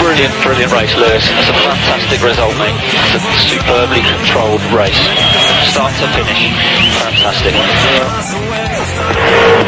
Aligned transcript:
Brilliant, 0.00 0.32
brilliant, 0.42 0.72
race, 0.72 0.96
Lewis. 0.96 1.28
That's 1.28 1.52
a 1.52 1.58
fantastic 1.60 2.24
result, 2.24 2.56
mate. 2.56 2.72
It's 3.12 3.20
a 3.20 3.32
superbly 3.52 4.00
controlled 4.00 4.64
race. 4.72 4.96
Start 5.68 5.92
to 6.00 6.08
finish. 6.16 6.40
Fantastic. 7.04 7.52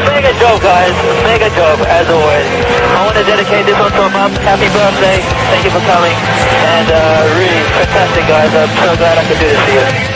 Mega 0.09 0.33
job, 0.41 0.57
guys. 0.57 0.95
Mega 1.21 1.53
job, 1.53 1.77
as 1.85 2.09
always. 2.09 2.49
I 2.49 3.05
want 3.05 3.17
to 3.21 3.25
dedicate 3.29 3.69
this 3.69 3.77
one 3.77 3.93
to 3.93 4.09
my 4.09 4.25
mum. 4.25 4.31
Happy 4.41 4.67
birthday. 4.73 5.21
Thank 5.53 5.69
you 5.69 5.71
for 5.71 5.83
coming. 5.85 6.17
And 6.17 6.89
uh, 6.89 7.29
really 7.37 7.61
fantastic, 7.77 8.25
guys. 8.25 8.49
I'm 8.57 8.73
so 8.81 8.97
glad 8.97 9.21
I 9.21 9.23
could 9.29 9.37
do 9.37 9.47
this 9.47 9.61
for 9.61 9.73
you. 9.77 10.12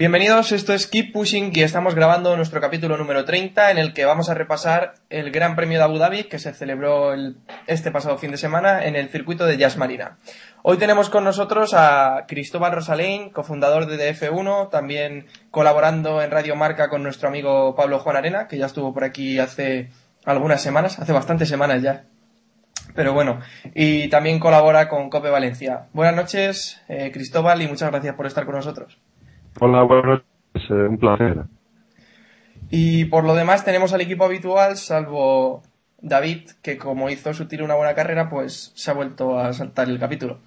Bienvenidos, 0.00 0.50
esto 0.52 0.72
es 0.72 0.86
Keep 0.86 1.12
Pushing 1.12 1.50
y 1.54 1.60
estamos 1.60 1.94
grabando 1.94 2.34
nuestro 2.34 2.58
capítulo 2.58 2.96
número 2.96 3.26
30 3.26 3.70
en 3.70 3.76
el 3.76 3.92
que 3.92 4.06
vamos 4.06 4.30
a 4.30 4.34
repasar 4.34 4.94
el 5.10 5.30
Gran 5.30 5.56
Premio 5.56 5.76
de 5.76 5.84
Abu 5.84 5.98
Dhabi 5.98 6.24
que 6.24 6.38
se 6.38 6.54
celebró 6.54 7.12
el- 7.12 7.36
este 7.66 7.90
pasado 7.90 8.16
fin 8.16 8.30
de 8.30 8.38
semana 8.38 8.86
en 8.86 8.96
el 8.96 9.10
circuito 9.10 9.44
de 9.44 9.58
Jazz 9.58 9.76
Marina. 9.76 10.16
Hoy 10.62 10.78
tenemos 10.78 11.10
con 11.10 11.22
nosotros 11.24 11.74
a 11.74 12.24
Cristóbal 12.26 12.72
Rosalén, 12.72 13.28
cofundador 13.28 13.84
de 13.84 13.98
DF1, 13.98 14.70
también 14.70 15.26
colaborando 15.50 16.22
en 16.22 16.30
Radio 16.30 16.56
Marca 16.56 16.88
con 16.88 17.02
nuestro 17.02 17.28
amigo 17.28 17.74
Pablo 17.74 17.98
Juan 17.98 18.16
Arena, 18.16 18.48
que 18.48 18.56
ya 18.56 18.64
estuvo 18.66 18.94
por 18.94 19.04
aquí 19.04 19.38
hace 19.38 19.90
algunas 20.24 20.62
semanas, 20.62 20.98
hace 20.98 21.12
bastantes 21.12 21.50
semanas 21.50 21.82
ya. 21.82 22.04
Pero 22.94 23.12
bueno, 23.12 23.40
y 23.74 24.08
también 24.08 24.38
colabora 24.38 24.88
con 24.88 25.10
Cope 25.10 25.28
Valencia. 25.28 25.88
Buenas 25.92 26.16
noches, 26.16 26.80
eh, 26.88 27.10
Cristóbal, 27.12 27.60
y 27.60 27.68
muchas 27.68 27.90
gracias 27.90 28.14
por 28.14 28.26
estar 28.26 28.46
con 28.46 28.54
nosotros. 28.54 28.96
Hola, 29.58 29.82
buenas 29.82 30.22
noches. 30.54 30.70
eh, 30.70 30.74
un 30.88 30.98
placer. 30.98 31.44
Y 32.70 33.06
por 33.06 33.24
lo 33.24 33.34
demás 33.34 33.64
tenemos 33.64 33.92
al 33.92 34.00
equipo 34.00 34.24
habitual, 34.24 34.76
salvo 34.76 35.62
David, 36.00 36.50
que 36.62 36.78
como 36.78 37.10
hizo 37.10 37.34
su 37.34 37.48
tiro 37.48 37.64
una 37.64 37.74
buena 37.74 37.94
carrera, 37.94 38.28
pues 38.28 38.72
se 38.74 38.90
ha 38.90 38.94
vuelto 38.94 39.38
a 39.38 39.52
saltar 39.52 39.88
el 39.88 39.98
capítulo. 39.98 40.38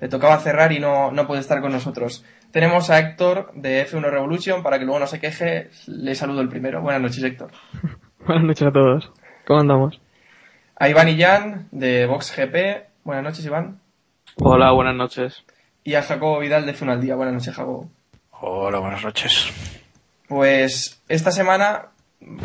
Le 0.00 0.08
tocaba 0.08 0.38
cerrar 0.38 0.72
y 0.72 0.78
no, 0.78 1.10
no 1.10 1.26
puede 1.26 1.40
estar 1.40 1.60
con 1.60 1.72
nosotros. 1.72 2.24
Tenemos 2.50 2.90
a 2.90 2.98
Héctor 2.98 3.52
de 3.54 3.86
F1 3.86 4.10
Revolution, 4.10 4.62
para 4.62 4.78
que 4.78 4.84
luego 4.84 5.00
no 5.00 5.06
se 5.06 5.20
queje, 5.20 5.70
le 5.86 6.14
saludo 6.14 6.40
el 6.40 6.48
primero. 6.48 6.80
Buenas 6.82 7.02
noches, 7.02 7.22
Héctor. 7.22 7.50
Buenas 8.26 8.44
noches 8.44 8.66
a 8.68 8.72
todos. 8.72 9.12
¿Cómo 9.46 9.60
andamos? 9.60 10.00
A 10.78 10.88
Iván 10.88 11.08
Illán 11.08 11.68
de 11.70 12.06
Vox 12.06 12.34
GP. 12.36 12.86
Buenas 13.04 13.24
noches, 13.24 13.44
Iván. 13.46 13.80
Hola, 14.36 14.72
buenas 14.72 14.94
noches. 14.96 15.44
Y 15.84 15.94
a 15.94 16.02
Jacobo 16.02 16.40
Vidal 16.40 16.66
de 16.66 16.74
F1 16.74 16.90
al 16.90 17.00
Día. 17.00 17.14
Buenas 17.14 17.34
noches, 17.34 17.54
Jacobo. 17.54 17.90
Hola, 18.40 18.78
buenas 18.80 19.02
noches. 19.02 19.48
Pues 20.28 21.00
esta 21.08 21.30
semana, 21.30 21.86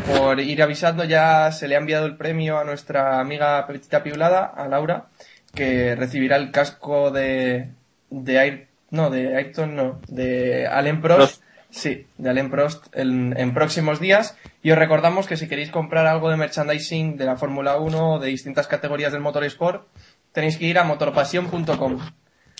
por 0.06 0.40
ir 0.40 0.62
avisando, 0.62 1.04
ya 1.04 1.52
se 1.52 1.68
le 1.68 1.74
ha 1.74 1.78
enviado 1.78 2.06
el 2.06 2.16
premio 2.16 2.58
a 2.58 2.64
nuestra 2.64 3.20
amiga 3.20 3.66
Petita 3.66 4.02
Piulada, 4.02 4.46
a 4.46 4.68
Laura, 4.68 5.06
que 5.54 5.94
recibirá 5.94 6.36
el 6.36 6.50
casco 6.50 7.10
de, 7.10 7.68
de 8.08 8.36
Air, 8.36 8.68
no, 8.90 9.10
de 9.10 9.36
Ayrton, 9.36 9.76
no, 9.76 10.00
de 10.08 10.66
Allen 10.66 11.02
Prost. 11.02 11.18
Prost. 11.18 11.42
Sí, 11.68 12.06
de 12.18 12.30
Allen 12.30 12.50
Prost 12.50 12.86
en, 12.92 13.34
en 13.38 13.52
próximos 13.52 14.00
días. 14.00 14.36
Y 14.62 14.70
os 14.70 14.78
recordamos 14.78 15.26
que 15.26 15.36
si 15.36 15.48
queréis 15.48 15.70
comprar 15.70 16.06
algo 16.06 16.30
de 16.30 16.36
merchandising 16.36 17.16
de 17.16 17.24
la 17.24 17.36
Fórmula 17.36 17.76
1 17.76 18.12
o 18.14 18.18
de 18.18 18.28
distintas 18.28 18.66
categorías 18.66 19.12
del 19.12 19.22
motorsport, 19.22 19.86
tenéis 20.32 20.56
que 20.56 20.66
ir 20.66 20.78
a 20.78 20.84
motorpasión.com. 20.84 21.98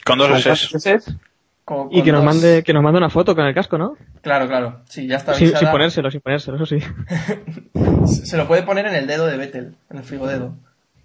Con 0.04 0.18
dos 0.18 0.46
S. 0.46 1.00
Con- 1.64 1.88
Y 1.92 1.96
con 1.98 2.04
que 2.04 2.12
nos 2.12 2.24
dos- 2.24 2.34
mande, 2.34 2.62
que 2.64 2.72
nos 2.72 2.82
mande 2.82 2.98
una 2.98 3.10
foto 3.10 3.34
con 3.34 3.46
el 3.46 3.54
casco, 3.54 3.78
¿no? 3.78 3.96
Claro, 4.20 4.48
claro. 4.48 4.80
Sí, 4.88 5.06
ya 5.06 5.16
está 5.16 5.34
Sin, 5.34 5.52
ponérselo, 5.70 6.10
sin 6.10 6.20
ponérselo, 6.20 6.56
eso 6.56 6.66
sí. 6.66 6.78
Se 8.24 8.36
lo 8.36 8.46
puede 8.46 8.62
poner 8.62 8.86
en 8.86 8.94
el 8.94 9.06
dedo 9.06 9.26
de 9.26 9.36
Vettel, 9.36 9.74
en 9.90 9.98
el 9.98 10.04
frigodedo. 10.04 10.54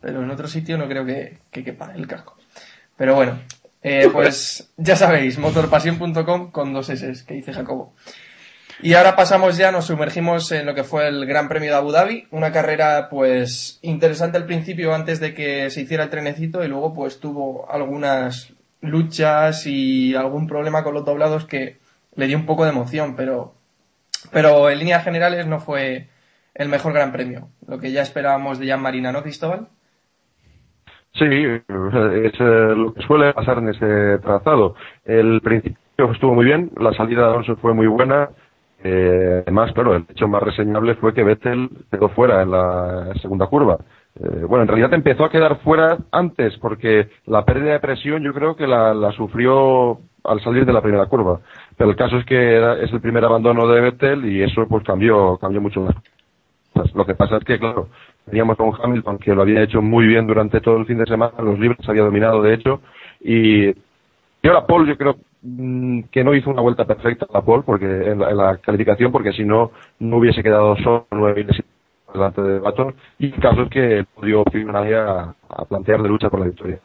Pero 0.02 0.24
en 0.24 0.30
otro 0.32 0.48
sitio 0.48 0.78
no 0.78 0.88
creo 0.88 1.06
que, 1.06 1.38
que 1.52 1.64
quepa 1.64 1.92
el 1.96 2.08
casco. 2.08 2.36
Pero 2.98 3.16
bueno, 3.16 3.40
eh, 3.84 4.10
pues 4.12 4.72
ya 4.78 4.96
sabéis, 4.96 5.38
motorpasión.com 5.40 6.52
con 6.52 6.74
dos 6.74 6.90
S, 6.90 7.26
que 7.26 7.34
dice 7.36 7.54
Jacobo. 7.54 7.94
Y 8.82 8.94
ahora 8.94 9.16
pasamos 9.16 9.58
ya, 9.58 9.72
nos 9.72 9.86
sumergimos 9.86 10.52
en 10.52 10.68
lo 10.68 10.76
que 10.76 10.84
fue 10.84 11.08
el 11.08 11.26
Gran 11.26 11.50
Premio 11.50 11.72
de 11.72 11.78
Abu 11.78 11.92
Dhabi, 11.92 12.28
una 12.30 12.52
carrera 12.52 13.10
pues 13.10 13.80
interesante 13.82 14.38
al 14.38 14.46
principio 14.46 14.94
antes 14.94 15.20
de 15.20 15.34
que 15.34 15.72
se 15.72 15.82
hiciera 15.82 16.04
el 16.04 16.12
trenecito 16.12 16.64
y 16.64 16.68
luego 16.68 16.94
pues 16.94 17.20
tuvo 17.20 17.68
algunas 17.72 18.54
luchas 18.82 19.66
y 19.66 20.16
algún 20.16 20.48
problema 20.48 20.84
con 20.84 20.94
los 20.94 21.06
doblados 21.06 21.46
que 21.46 21.78
le 22.16 22.28
dio 22.28 22.38
un 22.38 22.46
poco 22.46 22.64
de 22.64 22.72
emoción, 22.72 23.16
pero 23.16 23.54
pero 24.32 24.70
en 24.70 24.80
líneas 24.80 25.04
generales 25.04 25.48
no 25.48 25.60
fue 25.60 26.08
el 26.54 26.70
mejor 26.70 26.94
gran 26.94 27.12
premio. 27.12 27.50
Lo 27.68 27.80
que 27.80 27.92
ya 27.92 28.02
esperábamos 28.02 28.60
de 28.60 28.68
Jan 28.68 28.82
Marina, 28.82 29.12
¿no, 29.12 29.22
Cristóbal? 29.22 29.68
Sí, 31.14 31.26
es 31.26 31.64
eh, 31.68 32.74
lo 32.76 32.94
que 32.94 33.02
suele 33.04 33.34
pasar 33.34 33.60
en 33.60 33.70
ese 33.70 34.20
trazado. 34.20 34.76
El 35.06 35.42
principio 35.42 36.12
estuvo 36.12 36.36
muy 36.36 36.46
bien, 36.46 36.72
la 36.78 36.94
salida 36.94 37.22
de 37.22 37.28
Alonso 37.28 37.56
fue 37.58 37.74
muy 37.74 37.88
buena. 37.88 38.30
Eh, 38.84 39.42
además, 39.44 39.72
claro, 39.74 39.96
el 39.96 40.06
hecho 40.10 40.28
más 40.28 40.44
reseñable 40.44 40.96
fue 40.96 41.14
que 41.14 41.24
Vettel 41.24 41.70
quedó 41.92 42.10
fuera 42.10 42.44
en 42.44 42.52
la 42.52 43.14
segunda 43.22 43.48
curva. 43.48 43.80
Eh, 44.20 44.46
bueno, 44.48 44.64
en 44.64 44.68
realidad 44.68 44.94
empezó 44.94 45.26
a 45.26 45.30
quedar 45.30 45.58
fuera 45.60 45.98
antes 46.12 46.58
porque 46.58 47.10
la 47.26 47.46
pérdida 47.46 47.74
de 47.74 47.80
presión 47.80 48.24
yo 48.24 48.34
creo 48.34 48.56
que 48.56 48.66
la, 48.68 48.94
la 48.94 49.12
sufrió 49.12 50.00
al 50.24 50.42
salir 50.44 50.66
de 50.66 50.74
la 50.74 50.82
primera 50.82 51.06
curva. 51.06 51.40
Pero 51.78 51.90
el 51.92 51.96
caso 51.96 52.18
es 52.18 52.26
que 52.26 52.56
era- 52.56 52.80
es 52.82 52.92
el 52.92 53.02
primer 53.02 53.24
abandono 53.24 53.68
de 53.68 53.82
Vettel 53.82 54.26
y 54.26 54.42
eso 54.42 54.68
pues 54.68 54.84
cambió, 54.84 55.38
cambió 55.38 55.62
mucho 55.62 55.84
las 55.86 55.96
cosas. 56.74 56.96
Lo 56.96 57.06
que 57.06 57.16
pasa 57.16 57.38
es 57.38 57.44
que, 57.44 57.60
claro, 57.60 57.90
teníamos 58.26 58.60
un 58.60 58.74
Hamilton 58.82 59.18
que 59.20 59.34
lo 59.34 59.42
había 59.44 59.62
hecho 59.64 59.82
muy 59.82 60.06
bien 60.08 60.28
durante 60.28 60.62
todo 60.62 60.78
el 60.78 60.86
fin 60.86 60.98
de 60.98 61.06
semana, 61.06 61.34
los 61.42 61.58
libres 61.60 61.88
había 61.88 62.04
dominado 62.04 62.42
de 62.42 62.54
hecho, 62.54 62.82
y, 63.22 63.70
y 63.70 64.48
ahora 64.48 64.66
Paul 64.68 64.88
yo 64.88 64.98
creo 64.98 65.16
mm, 65.42 66.02
que 66.12 66.24
no 66.24 66.34
hizo 66.36 66.50
una 66.50 66.62
vuelta 66.62 66.86
perfecta 66.86 67.26
a 67.34 67.42
Paul 67.42 67.64
porque 67.64 67.86
en 67.86 68.20
la, 68.20 68.30
en 68.32 68.38
la 68.38 68.58
calificación 68.58 69.12
porque 69.12 69.32
si 69.34 69.44
no 69.44 69.72
no 70.00 70.18
hubiese 70.18 70.44
quedado 70.44 70.76
solo 70.78 71.08
nueve 71.12 71.46
delante 72.18 72.42
de 72.42 72.60
Baton 72.60 72.96
y 73.20 73.28
el 73.28 73.42
caso 73.42 73.64
es 73.64 73.70
que 73.70 74.06
no 74.18 74.26
dio 74.26 74.44
fin 74.52 74.70
a 74.70 74.74
nadie 74.74 74.96
a 74.98 75.66
plantear 75.66 76.02
de 76.02 76.10
lucha 76.10 76.30
por 76.30 76.40
la 76.40 76.48
victoria. 76.48 76.80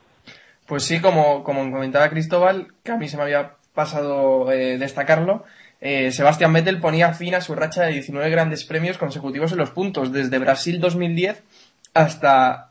Pues 0.66 0.84
sí, 0.84 1.00
como, 1.00 1.42
como 1.42 1.70
comentaba 1.70 2.08
Cristóbal, 2.08 2.68
que 2.82 2.92
a 2.92 2.96
mí 2.96 3.08
se 3.08 3.16
me 3.16 3.24
había 3.24 3.56
pasado 3.74 4.50
eh, 4.52 4.78
destacarlo, 4.78 5.44
eh, 5.82 6.12
Sebastián 6.12 6.52
Vettel 6.52 6.80
ponía 6.80 7.12
fin 7.12 7.34
a 7.34 7.40
su 7.40 7.54
racha 7.54 7.82
de 7.82 7.92
19 7.92 8.30
grandes 8.30 8.64
premios 8.64 8.98
consecutivos 8.98 9.52
en 9.52 9.58
los 9.58 9.70
puntos, 9.70 10.12
desde 10.12 10.38
Brasil 10.38 10.80
2010 10.80 11.42
hasta 11.92 12.70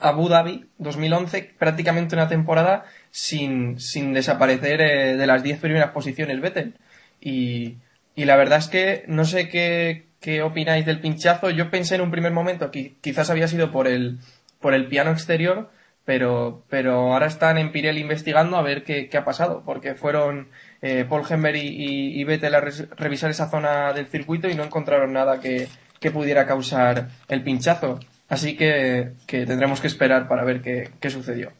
Abu 0.00 0.28
Dhabi 0.28 0.66
2011, 0.78 1.54
prácticamente 1.58 2.14
una 2.14 2.28
temporada 2.28 2.84
sin, 3.10 3.78
sin 3.80 4.14
desaparecer 4.14 4.80
eh, 4.80 5.16
de 5.16 5.26
las 5.26 5.42
10 5.42 5.60
primeras 5.60 5.90
posiciones 5.90 6.40
Vettel. 6.40 6.78
Y, 7.20 7.76
y 8.14 8.24
la 8.24 8.36
verdad 8.36 8.60
es 8.60 8.68
que 8.68 9.04
no 9.08 9.24
sé 9.24 9.48
qué, 9.48 10.06
qué 10.24 10.40
opináis 10.40 10.86
del 10.86 11.00
pinchazo. 11.00 11.50
Yo 11.50 11.70
pensé 11.70 11.96
en 11.96 12.00
un 12.00 12.10
primer 12.10 12.32
momento 12.32 12.70
que 12.70 12.94
quizás 13.02 13.28
había 13.28 13.46
sido 13.46 13.70
por 13.70 13.86
el, 13.86 14.20
por 14.58 14.72
el 14.72 14.88
piano 14.88 15.10
exterior, 15.10 15.70
pero, 16.06 16.64
pero 16.70 17.12
ahora 17.12 17.26
están 17.26 17.58
en 17.58 17.70
Pirelli 17.72 18.00
investigando 18.00 18.56
a 18.56 18.62
ver 18.62 18.84
qué, 18.84 19.10
ha 19.14 19.24
pasado, 19.26 19.62
porque 19.66 19.94
fueron 19.94 20.48
eh, 20.80 21.04
Paul 21.06 21.26
Hember 21.28 21.56
y, 21.56 22.24
Vettel 22.24 22.54
a 22.54 22.62
revisar 22.62 23.28
esa 23.28 23.50
zona 23.50 23.92
del 23.92 24.06
circuito 24.06 24.48
y 24.48 24.54
no 24.54 24.64
encontraron 24.64 25.12
nada 25.12 25.40
que, 25.40 25.68
que 26.00 26.10
pudiera 26.10 26.46
causar 26.46 27.08
el 27.28 27.42
pinchazo. 27.42 28.00
Así 28.26 28.56
que, 28.56 29.12
que 29.26 29.44
tendremos 29.44 29.82
que 29.82 29.88
esperar 29.88 30.26
para 30.26 30.42
ver 30.42 30.62
qué, 30.62 30.88
qué 31.00 31.10
sucedió. 31.10 31.52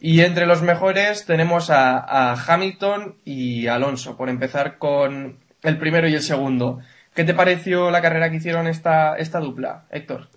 Y 0.00 0.22
entre 0.22 0.46
los 0.46 0.62
mejores 0.62 1.26
tenemos 1.26 1.68
a 1.68 2.32
Hamilton 2.32 3.16
y 3.26 3.66
Alonso, 3.66 4.16
por 4.16 4.30
empezar 4.30 4.78
con 4.78 5.36
el 5.62 5.76
primero 5.76 6.08
y 6.08 6.14
el 6.14 6.22
segundo. 6.22 6.80
¿Qué 7.14 7.24
te 7.24 7.34
pareció 7.34 7.90
la 7.90 8.02
carrera 8.02 8.30
que 8.30 8.36
hicieron 8.36 8.66
esta, 8.66 9.16
esta 9.16 9.40
dupla, 9.40 9.84
Héctor? 9.90 10.28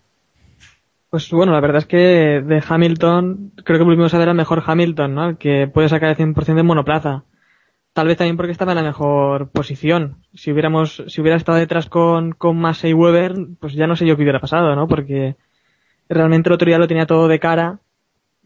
Pues 1.09 1.29
bueno, 1.29 1.51
la 1.51 1.59
verdad 1.59 1.77
es 1.77 1.85
que 1.85 2.41
de 2.43 2.63
Hamilton, 2.67 3.51
creo 3.63 3.77
que 3.77 3.85
volvimos 3.85 4.13
a 4.13 4.17
ver 4.17 4.29
al 4.29 4.35
mejor 4.35 4.63
Hamilton, 4.65 5.13
¿no? 5.13 5.37
Que 5.37 5.67
puede 5.67 5.87
sacar 5.87 6.09
el 6.09 6.17
100% 6.17 6.55
de 6.55 6.63
monoplaza. 6.63 7.23
Tal 7.93 8.07
vez 8.07 8.17
también 8.17 8.35
porque 8.35 8.51
estaba 8.51 8.71
en 8.71 8.77
la 8.77 8.83
mejor 8.83 9.49
posición. 9.49 10.17
Si 10.33 10.51
hubiéramos, 10.51 11.03
si 11.05 11.21
hubiera 11.21 11.37
estado 11.37 11.59
detrás 11.59 11.87
con, 11.87 12.31
con 12.31 12.57
Massa 12.57 12.87
y 12.87 12.93
Weber, 12.93 13.35
pues 13.59 13.73
ya 13.73 13.85
no 13.85 13.95
sé 13.95 14.07
yo 14.07 14.15
qué 14.15 14.23
hubiera 14.23 14.39
pasado, 14.39 14.75
¿no? 14.75 14.87
Porque 14.87 15.35
realmente 16.09 16.49
el 16.49 16.53
otro 16.53 16.65
día 16.65 16.79
lo 16.79 16.87
tenía 16.87 17.05
todo 17.05 17.27
de 17.27 17.39
cara 17.39 17.79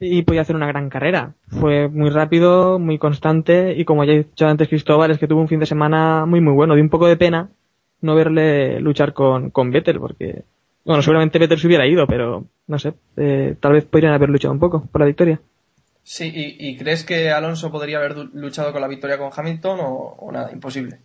y 0.01 0.23
podía 0.23 0.41
hacer 0.41 0.57
una 0.57 0.67
gran 0.67 0.89
carrera. 0.89 1.35
Fue 1.47 1.87
muy 1.87 2.09
rápido, 2.09 2.79
muy 2.79 2.97
constante 2.97 3.75
y 3.77 3.85
como 3.85 4.03
ya 4.03 4.11
he 4.11 4.23
dicho 4.25 4.45
antes 4.45 4.67
Cristóbal, 4.67 5.11
es 5.11 5.17
que 5.17 5.27
tuvo 5.27 5.39
un 5.39 5.47
fin 5.47 5.61
de 5.61 5.65
semana 5.65 6.25
muy 6.25 6.41
muy 6.41 6.53
bueno. 6.53 6.75
De 6.75 6.81
un 6.81 6.89
poco 6.89 7.07
de 7.07 7.15
pena 7.15 7.49
no 8.01 8.15
verle 8.15 8.79
luchar 8.79 9.13
con, 9.13 9.49
con 9.49 9.71
Vettel 9.71 9.99
porque, 9.99 10.43
bueno, 10.85 11.01
seguramente 11.01 11.39
Vettel 11.39 11.59
se 11.59 11.67
hubiera 11.67 11.87
ido, 11.87 12.07
pero 12.07 12.45
no 12.67 12.79
sé, 12.79 12.93
eh, 13.17 13.55
tal 13.59 13.73
vez 13.73 13.85
podrían 13.85 14.13
haber 14.13 14.29
luchado 14.29 14.53
un 14.53 14.59
poco 14.59 14.85
por 14.91 15.01
la 15.01 15.07
victoria. 15.07 15.39
Sí, 16.03 16.31
¿y, 16.33 16.69
y 16.69 16.77
crees 16.77 17.03
que 17.03 17.31
Alonso 17.31 17.69
podría 17.71 17.97
haber 17.97 18.15
luchado 18.33 18.71
con 18.71 18.81
la 18.81 18.87
victoria 18.87 19.17
con 19.17 19.29
Hamilton 19.35 19.79
o, 19.81 20.15
o 20.19 20.31
nada? 20.31 20.51
Imposible. 20.53 20.99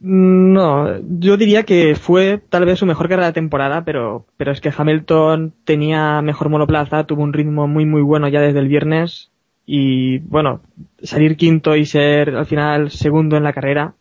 No, 0.00 0.98
yo 1.18 1.36
diría 1.36 1.62
que 1.62 1.94
fue 1.94 2.38
tal 2.50 2.66
vez 2.66 2.78
su 2.78 2.84
mejor 2.84 3.08
carrera 3.08 3.28
de 3.28 3.32
temporada, 3.32 3.84
pero, 3.84 4.26
pero 4.36 4.52
es 4.52 4.60
que 4.60 4.72
Hamilton 4.76 5.54
tenía 5.64 6.20
mejor 6.20 6.50
monoplaza, 6.50 7.04
tuvo 7.04 7.22
un 7.22 7.32
ritmo 7.32 7.68
muy 7.68 7.86
muy 7.86 8.02
bueno 8.02 8.28
ya 8.28 8.40
desde 8.42 8.58
el 8.58 8.68
viernes 8.68 9.30
y 9.64 10.18
bueno, 10.18 10.60
salir 11.02 11.36
quinto 11.36 11.74
y 11.74 11.86
ser 11.86 12.36
al 12.36 12.44
final 12.44 12.90
segundo 12.90 13.38
en 13.38 13.44
la 13.44 13.54
carrera, 13.54 13.94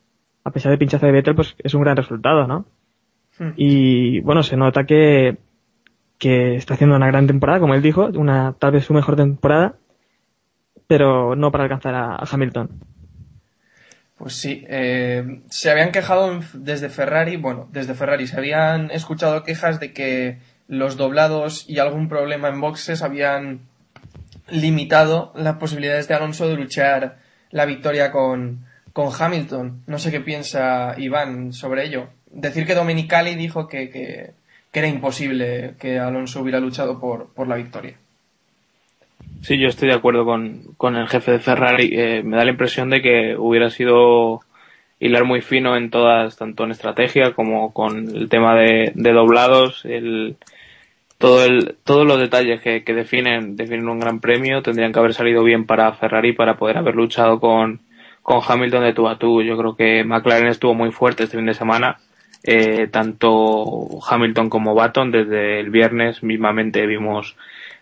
a 0.44 0.52
pesar 0.52 0.70
del 0.70 0.80
pinchazo 0.80 1.06
de 1.06 1.12
Vettel, 1.12 1.36
pues 1.36 1.56
es 1.64 1.74
un 1.74 1.82
gran 1.82 1.98
resultado, 1.98 2.48
¿no? 2.48 2.66
Hmm. 3.38 3.52
Y 3.56 4.22
bueno, 4.22 4.44
se 4.44 4.58
nota 4.58 4.86
que, 4.86 5.38
que 6.18 6.56
está 6.56 6.74
haciendo 6.74 6.96
una 6.96 7.08
gran 7.08 7.28
temporada, 7.28 7.60
como 7.60 7.74
él 7.74 7.82
dijo, 7.82 8.06
una 8.14 8.56
tal 8.60 8.72
vez 8.72 8.86
su 8.86 8.94
mejor 8.94 9.16
temporada, 9.16 9.76
pero 10.88 11.36
no 11.36 11.52
para 11.52 11.64
alcanzar 11.64 11.96
a, 11.96 12.16
a 12.16 12.28
Hamilton. 12.30 12.70
Pues 14.18 14.36
sí, 14.36 14.64
eh, 14.70 15.42
se 15.50 15.72
habían 15.72 15.92
quejado 15.92 16.40
desde 16.54 16.90
Ferrari, 16.90 17.36
bueno, 17.36 17.68
desde 17.72 17.94
Ferrari 17.94 18.28
se 18.28 18.38
habían 18.38 18.92
escuchado 18.92 19.44
quejas 19.44 19.80
de 19.80 19.92
que 19.92 20.38
los 20.68 20.98
doblados 20.98 21.70
y 21.70 21.80
algún 21.80 22.08
problema 22.08 22.48
en 22.48 22.62
boxes 22.62 23.02
habían 23.02 23.62
limitado 24.50 25.34
las 25.36 25.58
posibilidades 25.58 26.08
de 26.08 26.14
Alonso 26.14 26.48
de 26.48 26.56
luchar 26.56 27.18
la 27.50 27.66
victoria 27.66 28.12
con, 28.12 28.66
con 28.94 29.10
Hamilton. 29.18 29.84
No 29.88 29.98
sé 29.98 30.12
qué 30.12 30.22
piensa 30.22 30.96
Iván 30.98 31.52
sobre 31.52 31.86
ello. 31.86 32.08
Decir 32.32 32.66
que 32.66 32.76
Domenicali 32.76 33.36
dijo 33.36 33.68
que, 33.68 33.90
que, 33.90 34.32
que 34.72 34.80
era 34.80 34.88
imposible 34.88 35.74
que 35.80 36.00
Alonso 36.00 36.42
hubiera 36.42 36.60
luchado 36.60 37.00
por, 37.00 37.34
por 37.34 37.48
la 37.48 37.56
victoria. 37.56 37.96
Sí, 39.42 39.60
yo 39.60 39.68
estoy 39.68 39.90
de 39.90 39.96
acuerdo 39.96 40.24
con, 40.24 40.74
con 40.78 40.96
el 40.96 41.08
jefe 41.08 41.32
de 41.32 41.40
Ferrari. 41.40 41.90
Eh, 41.92 42.24
me 42.24 42.38
da 42.38 42.46
la 42.46 42.52
impresión 42.52 42.90
de 42.90 43.02
que 43.02 43.36
hubiera 43.38 43.70
sido 43.70 44.40
hilar 45.00 45.26
muy 45.26 45.42
fino 45.42 45.76
en 45.76 45.90
todas, 45.90 46.38
tanto 46.38 46.64
en 46.64 46.72
estrategia 46.72 47.34
como 47.34 47.74
con 47.74 48.16
el 48.16 48.30
tema 48.30 48.56
de, 48.56 48.94
de 48.96 49.12
doblados, 49.12 49.84
el, 49.84 50.38
todo 51.18 51.44
el, 51.44 51.76
todos 51.84 52.06
los 52.06 52.20
detalles 52.20 52.62
que, 52.62 52.86
que 52.86 52.94
definen, 52.94 53.58
definen 53.58 53.90
un 53.90 54.00
gran 54.00 54.22
premio 54.22 54.62
tendrían 54.62 54.94
que 54.94 55.00
haber 55.00 55.14
salido 55.14 55.44
bien 55.44 55.66
para 55.66 55.92
Ferrari 55.94 56.32
para 56.32 56.56
poder 56.56 56.78
haber 56.78 56.96
luchado 56.96 57.42
con, 57.42 57.82
con 58.24 58.42
Hamilton 58.46 58.84
de 58.84 58.94
tú 58.94 59.08
a 59.08 59.20
tú. 59.20 59.44
Yo 59.44 59.56
creo 59.58 59.76
que 59.76 60.04
McLaren 60.04 60.48
estuvo 60.48 60.74
muy 60.74 60.92
fuerte 60.92 61.24
este 61.24 61.38
fin 61.38 61.46
de 61.46 61.54
semana. 61.54 61.98
Eh, 62.44 62.88
tanto 62.92 63.88
Hamilton 64.10 64.50
como 64.50 64.74
Baton 64.76 65.12
desde 65.12 65.60
el 65.62 65.70
viernes 65.70 66.24
mismamente 66.24 66.86
vimos 66.88 67.38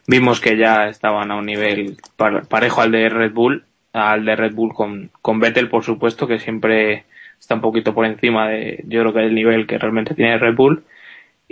vimos 0.06 0.40
que 0.40 0.56
ya 0.56 0.88
estaban 0.88 1.32
a 1.32 1.36
un 1.38 1.46
nivel 1.48 1.98
par- 2.16 2.46
parejo 2.48 2.82
al 2.82 2.92
de 2.92 3.10
Red 3.10 3.32
Bull, 3.32 3.64
al 3.94 4.26
de 4.26 4.36
Red 4.36 4.54
Bull 4.54 4.74
con, 4.74 5.10
con 5.22 5.40
Vettel, 5.40 5.70
por 5.70 5.84
supuesto, 5.84 6.28
que 6.28 6.38
siempre 6.40 7.06
está 7.40 7.56
un 7.56 7.62
poquito 7.62 7.94
por 7.96 8.06
encima 8.06 8.50
de, 8.50 8.84
yo 8.88 9.02
creo 9.02 9.14
que 9.14 9.20
del 9.22 9.36
nivel 9.36 9.66
que 9.68 9.78
realmente 9.78 10.14
tiene 10.16 10.38
Red 10.38 10.56
Bull. 10.56 10.84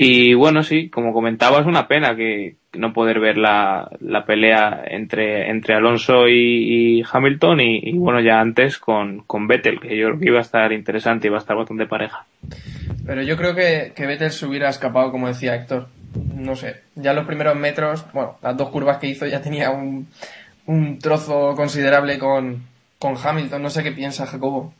Y 0.01 0.33
bueno, 0.33 0.63
sí, 0.63 0.89
como 0.89 1.11
comentaba, 1.11 1.59
es 1.59 1.65
una 1.65 1.89
pena 1.89 2.15
que 2.15 2.55
no 2.71 2.93
poder 2.93 3.19
ver 3.19 3.37
la, 3.37 3.89
la 3.99 4.23
pelea 4.23 4.81
entre, 4.87 5.49
entre 5.49 5.75
Alonso 5.75 6.29
y, 6.29 7.03
Hamilton 7.03 7.59
y, 7.59 7.79
y 7.83 7.97
bueno, 7.97 8.21
ya 8.21 8.39
antes 8.39 8.79
con, 8.79 9.23
con 9.27 9.49
Vettel, 9.49 9.81
que 9.81 9.97
yo 9.97 10.07
creo 10.07 10.19
que 10.19 10.27
iba 10.29 10.37
a 10.37 10.43
estar 10.43 10.71
interesante, 10.71 11.27
iba 11.27 11.35
a 11.35 11.41
estar 11.41 11.57
bastante 11.57 11.85
pareja. 11.85 12.25
Pero 13.05 13.23
yo 13.23 13.35
creo 13.35 13.53
que, 13.53 13.91
que 13.93 14.05
Vettel 14.07 14.31
se 14.31 14.45
hubiera 14.45 14.69
escapado, 14.69 15.11
como 15.11 15.27
decía 15.27 15.53
Héctor. 15.53 15.89
No 16.33 16.55
sé, 16.55 16.77
ya 16.95 17.11
los 17.11 17.27
primeros 17.27 17.57
metros, 17.57 18.05
bueno, 18.13 18.37
las 18.41 18.55
dos 18.55 18.69
curvas 18.69 18.99
que 18.99 19.07
hizo 19.07 19.27
ya 19.27 19.41
tenía 19.41 19.71
un, 19.71 20.07
un 20.65 20.97
trozo 20.99 21.55
considerable 21.57 22.17
con, 22.17 22.63
con 22.99 23.15
Hamilton. 23.21 23.61
No 23.61 23.69
sé 23.69 23.83
qué 23.83 23.91
piensa 23.91 24.25
Jacobo. 24.25 24.73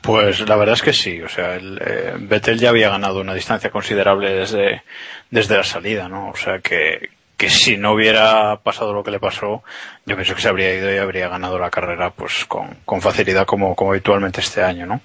Pues 0.00 0.46
la 0.48 0.56
verdad 0.56 0.74
es 0.74 0.82
que 0.82 0.92
sí, 0.92 1.20
o 1.20 1.28
sea, 1.28 1.56
el, 1.56 1.80
eh, 1.84 2.14
Vettel 2.18 2.58
ya 2.58 2.70
había 2.70 2.90
ganado 2.90 3.20
una 3.20 3.34
distancia 3.34 3.70
considerable 3.70 4.32
desde, 4.32 4.82
desde 5.30 5.56
la 5.56 5.64
salida, 5.64 6.08
¿no? 6.08 6.30
O 6.30 6.36
sea 6.36 6.60
que, 6.60 7.10
que 7.36 7.50
si 7.50 7.76
no 7.76 7.92
hubiera 7.92 8.60
pasado 8.62 8.92
lo 8.92 9.02
que 9.02 9.10
le 9.10 9.18
pasó, 9.18 9.64
yo 10.06 10.14
pienso 10.14 10.34
que 10.34 10.42
se 10.42 10.48
habría 10.48 10.74
ido 10.74 10.94
y 10.94 10.98
habría 10.98 11.28
ganado 11.28 11.58
la 11.58 11.70
carrera 11.70 12.10
pues 12.10 12.44
con, 12.44 12.76
con 12.84 13.02
facilidad 13.02 13.46
como, 13.46 13.74
como 13.74 13.90
habitualmente 13.90 14.40
este 14.40 14.62
año, 14.62 14.86
¿no? 14.86 15.00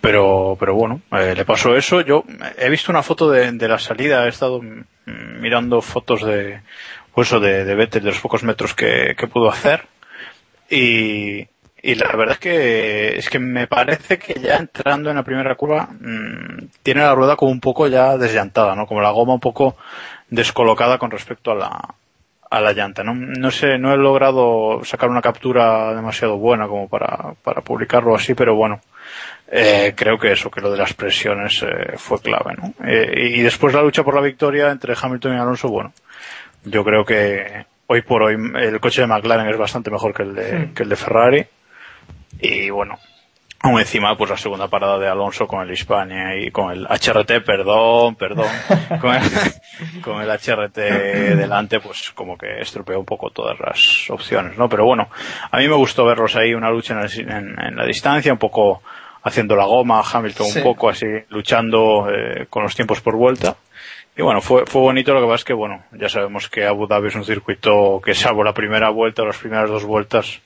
Pero, 0.00 0.56
pero 0.58 0.74
bueno, 0.74 1.00
eh, 1.12 1.34
le 1.36 1.44
pasó 1.44 1.76
eso. 1.76 2.00
Yo 2.00 2.24
he 2.58 2.70
visto 2.70 2.90
una 2.90 3.02
foto 3.02 3.30
de, 3.30 3.52
de 3.52 3.68
la 3.68 3.78
salida, 3.78 4.26
he 4.26 4.30
estado 4.30 4.60
mirando 5.06 5.80
fotos 5.80 6.24
de, 6.24 6.60
pues 7.14 7.30
de, 7.30 7.64
de 7.64 7.74
Vettel, 7.74 8.02
de 8.02 8.10
los 8.10 8.20
pocos 8.20 8.42
metros 8.42 8.74
que, 8.74 9.14
que 9.16 9.28
pudo 9.28 9.48
hacer. 9.48 9.86
Y, 10.68 11.46
y 11.82 11.96
la 11.96 12.14
verdad 12.16 12.34
es 12.34 12.38
que 12.38 13.18
es 13.18 13.28
que 13.28 13.38
me 13.40 13.66
parece 13.66 14.18
que 14.18 14.34
ya 14.40 14.56
entrando 14.56 15.10
en 15.10 15.16
la 15.16 15.24
primera 15.24 15.54
curva 15.56 15.88
mmm, 15.90 16.66
tiene 16.82 17.00
la 17.00 17.14
rueda 17.14 17.36
como 17.36 17.50
un 17.50 17.60
poco 17.60 17.88
ya 17.88 18.16
desllantada, 18.16 18.74
¿no? 18.76 18.86
Como 18.86 19.00
la 19.00 19.10
goma 19.10 19.34
un 19.34 19.40
poco 19.40 19.76
descolocada 20.30 20.98
con 20.98 21.10
respecto 21.10 21.50
a 21.50 21.56
la 21.56 21.94
a 22.50 22.60
la 22.60 22.72
llanta. 22.74 23.02
No, 23.02 23.14
no 23.14 23.50
sé, 23.50 23.78
no 23.78 23.92
he 23.94 23.96
logrado 23.96 24.84
sacar 24.84 25.08
una 25.08 25.22
captura 25.22 25.94
demasiado 25.94 26.36
buena 26.36 26.68
como 26.68 26.86
para, 26.86 27.32
para 27.42 27.62
publicarlo 27.62 28.14
así, 28.14 28.34
pero 28.34 28.54
bueno, 28.54 28.80
eh, 29.50 29.94
creo 29.96 30.18
que 30.18 30.32
eso, 30.32 30.50
que 30.50 30.60
lo 30.60 30.70
de 30.70 30.76
las 30.76 30.92
presiones 30.92 31.62
eh, 31.62 31.96
fue 31.96 32.20
clave, 32.20 32.54
¿no? 32.56 32.74
Eh, 32.86 33.36
y 33.36 33.40
después 33.40 33.72
la 33.74 33.82
lucha 33.82 34.04
por 34.04 34.14
la 34.14 34.20
victoria 34.20 34.70
entre 34.70 34.94
Hamilton 35.00 35.34
y 35.34 35.38
Alonso, 35.38 35.68
bueno, 35.68 35.94
yo 36.64 36.84
creo 36.84 37.06
que 37.06 37.64
hoy 37.86 38.02
por 38.02 38.22
hoy 38.22 38.36
el 38.60 38.80
coche 38.80 39.00
de 39.00 39.06
McLaren 39.06 39.48
es 39.48 39.58
bastante 39.58 39.90
mejor 39.90 40.14
que 40.14 40.22
el 40.22 40.34
de, 40.34 40.68
que 40.74 40.82
el 40.82 40.90
de 40.90 40.96
Ferrari. 40.96 41.46
Y 42.40 42.70
bueno, 42.70 42.98
aún 43.60 43.78
encima 43.78 44.16
pues 44.16 44.30
la 44.30 44.36
segunda 44.36 44.68
parada 44.68 44.98
de 44.98 45.08
Alonso 45.08 45.46
con 45.46 45.60
el 45.62 45.70
Hispania 45.72 46.36
y 46.36 46.50
con 46.50 46.72
el 46.72 46.86
HRT, 46.86 47.44
perdón, 47.44 48.16
perdón, 48.16 48.48
con 49.00 49.14
el, 49.14 49.22
con 50.02 50.20
el 50.22 50.28
HRT 50.30 50.76
delante 51.36 51.80
pues 51.80 52.10
como 52.12 52.36
que 52.36 52.60
estropeó 52.60 52.98
un 52.98 53.04
poco 53.06 53.30
todas 53.30 53.58
las 53.60 54.10
opciones, 54.10 54.56
¿no? 54.58 54.68
Pero 54.68 54.84
bueno, 54.84 55.08
a 55.50 55.58
mí 55.58 55.68
me 55.68 55.76
gustó 55.76 56.04
verlos 56.04 56.34
ahí, 56.36 56.54
una 56.54 56.70
lucha 56.70 56.94
en, 56.94 57.00
el- 57.00 57.30
en- 57.30 57.60
en 57.60 57.76
la 57.76 57.86
distancia, 57.86 58.32
un 58.32 58.38
poco 58.38 58.82
haciendo 59.24 59.54
la 59.54 59.66
goma, 59.66 60.02
Hamilton 60.12 60.46
Sí. 60.48 60.58
un 60.58 60.64
poco 60.64 60.88
así 60.88 61.06
luchando 61.28 62.08
eh, 62.10 62.46
con 62.50 62.64
los 62.64 62.74
tiempos 62.74 63.00
por 63.00 63.14
vuelta. 63.16 63.56
Y 64.16 64.20
bueno, 64.22 64.40
fue, 64.42 64.66
fue 64.66 64.82
bonito, 64.82 65.14
lo 65.14 65.20
que 65.20 65.26
pasa 65.26 65.36
es 65.36 65.44
que, 65.44 65.54
bueno, 65.54 65.84
ya 65.92 66.08
sabemos 66.08 66.48
que 66.50 66.66
Abu 66.66 66.86
Dhabi 66.86 67.06
es 67.08 67.14
un 67.14 67.24
circuito 67.24 68.00
que 68.04 68.14
salvo 68.14 68.42
la 68.44 68.52
primera 68.52 68.90
vuelta 68.90 69.22
las 69.24 69.38
primeras 69.38 69.70
dos 69.70 69.84
vueltas, 69.84 70.40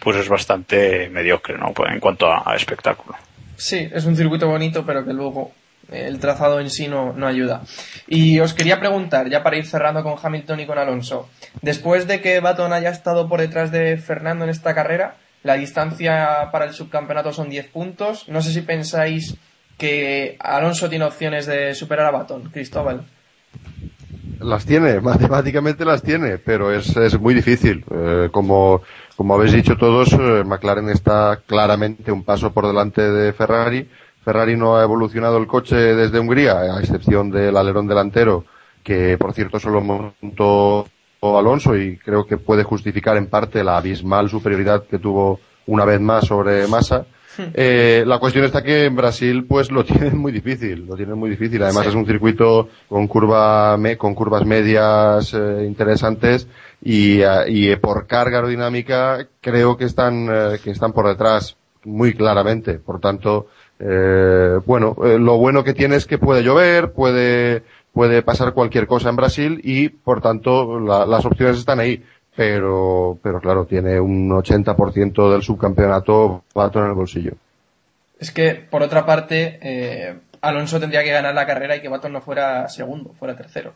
pues 0.00 0.16
es 0.16 0.28
bastante 0.28 1.08
mediocre, 1.08 1.56
¿no? 1.58 1.72
Pues 1.72 1.92
en 1.92 2.00
cuanto 2.00 2.30
a, 2.30 2.42
a 2.44 2.54
espectáculo. 2.56 3.16
Sí, 3.56 3.88
es 3.92 4.04
un 4.04 4.16
circuito 4.16 4.46
bonito, 4.48 4.84
pero 4.84 5.04
que 5.04 5.12
luego 5.12 5.52
eh, 5.90 6.06
el 6.06 6.18
trazado 6.18 6.60
en 6.60 6.70
sí 6.70 6.88
no, 6.88 7.12
no 7.12 7.26
ayuda. 7.26 7.62
Y 8.06 8.38
os 8.40 8.54
quería 8.54 8.80
preguntar, 8.80 9.28
ya 9.28 9.42
para 9.42 9.56
ir 9.56 9.66
cerrando 9.66 10.02
con 10.02 10.16
Hamilton 10.20 10.60
y 10.60 10.66
con 10.66 10.78
Alonso, 10.78 11.28
después 11.62 12.06
de 12.06 12.20
que 12.20 12.40
Baton 12.40 12.72
haya 12.72 12.90
estado 12.90 13.28
por 13.28 13.40
detrás 13.40 13.70
de 13.70 13.96
Fernando 13.96 14.44
en 14.44 14.50
esta 14.50 14.74
carrera, 14.74 15.16
la 15.42 15.54
distancia 15.54 16.48
para 16.50 16.64
el 16.64 16.72
subcampeonato 16.72 17.32
son 17.32 17.48
10 17.48 17.68
puntos. 17.68 18.28
No 18.28 18.42
sé 18.42 18.52
si 18.52 18.62
pensáis 18.62 19.36
que 19.78 20.36
Alonso 20.40 20.88
tiene 20.88 21.04
opciones 21.04 21.46
de 21.46 21.74
superar 21.74 22.06
a 22.06 22.10
Baton, 22.10 22.50
Cristóbal. 22.50 23.06
Las 24.40 24.66
tiene, 24.66 25.00
matemáticamente 25.00 25.84
las 25.84 26.02
tiene, 26.02 26.38
pero 26.38 26.72
es, 26.72 26.96
es 26.96 27.18
muy 27.20 27.34
difícil. 27.34 27.84
Eh, 27.90 28.28
como, 28.32 28.82
como 29.16 29.34
habéis 29.34 29.52
dicho 29.52 29.76
todos, 29.76 30.12
eh, 30.12 30.44
McLaren 30.44 30.88
está 30.90 31.40
claramente 31.46 32.12
un 32.12 32.22
paso 32.24 32.52
por 32.52 32.66
delante 32.66 33.00
de 33.02 33.32
Ferrari. 33.32 33.88
Ferrari 34.24 34.56
no 34.56 34.76
ha 34.76 34.82
evolucionado 34.82 35.38
el 35.38 35.46
coche 35.46 35.76
desde 35.76 36.18
Hungría, 36.18 36.58
a 36.60 36.80
excepción 36.80 37.30
del 37.30 37.56
alerón 37.56 37.86
delantero, 37.86 38.44
que 38.82 39.16
por 39.18 39.32
cierto 39.32 39.58
solo 39.58 39.80
montó 39.80 40.86
Alonso 41.22 41.76
y 41.76 41.96
creo 41.96 42.24
que 42.26 42.36
puede 42.36 42.62
justificar 42.62 43.16
en 43.16 43.26
parte 43.28 43.64
la 43.64 43.78
abismal 43.78 44.28
superioridad 44.30 44.84
que 44.84 44.98
tuvo 44.98 45.40
una 45.66 45.84
vez 45.84 46.00
más 46.00 46.24
sobre 46.26 46.66
Massa. 46.68 47.04
Eh, 47.52 48.04
la 48.06 48.18
cuestión 48.18 48.44
está 48.44 48.62
que 48.62 48.84
en 48.84 48.96
Brasil 48.96 49.44
pues 49.46 49.70
lo 49.70 49.84
tienen 49.84 50.16
muy 50.18 50.30
difícil, 50.32 50.86
lo 50.86 50.94
tienen 50.96 51.18
muy 51.18 51.28
difícil. 51.30 51.62
Además 51.62 51.82
Sí. 51.84 51.88
es 51.90 51.94
un 51.94 52.06
circuito 52.06 52.68
con 52.88 53.06
curva 53.08 53.76
me- 53.76 53.96
con 53.98 54.14
curvas 54.14 54.44
medias 54.46 55.34
eh, 55.34 55.64
interesantes 55.66 56.46
y, 56.82 57.20
eh, 57.22 57.28
y, 57.48 57.70
eh, 57.70 57.76
por 57.76 58.06
carga 58.06 58.38
aerodinámica 58.38 59.26
creo 59.40 59.76
que 59.76 59.84
están 59.84 60.28
eh, 60.30 60.58
que 60.62 60.70
están 60.70 60.92
por 60.92 61.06
detrás 61.08 61.56
muy 61.84 62.14
claramente. 62.14 62.74
Por 62.74 63.00
tanto, 63.00 63.46
eh, 63.78 64.58
bueno, 64.64 64.96
eh, 65.04 65.18
lo 65.18 65.38
bueno 65.38 65.64
que 65.64 65.74
tiene 65.74 65.96
es 65.96 66.06
que 66.06 66.18
puede 66.18 66.42
llover, 66.42 66.92
puede 66.92 67.62
puede 67.92 68.22
pasar 68.22 68.52
cualquier 68.52 68.86
cosa 68.86 69.08
en 69.08 69.16
Brasil 69.16 69.60
y 69.64 69.88
por 69.88 70.20
tanto 70.20 70.78
la- 70.80 71.06
las 71.06 71.24
opciones 71.24 71.58
están 71.58 71.80
ahí. 71.80 72.04
Pero, 72.36 73.18
pero 73.22 73.40
claro, 73.40 73.64
tiene 73.64 73.98
un 73.98 74.30
80% 74.30 75.32
del 75.32 75.42
subcampeonato 75.42 76.44
Baton 76.54 76.82
en 76.82 76.88
el 76.90 76.94
bolsillo. 76.94 77.32
Es 78.20 78.30
que, 78.30 78.54
por 78.54 78.82
otra 78.82 79.06
parte, 79.06 79.58
eh, 79.62 80.14
Alonso 80.42 80.78
tendría 80.78 81.02
que 81.02 81.12
ganar 81.12 81.34
la 81.34 81.46
carrera 81.46 81.76
y 81.76 81.80
que 81.80 81.88
Baton 81.88 82.12
no 82.12 82.20
fuera 82.20 82.68
segundo, 82.68 83.14
fuera 83.18 83.34
tercero. 83.34 83.72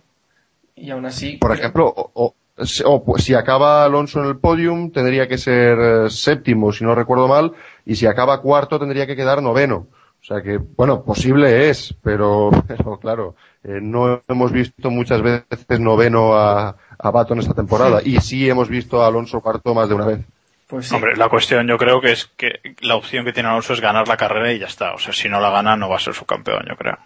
Y 0.77 0.91
aún 0.91 1.07
así. 1.07 1.39
Por 1.39 1.53
ejemplo, 1.53 1.91
o, 1.97 2.35
o- 2.61 2.67
si- 2.67 2.83
pues, 3.05 3.25
si 3.25 3.35
acaba 3.35 3.85
Alonso 3.85 4.21
en 4.23 4.27
el 4.29 4.39
podium, 4.39 4.91
tendría 4.91 5.27
que 5.29 5.39
ser 5.39 5.79
eh, 5.81 6.11
séptimo, 6.11 6.73
si 6.73 6.85
no 6.85 6.95
recuerdo 6.95 7.29
mal, 7.29 7.53
y 7.87 7.97
si 7.97 8.07
acaba 8.07 8.41
cuarto, 8.41 8.79
tendría 8.79 9.07
que 9.07 9.17
quedar 9.17 9.43
noveno. 9.43 9.87
O 10.21 10.25
sea 10.25 10.43
que, 10.43 10.59
bueno, 10.59 11.03
posible 11.03 11.71
es, 11.71 11.95
pero, 12.03 12.51
pero 12.69 12.99
claro, 12.99 13.35
eh, 13.65 13.79
no 13.81 14.23
hemos 14.29 14.53
visto 14.53 14.91
muchas 14.91 15.23
veces 15.23 15.81
noveno 15.81 16.35
a, 16.35 16.77
a 16.99 17.11
Baton 17.11 17.39
esta 17.41 17.55
temporada, 17.55 18.01
y 18.05 18.19
sí 18.21 18.49
hemos 18.49 18.69
visto 18.69 19.03
a 19.03 19.07
Alonso 19.07 19.41
cuarto 19.41 19.75
más 19.75 19.89
de 19.89 19.95
una 19.95 20.07
vez. 20.07 20.21
Pues 20.67 20.89
sí. 20.89 20.95
Hombre, 20.95 21.17
la 21.17 21.29
cuestión 21.29 21.67
yo 21.67 21.77
creo 21.79 22.01
que 22.01 22.13
es 22.13 22.27
que 22.37 22.61
la 22.83 22.95
opción 22.95 23.25
que 23.25 23.33
tiene 23.33 23.49
Alonso 23.49 23.73
es 23.73 23.81
ganar 23.81 24.07
la 24.07 24.17
carrera 24.17 24.53
y 24.53 24.59
ya 24.61 24.67
está. 24.67 24.93
O 24.95 24.99
sea, 24.99 25.13
si 25.13 25.29
no 25.29 25.41
la 25.41 25.51
gana 25.51 25.77
no 25.77 25.89
va 25.89 25.97
a 25.97 26.01
ser 26.01 26.15
su 26.15 26.25
campeón, 26.27 26.63
yo 26.69 26.77
creo. 26.77 26.97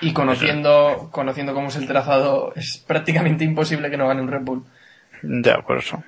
Y, 0.00 0.08
y 0.08 0.12
conociendo, 0.12 1.08
conociendo 1.12 1.54
cómo 1.54 1.68
es 1.68 1.76
el 1.76 1.86
trazado, 1.86 2.52
es 2.56 2.82
prácticamente 2.86 3.44
imposible 3.44 3.90
que 3.90 3.96
no 3.96 4.08
gane 4.08 4.22
un 4.22 4.28
Red 4.28 4.42
Bull. 4.42 4.64
Ya, 5.28 5.58
por 5.62 5.78
eso. 5.78 6.02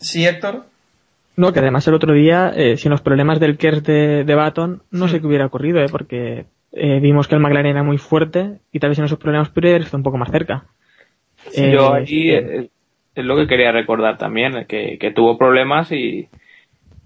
Sí, 0.00 0.26
Héctor. 0.26 0.66
No, 1.36 1.52
que 1.52 1.60
además 1.60 1.86
el 1.86 1.94
otro 1.94 2.12
día, 2.12 2.52
eh, 2.54 2.76
sin 2.76 2.90
los 2.90 3.00
problemas 3.00 3.38
del 3.38 3.56
KERS 3.56 3.84
de, 3.84 4.24
de 4.24 4.34
Baton, 4.34 4.82
no 4.90 5.06
sé 5.08 5.20
qué 5.20 5.26
hubiera 5.26 5.46
ocurrido, 5.46 5.80
¿eh? 5.80 5.86
porque 5.90 6.46
eh, 6.72 7.00
vimos 7.00 7.28
que 7.28 7.36
el 7.36 7.40
McLaren 7.40 7.70
era 7.70 7.82
muy 7.82 7.96
fuerte 7.98 8.58
y 8.72 8.80
tal 8.80 8.90
vez 8.90 8.96
sin 8.96 9.04
esos 9.04 9.18
problemas 9.18 9.50
haber 9.56 9.82
estado 9.82 9.98
un 9.98 10.02
poco 10.02 10.18
más 10.18 10.30
cerca. 10.30 10.64
Eh, 11.54 11.72
Yo 11.72 11.94
ahí 11.94 12.30
eh, 12.30 12.38
eh, 12.38 12.68
es 13.14 13.24
lo 13.24 13.36
que 13.36 13.46
quería 13.46 13.72
recordar 13.72 14.18
también, 14.18 14.66
que, 14.66 14.98
que 14.98 15.10
tuvo 15.12 15.38
problemas 15.38 15.92
y, 15.92 16.28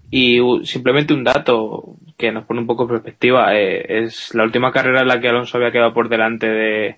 y 0.09 0.39
simplemente 0.63 1.13
un 1.13 1.23
dato 1.23 1.95
que 2.17 2.31
nos 2.31 2.45
pone 2.45 2.59
un 2.59 2.67
poco 2.67 2.83
en 2.83 2.89
perspectiva. 2.89 3.55
eh, 3.55 4.03
es 4.05 4.33
la 4.33 4.43
última 4.43 4.71
carrera 4.71 5.01
en 5.01 5.07
la 5.07 5.19
que 5.19 5.29
Alonso 5.29 5.57
había 5.57 5.71
quedado 5.71 5.93
por 5.93 6.09
delante 6.09 6.47
de, 6.47 6.95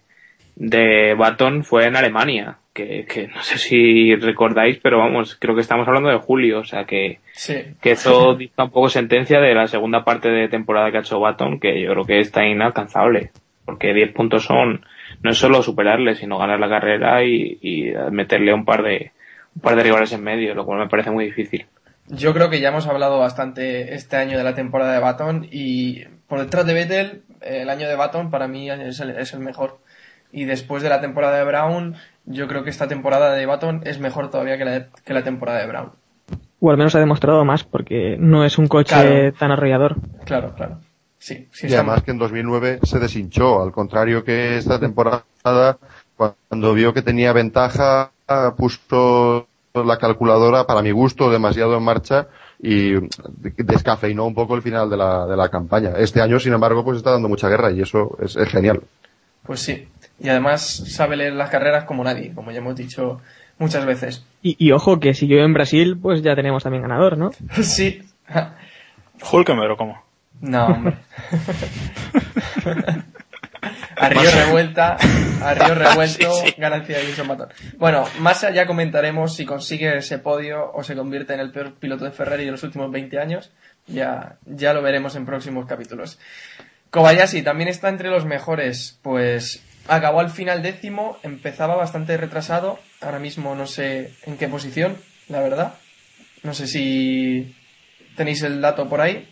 de 0.55 1.13
Baton 1.15 1.63
fue 1.63 1.85
en 1.85 1.95
Alemania, 1.95 2.57
que, 2.75 3.05
que 3.05 3.27
no 3.29 3.41
sé 3.41 3.57
si 3.57 4.13
recordáis, 4.15 4.77
pero 4.83 4.99
vamos, 4.99 5.35
creo 5.39 5.55
que 5.55 5.61
estamos 5.61 5.87
hablando 5.87 6.09
de 6.09 6.17
julio, 6.17 6.59
o 6.59 6.63
sea 6.65 6.83
que, 6.83 7.19
Sí. 7.31 7.55
que 7.81 7.91
eso 7.91 8.35
dicta 8.37 8.65
un 8.65 8.69
poco 8.71 8.89
sentencia 8.89 9.39
de 9.39 9.55
la 9.55 9.67
segunda 9.67 10.03
parte 10.03 10.29
de 10.29 10.49
temporada 10.49 10.91
que 10.91 10.97
ha 10.97 11.01
hecho 11.01 11.19
Baton, 11.19 11.59
que 11.59 11.81
yo 11.81 11.91
creo 11.91 12.03
que 12.05 12.19
está 12.19 12.45
inalcanzable, 12.45 13.31
porque 13.63 13.93
10 13.93 14.11
puntos 14.13 14.43
son, 14.45 14.85
no 15.23 15.31
es 15.31 15.37
solo 15.37 15.63
superarle, 15.63 16.15
sino 16.15 16.37
ganar 16.37 16.59
la 16.59 16.69
carrera 16.69 17.23
y, 17.23 17.57
y 17.61 17.93
meterle 18.11 18.53
un 18.53 18.65
par 18.65 18.83
de, 18.83 19.11
un 19.55 19.61
par 19.61 19.75
de 19.77 19.83
rivales 19.83 20.11
en 20.11 20.23
medio, 20.23 20.53
lo 20.53 20.65
cual 20.65 20.79
me 20.79 20.89
parece 20.89 21.11
muy 21.11 21.25
difícil. 21.25 21.65
Yo 22.07 22.33
creo 22.33 22.49
que 22.51 22.59
ya 22.59 22.67
hemos 22.69 22.85
hablado 22.87 23.17
bastante 23.17 23.95
este 23.95 24.17
año 24.17 24.37
de 24.37 24.43
la 24.43 24.53
temporada 24.53 24.93
de 24.93 24.99
Baton 24.99 25.47
y 25.49 26.03
por 26.27 26.39
detrás 26.39 26.65
de 26.67 26.73
Vettel, 26.73 27.21
el 27.41 27.69
año 27.69 27.87
de 27.87 27.95
Baton 27.95 28.29
para 28.29 28.47
mí 28.47 28.69
es 28.69 28.99
el, 28.99 29.11
es 29.11 29.33
el 29.33 29.39
mejor. 29.39 29.79
Y 30.31 30.43
después 30.45 30.83
de 30.83 30.89
la 30.89 30.99
temporada 31.01 31.37
de 31.37 31.45
Brown, 31.45 31.95
yo 32.25 32.47
creo 32.47 32.63
que 32.63 32.69
esta 32.69 32.87
temporada 32.87 33.33
de 33.33 33.45
Baton 33.45 33.81
es 33.85 33.99
mejor 33.99 34.29
todavía 34.29 34.57
que 34.57 34.65
la, 34.65 34.87
que 35.03 35.13
la 35.13 35.23
temporada 35.23 35.59
de 35.59 35.67
Brown. 35.67 35.91
o 36.59 36.71
al 36.71 36.77
menos 36.77 36.95
ha 36.95 36.99
demostrado 36.99 37.43
más, 37.45 37.63
porque 37.63 38.17
no 38.19 38.43
es 38.45 38.57
un 38.57 38.67
coche 38.67 38.95
Claro. 38.95 39.33
tan 39.33 39.51
arrollador. 39.51 39.95
Claro, 40.25 40.53
claro. 40.55 40.79
Sí, 41.17 41.47
sí, 41.51 41.67
y 41.67 41.73
además 41.73 42.03
que 42.03 42.11
en 42.11 42.19
2009 42.19 42.79
se 42.83 42.99
deshinchó, 42.99 43.61
al 43.63 43.71
contrario 43.71 44.23
que 44.23 44.57
esta 44.57 44.79
temporada, 44.79 45.23
cuando 46.15 46.73
vio 46.73 46.93
que 46.93 47.01
tenía 47.01 47.33
ventaja, 47.33 48.11
puso 48.57 49.47
la 49.73 49.97
calculadora, 49.97 50.65
para 50.65 50.81
mi 50.81 50.91
gusto, 50.91 51.29
demasiado 51.31 51.77
en 51.77 51.83
marcha 51.83 52.27
y 52.61 52.93
descafeinó 53.57 54.25
un 54.25 54.33
poco 54.35 54.55
el 54.55 54.61
final 54.61 54.89
de 54.89 54.97
la, 54.97 55.25
de 55.25 55.35
la 55.35 55.49
campaña. 55.49 55.91
Este 55.97 56.21
año, 56.21 56.39
sin 56.39 56.53
embargo, 56.53 56.83
pues 56.83 56.97
está 56.97 57.11
dando 57.11 57.27
mucha 57.27 57.49
guerra 57.49 57.71
y 57.71 57.81
eso 57.81 58.15
es, 58.21 58.35
es 58.35 58.47
genial. 58.49 58.81
Pues 59.43 59.59
sí. 59.61 59.87
Y 60.19 60.29
además 60.29 60.63
sabe 60.63 61.17
leer 61.17 61.33
las 61.33 61.49
carreras 61.49 61.83
como 61.83 62.03
nadie, 62.03 62.33
como 62.33 62.51
ya 62.51 62.59
hemos 62.59 62.75
dicho 62.75 63.21
muchas 63.57 63.85
veces. 63.85 64.25
Y, 64.41 64.55
y 64.57 64.71
ojo, 64.71 64.99
que 64.99 65.13
si 65.13 65.27
yo 65.27 65.37
en 65.37 65.53
Brasil, 65.53 65.97
pues 66.01 66.21
ya 66.21 66.35
tenemos 66.35 66.63
también 66.63 66.83
ganador, 66.83 67.17
¿no? 67.17 67.31
sí. 67.61 68.01
Hulkenberg 69.31 69.71
o 69.71 69.77
cómo. 69.77 70.03
No, 70.41 70.65
hombre. 70.67 70.97
a 73.95 74.09
Río 74.09 74.29
Revuelta, 74.31 74.97
a 75.41 75.53
Río 75.53 75.75
Revuelto, 75.75 76.31
ganancia 76.57 76.97
de 76.97 77.05
Wilson. 77.05 77.47
Bueno, 77.77 78.05
más 78.19 78.43
allá 78.43 78.65
comentaremos 78.65 79.35
si 79.35 79.45
consigue 79.45 79.97
ese 79.97 80.19
podio 80.19 80.71
o 80.73 80.83
se 80.83 80.95
convierte 80.95 81.33
en 81.33 81.39
el 81.39 81.51
peor 81.51 81.73
piloto 81.75 82.05
de 82.05 82.11
Ferrari 82.11 82.45
de 82.45 82.51
los 82.51 82.63
últimos 82.63 82.91
20 82.91 83.19
años. 83.19 83.51
Ya, 83.87 84.37
ya 84.45 84.73
lo 84.73 84.81
veremos 84.81 85.15
en 85.15 85.25
próximos 85.25 85.65
capítulos. 85.65 86.19
Kobayashi 86.89 87.41
también 87.41 87.69
está 87.69 87.89
entre 87.89 88.09
los 88.09 88.25
mejores, 88.25 88.99
pues 89.01 89.63
acabó 89.87 90.19
al 90.19 90.29
final 90.29 90.61
décimo, 90.61 91.17
empezaba 91.23 91.75
bastante 91.75 92.17
retrasado, 92.17 92.79
ahora 93.01 93.19
mismo 93.19 93.55
no 93.55 93.67
sé 93.67 94.11
en 94.25 94.37
qué 94.37 94.47
posición, 94.47 94.97
la 95.29 95.41
verdad. 95.41 95.75
No 96.43 96.53
sé 96.53 96.67
si 96.67 97.55
tenéis 98.15 98.43
el 98.43 98.61
dato 98.61 98.87
por 98.87 99.01
ahí. 99.01 99.27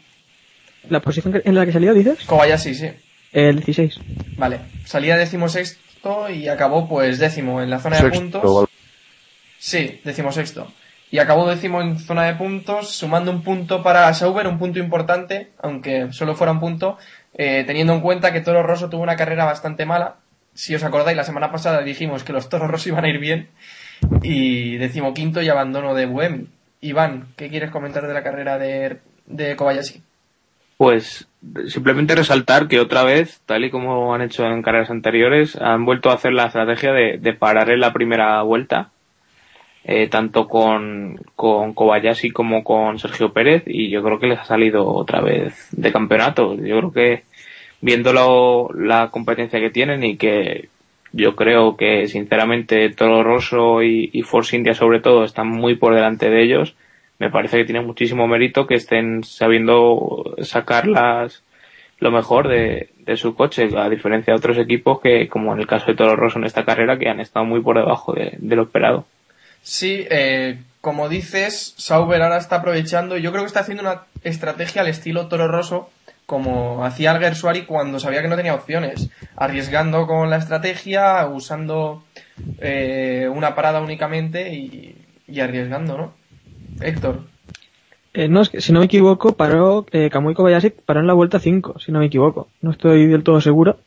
¿La 0.90 1.02
posición 1.02 1.42
en 1.44 1.56
la 1.56 1.66
que 1.66 1.72
salió, 1.72 1.94
dices? 1.94 2.24
Kobayashi, 2.26 2.74
sí. 2.74 2.90
El 3.32 3.58
16. 3.58 4.00
Vale, 4.38 4.60
salía 4.86 5.18
decimosexto 5.18 6.30
y 6.30 6.48
acabó 6.48 6.88
pues 6.88 7.20
décimo 7.20 7.62
en 7.62 7.70
la 7.70 7.80
zona 7.80 7.98
de 7.98 8.04
Sexto, 8.04 8.42
puntos. 8.42 8.70
Sí, 9.58 10.02
decimosexto. 10.04 10.68
Y 11.10 11.20
acabó 11.20 11.48
décimo 11.48 11.82
en 11.82 12.00
zona 12.00 12.26
de 12.26 12.34
puntos, 12.34 12.96
sumando 12.96 13.32
un 13.32 13.44
punto 13.44 13.84
para 13.84 14.14
Sauber, 14.14 14.48
un 14.48 14.58
punto 14.58 14.80
importante, 14.80 15.52
aunque 15.62 16.12
solo 16.12 16.36
fuera 16.36 16.52
un 16.52 16.60
punto, 16.60 16.98
eh, 17.36 17.64
teniendo 17.66 17.94
en 17.94 18.02
cuenta 18.02 18.34
que 18.34 18.42
Toro 18.42 18.64
Rosso 18.64 18.90
tuvo 18.90 19.04
una 19.04 19.16
carrera 19.16 19.46
bastante 19.46 19.86
mala. 19.86 20.18
Si 20.54 20.76
os 20.76 20.84
acordáis, 20.84 21.18
la 21.18 21.24
semana 21.24 21.52
pasada 21.52 21.82
dijimos 21.82 22.24
que 22.24 22.34
los 22.34 22.50
Toro 22.50 22.68
Rosso 22.68 22.90
iban 22.94 23.06
a 23.06 23.10
ir 23.10 23.20
bien. 23.20 23.50
Y 24.22 24.78
decimoquinto 24.78 25.42
y 25.42 25.50
abandono 25.50 25.94
de 25.94 26.06
Buemi. 26.06 26.48
Iván, 26.82 27.28
¿qué 27.38 27.50
quieres 27.50 27.72
comentar 27.72 28.06
de 28.08 28.14
la 28.14 28.24
carrera 28.24 28.60
de, 28.60 29.00
de 29.26 29.56
Kobayashi? 29.56 30.02
Pues 30.76 31.28
simplemente 31.68 32.16
resaltar 32.16 32.68
que 32.68 32.82
otra 32.82 33.04
vez, 33.04 33.42
tal 33.46 33.64
y 33.64 33.70
como 33.70 34.14
han 34.14 34.22
hecho 34.22 34.44
en 34.46 34.62
carreras 34.62 34.90
anteriores, 34.90 35.56
han 35.56 35.86
vuelto 35.86 36.10
a 36.10 36.16
hacer 36.16 36.34
la 36.34 36.48
estrategia 36.48 36.92
de, 36.92 37.20
de 37.20 37.34
parar 37.34 37.70
en 37.70 37.80
la 37.80 37.94
primera 37.94 38.42
vuelta, 38.42 38.90
eh, 39.86 40.10
tanto 40.10 40.50
con, 40.50 41.22
con 41.38 41.74
Kobayashi 41.74 42.32
como 42.32 42.66
con 42.66 43.00
Sergio 43.00 43.32
Pérez, 43.32 43.64
y 43.66 43.90
yo 43.90 44.04
creo 44.04 44.20
que 44.20 44.28
les 44.28 44.40
ha 44.40 44.46
salido 44.46 44.86
otra 44.86 45.22
vez 45.22 45.70
de 45.72 45.92
campeonato. 45.92 46.56
Yo 46.56 46.78
creo 46.80 46.92
que 46.92 47.24
viendo 47.84 48.14
lo- 48.14 48.70
la 48.74 49.10
competencia 49.10 49.60
que 49.60 49.70
tienen 49.70 50.04
y 50.06 50.16
que 50.16 50.70
yo 51.12 51.36
creo 51.36 51.76
que 51.76 52.08
sinceramente 52.08 52.90
Toro 52.90 53.24
Rosso 53.24 53.84
y, 53.84 54.10
y 54.14 54.22
Force 54.24 54.56
India 54.56 54.74
sobre 54.74 55.02
todo 55.02 55.26
están 55.26 55.48
muy 55.50 55.76
por 55.76 55.94
delante 55.94 56.30
de 56.30 56.42
ellos, 56.44 56.76
me 57.20 57.30
parece 57.30 57.58
que 57.58 57.66
tiene 57.66 57.82
muchísimo 57.82 58.26
mérito 58.26 58.66
que 58.68 58.76
estén 58.76 59.24
sabiendo 59.24 60.34
sacar 60.42 60.88
las, 60.88 61.44
lo 62.00 62.10
mejor 62.10 62.48
de, 62.48 62.90
de 63.00 63.18
su 63.18 63.36
coche, 63.36 63.68
a 63.78 63.90
diferencia 63.90 64.34
de 64.34 64.38
otros 64.38 64.58
equipos 64.58 65.02
que, 65.02 65.28
como 65.28 65.54
en 65.54 65.60
el 65.60 65.68
caso 65.68 65.88
de 65.88 65.96
Toro 65.96 66.16
Rosso 66.16 66.40
en 66.40 66.46
esta 66.46 66.64
carrera, 66.66 66.98
que 66.98 67.10
han 67.10 67.20
estado 67.20 67.46
muy 67.46 67.60
por 67.62 67.78
debajo 67.78 68.14
de, 68.14 68.38
lo 68.40 68.64
esperado. 68.64 69.06
Sí, 69.62 70.06
eh, 70.10 70.58
como 70.82 71.10
dices, 71.10 71.74
Sauber 71.78 72.22
ahora 72.22 72.38
está 72.38 72.58
aprovechando, 72.58 73.18
yo 73.18 73.32
creo 73.32 73.44
que 73.44 73.48
está 73.48 73.60
haciendo 73.60 73.84
una 73.84 74.04
estrategia 74.24 74.82
al 74.82 74.88
estilo 74.88 75.28
Toro 75.28 75.48
Rosso, 75.48 75.90
como 76.26 76.84
hacía 76.86 77.12
Alguersuari 77.12 77.64
cuando 77.64 78.00
sabía 78.00 78.22
que 78.22 78.28
no 78.28 78.36
tenía 78.36 78.56
opciones, 78.56 79.10
arriesgando 79.36 80.08
con 80.08 80.30
la 80.30 80.38
estrategia, 80.38 81.28
usando 81.28 82.04
eh, 82.60 83.30
una 83.34 83.56
parada 83.56 83.82
únicamente 83.82 84.54
y, 84.54 84.96
y 85.28 85.40
arriesgando, 85.40 85.98
¿no? 85.98 86.14
Héctor. 86.82 87.22
Eh, 88.14 88.28
no, 88.28 88.42
es 88.42 88.50
que, 88.50 88.62
si 88.62 88.72
no 88.72 88.80
me 88.80 88.86
equivoco, 88.86 89.36
paró, 89.36 89.86
eh, 89.92 90.10
Kamui 90.10 90.36
Kobayashi 90.36 90.70
paró 90.70 91.00
en 91.00 91.08
la 91.08 91.14
vuelta 91.14 91.40
5, 91.40 91.80
si 91.80 91.92
no 91.92 92.00
me 92.00 92.06
equivoco. 92.06 92.48
No 92.62 92.72
estoy 92.72 93.08
del 93.08 93.24
todo 93.24 93.42
seguro, 93.42 93.78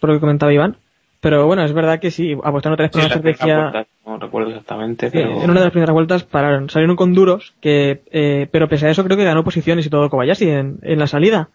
por 0.00 0.10
lo 0.10 0.16
que 0.16 0.20
comentaba 0.20 0.52
Iván. 0.52 0.76
Pero 1.20 1.46
bueno, 1.46 1.62
es 1.64 1.72
verdad 1.72 2.00
que 2.00 2.10
sí, 2.10 2.32
apostando 2.42 2.74
otra 2.74 2.86
vez 2.86 2.90
por 2.90 3.00
Sí, 3.02 3.06
una 3.06 3.14
estrategia... 3.14 3.60
vuelta, 3.60 3.86
no 4.04 4.18
recuerdo 4.18 4.48
exactamente, 4.50 5.06
Sí, 5.06 5.12
pero... 5.16 5.40
en 5.40 5.50
una 5.50 5.60
de 5.60 5.66
las 5.66 5.70
primeras 5.70 5.94
vueltas 5.94 6.24
pararon, 6.24 6.68
salieron 6.68 6.96
con 6.96 7.14
duros, 7.14 7.54
que, 7.60 8.02
eh, 8.10 8.48
pero 8.50 8.68
pese 8.68 8.88
a 8.88 8.90
eso 8.90 9.04
creo 9.04 9.16
que 9.16 9.22
ganó 9.22 9.44
posiciones 9.44 9.86
y 9.86 9.90
todo 9.90 10.10
Kobayashi 10.10 10.48
en, 10.50 10.78
en 10.82 10.98
la 10.98 11.06
salida. 11.06 11.50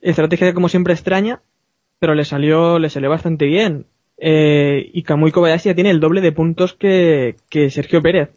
Estrategia 0.00 0.54
como 0.54 0.68
siempre 0.68 0.94
extraña, 0.94 1.40
pero 1.98 2.14
le 2.14 2.24
salió, 2.24 2.78
le 2.78 2.90
salió 2.90 3.10
bastante 3.10 3.46
bien. 3.46 3.86
Eh, 4.18 4.90
y 4.92 5.02
Kamui 5.02 5.30
Kobayashi 5.30 5.68
ya 5.68 5.74
tiene 5.74 5.90
el 5.90 6.00
doble 6.00 6.20
de 6.20 6.32
puntos 6.32 6.74
que, 6.74 7.36
que 7.50 7.70
Sergio 7.70 8.02
Pérez, 8.02 8.30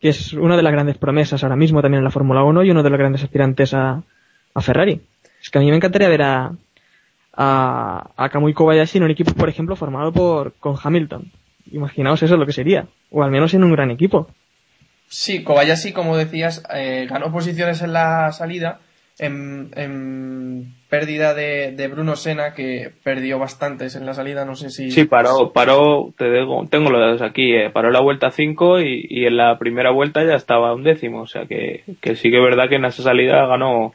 que 0.00 0.10
es 0.10 0.32
una 0.34 0.56
de 0.56 0.62
las 0.62 0.72
grandes 0.72 0.98
promesas 0.98 1.42
ahora 1.42 1.56
mismo 1.56 1.80
también 1.80 2.00
en 2.00 2.04
la 2.04 2.10
Fórmula 2.10 2.44
1 2.44 2.64
y 2.64 2.70
uno 2.70 2.82
de 2.82 2.90
los 2.90 2.98
grandes 2.98 3.22
aspirantes 3.22 3.72
a, 3.74 4.02
a 4.54 4.60
Ferrari. 4.60 5.00
Es 5.40 5.50
que 5.50 5.58
a 5.58 5.60
mí 5.60 5.70
me 5.70 5.76
encantaría 5.76 6.08
ver 6.08 6.22
a, 6.22 6.52
a, 7.36 8.28
Kamui 8.30 8.54
Kobayashi 8.54 8.98
en 8.98 9.04
un 9.04 9.10
equipo, 9.10 9.32
por 9.32 9.48
ejemplo, 9.48 9.76
formado 9.76 10.12
por, 10.12 10.54
con 10.54 10.76
Hamilton. 10.82 11.30
Imaginaos 11.72 12.22
eso 12.22 12.36
lo 12.36 12.46
que 12.46 12.52
sería. 12.52 12.86
O 13.10 13.22
al 13.22 13.30
menos 13.30 13.54
en 13.54 13.64
un 13.64 13.72
gran 13.72 13.90
equipo. 13.90 14.28
Sí, 15.08 15.42
Kobayashi, 15.42 15.92
como 15.92 16.16
decías, 16.16 16.62
eh, 16.74 17.06
ganó 17.08 17.30
posiciones 17.30 17.82
en 17.82 17.92
la 17.92 18.32
salida, 18.32 18.80
en, 19.18 19.70
en 19.76 20.74
pérdida 20.94 21.34
de, 21.34 21.72
de 21.72 21.88
Bruno 21.88 22.14
Senna, 22.14 22.54
que 22.54 22.92
perdió 23.02 23.36
bastantes 23.36 23.96
en 23.96 24.06
la 24.06 24.14
salida, 24.14 24.44
no 24.44 24.54
sé 24.54 24.70
si... 24.70 24.92
Sí, 24.92 25.06
paró, 25.06 25.50
paró, 25.52 26.14
te 26.16 26.30
digo, 26.30 26.64
tengo 26.70 26.88
los 26.88 27.00
datos 27.00 27.22
aquí, 27.28 27.52
eh, 27.52 27.68
paró 27.70 27.90
la 27.90 28.00
vuelta 28.00 28.30
5 28.30 28.78
y, 28.78 29.04
y 29.10 29.26
en 29.26 29.36
la 29.36 29.58
primera 29.58 29.90
vuelta 29.90 30.24
ya 30.24 30.36
estaba 30.36 30.72
un 30.72 30.84
décimo, 30.84 31.22
o 31.22 31.26
sea 31.26 31.46
que, 31.46 31.82
que 32.00 32.14
sí 32.14 32.30
que 32.30 32.36
es 32.36 32.42
verdad 32.44 32.68
que 32.68 32.76
en 32.76 32.84
esa 32.84 33.02
salida 33.02 33.44
ganó, 33.44 33.92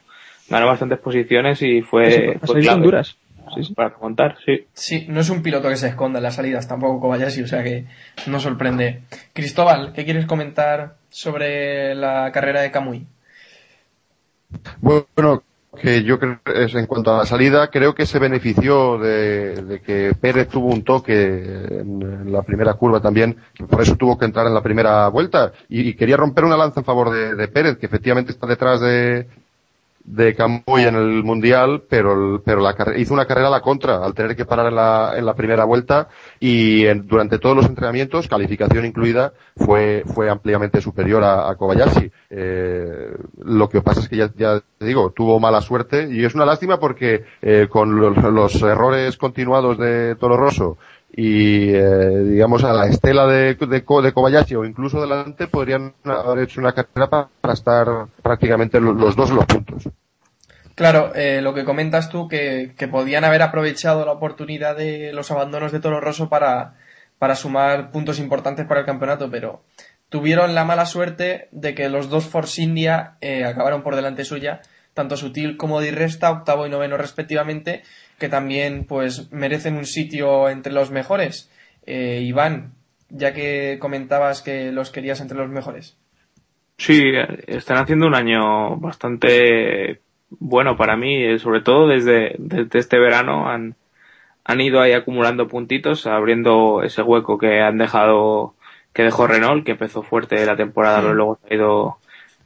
ganó 0.50 0.66
bastantes 0.66 0.98
posiciones 0.98 1.62
y 1.62 1.80
fue, 1.80 2.10
Sí, 2.10 2.46
fue 2.46 2.60
clave 2.60 3.02
para 3.74 3.88
remontar, 3.88 4.36
sí. 4.44 4.66
Sí, 4.74 5.06
no 5.08 5.20
es 5.20 5.30
un 5.30 5.42
piloto 5.42 5.70
que 5.70 5.76
se 5.76 5.88
esconda 5.88 6.18
en 6.18 6.24
las 6.24 6.34
salidas, 6.34 6.68
tampoco 6.68 7.00
Kobayashi, 7.00 7.40
o 7.40 7.46
sea 7.46 7.62
que 7.62 7.86
no 8.26 8.40
sorprende. 8.40 9.04
Cristóbal, 9.32 9.94
¿qué 9.94 10.04
quieres 10.04 10.26
comentar 10.26 10.96
sobre 11.08 11.94
la 11.94 12.30
carrera 12.30 12.60
de 12.60 12.70
Kamui? 12.70 13.06
Bueno, 14.82 15.42
que 15.78 16.02
yo 16.02 16.18
creo 16.18 16.40
es 16.54 16.74
en 16.74 16.86
cuanto 16.86 17.14
a 17.14 17.18
la 17.18 17.26
salida, 17.26 17.68
creo 17.68 17.94
que 17.94 18.06
se 18.06 18.18
benefició 18.18 18.98
de, 18.98 19.80
que 19.84 20.12
Pérez 20.20 20.48
tuvo 20.48 20.68
un 20.68 20.82
toque 20.82 21.22
en, 21.80 22.32
la 22.32 22.42
primera 22.42 22.74
curva 22.74 23.00
también, 23.00 23.36
por 23.68 23.80
eso 23.80 23.96
tuvo 23.96 24.18
que 24.18 24.24
entrar 24.24 24.46
en 24.46 24.54
la 24.54 24.62
primera 24.62 25.08
vuelta. 25.08 25.52
Y, 25.68 25.94
quería 25.94 26.16
romper 26.16 26.44
una 26.44 26.56
lanza 26.56 26.80
en 26.80 26.86
favor 26.86 27.10
de 27.10 27.48
Pérez, 27.48 27.78
que 27.78 27.86
efectivamente 27.86 28.32
está 28.32 28.46
detrás 28.46 28.80
de 28.80 29.28
de 30.04 30.34
Camboy 30.34 30.84
en 30.84 30.94
el 30.96 31.22
mundial, 31.22 31.82
pero 31.88 32.12
el- 32.34 32.40
pero 32.42 32.60
la 32.60 32.74
hizo 32.96 33.14
una 33.14 33.26
carrera 33.26 33.48
a 33.48 33.50
la 33.50 33.60
contra 33.60 34.04
al 34.04 34.14
tener 34.14 34.34
que 34.34 34.44
parar 34.44 34.66
en 34.68 34.74
la, 34.76 35.12
en 35.16 35.24
la 35.26 35.34
primera 35.34 35.64
vuelta 35.64 36.08
y 36.40 36.86
en- 36.86 37.06
durante 37.06 37.38
todos 37.38 37.54
los 37.56 37.66
entrenamientos, 37.66 38.26
calificación 38.28 38.84
incluida, 38.86 39.32
fue 39.56 40.02
fue 40.06 40.30
ampliamente 40.30 40.80
superior 40.80 41.22
a, 41.22 41.48
a 41.50 41.54
Kobayashi. 41.56 42.10
Eh, 42.30 43.12
lo 43.44 43.68
que 43.68 43.82
pasa 43.82 44.00
es 44.00 44.08
que 44.08 44.16
ya, 44.16 44.30
ya 44.36 44.60
te 44.78 44.84
digo, 44.86 45.10
tuvo 45.10 45.38
mala 45.38 45.60
suerte 45.60 46.08
y 46.10 46.24
es 46.24 46.34
una 46.34 46.46
lástima 46.46 46.78
porque 46.80 47.24
eh, 47.42 47.68
con 47.70 48.00
los, 48.00 48.16
los 48.16 48.62
errores 48.62 49.16
continuados 49.16 49.78
de 49.78 50.16
Toro 50.16 50.36
Rosso 50.36 50.78
y 51.22 51.74
eh, 51.74 52.24
digamos 52.30 52.64
a 52.64 52.72
la 52.72 52.86
estela 52.86 53.26
de, 53.26 53.54
de, 53.54 53.66
de 53.66 54.12
Kobayashi 54.14 54.54
o 54.54 54.64
incluso 54.64 55.00
delante 55.02 55.48
podrían 55.48 55.92
haber 56.04 56.44
hecho 56.44 56.60
una 56.60 56.72
carrera 56.72 57.10
pa- 57.10 57.28
para 57.42 57.52
estar 57.54 57.86
prácticamente 58.22 58.80
lo- 58.80 58.94
los 58.94 59.14
dos 59.16 59.28
en 59.30 59.36
los 59.36 59.44
puntos. 59.44 59.88
Claro, 60.74 61.12
eh, 61.14 61.42
lo 61.42 61.52
que 61.52 61.64
comentas 61.66 62.08
tú, 62.08 62.26
que, 62.26 62.72
que 62.78 62.88
podían 62.88 63.24
haber 63.24 63.42
aprovechado 63.42 64.06
la 64.06 64.12
oportunidad 64.12 64.76
de 64.76 65.12
los 65.12 65.30
abandonos 65.30 65.72
de 65.72 65.80
Toro 65.80 66.00
Rosso 66.00 66.30
para, 66.30 66.74
para 67.18 67.34
sumar 67.34 67.90
puntos 67.90 68.18
importantes 68.18 68.66
para 68.66 68.80
el 68.80 68.86
campeonato, 68.86 69.30
pero 69.30 69.62
tuvieron 70.08 70.54
la 70.54 70.64
mala 70.64 70.86
suerte 70.86 71.48
de 71.52 71.74
que 71.74 71.90
los 71.90 72.08
dos 72.08 72.24
Force 72.24 72.62
India 72.62 73.16
eh, 73.20 73.44
acabaron 73.44 73.82
por 73.82 73.94
delante 73.94 74.24
suya, 74.24 74.62
tanto 75.00 75.16
Sutil 75.16 75.56
como 75.56 75.80
Di 75.80 75.90
Resta, 75.90 76.30
octavo 76.30 76.66
y 76.66 76.70
noveno 76.70 76.98
respectivamente, 76.98 77.82
que 78.18 78.28
también 78.28 78.84
pues 78.84 79.32
merecen 79.32 79.76
un 79.76 79.86
sitio 79.86 80.50
entre 80.50 80.74
los 80.74 80.90
mejores. 80.90 81.50
Eh, 81.86 82.20
Iván, 82.22 82.74
ya 83.08 83.32
que 83.32 83.78
comentabas 83.80 84.42
que 84.42 84.72
los 84.72 84.90
querías 84.90 85.22
entre 85.22 85.38
los 85.38 85.48
mejores. 85.48 85.96
Sí, 86.76 87.02
están 87.46 87.78
haciendo 87.78 88.06
un 88.06 88.14
año 88.14 88.76
bastante 88.76 90.00
bueno 90.28 90.76
para 90.76 90.96
mí, 90.96 91.24
eh, 91.24 91.38
sobre 91.38 91.62
todo 91.62 91.88
desde, 91.88 92.34
desde 92.38 92.78
este 92.78 92.98
verano 92.98 93.48
han, 93.48 93.74
han 94.44 94.60
ido 94.60 94.80
ahí 94.80 94.92
acumulando 94.92 95.48
puntitos, 95.48 96.06
abriendo 96.06 96.82
ese 96.82 97.02
hueco 97.02 97.38
que 97.38 97.60
han 97.60 97.78
dejado, 97.78 98.54
que 98.92 99.02
dejó 99.02 99.26
Renault, 99.26 99.64
que 99.64 99.72
empezó 99.72 100.02
fuerte 100.02 100.44
la 100.44 100.56
temporada, 100.56 101.00
pero 101.00 101.14
luego 101.14 101.38
ha 101.48 101.54
ido, 101.54 101.98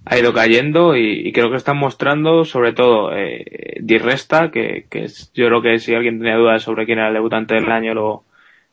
ha 0.06 0.18
ido 0.18 0.32
cayendo 0.32 0.96
y, 0.96 1.32
creo 1.32 1.50
que 1.50 1.56
están 1.56 1.78
mostrando 1.78 2.44
sobre 2.44 2.72
todo 2.72 3.12
eh, 3.16 3.78
Di 3.80 3.98
Resta, 3.98 4.50
que, 4.50 4.86
que 4.90 5.04
es- 5.04 5.32
yo 5.34 5.46
creo 5.46 5.62
que 5.62 5.78
si 5.78 5.94
alguien 5.94 6.18
tenía 6.18 6.36
dudas 6.36 6.62
sobre 6.62 6.84
quién 6.86 6.98
era 6.98 7.08
el 7.08 7.14
debutante 7.14 7.54
del 7.54 7.70
año, 7.72 7.94
lo, 7.94 8.24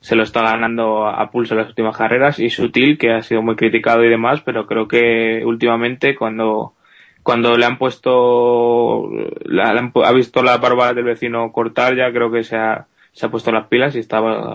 se 0.02 0.16
lo 0.16 0.24
está 0.24 0.42
ganando 0.42 1.08
a 1.08 1.30
pulso 1.32 1.54
en 1.54 1.60
las 1.60 1.70
últimas 1.70 1.96
carreras. 1.98 2.40
Y 2.40 2.50
Sutil 2.50 2.98
que 2.98 3.12
ha 3.14 3.22
sido 3.22 3.42
muy 3.42 3.56
criticado 3.56 4.04
y 4.04 4.10
demás 4.10 4.42
pero 4.42 4.68
creo 4.68 4.88
que 4.88 5.44
últimamente 5.46 6.16
cuando 6.16 6.74
cuando 7.24 7.56
le 7.56 7.66
han 7.66 7.78
puesto 7.78 9.08
la- 9.46 9.74
pu- 9.94 10.04
ha 10.06 10.12
visto 10.12 10.42
la 10.44 10.58
barba 10.58 10.94
del 10.94 11.04
vecino 11.06 11.52
cortar 11.52 11.96
ya 11.96 12.12
creo 12.12 12.32
que 12.32 12.44
se 12.44 12.58
ha 12.58 12.88
se 13.14 13.26
ha 13.26 13.30
puesto 13.30 13.52
las 13.52 13.68
pilas 13.68 13.96
y 13.96 14.00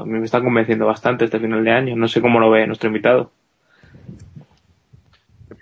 mí 0.05 0.19
me 0.19 0.25
está 0.25 0.41
convenciendo 0.43 0.87
bastante 0.87 1.25
este 1.27 1.39
final 1.39 1.63
de 1.65 1.71
año. 1.73 1.97
No 1.97 2.09
sé 2.09 2.21
cómo 2.23 2.41
lo 2.41 2.51
ve 2.51 2.67
nuestro 2.67 2.89
invitado 2.89 3.31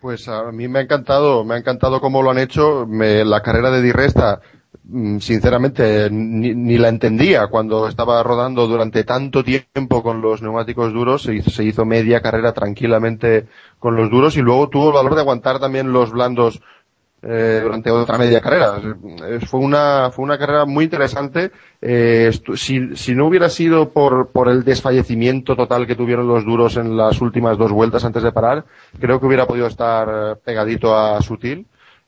Pues 0.04 0.28
a 0.28 0.52
mí 0.52 0.68
me 0.68 0.80
ha 0.80 0.82
encantado, 0.82 1.46
me 1.46 1.54
ha 1.54 1.56
encantado 1.56 1.98
cómo 1.98 2.20
lo 2.22 2.30
han 2.30 2.36
hecho. 2.38 2.84
Me- 2.86 3.24
la 3.24 3.40
carrera 3.40 3.70
de 3.70 3.80
Di 3.80 3.90
Resta, 3.90 4.38
mm, 4.84 5.16
sinceramente, 5.18 6.10
ni, 6.10 6.54
ni 6.54 6.76
la 6.76 6.88
entendía 6.90 7.46
cuando 7.46 7.88
estaba 7.88 8.22
rodando 8.22 8.66
durante 8.66 9.04
tanto 9.04 9.42
tiempo 9.42 10.02
con 10.02 10.20
los 10.20 10.42
neumáticos 10.42 10.92
duros. 10.92 11.22
Se 11.22 11.36
hizo, 11.36 11.48
se 11.50 11.64
hizo 11.64 11.86
media 11.86 12.20
carrera 12.20 12.52
tranquilamente 12.52 13.46
con 13.78 13.96
los 13.96 14.10
duros 14.10 14.36
y 14.36 14.42
luego 14.42 14.68
tuvo 14.68 14.88
el 14.88 14.94
valor 14.94 15.14
de 15.14 15.22
aguantar 15.22 15.58
también 15.58 15.90
los 15.90 16.10
blandos 16.12 16.60
eh, 17.26 17.60
durante 17.62 17.90
otra 17.90 18.18
media 18.18 18.40
carrera. 18.40 18.74
Fue 19.46 19.60
una, 19.60 20.10
fue 20.12 20.24
una 20.24 20.36
carrera 20.38 20.64
muy 20.66 20.84
interesante. 20.84 21.50
Eh, 21.80 22.30
si, 22.56 22.94
si 22.96 23.14
no 23.14 23.26
hubiera 23.26 23.48
sido 23.48 23.88
por, 23.90 24.28
por 24.28 24.48
el 24.48 24.62
desfallecimiento 24.64 25.56
total 25.56 25.86
que 25.86 25.96
tuvieron 25.96 26.28
los 26.28 26.44
duros 26.44 26.76
en 26.76 26.96
las 26.96 27.20
últimas 27.20 27.56
dos 27.56 27.72
vueltas 27.72 28.04
antes 28.04 28.22
de 28.22 28.32
parar, 28.32 28.64
creo 29.00 29.18
que 29.20 29.26
hubiera 29.26 29.46
podido 29.46 29.66
estar 29.66 30.36
pegadito 30.44 30.96
a 30.96 31.20
Sutil. 31.22 31.66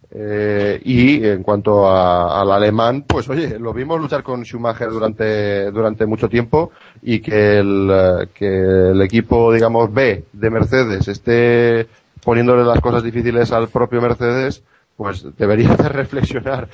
Eh, 0.08 0.80
y 0.84 1.26
en 1.26 1.42
cuanto 1.42 1.88
a- 1.88 2.40
al 2.40 2.52
alemán, 2.52 3.04
pues 3.08 3.28
oye, 3.28 3.58
lo 3.58 3.72
vimos 3.72 4.00
luchar 4.00 4.22
con 4.22 4.44
Schumacher 4.44 4.88
durante, 4.88 5.70
durante 5.72 6.06
mucho 6.06 6.28
tiempo 6.28 6.70
y 7.02 7.18
que 7.18 7.58
el, 7.58 8.28
que 8.32 8.90
el 8.92 9.02
equipo, 9.02 9.52
digamos, 9.52 9.92
B 9.92 10.24
de 10.32 10.50
Mercedes 10.50 11.08
esté 11.08 11.88
poniéndole 12.22 12.64
las 12.64 12.80
cosas 12.80 13.02
difíciles 13.02 13.50
al 13.50 13.68
propio 13.68 14.00
Mercedes, 14.00 14.62
pues 14.96 15.24
debería 15.36 15.72
hacer 15.72 15.92
reflexionar 15.92 16.68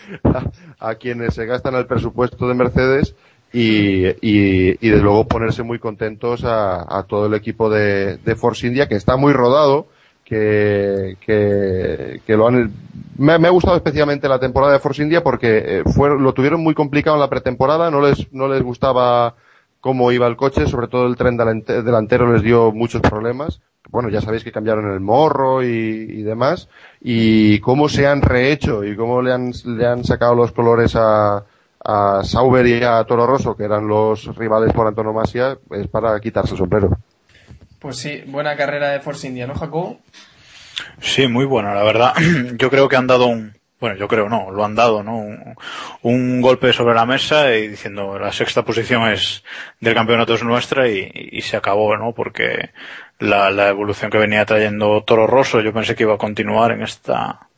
a, 0.78 0.94
quienes 0.94 1.34
se 1.34 1.46
gastan 1.46 1.74
el 1.74 1.86
presupuesto 1.86 2.46
de 2.48 2.54
Mercedes 2.54 3.14
y, 3.52 4.06
y, 4.06 4.76
y 4.80 4.90
de 4.90 4.98
luego 4.98 5.26
ponerse 5.26 5.62
muy 5.62 5.78
contentos 5.78 6.44
a, 6.44 6.98
a 6.98 7.02
todo 7.04 7.26
el 7.26 7.34
equipo 7.34 7.68
de, 7.68 8.16
de 8.18 8.36
Force 8.36 8.66
India 8.66 8.88
que 8.88 8.94
está 8.94 9.16
muy 9.16 9.32
rodado, 9.32 9.88
que, 10.24 11.16
que, 11.20 12.20
que 12.26 12.36
lo 12.36 12.46
han, 12.48 12.72
me, 13.18 13.38
me 13.38 13.48
ha 13.48 13.50
gustado 13.50 13.76
especialmente 13.76 14.28
la 14.28 14.38
temporada 14.38 14.72
de 14.72 14.78
Force 14.78 15.02
India 15.02 15.22
porque 15.22 15.62
eh, 15.64 15.82
fue, 15.84 16.08
lo 16.18 16.32
tuvieron 16.32 16.62
muy 16.62 16.74
complicado 16.74 17.16
en 17.16 17.20
la 17.20 17.28
pretemporada, 17.30 17.90
no 17.90 18.00
les, 18.00 18.32
no 18.32 18.48
les 18.48 18.62
gustaba 18.62 19.34
cómo 19.80 20.12
iba 20.12 20.28
el 20.28 20.36
coche, 20.36 20.66
sobre 20.68 20.86
todo 20.86 21.06
el 21.06 21.16
tren 21.16 21.36
delante- 21.36 21.82
delantero 21.82 22.32
les 22.32 22.42
dio 22.42 22.70
muchos 22.72 23.02
problemas. 23.02 23.60
Bueno, 23.92 24.08
ya 24.08 24.20
sabéis 24.20 24.42
que 24.42 24.50
cambiaron 24.50 24.90
el 24.90 25.00
morro 25.00 25.62
y, 25.62 25.68
y 25.68 26.22
demás, 26.22 26.68
y 27.00 27.60
cómo 27.60 27.88
se 27.88 28.06
han 28.06 28.22
rehecho 28.22 28.82
y 28.82 28.96
cómo 28.96 29.22
le 29.22 29.32
han, 29.32 29.52
le 29.66 29.86
han 29.86 30.02
sacado 30.02 30.34
los 30.34 30.50
colores 30.50 30.96
a, 30.96 31.44
a 31.84 32.22
Sauber 32.24 32.66
y 32.66 32.82
a 32.82 33.04
Toro 33.04 33.26
Rosso, 33.26 33.56
que 33.56 33.64
eran 33.64 33.86
los 33.86 34.34
rivales 34.36 34.72
por 34.72 34.86
antonomasia, 34.86 35.58
es 35.70 35.86
para 35.88 36.18
quitarse 36.20 36.52
el 36.52 36.58
sombrero. 36.58 36.98
Pues 37.78 37.96
sí, 37.96 38.22
buena 38.26 38.56
carrera 38.56 38.90
de 38.90 39.00
Force 39.00 39.28
India, 39.28 39.46
¿no, 39.46 39.54
Jacobo? 39.54 39.98
Sí, 41.00 41.28
muy 41.28 41.44
bueno, 41.44 41.74
la 41.74 41.82
verdad. 41.82 42.14
Yo 42.56 42.70
creo 42.70 42.88
que 42.88 42.96
han 42.96 43.06
dado 43.06 43.26
un, 43.26 43.52
bueno, 43.82 43.96
yo 43.96 44.06
creo 44.06 44.28
no, 44.28 44.52
lo 44.52 44.64
han 44.64 44.76
dado, 44.76 45.02
¿no? 45.02 45.26
Un, 46.02 46.40
golpe 46.40 46.72
sobre 46.72 46.94
la 46.94 47.04
mesa 47.04 47.52
y 47.56 47.66
diciendo 47.66 48.16
la 48.16 48.30
sexta 48.30 48.64
posición 48.64 49.10
es 49.10 49.42
del 49.80 49.94
campeonato 49.94 50.34
es 50.34 50.44
nuestra 50.44 50.88
y, 50.88 51.10
y 51.32 51.42
se 51.42 51.56
acabó, 51.56 51.96
¿no? 51.96 52.12
Porque 52.12 52.70
la, 53.18 53.50
la 53.50 53.70
evolución 53.70 54.08
que 54.08 54.18
venía 54.18 54.44
trayendo 54.44 55.02
Toro 55.02 55.26
Rosso 55.26 55.60
yo 55.60 55.72
pensé 55.72 55.96
que 55.96 56.04
iba 56.04 56.14
a 56.14 56.18
continuar 56.18 56.70
en 56.70 56.82
esta 56.82 57.48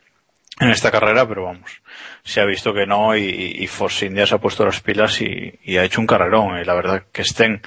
en 0.61 0.71
esta 0.71 0.91
carrera, 0.91 1.29
pero 1.29 1.45
vamos, 1.45 1.83
se 2.23 2.41
ha 2.41 2.47
visto 2.47 2.73
que 2.73 2.87
no 2.87 3.15
y, 3.15 3.57
y 3.59 3.67
Force 3.67 4.07
India 4.07 4.27
se 4.27 4.35
ha 4.35 4.39
puesto 4.39 4.65
las 4.65 4.81
pilas 4.81 5.21
y, 5.21 5.61
y 5.63 5.77
ha 5.77 5.85
hecho 5.85 6.01
un 6.01 6.07
carrerón 6.07 6.59
y 6.59 6.65
la 6.65 6.73
verdad 6.73 7.03
que 7.13 7.21
estén 7.21 7.61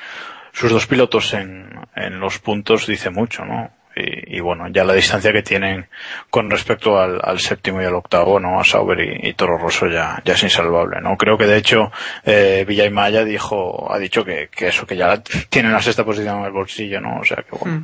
sus 0.52 0.72
dos 0.72 0.88
pilotos 0.88 1.36
en, 1.36 1.80
en 1.96 2.20
los 2.20 2.40
puntos 2.40 2.88
dice 2.88 3.12
mucho, 3.12 3.46
¿no? 3.46 3.77
Y, 3.98 4.38
y 4.38 4.40
bueno, 4.40 4.68
ya 4.70 4.84
la 4.84 4.94
distancia 4.94 5.34
que 5.34 5.42
tienen 5.44 5.88
con 6.30 6.50
respecto 6.50 7.00
al, 7.00 7.20
al 7.24 7.40
séptimo 7.40 7.82
y 7.82 7.86
al 7.86 7.96
octavo, 7.96 8.40
¿no? 8.40 8.60
A 8.60 8.64
Sauber 8.64 9.00
y, 9.00 9.30
y 9.30 9.34
Toro 9.34 9.58
Rosso 9.58 9.88
ya, 9.88 10.22
ya 10.24 10.34
es 10.34 10.44
insalvable, 10.44 11.02
¿no? 11.02 11.18
Creo 11.18 11.38
que 11.38 11.46
de 11.48 11.58
hecho, 11.58 11.92
eh, 12.26 12.64
Villaimaya 12.68 13.24
dijo, 13.24 13.92
ha 13.92 13.98
dicho 14.00 14.24
que, 14.24 14.50
que 14.56 14.68
eso, 14.68 14.86
que 14.86 14.96
ya 14.98 15.08
la- 15.08 15.24
tienen 15.50 15.72
la 15.74 15.82
sexta 15.82 16.06
posición 16.06 16.40
en 16.40 16.46
el 16.46 16.52
bolsillo, 16.52 17.02
¿no? 17.02 17.20
O 17.20 17.24
sea 17.26 17.38
que 17.38 17.58
bueno, 17.58 17.84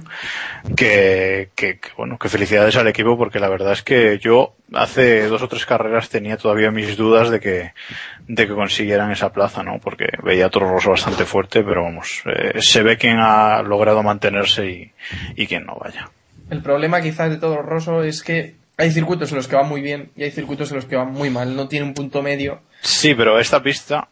que, 0.76 1.50
que, 1.56 1.80
que, 1.80 1.90
bueno, 1.98 2.18
que 2.18 2.30
felicidades 2.30 2.76
al 2.78 2.88
equipo 2.88 3.18
porque 3.18 3.40
la 3.40 3.50
verdad 3.50 3.74
es 3.74 3.84
que 3.84 4.20
yo 4.20 4.56
hace 4.74 5.28
dos 5.28 5.42
o 5.42 5.48
tres 5.48 5.66
carreras 5.66 6.10
tenía 6.10 6.38
todavía 6.38 6.72
mis 6.72 6.98
dudas 6.98 7.30
de 7.30 7.40
que, 7.40 7.74
de 8.28 8.48
que 8.48 8.54
consiguieran 8.54 9.12
esa 9.12 9.32
plaza, 9.32 9.62
¿no? 9.64 9.80
Porque 9.80 10.08
veía 10.24 10.48
a 10.48 10.50
Toro 10.50 10.70
Rosso 10.70 10.92
bastante 10.92 11.26
fuerte, 11.26 11.64
pero 11.64 11.84
vamos, 11.84 12.24
eh, 12.26 12.60
se 12.60 12.82
ve 12.82 12.98
quién 12.98 13.18
ha 13.20 13.62
logrado 13.62 14.02
mantenerse 14.04 14.66
y, 14.68 14.92
y 15.36 15.46
quién 15.48 15.66
no 15.66 15.76
vaya. 15.76 16.03
El 16.54 16.62
problema 16.62 17.02
quizás 17.02 17.30
de 17.32 17.38
todo 17.38 17.62
Rosso 17.62 18.04
es 18.04 18.22
que 18.24 18.56
hay 18.78 18.92
circuitos 18.92 19.32
en 19.32 19.38
los 19.38 19.48
que 19.48 19.56
van 19.56 19.68
muy 19.68 19.82
bien 19.82 20.10
y 20.16 20.24
hay 20.24 20.32
circuitos 20.32 20.70
en 20.72 20.76
los 20.78 20.86
que 20.86 20.96
van 20.96 21.12
muy 21.12 21.30
mal. 21.30 21.56
No 21.56 21.68
tiene 21.68 21.86
un 21.86 21.94
punto 21.94 22.22
medio. 22.22 22.60
Sí, 22.82 23.14
pero 23.16 23.40
esta 23.40 23.62
pista, 23.64 24.10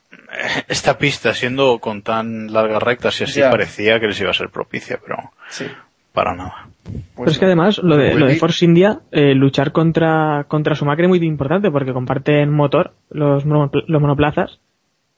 esta 0.67 0.97
pista 0.97 1.33
siendo 1.33 1.79
con 1.79 2.01
tan 2.01 2.51
largas 2.51 2.81
rectas 2.81 3.19
y 3.21 3.25
así 3.25 3.39
Ya. 3.39 3.49
parecía 3.51 3.99
que 3.99 4.07
les 4.07 4.19
iba 4.21 4.31
a 4.31 4.33
ser 4.33 4.49
propicia, 4.49 4.99
pero 5.05 5.17
Sí. 5.49 5.65
para 6.13 6.35
nada. 6.35 6.67
Pero 7.15 7.29
es 7.29 7.37
que 7.37 7.45
además 7.45 7.77
lo 7.83 7.95
de, 7.97 8.15
lo 8.15 8.25
de. 8.27 8.35
Force 8.35 8.65
India, 8.65 8.99
eh, 9.11 9.35
luchar 9.35 9.71
contra, 9.71 10.45
contra 10.47 10.73
Schumacher 10.75 11.05
es 11.05 11.09
muy 11.09 11.19
importante 11.23 11.69
porque 11.69 11.93
comparten 11.93 12.49
motor 12.51 12.93
los, 13.11 13.45
monopl- 13.45 13.83
los 13.87 14.01
monoplazas 14.01 14.59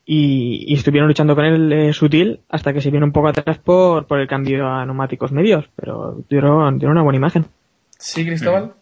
y, 0.05 0.65
y 0.67 0.73
estuvieron 0.73 1.07
luchando 1.07 1.35
con 1.35 1.45
él 1.45 1.71
eh, 1.71 1.93
sutil 1.93 2.41
hasta 2.49 2.73
que 2.73 2.81
se 2.81 2.91
vino 2.91 3.05
un 3.05 3.11
poco 3.11 3.29
atrás 3.29 3.57
por, 3.59 4.05
por 4.05 4.19
el 4.19 4.27
cambio 4.27 4.67
a 4.67 4.85
neumáticos 4.85 5.31
medios, 5.31 5.65
pero 5.75 6.17
dieron, 6.29 6.77
dieron 6.77 6.97
una 6.97 7.03
buena 7.03 7.17
imagen. 7.17 7.45
Sí, 7.97 8.25
Cristóbal. 8.25 8.73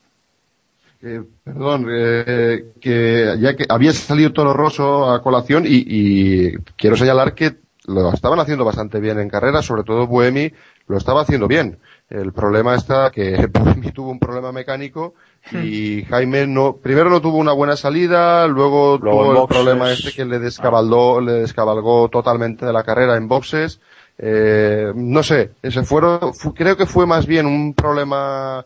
Eh, 1.04 1.22
perdón, 1.44 1.88
eh, 1.90 2.74
que 2.80 3.36
ya 3.40 3.56
que 3.56 3.66
había 3.68 3.92
salido 3.92 4.34
Toro 4.34 4.54
Rosso 4.54 5.10
a 5.10 5.22
colación 5.22 5.66
y, 5.66 5.84
y 5.88 6.58
quiero 6.76 6.96
señalar 6.96 7.34
que 7.34 7.56
lo 7.88 8.14
estaban 8.14 8.40
haciendo 8.40 8.66
bastante 8.66 9.00
bien 9.00 9.20
en 9.20 9.30
carrera, 9.30 9.62
sobre 9.62 9.84
todo 9.84 10.08
Buemi 10.08 10.52
lo 10.88 10.98
estaba 10.98 11.22
haciendo 11.22 11.48
bien. 11.48 11.80
El 12.10 12.34
problema 12.34 12.76
está 12.76 13.12
que 13.12 13.48
Buemi 13.52 13.92
tuvo 13.92 14.12
un 14.12 14.20
problema 14.20 14.52
mecánico 14.52 15.16
y 15.64 16.04
Jaime 16.04 16.48
no, 16.48 16.78
primero 16.78 17.10
no 17.10 17.22
tuvo 17.22 17.38
una 17.38 17.52
buena 17.54 17.76
salida, 17.76 18.48
luego, 18.48 18.98
Luego 19.02 19.24
tuvo 19.24 19.32
el 19.34 19.38
boxes. 19.40 19.56
problema 19.58 19.92
este 19.92 20.12
que 20.14 20.26
le 20.26 20.40
descabalgó, 20.40 21.20
le 21.22 21.34
descabalgó 21.34 22.10
totalmente 22.10 22.66
de 22.66 22.74
la 22.74 22.84
carrera 22.84 23.18
en 23.18 23.28
boxes. 23.28 23.80
Eh, 24.18 24.92
no 24.96 25.24
sé, 25.24 25.52
ese 25.64 25.84
fueron, 25.84 26.34
fu- 26.34 26.54
creo 26.54 26.78
que 26.78 26.86
fue 26.86 27.06
más 27.08 27.26
bien 27.26 27.48
un 27.48 27.74
problema 27.74 28.66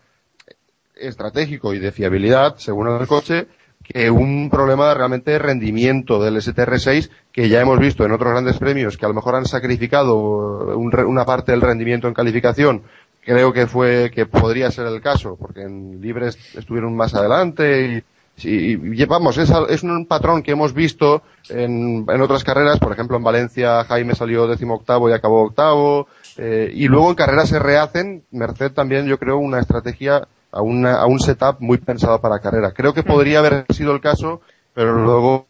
estratégico 0.96 1.74
y 1.74 1.80
de 1.80 1.92
fiabilidad, 1.92 2.56
según 2.58 2.88
el 2.88 3.08
coche, 3.08 3.48
que 3.84 4.10
un 4.10 4.50
problema 4.50 4.94
realmente 4.94 5.32
de 5.32 5.40
rendimiento 5.40 6.22
del 6.22 6.38
STR6 6.38 7.10
que 7.32 7.50
ya 7.50 7.62
hemos 7.62 7.80
visto 7.80 8.04
en 8.06 8.12
otros 8.12 8.32
grandes 8.32 8.58
premios 8.58 8.98
que 8.98 9.06
a 9.06 9.10
lo 9.10 9.14
mejor 9.14 9.36
han 9.36 9.46
sacrificado 9.46 10.16
un 10.78 10.92
re- 10.92 11.06
una 11.06 11.26
parte 11.26 11.52
del 11.52 11.62
rendimiento 11.62 12.08
en 12.08 12.14
calificación. 12.14 12.84
Creo 13.26 13.52
que 13.52 13.68
fue, 13.68 14.12
que 14.14 14.26
podría 14.26 14.70
ser 14.72 14.88
el 14.88 15.02
caso, 15.02 15.36
porque 15.36 15.64
en 15.64 16.00
libres 16.00 16.38
estuvieron 16.56 16.96
más 16.96 17.16
adelante 17.16 17.86
y, 17.86 18.04
Sí, 18.38 18.78
y 18.84 19.06
vamos, 19.06 19.38
es, 19.38 19.84
un 19.84 20.06
patrón 20.08 20.44
que 20.44 20.52
hemos 20.52 20.74
visto 20.74 21.24
en, 21.48 22.06
en 22.10 22.22
otras 22.22 22.44
carreras, 22.44 22.80
por 22.80 22.92
ejemplo 22.92 23.16
en 23.16 23.24
Valencia 23.24 23.86
Jaime 23.86 24.14
salió 24.14 24.46
décimo 24.46 24.76
octavo 24.76 25.10
y 25.10 25.14
acabó 25.14 25.44
octavo, 25.44 26.08
eh, 26.38 26.70
y 26.74 26.90
luego 26.90 27.10
en 27.10 27.16
carreras 27.16 27.48
se 27.48 27.60
rehacen, 27.60 28.26
Merced 28.32 28.74
también 28.74 29.06
yo 29.06 29.18
creo 29.20 29.38
una 29.38 29.60
estrategia 29.60 30.28
a, 30.52 30.62
una, 30.62 30.96
a 30.96 31.06
un 31.06 31.20
setup 31.20 31.58
muy 31.60 31.78
pensado 31.78 32.20
para 32.20 32.40
carrera. 32.40 32.74
Creo 32.74 32.94
que 32.94 33.04
podría 33.04 33.40
haber 33.40 33.66
sido 33.70 33.94
el 33.94 34.02
caso, 34.02 34.42
pero 34.74 34.94
luego 34.94 35.48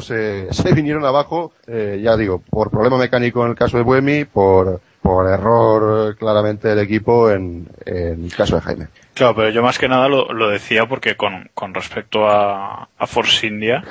se, 0.00 0.48
se 0.52 0.74
vinieron 0.74 1.04
abajo, 1.04 1.52
eh, 1.68 2.00
ya 2.02 2.16
digo, 2.16 2.42
por 2.50 2.70
problema 2.70 2.98
mecánico 2.98 3.44
en 3.44 3.50
el 3.50 3.56
caso 3.56 3.76
de 3.76 3.84
Buemi, 3.84 4.24
por, 4.24 4.80
por 5.02 5.28
error 5.30 6.16
claramente 6.16 6.68
del 6.68 6.80
equipo 6.80 7.30
en, 7.30 7.68
en 7.86 8.24
el 8.24 8.34
caso 8.34 8.56
de 8.56 8.62
Jaime. 8.62 8.88
Claro, 9.14 9.34
pero 9.34 9.50
yo 9.50 9.62
más 9.62 9.78
que 9.78 9.88
nada 9.88 10.06
lo, 10.08 10.32
lo 10.32 10.48
decía 10.48 10.86
porque 10.86 11.16
con, 11.16 11.50
con 11.54 11.74
respecto 11.74 12.28
a, 12.28 12.88
a 12.96 13.06
Force 13.06 13.46
India, 13.46 13.82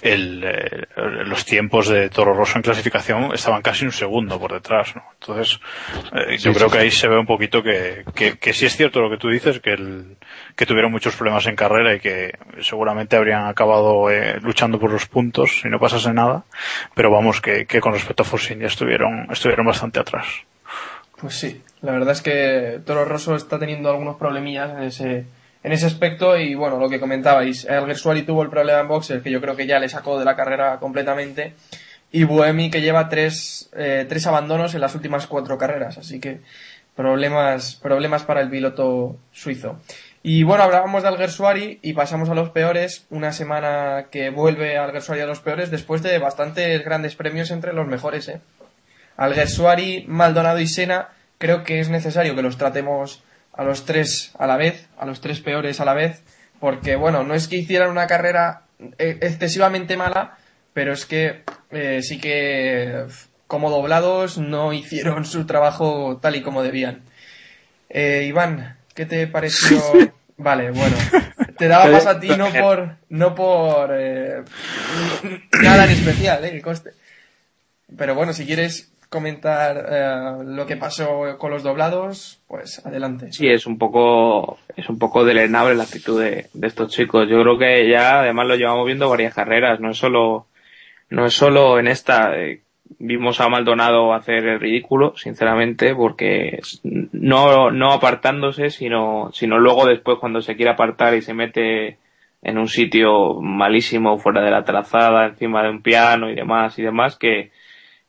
el, 0.00 0.42
eh, 0.44 0.86
los 1.26 1.44
tiempos 1.44 1.88
de 1.88 2.08
Toro 2.08 2.32
Rosso 2.32 2.56
en 2.56 2.62
clasificación 2.62 3.34
estaban 3.34 3.60
casi 3.60 3.84
un 3.84 3.92
segundo 3.92 4.38
por 4.40 4.52
detrás, 4.52 4.96
¿no? 4.96 5.02
Entonces, 5.20 5.60
eh, 6.14 6.38
yo 6.38 6.52
Sí, 6.52 6.56
creo 6.58 6.68
sí, 6.68 6.72
que 6.72 6.78
sí. 6.78 6.84
ahí 6.84 6.90
se 6.90 7.08
ve 7.08 7.18
un 7.18 7.26
poquito 7.26 7.62
que, 7.62 8.04
que, 8.14 8.38
que 8.38 8.52
sí 8.54 8.64
es 8.66 8.76
cierto 8.76 9.00
lo 9.00 9.10
que 9.10 9.18
tú 9.18 9.28
dices, 9.28 9.60
que, 9.60 9.72
el, 9.74 10.16
que 10.56 10.66
tuvieron 10.66 10.92
muchos 10.92 11.16
problemas 11.16 11.46
en 11.46 11.56
carrera 11.56 11.94
y 11.94 12.00
que 12.00 12.38
seguramente 12.60 13.16
habrían 13.16 13.46
acabado 13.46 14.10
eh, 14.10 14.38
luchando 14.40 14.78
por 14.78 14.90
los 14.90 15.06
puntos 15.06 15.60
si 15.62 15.68
no 15.68 15.78
pasase 15.78 16.12
nada, 16.12 16.44
pero 16.94 17.10
vamos, 17.10 17.40
que, 17.40 17.66
con 17.80 17.92
respecto 17.92 18.22
a 18.22 18.26
Force 18.26 18.52
India 18.52 18.68
estuvieron, 18.68 19.28
estuvieron 19.30 19.66
bastante 19.66 20.00
atrás. 20.00 20.26
Pues 21.20 21.34
sí, 21.34 21.62
la 21.80 21.92
verdad 21.92 22.12
es 22.12 22.22
que 22.22 22.80
Toro 22.84 23.04
Rosso 23.04 23.34
está 23.36 23.58
teniendo 23.58 23.90
algunos 23.90 24.16
problemillas 24.16 24.70
en 24.72 24.82
ese, 24.82 25.26
en 25.62 25.72
ese 25.72 25.86
aspecto 25.86 26.36
y 26.36 26.54
bueno, 26.54 26.78
lo 26.78 26.88
que 26.88 26.98
comentabais, 26.98 27.68
Alguersuari 27.68 28.22
tuvo 28.22 28.42
el 28.42 28.50
problema 28.50 28.80
en 28.80 28.88
boxer 28.88 29.22
que 29.22 29.30
yo 29.30 29.40
creo 29.40 29.54
que 29.54 29.66
ya 29.66 29.78
le 29.78 29.88
sacó 29.88 30.18
de 30.18 30.24
la 30.24 30.34
carrera 30.34 30.78
completamente 30.78 31.54
y 32.10 32.24
Buemi 32.24 32.70
que 32.70 32.80
lleva 32.80 33.08
tres, 33.08 33.70
eh, 33.74 34.04
tres 34.08 34.26
abandonos 34.26 34.74
en 34.74 34.80
las 34.80 34.94
últimas 34.94 35.26
cuatro 35.26 35.56
carreras, 35.56 35.96
así 35.96 36.20
que 36.20 36.40
problemas, 36.94 37.76
problemas 37.76 38.24
para 38.24 38.40
el 38.40 38.50
piloto 38.50 39.16
suizo. 39.32 39.78
Y 40.24 40.44
bueno, 40.44 40.62
hablábamos 40.62 41.02
de 41.02 41.08
Alguersuari 41.08 41.80
y 41.82 41.94
pasamos 41.94 42.28
a 42.28 42.34
los 42.34 42.50
peores, 42.50 43.06
una 43.10 43.32
semana 43.32 44.06
que 44.10 44.30
vuelve 44.30 44.78
Alguersuari 44.78 45.20
a 45.20 45.26
los 45.26 45.40
peores 45.40 45.70
después 45.70 46.02
de 46.02 46.18
bastantes 46.18 46.84
grandes 46.84 47.16
premios 47.16 47.50
entre 47.50 47.72
los 47.72 47.88
mejores, 47.88 48.28
¿eh? 48.28 48.40
Alguersuari, 49.16 50.04
Maldonado 50.06 50.60
y 50.60 50.68
Sena, 50.68 51.08
creo 51.38 51.64
que 51.64 51.80
es 51.80 51.88
necesario 51.88 52.36
que 52.36 52.42
los 52.42 52.56
tratemos 52.56 53.22
a 53.52 53.64
los 53.64 53.84
tres 53.84 54.32
a 54.38 54.46
la 54.46 54.56
vez, 54.56 54.88
a 54.96 55.06
los 55.06 55.20
tres 55.20 55.40
peores 55.40 55.80
a 55.80 55.84
la 55.84 55.94
vez, 55.94 56.22
porque 56.60 56.94
bueno, 56.94 57.24
no 57.24 57.34
es 57.34 57.48
que 57.48 57.56
hicieran 57.56 57.90
una 57.90 58.06
carrera 58.06 58.62
eh, 58.98 59.18
excesivamente 59.20 59.96
mala, 59.96 60.38
pero 60.72 60.92
es 60.92 61.04
que 61.04 61.42
eh, 61.70 62.00
sí 62.02 62.18
que 62.18 63.06
como 63.48 63.70
doblados 63.70 64.38
no 64.38 64.72
hicieron 64.72 65.24
su 65.24 65.46
trabajo 65.46 66.18
tal 66.22 66.36
y 66.36 66.42
como 66.42 66.62
debían. 66.62 67.02
Eh, 67.90 68.24
Iván, 68.26 68.78
¿qué 68.94 69.06
te 69.06 69.26
pareció? 69.26 69.78
Vale, 70.36 70.70
bueno, 70.70 70.96
te 71.58 71.68
daba 71.68 71.90
paso 71.92 72.08
a 72.10 72.18
ti 72.20 72.28
no 72.36 72.48
por 72.52 72.96
no 73.10 73.34
por 73.34 73.90
eh, 73.94 74.42
nada 75.62 75.84
en 75.84 75.90
especial, 75.90 76.44
eh, 76.44 76.50
que 76.52 76.62
conste. 76.62 76.92
Pero 77.96 78.14
bueno, 78.14 78.32
si 78.32 78.46
quieres 78.46 78.92
comentar 79.08 79.86
eh, 79.90 80.44
lo 80.44 80.64
que 80.66 80.76
pasó 80.78 81.36
con 81.38 81.50
los 81.50 81.62
doblados, 81.62 82.40
pues 82.48 82.84
adelante. 82.84 83.30
Sí, 83.32 83.46
es 83.46 83.66
un 83.66 83.76
poco, 83.78 84.58
es 84.74 84.88
un 84.88 84.98
poco 84.98 85.24
delenable 85.24 85.74
la 85.74 85.84
actitud 85.84 86.20
de, 86.20 86.48
de 86.52 86.66
estos 86.66 86.90
chicos. 86.90 87.28
Yo 87.28 87.42
creo 87.42 87.58
que 87.58 87.90
ya 87.90 88.20
además 88.20 88.46
lo 88.48 88.56
llevamos 88.56 88.86
viendo 88.86 89.10
varias 89.10 89.34
carreras, 89.34 89.78
no 89.80 89.90
es 89.90 89.98
solo, 89.98 90.46
no 91.10 91.26
es 91.26 91.34
solo 91.34 91.78
en 91.78 91.88
esta. 91.88 92.34
eh, 92.36 92.62
vimos 92.98 93.40
a 93.40 93.48
Maldonado 93.48 94.14
hacer 94.14 94.46
el 94.46 94.60
ridículo, 94.60 95.14
sinceramente, 95.16 95.94
porque 95.94 96.60
no, 97.12 97.70
no 97.70 97.92
apartándose, 97.92 98.70
sino, 98.70 99.30
sino 99.32 99.58
luego 99.58 99.86
después 99.86 100.18
cuando 100.18 100.40
se 100.40 100.56
quiere 100.56 100.72
apartar 100.72 101.14
y 101.14 101.22
se 101.22 101.34
mete 101.34 101.98
en 102.42 102.58
un 102.58 102.68
sitio 102.68 103.40
malísimo, 103.40 104.18
fuera 104.18 104.42
de 104.42 104.50
la 104.50 104.64
trazada, 104.64 105.26
encima 105.26 105.62
de 105.62 105.70
un 105.70 105.82
piano 105.82 106.28
y 106.30 106.34
demás 106.34 106.78
y 106.78 106.82
demás, 106.82 107.16
que, 107.16 107.52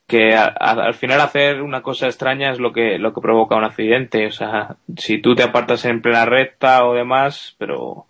que 0.07 0.35
al 0.35 0.93
final 0.95 1.21
hacer 1.21 1.61
una 1.61 1.81
cosa 1.81 2.07
extraña 2.07 2.51
es 2.51 2.59
lo 2.59 2.73
que, 2.73 2.97
lo 2.97 3.13
que 3.13 3.21
provoca 3.21 3.55
un 3.55 3.63
accidente. 3.63 4.25
O 4.25 4.31
sea, 4.31 4.77
si 4.97 5.19
tú 5.19 5.35
te 5.35 5.43
apartas 5.43 5.85
en 5.85 6.01
plena 6.01 6.25
recta 6.25 6.85
o 6.85 6.93
demás, 6.93 7.55
pero 7.59 8.07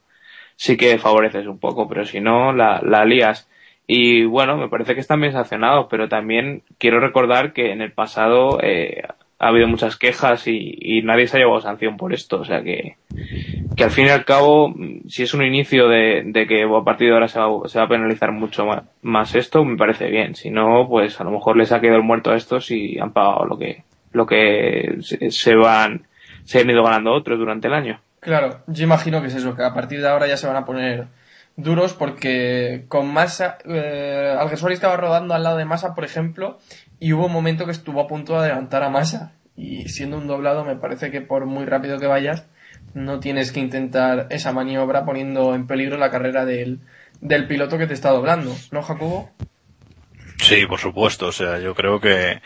sí 0.56 0.78
que 0.78 0.98
favoreces 0.98 1.46
un 1.46 1.60
poco, 1.60 1.88
pero 1.88 2.06
si 2.06 2.20
no, 2.22 2.54
la, 2.54 2.82
la 2.82 3.06
lías. 3.06 3.50
Y 3.88 4.24
bueno, 4.26 4.58
me 4.58 4.70
parece 4.70 4.94
que 4.96 5.02
están 5.02 5.20
bien 5.22 5.34
sancionados, 5.34 5.88
pero 5.90 6.08
también 6.08 6.64
quiero 6.78 7.00
recordar 7.00 7.54
que 7.54 7.72
en 7.72 7.82
el 7.82 7.92
pasado 7.92 8.60
eh, 8.62 9.04
ha 9.40 9.48
habido 9.48 9.68
muchas 9.68 9.98
quejas 9.98 10.48
y, 10.48 10.78
y 10.80 11.02
nadie 11.02 11.28
se 11.28 11.38
ha 11.38 11.40
llevado 11.42 11.60
sanción 11.62 11.98
por 11.98 12.14
esto. 12.14 12.40
O 12.40 12.46
sea 12.46 12.64
que, 12.64 12.96
que 13.76 13.84
al 13.84 13.92
fin 13.92 14.06
y 14.06 14.10
al 14.10 14.24
cabo, 14.26 14.70
mm, 14.70 15.08
si 15.10 15.24
es 15.24 15.34
un 15.34 15.44
inicio 15.44 15.88
de, 15.90 16.24
de 16.26 16.48
que 16.48 16.64
a 16.64 16.84
partir 16.84 17.08
de 17.10 17.14
ahora 17.14 17.28
se 17.28 17.40
va, 17.40 17.68
se 17.68 17.80
va 17.80 17.86
a 17.86 17.90
penalizar 17.90 18.32
mucho 18.32 18.66
ma- 18.66 18.84
más, 19.02 19.36
esto, 19.36 19.64
me 19.66 19.78
parece 19.78 20.08
bien. 20.10 20.36
Si 20.36 20.50
no, 20.50 20.88
pues 20.88 21.20
a 21.20 21.24
lo 21.26 21.32
mejor 21.32 21.58
les 21.58 21.72
ha 21.72 21.82
quedado 21.82 21.98
el 21.98 22.04
muerto 22.04 22.32
a 22.32 22.36
estos 22.38 22.72
y 22.72 22.98
han 23.00 23.12
pagado 23.12 23.46
lo 23.46 23.58
que, 23.58 23.84
lo 24.14 24.26
que 24.26 24.98
se, 25.02 25.30
se 25.32 25.56
van, 25.56 26.08
se 26.46 26.60
han 26.62 26.70
ido 26.70 26.84
ganando 26.84 27.12
otros 27.14 27.38
durante 27.38 27.68
el 27.68 27.74
año. 27.74 28.00
Claro, 28.22 28.60
yo 28.68 28.86
imagino 28.86 29.20
que 29.22 29.28
es 29.28 29.36
eso, 29.36 29.56
que 29.56 29.64
a 29.64 29.74
partir 29.74 30.00
de 30.00 30.08
ahora 30.08 30.28
ya 30.28 30.38
se 30.38 30.48
van 30.48 30.56
a 30.56 30.66
poner 30.66 31.08
duros 31.56 31.94
porque 31.94 32.86
con 32.88 33.12
Massa, 33.14 33.58
eh, 33.66 34.36
Alguersuari 34.38 34.74
estaba 34.74 34.98
rodando 34.98 35.34
al 35.34 35.44
lado 35.44 35.58
de 35.58 35.66
Massa, 35.66 35.94
por 35.94 36.06
ejemplo, 36.06 36.60
y 37.00 37.14
hubo 37.14 37.28
un 37.28 37.34
momento 37.34 37.66
que 37.66 37.72
estuvo 37.72 38.02
a 38.02 38.08
punto 38.08 38.34
de 38.34 38.40
adelantar 38.40 38.84
a 38.84 38.90
Massa. 38.90 39.34
Y 39.56 39.90
siendo 39.90 40.18
un 40.18 40.28
doblado, 40.28 40.66
me 40.66 40.76
parece 40.76 41.12
que 41.12 41.22
por 41.22 41.46
muy 41.46 41.66
rápido 41.66 42.00
que 42.00 42.08
vayas, 42.08 42.48
no 42.94 43.20
tienes 43.20 43.52
que 43.52 43.60
intentar 43.60 44.28
esa 44.30 44.52
maniobra 44.52 45.06
poniendo 45.06 45.54
en 45.54 45.68
peligro 45.68 45.98
la 45.98 46.10
carrera 46.10 46.46
del, 46.46 46.80
del 47.22 47.48
piloto 47.48 47.78
que 47.78 47.88
te 47.88 47.94
está 47.94 48.10
doblando, 48.10 48.56
¿no, 48.72 48.82
Jacobo? 48.82 49.30
Sí, 50.44 50.66
por 50.66 50.80
supuesto. 50.80 51.28
O 51.28 51.32
sea, 51.32 51.60
yo 51.60 51.74
creo 51.74 52.02
que, 52.02 52.42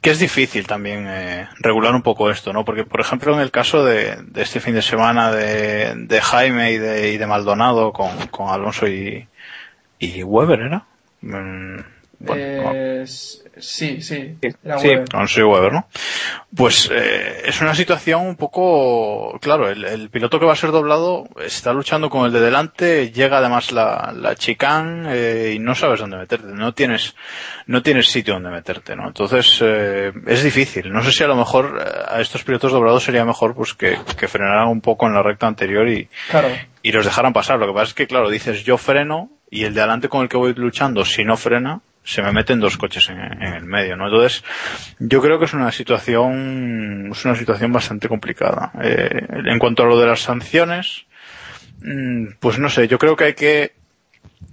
que 0.00 0.10
es 0.10 0.18
difícil 0.18 0.66
también 0.66 1.06
eh, 1.08 1.48
regular 1.60 1.94
un 1.94 2.02
poco 2.02 2.28
esto, 2.28 2.52
¿no? 2.52 2.64
Porque, 2.64 2.84
por 2.84 3.00
ejemplo, 3.00 3.32
en 3.32 3.40
el 3.40 3.52
caso 3.52 3.84
de, 3.84 4.18
este 4.34 4.58
fin 4.58 4.74
de 4.74 4.82
semana 4.82 5.30
de, 5.30 5.94
de 5.94 6.20
Jaime 6.20 6.72
y 6.72 6.78
de, 6.78 7.12
y 7.12 7.16
de 7.16 7.26
Maldonado 7.26 7.92
con, 7.92 8.10
con 8.28 8.48
Alonso 8.48 8.88
y, 8.88 9.28
y 10.00 10.24
Weber, 10.24 10.60
¿era? 10.60 10.86
Mm, 11.20 11.80
bueno, 12.24 12.70
Eh, 12.74 13.04
sí, 13.06 14.00
sí, 14.02 14.36
era 14.64 14.78
Sí. 14.78 14.88
Weber. 14.88 15.04
Y 15.36 15.42
Weber, 15.42 15.72
¿no? 15.72 15.88
Pues 16.56 16.90
eh, 16.92 17.42
es 17.46 17.60
una 17.60 17.74
situación 17.74 18.26
un 18.26 18.36
poco, 18.36 19.38
claro, 19.40 19.68
el, 19.68 19.84
el 19.84 20.10
piloto 20.10 20.38
que 20.38 20.46
va 20.46 20.52
a 20.52 20.56
ser 20.56 20.70
doblado 20.70 21.26
está 21.44 21.72
luchando 21.72 22.08
con 22.10 22.26
el 22.26 22.32
de 22.32 22.40
delante, 22.40 23.10
llega 23.10 23.38
además 23.38 23.72
la, 23.72 24.12
la 24.16 24.34
chicane 24.36 25.08
eh, 25.12 25.52
y 25.54 25.58
no 25.58 25.74
sabes 25.74 26.00
dónde 26.00 26.16
meterte, 26.16 26.46
no 26.48 26.72
tienes, 26.74 27.14
no 27.66 27.82
tienes 27.82 28.06
sitio 28.08 28.34
donde 28.34 28.50
meterte, 28.50 28.94
¿no? 28.96 29.06
Entonces 29.08 29.58
eh, 29.62 30.12
es 30.26 30.42
difícil. 30.42 30.92
No 30.92 31.02
sé 31.02 31.12
si 31.12 31.24
a 31.24 31.28
lo 31.28 31.36
mejor 31.36 31.80
eh, 31.84 31.90
a 32.08 32.20
estos 32.20 32.44
pilotos 32.44 32.72
doblados 32.72 33.04
sería 33.04 33.24
mejor 33.24 33.54
pues 33.54 33.74
que, 33.74 33.98
que 34.16 34.28
frenaran 34.28 34.68
un 34.68 34.80
poco 34.80 35.06
en 35.06 35.14
la 35.14 35.22
recta 35.22 35.46
anterior 35.46 35.88
y, 35.88 36.08
Claro, 36.30 36.48
y 36.82 36.92
los 36.92 37.04
dejaran 37.04 37.32
pasar. 37.32 37.58
Lo 37.58 37.66
que 37.66 37.72
pasa 37.72 37.84
es 37.88 37.94
que, 37.94 38.06
claro, 38.06 38.30
dices 38.30 38.62
yo 38.64 38.78
freno 38.78 39.30
y 39.50 39.64
el 39.64 39.74
de 39.74 39.80
adelante 39.80 40.08
con 40.08 40.22
el 40.22 40.28
que 40.28 40.36
voy 40.36 40.52
luchando, 40.54 41.04
si 41.04 41.24
no 41.24 41.36
frena, 41.36 41.80
se 42.04 42.22
me 42.22 42.32
meten 42.32 42.60
dos 42.60 42.76
coches 42.76 43.08
en, 43.08 43.42
el 43.42 43.64
medio, 43.64 43.96
¿no? 43.96 44.06
Entonces, 44.06 44.44
yo 44.98 45.22
creo 45.22 45.38
que 45.38 45.46
es 45.46 45.54
una 45.54 45.72
situación, 45.72 47.08
es 47.10 47.24
una 47.24 47.34
situación 47.34 47.72
bastante 47.72 48.08
complicada. 48.08 48.72
Eh, 48.82 49.26
en 49.46 49.58
cuanto 49.58 49.82
a 49.82 49.86
lo 49.86 49.98
de 49.98 50.06
las 50.06 50.20
sanciones, 50.20 51.06
mm, 51.82 52.34
pues 52.38 52.58
no 52.58 52.68
sé, 52.68 52.88
yo 52.88 52.98
creo 52.98 53.16
que 53.16 53.24
hay 53.24 53.34
que, 53.34 53.72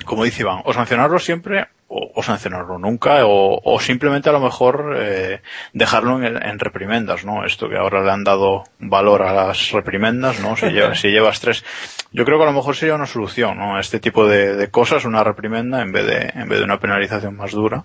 como 0.05 0.23
dice 0.23 0.43
Iván, 0.43 0.61
o 0.63 0.73
sancionarlo 0.73 1.19
siempre 1.19 1.67
o, 1.91 2.12
o 2.15 2.23
sancionarlo 2.23 2.80
nunca 2.80 3.25
o, 3.25 3.60
o 3.62 3.80
simplemente 3.80 4.30
a 4.30 4.34
lo 4.34 4.39
mejor 4.39 4.95
eh, 4.97 5.41
dejarlo 5.73 6.23
en, 6.23 6.41
en 6.41 6.58
reprimendas, 6.58 7.25
¿no? 7.25 7.45
Esto 7.45 7.67
que 7.67 7.77
ahora 7.77 8.01
le 8.01 8.12
han 8.12 8.23
dado 8.23 8.63
valor 8.80 9.23
a 9.23 9.34
las 9.34 9.71
reprimendas, 9.71 10.39
¿no? 10.39 10.56
Si, 10.56 10.67
llevas, 10.67 10.99
si 11.01 11.10
llevas 11.10 11.41
tres. 11.41 11.65
Yo 12.13 12.23
creo 12.23 12.38
que 12.38 12.43
a 12.43 12.47
lo 12.47 12.54
mejor 12.54 12.75
sería 12.75 12.95
una 12.95 13.06
solución, 13.06 13.58
¿no? 13.58 13.77
Este 13.77 13.99
tipo 13.99 14.25
de, 14.25 14.56
de 14.56 14.69
cosas, 14.69 15.04
una 15.04 15.23
reprimenda 15.23 15.82
en 15.82 15.91
vez 15.91 16.06
de, 16.06 16.32
en 16.34 16.47
vez 16.47 16.60
de 16.60 16.63
una 16.65 16.80
penalización 16.80 17.36
más 17.36 17.51
dura. 17.51 17.84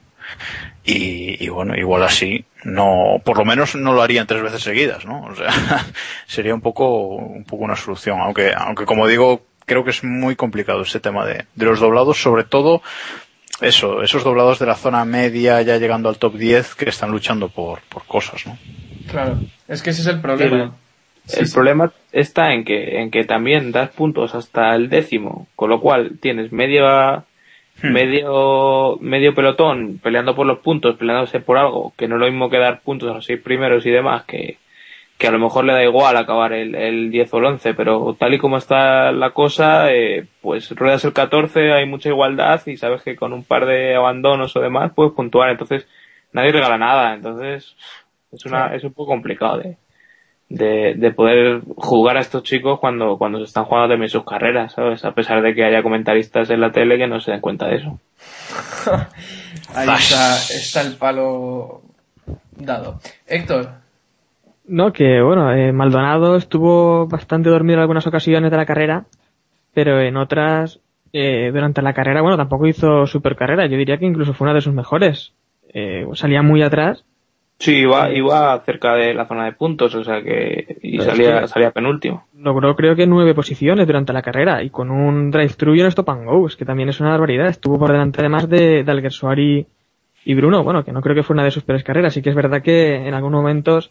Y, 0.85 1.45
y 1.45 1.49
bueno, 1.49 1.75
igual 1.77 2.03
así, 2.03 2.45
no, 2.65 3.21
por 3.25 3.39
lo 3.39 3.45
menos 3.45 3.75
no 3.75 3.93
lo 3.93 4.03
harían 4.03 4.27
tres 4.27 4.43
veces 4.43 4.63
seguidas, 4.63 5.05
¿no? 5.05 5.23
O 5.23 5.35
sea, 5.35 5.49
sería 6.27 6.55
un 6.55 6.61
poco, 6.61 7.07
un 7.07 7.45
poco 7.45 7.65
una 7.65 7.77
solución. 7.77 8.21
Aunque, 8.21 8.53
aunque 8.57 8.85
como 8.85 9.07
digo, 9.09 9.43
creo 9.67 9.85
que 9.85 9.91
es 9.91 10.05
muy 10.05 10.37
complicado 10.37 10.83
ese 10.83 11.01
tema 11.01 11.27
de, 11.27 11.45
de 11.55 11.65
los 11.67 11.81
doblados, 11.81 12.23
sobre 12.23 12.45
todo 12.45 12.83
eso, 13.61 14.03
esos 14.03 14.25
doblados 14.25 14.59
de 14.59 14.67
la 14.67 14.75
zona 14.75 15.05
media 15.05 15.63
ya 15.63 15.79
llegando 15.79 16.09
al 16.09 16.19
top 16.19 16.35
10 16.35 16.75
que 16.75 16.89
están 16.89 17.11
luchando 17.11 17.49
por, 17.49 17.81
por 17.89 18.05
cosas, 18.07 18.47
¿no? 18.47 18.59
claro. 19.11 19.39
Es 19.69 19.83
que 19.83 19.91
ese 19.91 20.03
es 20.03 20.09
el 20.09 20.21
problema. 20.21 20.75
Sí, 21.25 21.41
el 21.41 21.47
sí. 21.47 21.55
problema 21.55 21.93
está 22.13 22.53
en 22.53 22.65
que, 22.65 23.01
en 23.01 23.11
que 23.11 23.25
también 23.25 23.73
das 23.73 23.91
puntos 23.91 24.35
hasta 24.35 24.75
el 24.77 24.89
décimo, 24.89 25.49
con 25.57 25.71
lo 25.71 25.81
cual 25.81 26.19
tienes 26.21 26.53
media, 26.53 27.25
Hmm. 27.83 27.93
medio, 27.93 28.97
medio 29.01 29.35
pelotón 29.35 30.01
peleando 30.03 30.35
por 30.35 30.47
los 30.47 30.61
puntos, 30.61 30.97
peleándose 30.97 31.41
por 31.41 31.59
algo, 31.59 31.93
que 31.97 32.09
no 32.09 32.15
es 32.17 32.21
lo 32.21 32.27
mismo 32.27 32.49
que 32.49 32.59
dar 32.59 32.81
puntos 32.81 33.11
a 33.11 33.15
los 33.15 33.27
seis 33.27 33.41
primeros 33.41 33.85
y 33.85 33.91
demás, 33.91 34.25
que, 34.25 34.57
que 35.19 35.29
a 35.29 35.31
lo 35.31 35.39
mejor 35.39 35.65
le 35.65 35.73
da 35.73 35.83
igual 35.83 36.17
acabar 36.17 36.53
el, 36.53 36.75
el 36.75 37.11
10 37.11 37.33
o 37.33 37.39
el 37.39 37.45
11, 37.47 37.75
pero 37.75 38.17
tal 38.19 38.35
y 38.35 38.39
como 38.39 38.59
está 38.59 39.13
la 39.13 39.31
cosa, 39.31 39.91
eh, 39.91 40.27
pues 40.43 40.71
ruedas 40.71 41.05
el 41.05 41.13
14, 41.13 41.73
hay 41.73 41.87
mucha 41.87 42.11
igualdad 42.11 42.61
y 42.67 42.77
sabes 42.77 43.03
que 43.03 43.17
con 43.17 43.33
un 43.33 43.43
par 43.43 43.67
de 43.67 43.97
abandonos 43.97 44.55
o 44.57 44.61
demás 44.61 44.93
puedes 44.95 45.15
puntuar, 45.15 45.51
entonces 45.51 45.87
nadie 46.33 46.53
regala 46.53 46.77
nada, 46.77 47.15
entonces 47.15 47.77
es 48.31 48.45
una, 48.45 48.75
es 48.75 48.85
un 48.85 48.93
poco 48.93 49.13
complicado 49.13 49.59
de, 49.59 49.79
de, 50.51 50.95
de 50.97 51.11
poder 51.13 51.63
jugar 51.77 52.19
a 52.19 52.21
estos 52.21 52.43
chicos 52.43 52.79
cuando, 52.79 53.17
cuando 53.17 53.39
se 53.39 53.45
están 53.45 53.65
jugando 53.65 53.89
también 53.89 54.11
sus 54.11 54.25
carreras, 54.25 54.75
¿sabes? 54.75 55.03
A 55.07 55.13
pesar 55.13 55.41
de 55.43 55.55
que 55.55 55.65
haya 55.65 55.83
comentaristas 55.83 56.51
en 56.51 56.61
la 56.61 56.73
tele 56.73 56.99
que 56.99 57.07
no 57.07 57.21
se 57.21 57.33
den 57.33 57.41
cuenta 57.41 57.69
de 57.69 57.77
eso. 57.77 57.99
Ahí 59.75 59.89
está, 59.89 60.37
está 60.37 60.83
el 60.83 60.97
palo 60.97 61.83
dado. 62.55 63.01
Héctor, 63.27 63.86
No, 64.69 64.93
que 64.93 65.21
bueno, 65.23 65.53
eh, 65.53 65.73
Maldonado 65.73 66.37
estuvo 66.37 67.07
bastante 67.07 67.51
dormido 67.51 67.75
en 67.77 67.81
algunas 67.83 68.07
ocasiones 68.07 68.51
de 68.51 68.57
la 68.57 68.67
carrera, 68.67 69.05
pero 69.75 70.01
en 70.01 70.17
otras, 70.17 70.81
eh, 71.13 71.51
durante 71.53 71.83
la 71.83 71.93
carrera, 71.93 72.21
bueno, 72.23 72.37
tampoco 72.37 72.67
hizo 72.67 73.07
super 73.07 73.37
carrera. 73.37 73.67
Yo 73.67 73.77
diría 73.77 73.99
que 73.99 74.07
incluso 74.07 74.35
fue 74.35 74.47
una 74.47 74.55
de 74.55 74.61
sus 74.63 74.75
mejores. 74.75 75.33
Eh, 75.73 76.07
salía 76.15 76.43
muy 76.43 76.63
atrás. 76.63 77.05
Sí, 77.59 77.77
iba, 77.77 78.11
iba 78.13 78.61
cerca 78.67 78.95
de 78.97 79.15
la 79.15 79.27
zona 79.27 79.47
de 79.47 79.53
puntos, 79.53 79.95
o 79.95 80.05
sea 80.05 80.21
que, 80.23 80.77
y 80.83 80.99
Pero 80.99 81.11
es 81.11 81.17
salía, 81.17 81.41
que- 81.43 81.49
salía 81.49 81.71
penúltimo. 81.71 82.27
Logró 82.37 82.75
creo 82.77 82.95
que 82.97 83.07
nueve 83.07 83.35
posiciones 83.35 83.87
durante 83.87 84.13
la 84.13 84.21
carrera 84.21 84.63
y 84.63 84.69
con 84.71 84.91
un 84.91 85.31
drive-thru 85.31 85.75
y 85.75 85.81
un 85.81 85.87
stop 85.87 86.11
and 86.11 86.27
go, 86.27 86.47
es 86.49 86.57
que 86.57 86.67
también 86.67 86.91
es 86.91 87.01
una 87.01 87.11
barbaridad. 87.11 87.47
Estuvo 87.47 87.79
por 87.79 87.93
delante 87.93 88.21
además 88.21 88.49
de, 88.51 88.85
de 88.85 88.91
Alguersuari 88.93 89.67
y 90.27 90.35
Bruno, 90.35 90.65
bueno, 90.65 90.85
que 90.85 90.93
no 90.93 91.01
creo 91.01 91.15
que 91.15 91.23
fue 91.23 91.33
una 91.35 91.45
de 91.45 91.51
sus 91.51 91.63
peores 91.63 91.83
carreras. 91.85 92.13
Sí 92.13 92.21
que 92.21 92.29
es 92.31 92.37
verdad 92.37 92.61
que 92.63 92.95
en 92.97 93.15
algunos 93.15 93.39
momentos 93.41 93.91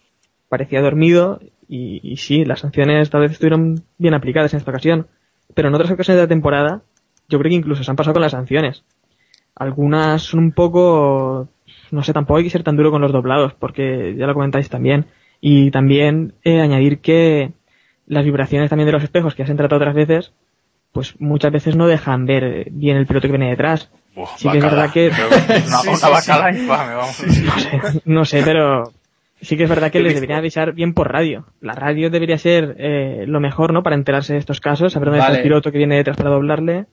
parecía 0.49 0.81
dormido 0.81 1.39
y, 1.67 1.99
y 2.03 2.17
sí, 2.17 2.45
las 2.45 2.59
sanciones 2.61 3.09
tal 3.09 3.21
vez 3.21 3.31
estuvieron 3.31 3.83
bien 3.97 4.13
aplicadas 4.13 4.53
en 4.53 4.59
esta 4.59 4.71
ocasión. 4.71 5.07
Pero 5.53 5.67
en 5.69 5.75
otras 5.75 5.91
ocasiones 5.91 6.17
de 6.19 6.23
la 6.25 6.29
temporada, 6.29 6.81
yo 7.29 7.39
creo 7.39 7.49
que 7.49 7.55
incluso 7.55 7.83
se 7.83 7.91
han 7.91 7.95
pasado 7.97 8.13
con 8.13 8.21
las 8.21 8.31
sanciones. 8.31 8.83
Algunas 9.55 10.21
son 10.23 10.39
un 10.41 10.51
poco, 10.51 11.47
no 11.91 12.03
sé, 12.03 12.13
tampoco 12.13 12.37
hay 12.39 12.43
que 12.43 12.49
ser 12.49 12.63
tan 12.63 12.75
duro 12.75 12.91
con 12.91 13.01
los 13.01 13.11
doblados, 13.11 13.53
porque 13.53 14.15
ya 14.17 14.27
lo 14.27 14.33
comentáis 14.33 14.69
también. 14.69 15.05
Y 15.39 15.71
también 15.71 16.33
eh, 16.43 16.59
añadir 16.61 16.99
que 16.99 17.53
las 18.07 18.25
vibraciones 18.25 18.69
también 18.69 18.85
de 18.87 18.91
los 18.93 19.03
espejos 19.03 19.33
que 19.33 19.43
ya 19.43 19.45
se 19.47 19.51
han 19.51 19.57
tratado 19.57 19.77
otras 19.81 19.95
veces, 19.95 20.33
pues 20.91 21.19
muchas 21.19 21.51
veces 21.51 21.75
no 21.75 21.87
dejan 21.87 22.25
ver 22.25 22.67
bien 22.71 22.97
el 22.97 23.05
piloto 23.07 23.27
que 23.27 23.31
viene 23.33 23.49
detrás. 23.49 23.89
Uf, 24.15 24.29
Sí 24.37 24.49
que 24.49 24.57
es 24.57 24.63
verdad 24.63 24.91
que- 24.91 25.09
Creo 25.11 25.29
que 25.29 25.35
es 25.57 25.67
Una, 25.67 25.77
Sí, 25.79 25.87
una 25.89 25.97
sí, 25.97 26.11
bacala 26.11 26.53
sí. 26.53 26.59
infame, 26.61 26.95
vamos. 26.95 27.23
No 27.45 27.59
sé, 27.59 28.01
no 28.05 28.25
sé, 28.25 28.41
pero 28.43 28.91
sí 29.45 29.55
que 29.57 29.63
es 29.63 29.69
verdad 29.69 29.91
que 29.91 29.99
les 30.01 30.13
deberían 30.15 30.39
avisar 30.39 30.73
bien 30.73 30.93
por 30.93 31.11
radio. 31.11 31.45
La 31.61 31.73
radio 31.73 32.09
debería 32.09 32.37
ser 32.37 32.75
eh, 32.79 33.25
lo 33.27 33.39
mejor, 33.39 33.71
¿no? 33.73 33.83
Para 33.83 33.95
enterarse 33.95 34.33
de 34.33 34.39
estos 34.39 34.59
casos, 34.59 34.93
saber 34.93 35.07
dónde 35.07 35.19
Vale. 35.19 35.31
está 35.33 35.37
el 35.39 35.43
piloto 35.43 35.71
que 35.71 35.77
viene 35.77 35.95
detrás 35.97 36.17
para 36.17 36.29
doblarle 36.31 36.85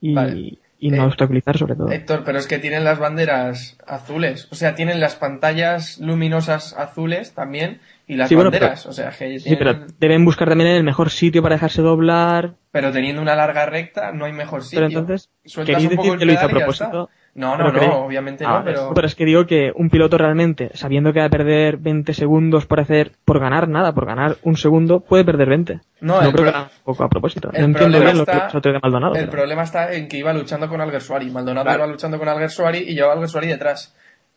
y, 0.00 0.14
Vale. 0.14 0.58
y 0.78 0.90
no 0.90 1.02
Eh, 1.02 1.06
obstaculizar 1.06 1.56
sobre 1.58 1.74
todo. 1.74 1.90
Héctor, 1.90 2.22
pero 2.24 2.38
es 2.38 2.46
que 2.46 2.58
tienen 2.58 2.84
las 2.84 2.98
banderas 2.98 3.78
azules. 3.86 4.48
O 4.50 4.54
sea, 4.54 4.74
tienen 4.74 5.00
las 5.00 5.16
pantallas 5.16 5.98
luminosas 6.00 6.74
azules 6.78 7.34
también 7.34 7.80
y 8.06 8.14
las 8.16 8.28
Sí, 8.28 8.34
bueno, 8.34 8.50
banderas. 8.50 8.82
pero- 8.82 8.90
o 8.90 8.92
sea, 8.92 9.10
que 9.10 9.38
Sí, 9.40 9.56
pero 9.56 9.72
tienen- 9.74 9.94
deben 9.98 10.24
buscar 10.24 10.48
también 10.48 10.70
el 10.70 10.84
mejor 10.84 11.10
sitio 11.10 11.42
para 11.42 11.56
dejarse 11.56 11.82
doblar. 11.82 12.54
pero 12.70 12.92
teniendo 12.92 13.22
una 13.22 13.34
larga 13.34 13.64
recta 13.66 14.12
no 14.12 14.26
hay 14.26 14.32
mejor 14.32 14.62
sitio. 14.62 14.80
Pero 14.80 14.86
entonces, 15.00 15.30
Sueltas 15.46 15.76
¿queréis 15.76 15.90
un 15.90 15.96
poco 15.96 16.02
decir 16.08 16.12
el 16.14 16.18
que 16.18 16.26
lo 16.26 16.32
hizo 16.32 16.44
a 16.44 16.48
propósito? 16.48 16.84
está. 17.10 17.26
No, 17.36 17.54
no, 17.58 17.70
no, 17.70 18.04
obviamente 18.06 18.44
Ah, 18.46 18.58
no, 18.60 18.64
pero... 18.64 18.92
pero 18.94 19.06
es 19.06 19.14
que 19.14 19.26
digo 19.26 19.46
que 19.46 19.70
un 19.74 19.90
piloto 19.90 20.16
realmente, 20.16 20.70
sabiendo 20.72 21.12
que 21.12 21.20
va 21.20 21.26
a 21.26 21.30
perder 21.30 21.76
20 21.76 22.14
segundos 22.14 22.64
por 22.64 22.80
hacer, 22.80 23.12
por 23.26 23.40
ganar 23.40 23.68
nada, 23.68 23.92
por 23.94 24.06
ganar 24.06 24.36
un 24.42 24.56
segundo, 24.56 25.00
puede 25.00 25.24
perder 25.24 25.48
20. 25.50 25.80
No, 26.00 26.14
no 26.14 26.20
creo 26.20 26.32
pro- 26.32 26.44
que 26.46 26.52
tampoco 26.52 27.04
a 27.04 27.08
propósito. 27.10 27.50
el 27.52 27.60
No 27.60 27.66
entiendo 27.66 28.00
bien 28.00 28.16
lo 28.16 28.24
que 28.24 28.30
está- 28.32 28.46
pasó 28.46 28.60
de 28.60 28.78
Maldonado. 28.82 29.14
El 29.14 29.20
pero- 29.20 29.32
problema 29.32 29.62
está 29.64 29.92
en 29.92 30.08
que 30.08 30.16
iba 30.16 30.32
luchando 30.32 30.66
con 30.68 30.80
Alguersuari. 30.80 31.30
Maldonado 31.30 31.64
Claro. 31.64 31.78
iba 31.84 31.86
luchando 31.92 32.18
con 32.18 32.28
Alguersuari 32.28 32.78
y 32.78 32.94
llevaba 32.94 33.12
Alguersuari 33.14 33.48
detrás. 33.48 33.94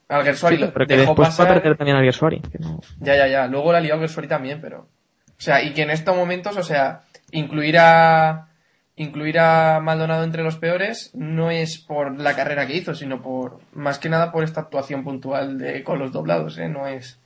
Alguersuari 0.09 0.55
Sí, 0.57 0.61
lo 0.63 0.73
pero 0.73 0.87
que 0.87 0.97
dejó 0.97 1.11
después 1.11 1.29
pasar... 1.29 1.45
va 1.47 1.51
a 1.51 1.53
perder 1.55 1.77
también 1.77 1.95
a 1.95 1.99
Alguersuari, 1.99 2.41
que 2.41 2.59
no- 2.59 2.81
Ya, 2.99 3.15
ya, 3.15 3.27
ya. 3.27 3.47
Luego 3.47 3.71
la 3.71 3.79
lió 3.79 3.93
Alguersuari 3.93 4.27
también, 4.27 4.59
pero... 4.59 4.81
O 5.29 5.41
sea, 5.41 5.63
y 5.63 5.71
que 5.73 5.83
en 5.83 5.91
estos 5.91 6.15
momentos, 6.15 6.57
o 6.57 6.63
sea, 6.63 7.03
incluir 7.31 7.77
a... 7.79 8.47
Incluir 8.95 9.39
a 9.39 9.79
Maldonado 9.79 10.25
entre 10.25 10.43
los 10.43 10.57
peores 10.57 11.11
no 11.13 11.51
es 11.51 11.77
por 11.77 12.19
la 12.19 12.35
carrera 12.35 12.67
que 12.67 12.75
hizo, 12.75 12.93
sino 12.95 13.21
por... 13.21 13.59
Más 13.71 13.97
que 13.99 14.09
nada 14.09 14.31
por 14.33 14.43
esta 14.43 14.59
actuación 14.61 15.05
puntual 15.05 15.57
de, 15.57 15.83
con 15.83 15.99
los 15.99 16.11
doblados, 16.11 16.57
¿eh? 16.57 16.67
No 16.67 16.85
es... 16.87 17.19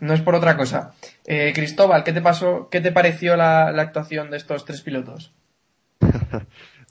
no 0.00 0.12
es 0.12 0.20
por 0.20 0.34
otra 0.34 0.56
cosa. 0.58 0.92
Eh, 1.26 1.52
Cristóbal, 1.54 2.04
¿qué 2.04 2.12
te 2.12 2.20
pasó, 2.20 2.68
qué 2.70 2.80
te 2.82 2.92
pareció 2.92 3.36
la, 3.36 3.70
la 3.72 3.82
actuación 3.82 4.30
de 4.30 4.36
estos 4.36 4.64
tres 4.66 4.82
pilotos? 4.82 5.32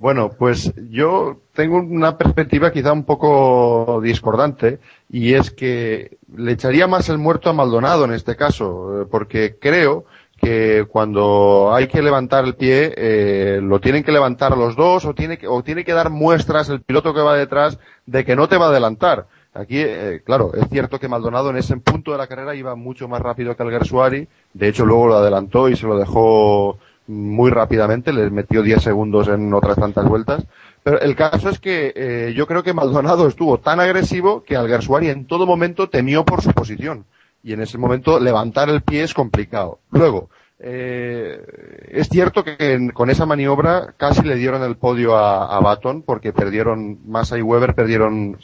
Bueno, 0.04 0.32
pues 0.38 0.74
yo 0.90 1.38
tengo 1.54 1.78
una 1.78 2.18
perspectiva 2.18 2.74
quizá 2.74 2.92
un 2.92 3.06
poco 3.06 4.02
discordante 4.04 4.80
y 5.10 5.34
es 5.34 5.50
que 5.50 6.18
le 6.36 6.52
echaría 6.52 6.88
más 6.88 7.08
el 7.08 7.18
muerto 7.18 7.50
a 7.50 7.54
Maldonado 7.54 8.04
en 8.04 8.12
este 8.12 8.36
caso, 8.36 9.04
eh, 9.04 9.06
porque 9.10 9.56
creo 9.62 10.04
que 10.42 10.86
cuando 10.90 11.74
hay 11.74 11.88
que 11.88 12.02
levantar 12.02 12.44
el 12.44 12.56
pie 12.56 12.94
eh, 12.98 13.62
lo 13.64 13.80
tienen 13.80 14.04
que 14.04 14.12
levantar 14.12 14.58
los 14.58 14.76
dos 14.76 15.06
o 15.06 15.14
tiene 15.14 15.38
que, 15.38 15.48
o 15.48 15.64
tiene 15.64 15.86
que 15.86 15.94
dar 15.94 16.10
muestras 16.10 16.68
el 16.68 16.82
piloto 16.82 17.14
que 17.14 17.22
va 17.22 17.38
detrás 17.38 17.80
de 18.06 18.26
que 18.26 18.36
no 18.36 18.50
te 18.50 18.58
va 18.58 18.66
a 18.66 18.70
adelantar. 18.72 19.28
Aquí, 19.54 19.78
eh, 19.80 20.22
claro, 20.26 20.52
es 20.54 20.68
cierto 20.68 21.00
que 21.00 21.08
Maldonado 21.08 21.50
en 21.50 21.56
ese 21.56 21.78
punto 21.78 22.12
de 22.12 22.18
la 22.18 22.28
carrera 22.28 22.56
iba 22.56 22.76
mucho 22.76 23.08
más 23.08 23.22
rápido 23.22 23.56
que 23.56 23.64
el 23.64 23.72
Gersuari, 23.72 24.28
de 24.54 24.68
hecho 24.68 24.86
luego 24.86 25.08
lo 25.08 25.16
adelantó 25.16 25.70
y 25.70 25.78
se 25.78 25.88
lo 25.88 25.98
dejó 25.98 26.78
muy 27.08 27.52
rápidamente, 27.52 28.14
le 28.14 28.30
metió 28.30 28.62
10 28.62 28.82
segundos 28.82 29.28
en 29.28 29.54
otras 29.54 29.76
tantas 29.78 30.08
vueltas. 30.08 30.46
Pero 30.84 31.00
el 31.00 31.16
caso 31.16 31.50
es 31.50 31.60
que 31.60 31.94
eh, 31.96 32.34
yo 32.36 32.46
creo 32.48 32.64
que 32.64 32.74
Maldonado 32.74 33.28
estuvo 33.28 33.58
tan 33.60 33.80
agresivo 33.80 34.44
que 34.44 34.56
Alguersuari 34.58 35.10
en 35.10 35.26
todo 35.26 35.46
momento 35.46 35.90
temió 35.90 36.26
por 36.26 36.42
su 36.42 36.52
posición. 36.52 37.06
Y 37.44 37.54
en 37.54 37.62
ese 37.62 37.78
momento 37.78 38.20
levantar 38.20 38.70
el 38.70 38.82
pie 38.82 39.04
es 39.04 39.14
complicado. 39.14 39.80
Luego, 39.92 40.30
eh, 40.60 41.42
es 41.90 42.08
cierto 42.10 42.44
que 42.44 42.56
en- 42.60 42.90
con 42.92 43.10
esa 43.10 43.26
maniobra 43.26 43.94
casi 43.98 44.22
le 44.24 44.36
dieron 44.36 44.64
el 44.64 44.76
podio 44.78 45.16
a, 45.18 45.56
a 45.56 45.60
Baton 45.60 46.02
porque 46.04 46.34
perdieron, 46.34 47.00
Massa 47.06 47.38
y 47.38 47.42
Weber 47.42 47.76
perdieron 47.76 48.38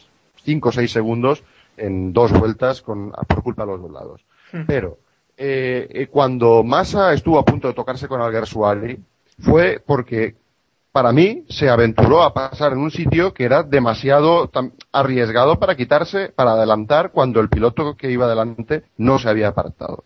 5 0.43 0.69
o 0.69 0.71
6 0.71 0.91
segundos 0.91 1.43
en 1.77 2.11
dos 2.13 2.31
vueltas 2.33 2.81
con, 2.81 3.11
por 3.11 3.41
culpa 3.43 3.63
de 3.65 3.71
los 3.71 3.81
doblados. 3.81 4.21
Pero, 4.67 4.97
eh, 5.41 5.87
eh, 5.91 6.07
cuando 6.07 6.65
Massa 6.65 7.13
estuvo 7.13 7.39
a 7.39 7.45
punto 7.45 7.69
de 7.69 7.73
tocarse 7.73 8.09
con 8.09 8.19
Alguersuari, 8.19 8.99
fue 9.39 9.81
porque, 9.85 10.35
para 10.91 11.13
mí, 11.13 11.45
se 11.47 11.69
aventuró 11.69 12.23
a 12.23 12.33
pasar 12.33 12.73
en 12.73 12.79
un 12.79 12.91
sitio 12.91 13.33
que 13.33 13.45
era 13.45 13.63
demasiado 13.63 14.51
arriesgado 14.91 15.57
para 15.57 15.77
quitarse, 15.77 16.27
para 16.27 16.51
adelantar 16.51 17.11
cuando 17.11 17.39
el 17.39 17.47
piloto 17.47 17.95
que 17.95 18.11
iba 18.11 18.25
adelante 18.25 18.83
no 18.97 19.17
se 19.17 19.29
había 19.29 19.47
apartado. 19.47 20.03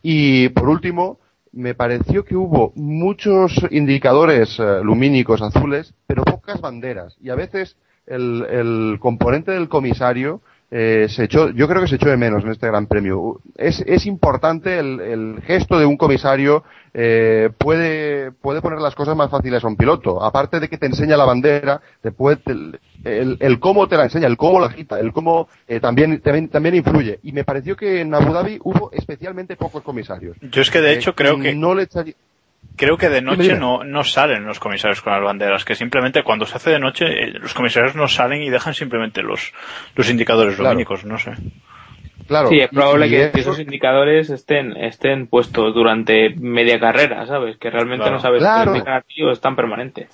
Y, 0.00 0.48
por 0.48 0.70
último, 0.70 1.18
me 1.52 1.74
pareció 1.74 2.24
que 2.24 2.36
hubo 2.36 2.72
muchos 2.74 3.52
indicadores 3.70 4.58
eh, 4.58 4.80
lumínicos 4.82 5.42
azules, 5.42 5.92
pero 6.06 6.24
pocas 6.24 6.58
banderas. 6.62 7.18
Y 7.20 7.28
a 7.28 7.34
veces 7.34 7.76
el, 8.06 8.46
el 8.48 8.98
componente 8.98 9.50
del 9.52 9.68
comisario 9.68 10.40
eh, 10.70 11.06
se 11.08 11.24
echó, 11.24 11.50
yo 11.50 11.66
creo 11.66 11.82
que 11.82 11.88
se 11.88 11.96
echó 11.96 12.08
de 12.08 12.16
menos 12.16 12.44
en 12.44 12.50
este 12.50 12.66
Gran 12.68 12.86
Premio. 12.86 13.40
Es, 13.56 13.80
es 13.86 14.06
importante 14.06 14.78
el, 14.78 15.00
el 15.00 15.42
gesto 15.42 15.78
de 15.78 15.86
un 15.86 15.96
comisario, 15.96 16.62
eh, 16.94 17.50
puede, 17.58 18.32
puede 18.32 18.60
poner 18.60 18.80
las 18.80 18.94
cosas 18.94 19.16
más 19.16 19.30
fáciles 19.30 19.62
a 19.64 19.66
un 19.68 19.76
piloto. 19.76 20.22
Aparte 20.22 20.60
de 20.60 20.68
que 20.68 20.78
te 20.78 20.86
enseña 20.86 21.16
la 21.16 21.24
bandera, 21.24 21.80
te 22.02 22.12
puede, 22.12 22.38
el, 22.46 22.78
el, 23.04 23.36
el 23.40 23.58
cómo 23.60 23.88
te 23.88 23.96
la 23.96 24.04
enseña, 24.04 24.26
el 24.26 24.36
cómo 24.36 24.60
la 24.60 24.66
agita, 24.66 24.98
el 25.00 25.12
cómo 25.12 25.48
eh, 25.68 25.80
también, 25.80 26.20
también, 26.20 26.48
también 26.48 26.74
influye. 26.76 27.18
Y 27.22 27.32
me 27.32 27.44
pareció 27.44 27.76
que 27.76 28.00
en 28.00 28.14
Abu 28.14 28.32
Dhabi 28.32 28.58
hubo 28.62 28.90
especialmente 28.92 29.56
pocos 29.56 29.82
comisarios. 29.82 30.36
Yo 30.40 30.62
es 30.62 30.70
que 30.70 30.80
de 30.80 30.92
Eh, 30.92 30.94
hecho 30.94 31.14
creo 31.14 31.38
que 31.40 31.54
no 31.54 31.74
le 31.74 31.82
echaría- 31.84 32.14
creo 32.80 32.96
que 32.96 33.10
de 33.10 33.20
noche 33.20 33.54
no, 33.56 33.84
no 33.84 34.02
salen 34.04 34.46
los 34.46 34.58
comisarios 34.58 35.02
con 35.02 35.12
las 35.12 35.22
banderas, 35.22 35.66
que 35.66 35.74
simplemente 35.74 36.22
cuando 36.22 36.46
se 36.46 36.56
hace 36.56 36.70
de 36.70 36.78
noche 36.80 37.04
eh, 37.06 37.26
los 37.38 37.52
comisarios 37.52 37.94
no 37.94 38.08
salen 38.08 38.42
y 38.42 38.48
dejan 38.48 38.72
simplemente 38.72 39.22
los, 39.22 39.52
los 39.94 40.08
indicadores 40.08 40.56
Claro. 40.56 40.70
lumínicos, 40.70 41.04
no 41.04 41.18
sé. 41.18 41.32
Claro. 42.26 42.48
Sí, 42.48 42.58
es 42.60 42.68
probable 42.70 43.06
y- 43.08 43.10
que 43.10 43.22
eso- 43.24 43.38
esos 43.38 43.60
indicadores 43.60 44.30
estén, 44.30 44.76
estén 44.76 45.26
puestos 45.26 45.74
durante 45.74 46.30
media 46.38 46.80
carrera, 46.80 47.26
¿sabes? 47.26 47.58
Que 47.58 47.68
realmente 47.70 48.04
Claro. 48.04 48.16
no 48.16 48.22
sabes 48.22 48.38
Claro. 48.40 48.72
si 49.08 49.22
es 49.24 49.32
están 49.32 49.54
permanentes. 49.56 50.08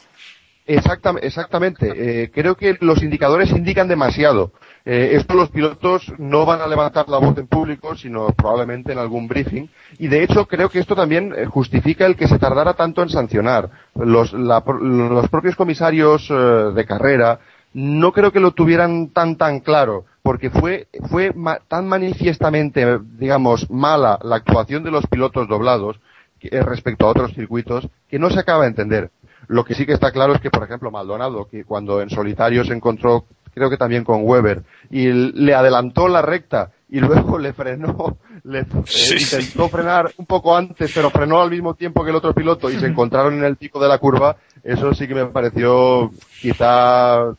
Exactam- 0.67 1.21
exactamente. 1.23 1.93
Eh, 2.25 2.31
creo 2.35 2.57
que 2.57 2.77
los 2.81 3.01
indicadores 3.03 3.51
indican 3.53 3.87
demasiado. 3.87 4.53
Eh, 4.89 5.17
esto 5.17 5.35
los 5.35 5.51
pilotos 5.51 6.13
no 6.19 6.47
van 6.47 6.61
a 6.61 6.67
levantar 6.69 7.09
la 7.09 7.19
voz 7.19 7.37
en 7.39 7.49
público, 7.49 7.97
sino 7.97 8.29
probablemente 8.29 8.93
en 8.93 8.99
algún 8.99 9.27
briefing. 9.27 9.67
Y 9.99 10.07
de 10.07 10.23
hecho 10.23 10.47
creo 10.47 10.69
que 10.69 10.79
esto 10.79 10.95
también 10.95 11.35
eh, 11.37 11.47
justifica 11.47 12.07
el 12.07 12.15
que 12.15 12.29
se 12.29 12.39
tardara 12.39 12.75
tanto 12.75 13.03
en 13.03 13.09
sancionar. 13.09 13.69
Los, 13.97 14.33
la- 14.33 14.63
los 14.81 15.29
propios 15.29 15.57
comisarios 15.57 16.29
eh, 16.31 16.35
de 16.73 16.85
carrera 16.87 17.41
no 17.75 18.13
creo 18.13 18.31
que 18.31 18.39
lo 18.41 18.53
tuvieran 18.53 19.09
tan 19.09 19.37
tan 19.37 19.59
claro, 19.59 20.05
porque 20.23 20.51
fue, 20.51 20.87
fue 21.11 21.35
tan 21.69 21.89
manifiestamente, 21.89 23.01
digamos, 23.19 23.69
mala 23.69 24.19
la 24.23 24.37
actuación 24.37 24.85
de 24.85 24.93
los 24.93 25.07
pilotos 25.09 25.49
doblados 25.49 26.01
respecto 26.41 27.07
a 27.07 27.11
otros 27.11 27.35
circuitos 27.35 27.89
que 28.09 28.21
no 28.21 28.31
se 28.31 28.39
acaba 28.39 28.63
de 28.63 28.69
entender. 28.69 29.11
Lo 29.49 29.65
que 29.65 29.75
sí 29.75 29.85
que 29.85 29.93
está 29.95 30.13
claro 30.13 30.33
es 30.35 30.41
que, 30.41 30.51
por 30.51 30.63
ejemplo, 30.63 30.91
Maldonado, 30.93 31.49
que 31.49 31.65
cuando 31.65 32.01
en 32.01 32.09
solitario 32.09 32.65
se 32.65 32.73
encontró, 32.73 33.25
creo 33.57 33.71
que 33.71 33.79
también 33.79 34.05
con 34.05 34.21
Weber, 34.23 34.65
y 34.91 35.11
le 35.11 35.55
adelantó 35.55 36.09
la 36.09 36.21
recta 36.21 36.73
y 36.91 37.01
luego 37.01 37.39
le 37.39 37.55
frenó, 37.55 38.19
le 38.45 38.61
eh, 38.61 38.67
Sí, 38.85 39.17
intentó 39.19 39.71
frenar 39.71 40.13
un 40.19 40.27
poco 40.27 40.55
antes, 40.55 40.93
pero 40.95 41.09
frenó 41.09 41.41
al 41.41 41.51
mismo 41.51 41.73
tiempo 41.73 42.05
que 42.05 42.11
el 42.11 42.17
otro 42.17 42.35
piloto 42.35 42.71
y 42.71 42.79
se 42.79 42.85
encontraron 42.85 43.33
en 43.39 43.45
el 43.45 43.57
pico 43.57 43.81
de 43.81 43.89
la 43.89 43.97
curva, 43.97 44.37
eso 44.63 44.93
sí 44.93 45.09
que 45.09 45.15
me 45.15 45.25
pareció 45.25 46.11
quizá 46.39 47.35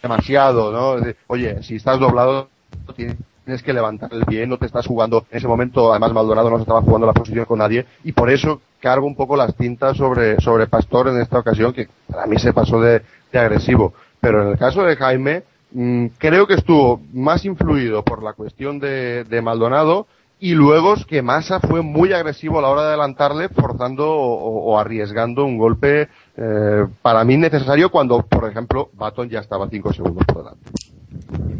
demasiado, 0.00 0.70
¿no? 0.70 1.04
Oye, 1.26 1.60
si 1.64 1.74
estás 1.74 1.98
doblado, 1.98 2.48
tienes 2.94 3.62
que 3.64 3.72
levantar 3.72 4.10
el 4.12 4.26
pie, 4.26 4.46
no 4.46 4.58
te 4.58 4.66
estás 4.66 4.86
jugando. 4.86 5.26
En 5.28 5.38
ese 5.38 5.48
momento, 5.48 5.90
además, 5.90 6.12
Maldonado 6.12 6.50
no 6.50 6.56
se 6.58 6.62
estaba 6.62 6.82
jugando 6.82 7.08
la 7.08 7.14
posición 7.14 7.46
con 7.46 7.58
nadie 7.58 7.84
y 8.04 8.12
por 8.12 8.30
eso 8.30 8.60
cargo 8.78 9.08
un 9.08 9.16
poco 9.16 9.36
las 9.36 9.56
tintas 9.56 9.96
sobre, 9.96 10.40
sobre 10.40 10.68
Pastor 10.68 11.08
en 11.08 11.20
esta 11.20 11.40
ocasión, 11.40 11.72
que 11.72 11.88
para 12.08 12.26
mí 12.26 12.38
se 12.38 12.52
pasó 12.52 12.80
de, 12.80 13.02
de 13.32 13.38
agresivo. 13.40 13.92
Pero 14.20 14.42
en 14.42 14.48
el 14.48 14.58
caso 14.58 14.82
de 14.82 14.96
Jaime, 14.96 15.42
mm, 15.72 16.06
creo 16.18 16.46
que 16.46 16.54
estuvo 16.54 17.00
más 17.12 17.44
influido 17.44 18.04
por 18.04 18.22
la 18.22 18.32
cuestión 18.32 18.78
de, 18.78 19.24
de 19.24 19.42
Maldonado 19.42 20.06
y 20.40 20.54
luego 20.54 20.94
es 20.94 21.04
que 21.04 21.20
Massa 21.20 21.58
fue 21.58 21.82
muy 21.82 22.12
agresivo 22.12 22.58
a 22.58 22.62
la 22.62 22.68
hora 22.68 22.82
de 22.82 22.88
adelantarle, 22.88 23.48
forzando 23.48 24.08
o, 24.08 24.78
arriesgando 24.78 25.44
un 25.44 25.58
golpe 25.58 26.08
eh, 26.36 26.86
para 27.02 27.24
mí 27.24 27.36
necesario 27.36 27.90
cuando, 27.90 28.22
por 28.22 28.48
ejemplo, 28.48 28.90
Baton 28.92 29.28
ya 29.28 29.40
estaba 29.40 29.68
cinco 29.68 29.92
segundos 29.92 30.24
por 30.26 30.44
delante. 30.44 30.70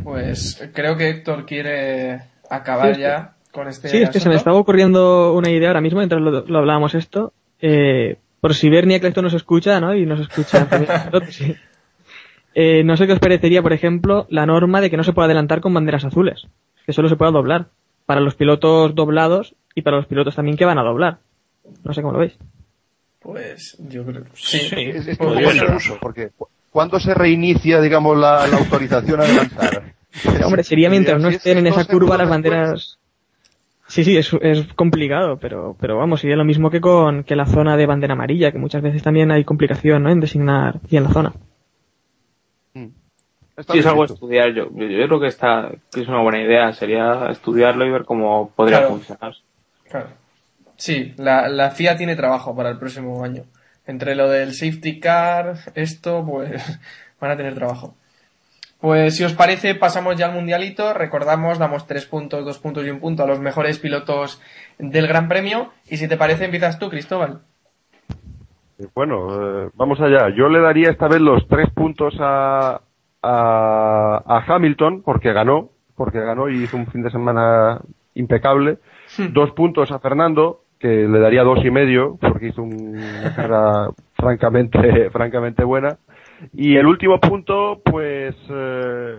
Pues 0.05 0.63
creo 0.73 0.97
que 0.97 1.11
Héctor 1.11 1.45
quiere 1.45 2.21
acabar 2.49 2.95
Sí, 2.95 3.01
ya 3.01 3.35
con 3.51 3.67
este 3.67 3.89
Sí, 3.89 3.99
es 3.99 4.11
que 4.11 4.21
se 4.21 4.29
me 4.29 4.37
estaba 4.37 4.57
ocurriendo 4.57 5.35
una 5.35 5.51
idea 5.51 5.69
ahora 5.69 5.81
mismo 5.81 5.99
mientras 5.99 6.21
lo, 6.21 6.47
lo 6.47 6.59
hablábamos 6.59 6.95
esto. 6.95 7.33
Eh, 7.61 8.17
por 8.41 8.55
si 8.55 8.71
Bernie 8.71 8.99
Eccleston 8.99 9.25
nos 9.25 9.35
escucha, 9.35 9.81
¿no? 9.81 9.95
Y 9.97 10.07
nos 10.07 10.21
escucha 10.21 10.69
nosotros, 10.71 11.25
sí. 11.35 11.57
Eh, 12.61 12.83
no 12.83 12.97
sé 12.97 13.07
qué 13.07 13.13
os 13.13 13.21
parecería, 13.21 13.63
por 13.63 13.73
ejemplo, 13.73 14.27
la 14.31 14.45
norma 14.45 14.81
de 14.81 14.91
que 14.91 14.97
no 14.97 15.05
se 15.05 15.13
puede 15.13 15.27
adelantar 15.27 15.61
con 15.61 15.73
banderas 15.75 16.05
azules. 16.05 16.49
Que 16.87 16.93
solo 16.93 17.09
se 17.09 17.15
pueda 17.15 17.31
doblar. 17.31 17.67
Para 18.05 18.21
los 18.21 18.35
pilotos 18.35 18.97
doblados 18.97 19.55
y 19.77 19.83
para 19.83 19.97
los 19.99 20.07
pilotos 20.07 20.35
también 20.35 20.57
que 20.57 20.65
van 20.65 20.79
a 20.79 20.83
doblar. 20.83 21.19
No 21.85 21.93
sé 21.95 22.03
cómo 22.03 22.15
lo 22.15 22.19
veis. 22.19 22.37
Pues 23.21 23.77
yo 23.89 24.05
creo 24.05 24.25
sí. 24.35 24.59
Sí, 24.59 24.75
Es, 24.77 25.07
es 25.07 25.19
que 25.19 25.25
ser. 25.53 25.67
confuso, 25.67 25.99
porque 26.01 26.31
cu- 26.37 26.49
¿cuándo 26.71 26.99
se 26.99 27.15
reinicia, 27.15 27.81
digamos, 27.81 28.17
la, 28.19 28.47
la 28.49 28.57
autorización 28.59 29.21
a 29.21 29.25
adelantar? 29.25 29.83
Hombre, 30.45 30.65
sería 30.65 30.91
mientras 30.91 31.21
no 31.23 31.29
Si 31.29 31.37
es 31.37 31.47
estén 31.47 31.59
en 31.59 31.67
esa 31.69 31.85
curva 31.85 32.17
las 32.17 32.29
después, 32.29 32.29
banderas. 32.53 32.99
Sí, 33.87 34.03
sí, 34.05 34.17
es, 34.17 34.33
es 34.41 34.67
complicado, 34.75 35.37
pero, 35.39 35.77
pero 35.81 35.97
vamos, 35.97 36.21
sería 36.21 36.37
lo 36.37 36.45
mismo 36.45 36.71
que 36.71 36.81
con 36.81 37.23
que 37.25 37.37
la 37.37 37.47
zona 37.47 37.77
de 37.77 37.87
bandera 37.87 38.15
amarilla, 38.15 38.51
que 38.51 38.59
muchas 38.59 38.83
veces 38.83 39.03
también 39.03 39.31
hay 39.31 39.45
complicación, 39.45 40.03
¿no? 40.03 40.11
En 40.11 40.21
designar 40.21 40.81
bien 40.91 41.05
la 41.05 41.11
zona. 41.11 41.33
Está 43.59 43.73
Sí, 43.73 43.81
es 43.81 43.87
algo 43.87 44.03
a 44.03 44.07
estudiar. 44.07 44.53
Yo, 44.55 44.69
yo, 44.75 44.87
yo 44.87 45.07
creo 45.07 45.21
que, 45.21 45.27
está, 45.27 45.71
que 45.93 46.01
es 46.03 46.09
una 46.09 46.23
buena 46.23 46.41
idea. 46.43 46.73
Sería 46.73 47.29
estudiarlo 47.31 47.85
y 47.87 47.91
ver 47.91 48.05
cómo 48.05 48.51
podría 48.55 48.79
Claro. 48.79 48.95
funcionar. 48.95 49.33
Claro. 49.91 50.09
Sí, 50.77 51.15
la, 51.17 51.49
la 51.49 51.71
FIA 51.71 51.97
tiene 51.97 52.15
trabajo 52.17 52.55
para 52.55 52.71
el 52.71 52.79
próximo 52.79 53.23
año. 53.25 53.43
Entre 53.87 54.15
lo 54.15 54.29
del 54.29 54.53
safety 54.55 55.01
car, 55.01 55.55
esto, 55.75 56.25
pues 56.25 56.81
van 57.21 57.31
a 57.33 57.37
tener 57.37 57.55
trabajo. 57.55 57.95
Pues 58.81 59.17
si 59.17 59.25
os 59.25 59.33
parece, 59.33 59.75
pasamos 59.75 60.15
ya 60.17 60.27
al 60.27 60.35
mundialito. 60.35 60.95
Recordamos, 60.95 61.59
damos 61.59 61.87
tres 61.89 62.07
puntos, 62.07 62.45
dos 62.45 62.59
puntos 62.59 62.87
y 62.87 62.91
un 62.91 63.01
punto 63.01 63.25
a 63.25 63.27
los 63.27 63.41
mejores 63.41 63.79
pilotos 63.81 64.41
del 64.79 65.09
Gran 65.09 65.27
Premio. 65.27 65.73
Y 65.89 65.97
si 65.97 66.07
te 66.07 66.17
parece, 66.17 66.45
empiezas 66.45 66.79
tú, 66.79 66.89
Cristóbal. 66.89 67.41
Bueno, 68.95 69.65
eh, 69.65 69.71
vamos 69.75 70.01
allá. 70.01 70.29
Yo 70.37 70.49
le 70.49 70.61
daría 70.61 70.91
esta 70.91 71.09
vez 71.09 71.21
los 71.21 71.49
tres 71.49 71.69
puntos 71.75 72.15
a, 72.21 72.81
a, 73.23 74.23
a 74.27 74.45
Hamilton, 74.55 75.03
porque 75.03 75.33
ganó, 75.33 75.71
porque 75.97 76.21
ganó 76.21 76.49
y 76.49 76.63
hizo 76.63 76.77
un 76.77 76.87
fin 76.87 77.03
de 77.03 77.11
semana 77.11 77.81
impecable. 78.15 78.79
Dos 79.33 79.51
puntos 79.53 79.91
a 79.91 79.99
Fernando, 79.99 80.61
que 80.79 80.89
le 81.09 81.19
daría 81.19 81.43
dos 81.43 81.65
y 81.65 81.71
medio, 81.71 82.17
porque 82.21 82.49
hizo 82.49 82.63
un- 82.63 82.97
una 82.99 83.35
carrera 83.35 83.89
francamente, 84.15 85.11
francamente 85.11 85.65
buena. 85.65 85.97
Y 86.55 86.77
el 86.77 86.87
último 86.87 87.19
punto, 87.21 87.81
pues, 87.85 88.37
eh, 88.51 89.15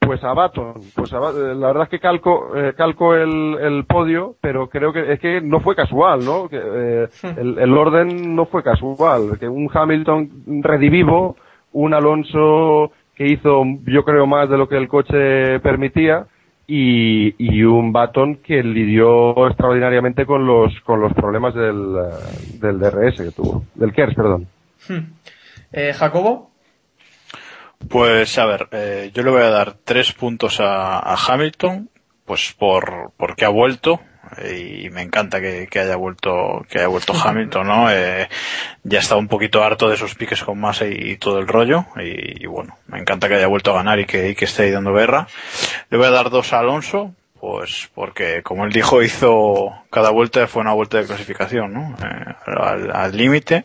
Pues 0.00 0.22
a 0.22 0.34
Baton, 0.34 0.74
pues 0.94 1.12
a 1.14 1.18
la 1.32 1.66
verdad 1.68 1.84
es 1.84 1.88
que 1.88 1.98
calco, 1.98 2.54
eh, 2.54 2.74
calco 2.76 3.14
el, 3.14 3.56
el 3.58 3.84
podio, 3.86 4.36
pero 4.40 4.68
creo 4.68 4.92
que 4.92 5.12
es 5.14 5.18
que 5.18 5.40
no 5.40 5.60
fue 5.60 5.74
casual, 5.74 6.22
¿no? 6.24 6.46
Que, 6.48 6.60
eh, 6.62 7.08
el, 7.38 7.58
el 7.58 7.72
orden 7.76 8.36
no 8.36 8.44
fue 8.44 8.62
casual, 8.62 9.38
que 9.38 9.48
un 9.48 9.70
Hamilton 9.72 10.28
redivivo, 10.62 11.36
un 11.72 11.94
Alonso 11.94 12.92
que 13.14 13.28
hizo, 13.28 13.62
yo 13.86 14.04
creo, 14.04 14.26
más 14.26 14.48
de 14.50 14.58
lo 14.58 14.68
que 14.68 14.76
el 14.76 14.88
coche 14.88 15.60
permitía, 15.60 16.26
y, 16.66 17.34
y 17.38 17.62
un 17.62 17.92
Baton 17.92 18.36
que 18.36 18.62
lidió 18.62 19.48
extraordinariamente 19.48 20.24
con 20.24 20.46
los, 20.46 20.72
con 20.80 21.00
los 21.00 21.12
problemas 21.12 21.54
del, 21.54 21.96
eh, 21.96 22.58
del 22.60 22.78
DRS 22.78 23.16
que 23.18 23.30
tuvo, 23.32 23.64
del 23.74 23.92
KERS, 23.92 24.14
perdón. 24.14 24.48
Eh, 25.72 25.92
Jacobo, 25.92 26.50
Pues 27.88 28.38
a 28.38 28.46
ver, 28.46 28.68
eh, 28.72 29.10
yo 29.12 29.22
le 29.22 29.30
voy 29.30 29.42
a 29.42 29.50
dar 29.50 29.74
tres 29.84 30.12
puntos 30.12 30.60
a, 30.60 30.98
a 30.98 31.16
Hamilton, 31.16 31.90
pues 32.24 32.54
por 32.58 33.12
porque 33.18 33.44
ha 33.44 33.50
vuelto 33.50 34.00
y 34.42 34.90
me 34.90 35.02
encanta 35.02 35.40
que, 35.40 35.66
que 35.70 35.80
haya 35.80 35.96
vuelto 35.96 36.64
que 36.68 36.78
haya 36.78 36.88
vuelto 36.88 37.12
Hamilton, 37.12 37.66
¿no? 37.66 37.90
Eh, 37.90 38.28
ya 38.82 38.98
estaba 38.98 39.20
un 39.20 39.28
poquito 39.28 39.62
harto 39.62 39.88
de 39.88 39.94
esos 39.94 40.14
piques 40.14 40.42
con 40.42 40.60
Massa 40.60 40.86
y, 40.86 41.16
todo 41.16 41.38
el 41.38 41.48
rollo 41.48 41.86
y, 41.96 42.46
bueno, 42.46 42.76
me 42.86 42.98
encanta 42.98 43.28
que 43.28 43.34
haya 43.34 43.46
vuelto 43.46 43.70
a 43.72 43.74
ganar 43.74 44.00
y 44.00 44.06
que, 44.06 44.30
y 44.30 44.34
que 44.34 44.44
esté 44.44 44.64
ahí 44.64 44.70
dando 44.70 44.92
guerra. 44.92 45.26
Le 45.90 45.98
voy 45.98 46.06
a 46.06 46.10
dar 46.10 46.30
dos 46.30 46.52
a 46.52 46.58
Alonso, 46.58 47.14
pues 47.40 47.90
porque 47.94 48.42
como 48.42 48.64
él 48.64 48.72
dijo 48.72 49.02
hizo 49.02 49.72
cada 49.90 50.10
vuelta 50.10 50.46
fue 50.46 50.62
una 50.62 50.72
vuelta 50.72 50.98
de 50.98 51.06
clasificación, 51.06 51.72
¿no? 51.72 51.94
Eh, 52.04 52.90
al 52.92 53.16
límite. 53.16 53.64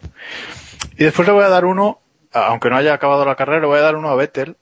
Y 0.97 1.03
después 1.03 1.28
le 1.28 1.34
voy 1.34 1.43
a 1.43 1.49
dar 1.49 1.65
uno, 1.65 1.99
aunque 2.34 2.70
no 2.70 2.78
haya 2.78 2.93
acabado 2.93 3.26
la 3.26 3.36
carrera, 3.36 3.61
le 3.61 3.67
voy 3.67 3.80
a 3.80 3.84
dar 3.84 3.95
uno 3.95 4.09
a 4.09 4.15
Vettel 4.15 4.55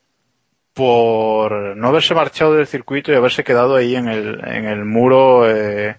por 0.78 1.76
no 1.76 1.88
haberse 1.88 2.14
marchado 2.14 2.54
del 2.54 2.68
circuito 2.68 3.12
y 3.12 3.16
haberse 3.16 3.44
quedado 3.44 3.76
ahí 3.76 3.96
en 3.96 4.08
el, 4.08 4.40
en 4.48 4.66
el 4.66 4.86
muro, 4.86 5.50
eh, 5.50 5.96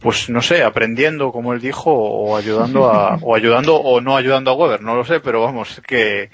pues 0.00 0.30
no 0.30 0.40
sé, 0.40 0.62
aprendiendo, 0.62 1.32
como 1.32 1.52
él 1.52 1.60
dijo, 1.60 1.92
o 1.92 2.34
ayudando 2.34 2.90
a, 2.90 3.18
o 3.20 3.36
ayudando 3.36 3.76
o 3.76 4.00
no 4.00 4.16
ayudando 4.16 4.50
a 4.50 4.54
Weber, 4.54 4.80
no 4.80 4.96
lo 4.96 5.04
sé, 5.04 5.20
pero 5.20 5.42
vamos, 5.42 5.82
que, 5.86 6.30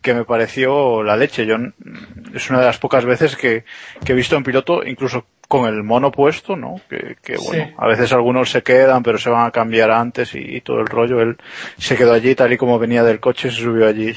que 0.00 0.14
me 0.14 0.24
pareció 0.24 1.02
la 1.02 1.16
leche. 1.16 1.44
Yo, 1.44 1.56
es 2.32 2.48
una 2.50 2.60
de 2.60 2.66
las 2.66 2.78
pocas 2.78 3.04
veces 3.04 3.36
que, 3.36 3.64
que 4.04 4.12
he 4.12 4.16
visto 4.16 4.36
a 4.36 4.38
un 4.38 4.44
piloto, 4.44 4.84
incluso 4.86 5.26
con 5.48 5.66
el 5.66 5.82
mono 5.82 6.12
puesto, 6.12 6.54
¿no? 6.54 6.80
Que, 6.88 7.16
que 7.20 7.36
bueno, 7.36 7.64
Sí. 7.66 7.74
a 7.76 7.86
veces 7.88 8.12
algunos 8.12 8.48
se 8.50 8.62
quedan, 8.62 9.02
pero 9.02 9.18
se 9.18 9.28
van 9.28 9.46
a 9.46 9.50
cambiar 9.50 9.90
antes 9.90 10.36
y, 10.36 10.38
y 10.38 10.60
todo 10.60 10.78
el 10.78 10.86
rollo. 10.86 11.20
Él 11.20 11.36
se 11.78 11.96
quedó 11.96 12.12
allí 12.12 12.34
tal 12.36 12.52
y 12.52 12.56
como 12.56 12.78
venía 12.78 13.02
del 13.02 13.18
coche, 13.18 13.50
se 13.50 13.60
subió 13.62 13.88
allí 13.88 14.14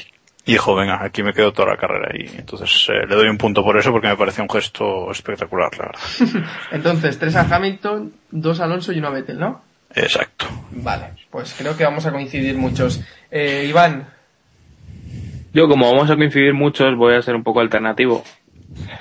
y 0.48 0.52
dijo, 0.52 0.74
venga, 0.74 1.04
aquí 1.04 1.22
me 1.22 1.34
quedo 1.34 1.52
toda 1.52 1.68
la 1.68 1.76
carrera. 1.76 2.08
Y 2.14 2.38
entonces 2.38 2.88
eh, 2.88 3.06
le 3.06 3.14
doy 3.14 3.28
un 3.28 3.36
punto 3.36 3.62
por 3.62 3.76
eso 3.76 3.92
porque 3.92 4.08
me 4.08 4.16
pareció 4.16 4.42
un 4.42 4.48
gesto 4.48 5.10
espectacular, 5.10 5.68
la 5.76 5.84
verdad. 5.88 6.48
entonces, 6.72 7.18
tres 7.18 7.36
a 7.36 7.42
Hamilton, 7.54 8.14
dos 8.30 8.58
a 8.58 8.64
Alonso 8.64 8.94
y 8.94 8.98
uno 8.98 9.08
a 9.08 9.10
Vettel, 9.10 9.38
¿no? 9.38 9.60
Exacto. 9.94 10.46
Vale, 10.70 11.10
pues 11.30 11.54
creo 11.58 11.76
que 11.76 11.84
vamos 11.84 12.06
a 12.06 12.12
coincidir 12.12 12.56
muchos. 12.56 13.04
Eh, 13.30 13.66
Iván, 13.68 14.08
Yo, 15.52 15.68
como 15.68 15.92
vamos 15.92 16.10
a 16.10 16.16
coincidir 16.16 16.54
muchos, 16.54 16.96
voy 16.96 17.14
a 17.14 17.20
ser 17.20 17.34
un 17.34 17.44
poco 17.44 17.60
alternativo. 17.60 18.24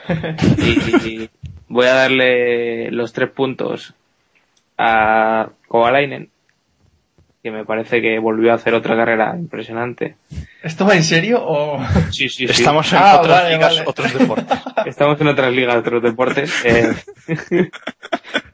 y, 0.57 1.07
y 1.07 1.29
voy 1.69 1.85
a 1.85 1.93
darle 1.93 2.91
los 2.91 3.13
tres 3.13 3.31
puntos 3.31 3.93
a 4.77 5.47
Kovalainen, 5.69 6.29
que 7.47 7.51
me 7.57 7.63
parece 7.65 8.01
que 8.01 8.19
volvió 8.19 8.51
a 8.51 8.55
hacer 8.55 8.73
otra 8.73 8.95
carrera 8.97 9.33
impresionante. 9.37 10.15
¿esto 10.61 10.85
va 10.85 10.95
en 10.95 11.03
serio 11.03 11.39
o...? 11.41 11.79
Sí, 12.11 12.27
sí, 12.27 12.43
Estamos 12.45 12.91
en 12.91 12.99
Ah, 13.01 13.19
otras 13.19 13.41
vale, 13.43 13.55
ligas, 13.55 13.73
vale. 13.75 13.83
otros 13.87 14.13
deportes. 14.19 14.59
Estamos 14.85 15.21
en 15.21 15.27
otras 15.27 15.53
ligas, 15.53 15.75
otros 15.77 16.03
deportes. 16.03 16.65
Eh, 16.65 16.93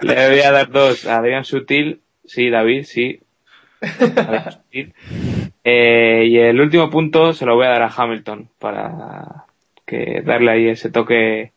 le 0.02 0.30
voy 0.30 0.40
a 0.42 0.52
dar 0.52 0.70
dos 0.70 1.08
a 1.08 1.18
Adrián 1.18 1.44
Sutil. 1.46 2.02
Sí, 2.26 2.50
David, 2.50 2.84
sí. 2.86 3.20
Adrián 3.82 4.52
Sutil. 4.52 4.94
Eh, 5.64 6.26
y 6.28 6.38
el 6.38 6.60
último 6.62 6.90
punto 6.90 7.34
se 7.34 7.46
lo 7.46 7.56
voy 7.56 7.66
a 7.66 7.70
dar 7.70 7.82
a 7.84 7.92
Hamilton 7.96 8.50
para 8.60 9.46
que 9.86 10.22
darle 10.24 10.52
ahí 10.52 10.68
ese 10.70 10.90
toque 10.92 11.52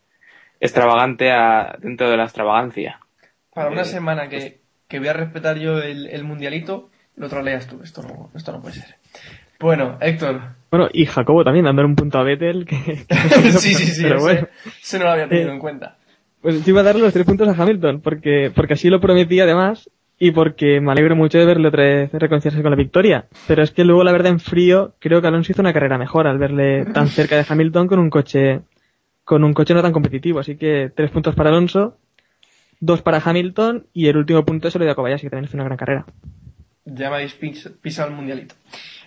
extravagante 0.61 1.31
a, 1.33 1.77
dentro 1.81 2.09
de 2.11 2.17
la 2.17 2.25
extravagancia. 2.25 2.99
Para 3.53 3.69
una 3.71 3.83
Eh, 3.83 3.85
semana 3.85 4.29
que, 4.29 4.61
que 4.89 4.99
voy 4.99 5.09
a 5.09 5.13
respetar 5.13 5.59
yo 5.59 5.79
el, 5.83 6.07
el 6.09 6.25
mundialito, 6.25 6.91
lo 7.17 7.29
troleas 7.29 7.67
tú. 7.67 7.81
Esto 7.83 8.03
no, 8.03 8.31
esto 8.35 8.53
no 8.53 8.61
puede 8.61 8.75
ser. 8.77 8.95
Bueno, 9.59 9.97
Héctor. 10.01 10.41
Bueno, 10.71 10.89
y 10.93 11.07
Jacobo 11.07 11.45
también, 11.45 11.65
dándole 11.65 11.89
un 11.89 11.97
punto 11.97 12.19
a 12.19 12.23
Vettel, 12.23 12.67
que, 12.67 12.77
que- 13.09 13.15
sí, 13.53 13.75
sí, 13.75 13.87
sí. 13.87 14.03
pero 14.03 14.21
bueno. 14.21 14.49
ese 14.83 14.99
no 14.99 15.05
lo 15.05 15.11
había 15.13 15.29
tenido 15.29 15.49
Eh, 15.51 15.53
en 15.55 15.59
cuenta. 15.59 15.97
Pues 16.43 16.65
yo 16.65 16.71
iba 16.71 16.81
a 16.81 16.85
darle 16.85 17.03
los 17.03 17.13
tres 17.13 17.25
puntos 17.25 17.49
a 17.49 17.61
Hamilton, 17.63 18.01
porque, 18.01 18.53
porque 18.55 18.75
así 18.75 18.89
lo 18.91 19.01
prometí 19.01 19.41
además, 19.41 19.89
y 20.19 20.31
porque 20.31 20.81
me 20.81 20.93
alegro 20.93 21.17
mucho 21.17 21.39
de 21.39 21.47
verle 21.47 21.69
otra 21.69 21.83
vez 21.83 22.13
reconciliarse 22.13 22.63
con 22.63 22.71
la 22.71 22.77
victoria. 22.77 23.27
Pero 23.47 23.63
es 23.63 23.71
que 23.71 23.85
luego, 23.85 24.05
la 24.05 24.13
verdad, 24.13 24.33
en 24.33 24.41
frío, 24.41 24.95
creo 24.99 25.21
que 25.21 25.27
Alonso 25.29 25.53
hizo 25.53 25.63
una 25.63 25.73
carrera 25.73 25.99
mejor 25.99 26.27
al 26.27 26.39
verle 26.39 26.85
tan 26.87 27.09
cerca 27.09 27.37
de 27.37 27.45
Hamilton 27.49 27.87
con 27.87 27.99
un 27.99 28.11
coche, 28.11 28.61
con 29.25 29.43
un 29.45 29.55
coche 29.55 29.75
no 29.75 29.83
tan 29.83 29.93
competitivo. 29.93 30.39
Así 30.41 30.57
que 30.57 30.91
tres 30.95 31.11
puntos 31.11 31.35
para 31.35 31.51
Alonso, 31.51 31.97
dos 32.81 33.03
para 33.03 33.21
Hamilton, 33.25 33.87
y 33.93 34.07
el 34.09 34.17
último 34.19 34.45
punto 34.45 34.71
se 34.71 34.79
lo 34.79 34.85
dio 34.85 34.93
a 34.93 34.95
Kobayashi, 34.95 35.23
que 35.27 35.31
también 35.31 35.49
hizo 35.49 35.57
una 35.57 35.65
gran 35.65 35.79
carrera. 35.79 36.07
Ya 36.87 37.11
me 37.11 37.17
habéis 37.17 37.35
pis- 37.35 37.69
pisado 37.83 38.09
el 38.09 38.15
mundialito. 38.15 38.55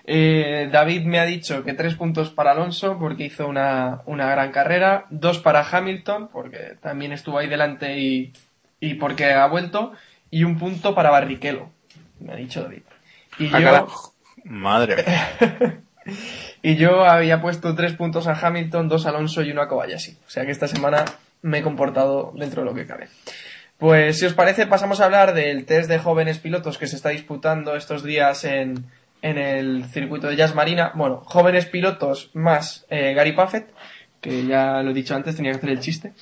Eh, 0.06 0.70
David 0.72 1.06
me 1.06 1.20
ha 1.20 1.26
dicho 1.26 1.64
que 1.64 1.74
tres 1.74 1.96
puntos 1.96 2.30
para 2.30 2.52
Alonso 2.52 2.98
porque 3.00 3.26
hizo 3.26 3.48
una, 3.48 4.02
una 4.06 4.30
gran 4.30 4.52
carrera, 4.52 5.06
dos 5.10 5.40
para 5.40 5.62
Hamilton 5.62 6.30
porque 6.32 6.78
también 6.82 7.12
estuvo 7.12 7.38
ahí 7.38 7.48
delante 7.48 7.98
y, 8.00 8.34
y 8.80 8.96
porque 8.96 9.32
ha 9.32 9.46
vuelto, 9.48 9.94
y 10.32 10.44
un 10.44 10.58
punto 10.58 10.94
para 10.96 11.10
Barrichello, 11.12 11.70
me 12.20 12.34
ha 12.34 12.36
dicho 12.36 12.64
David. 12.64 12.82
Y 13.38 13.48
Ah, 13.48 13.60
yo, 13.60 13.66
carajo. 13.66 14.14
Madre 14.46 14.96
mía. 15.06 15.82
y 16.64 16.76
yo 16.76 17.06
había 17.06 17.42
puesto 17.42 17.76
tres 17.76 17.94
puntos 17.94 18.28
a 18.28 18.34
Hamilton, 18.34 18.88
dos 18.90 19.06
a 19.06 19.10
Alonso 19.10 19.42
y 19.44 19.52
uno 19.52 19.62
a 19.62 19.68
Kobayashi. 19.68 20.18
O 20.26 20.30
sea 20.30 20.46
que 20.46 20.52
esta 20.52 20.68
semana 20.68 21.06
me 21.42 21.60
he 21.60 21.62
comportado 21.62 22.34
dentro 22.36 22.64
de 22.64 22.70
lo 22.70 22.74
que 22.76 22.86
cabe. 22.88 23.10
Pues 23.80 24.20
si 24.20 24.26
os 24.26 24.34
parece 24.34 24.68
pasamos 24.68 25.00
a 25.00 25.06
hablar 25.06 25.34
del 25.34 25.66
test 25.66 25.90
de 25.90 26.00
jóvenes 26.00 26.38
pilotos 26.38 26.78
que 26.78 26.86
se 26.86 26.98
está 26.98 27.10
disputando 27.10 27.78
estos 27.78 28.04
días 28.04 28.44
en, 28.44 28.86
en 29.22 29.38
el 29.38 29.86
circuito 29.86 30.28
de 30.28 30.36
Jazz 30.36 30.54
Marina. 30.54 30.92
Bueno, 30.96 31.22
jóvenes 31.24 31.66
pilotos 31.66 32.30
más 32.34 32.86
eh, 32.90 33.14
Gary 33.14 33.32
Puffett, 33.32 33.74
que 34.20 34.46
ya 34.46 34.84
lo 34.84 34.92
he 34.92 34.94
dicho 34.94 35.16
antes, 35.16 35.38
tenía 35.38 35.52
que 35.52 35.60
hacer 35.60 35.70
el 35.70 35.80
chiste. 35.80 36.14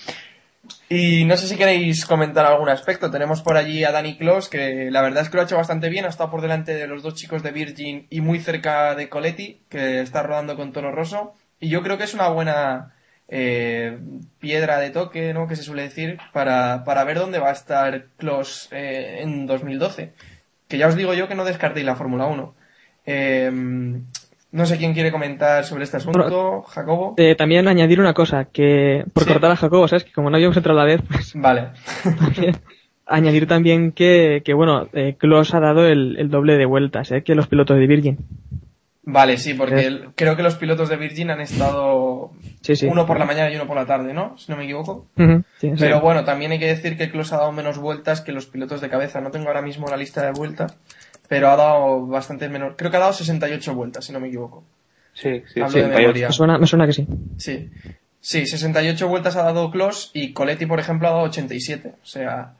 Y 0.87 1.25
no 1.25 1.35
sé 1.35 1.47
si 1.47 1.57
queréis 1.57 2.05
comentar 2.05 2.45
algún 2.45 2.69
aspecto. 2.69 3.09
Tenemos 3.09 3.41
por 3.41 3.57
allí 3.57 3.83
a 3.83 3.91
Danny 3.91 4.17
Close, 4.17 4.51
que 4.51 4.91
la 4.91 5.01
verdad 5.01 5.23
es 5.23 5.29
que 5.29 5.37
lo 5.37 5.41
ha 5.41 5.45
hecho 5.45 5.57
bastante 5.57 5.89
bien. 5.89 6.05
Ha 6.05 6.09
estado 6.09 6.29
por 6.29 6.41
delante 6.41 6.75
de 6.75 6.85
los 6.85 7.01
dos 7.01 7.15
chicos 7.15 7.41
de 7.41 7.51
Virgin 7.51 8.05
y 8.11 8.21
muy 8.21 8.39
cerca 8.39 8.93
de 8.93 9.09
Coletti, 9.09 9.61
que 9.67 10.01
está 10.01 10.21
rodando 10.21 10.55
con 10.55 10.73
Toro 10.73 10.91
Rosso. 10.91 11.33
Y 11.59 11.69
yo 11.69 11.81
creo 11.81 11.97
que 11.97 12.03
es 12.03 12.13
una 12.13 12.29
buena 12.29 12.93
eh, 13.29 13.97
piedra 14.39 14.79
de 14.79 14.89
toque, 14.89 15.33
¿no? 15.33 15.47
Que 15.47 15.55
se 15.55 15.63
suele 15.63 15.83
decir, 15.83 16.17
para, 16.33 16.83
para 16.85 17.03
ver 17.03 17.17
dónde 17.19 17.39
va 17.39 17.49
a 17.49 17.53
estar 17.53 18.05
Close 18.17 18.69
eh, 18.71 19.21
en 19.21 19.45
2012. 19.47 20.13
Que 20.67 20.77
ya 20.77 20.87
os 20.87 20.95
digo 20.95 21.13
yo 21.13 21.27
que 21.27 21.35
no 21.35 21.45
descartéis 21.45 21.85
la 21.85 21.95
Fórmula 21.95 22.25
1. 22.25 22.55
Eh, 23.05 23.51
no 24.51 24.65
sé 24.65 24.77
quién 24.77 24.93
quiere 24.93 25.11
comentar 25.11 25.63
sobre 25.65 25.83
este 25.83 25.97
asunto. 25.97 26.61
Jacobo. 26.63 27.15
Eh, 27.17 27.35
también 27.35 27.67
añadir 27.67 27.99
una 27.99 28.13
cosa, 28.13 28.45
que 28.45 29.03
por 29.13 29.23
Sí. 29.23 29.29
cortar 29.29 29.51
a 29.51 29.55
Jacobo, 29.57 29.87
¿sabes? 29.87 30.03
Que 30.05 30.13
como 30.13 30.29
no 30.29 30.35
habíamos 30.37 30.57
entrado 30.57 30.79
a 30.79 30.83
la 30.83 30.87
vez, 30.87 31.01
pues 31.09 31.33
Vale. 31.35 31.69
añadir 33.05 33.47
también 33.47 33.91
que, 33.91 34.41
que 34.43 34.53
bueno, 34.53 34.89
Kloss 35.17 35.53
ha 35.53 35.59
dado 35.59 35.85
el, 35.87 36.17
el 36.17 36.29
doble 36.29 36.57
de 36.57 36.65
vueltas, 36.65 37.11
¿eh? 37.11 37.23
Que 37.23 37.35
los 37.35 37.47
pilotos 37.47 37.77
de 37.77 37.87
Virgin. 37.87 38.17
Vale, 39.09 39.37
sí, 39.37 39.53
porque 39.53 39.79
Eh. 39.81 39.85
el- 39.87 40.09
creo 40.15 40.35
que 40.35 40.43
los 40.43 40.55
pilotos 40.55 40.89
de 40.89 40.97
Virgin 40.97 41.31
han 41.31 41.39
estado 41.39 42.31
Sí, 42.61 42.75
sí. 42.75 42.87
uno 42.87 43.05
por 43.05 43.17
la 43.17 43.23
mañana 43.25 43.49
y 43.49 43.55
uno 43.55 43.65
por 43.65 43.77
la 43.77 43.85
tarde, 43.85 44.13
¿no? 44.13 44.37
Si 44.37 44.51
no 44.51 44.57
me 44.57 44.65
equivoco. 44.65 45.07
Sí. 45.61 45.71
Pero 45.79 46.01
bueno, 46.01 46.25
también 46.25 46.51
hay 46.51 46.59
que 46.59 46.67
decir 46.67 46.97
que 46.97 47.09
Kloss 47.09 47.31
ha 47.31 47.37
dado 47.37 47.53
menos 47.53 47.77
vueltas 47.77 48.19
que 48.19 48.33
los 48.33 48.47
pilotos 48.47 48.81
de 48.81 48.89
cabeza. 48.89 49.21
No 49.21 49.31
tengo 49.31 49.47
ahora 49.47 49.61
mismo 49.61 49.87
la 49.87 49.95
lista 49.95 50.25
de 50.25 50.31
vueltas, 50.33 50.77
pero 51.29 51.49
ha 51.49 51.55
dado 51.55 52.05
bastante 52.05 52.49
menos. 52.49 52.73
Creo 52.77 52.91
que 52.91 52.97
ha 52.97 52.99
dado 52.99 53.13
68 53.13 53.73
vueltas, 53.73 54.03
si 54.03 54.11
no 54.11 54.19
me 54.19 54.27
equivoco. 54.27 54.65
Sí, 55.13 55.41
sí, 55.53 55.61
Hablo 55.61 55.71
sí. 55.71 55.79
de 55.79 55.87
memoria. 55.87 56.27
Me 56.27 56.33
suena, 56.33 56.57
me 56.57 56.67
suena 56.67 56.85
que 56.85 56.91
sí. 56.93 57.07
Sí. 57.37 57.69
Sí, 58.19 58.45
68 58.45 59.07
vueltas 59.07 59.37
ha 59.37 59.43
dado 59.43 59.71
Kloss 59.71 60.11
y 60.13 60.33
Coletti, 60.33 60.65
por 60.65 60.81
ejemplo, 60.81 61.07
ha 61.07 61.11
dado 61.11 61.23
87. 61.23 61.93
O 62.03 62.05
sea. 62.05 62.55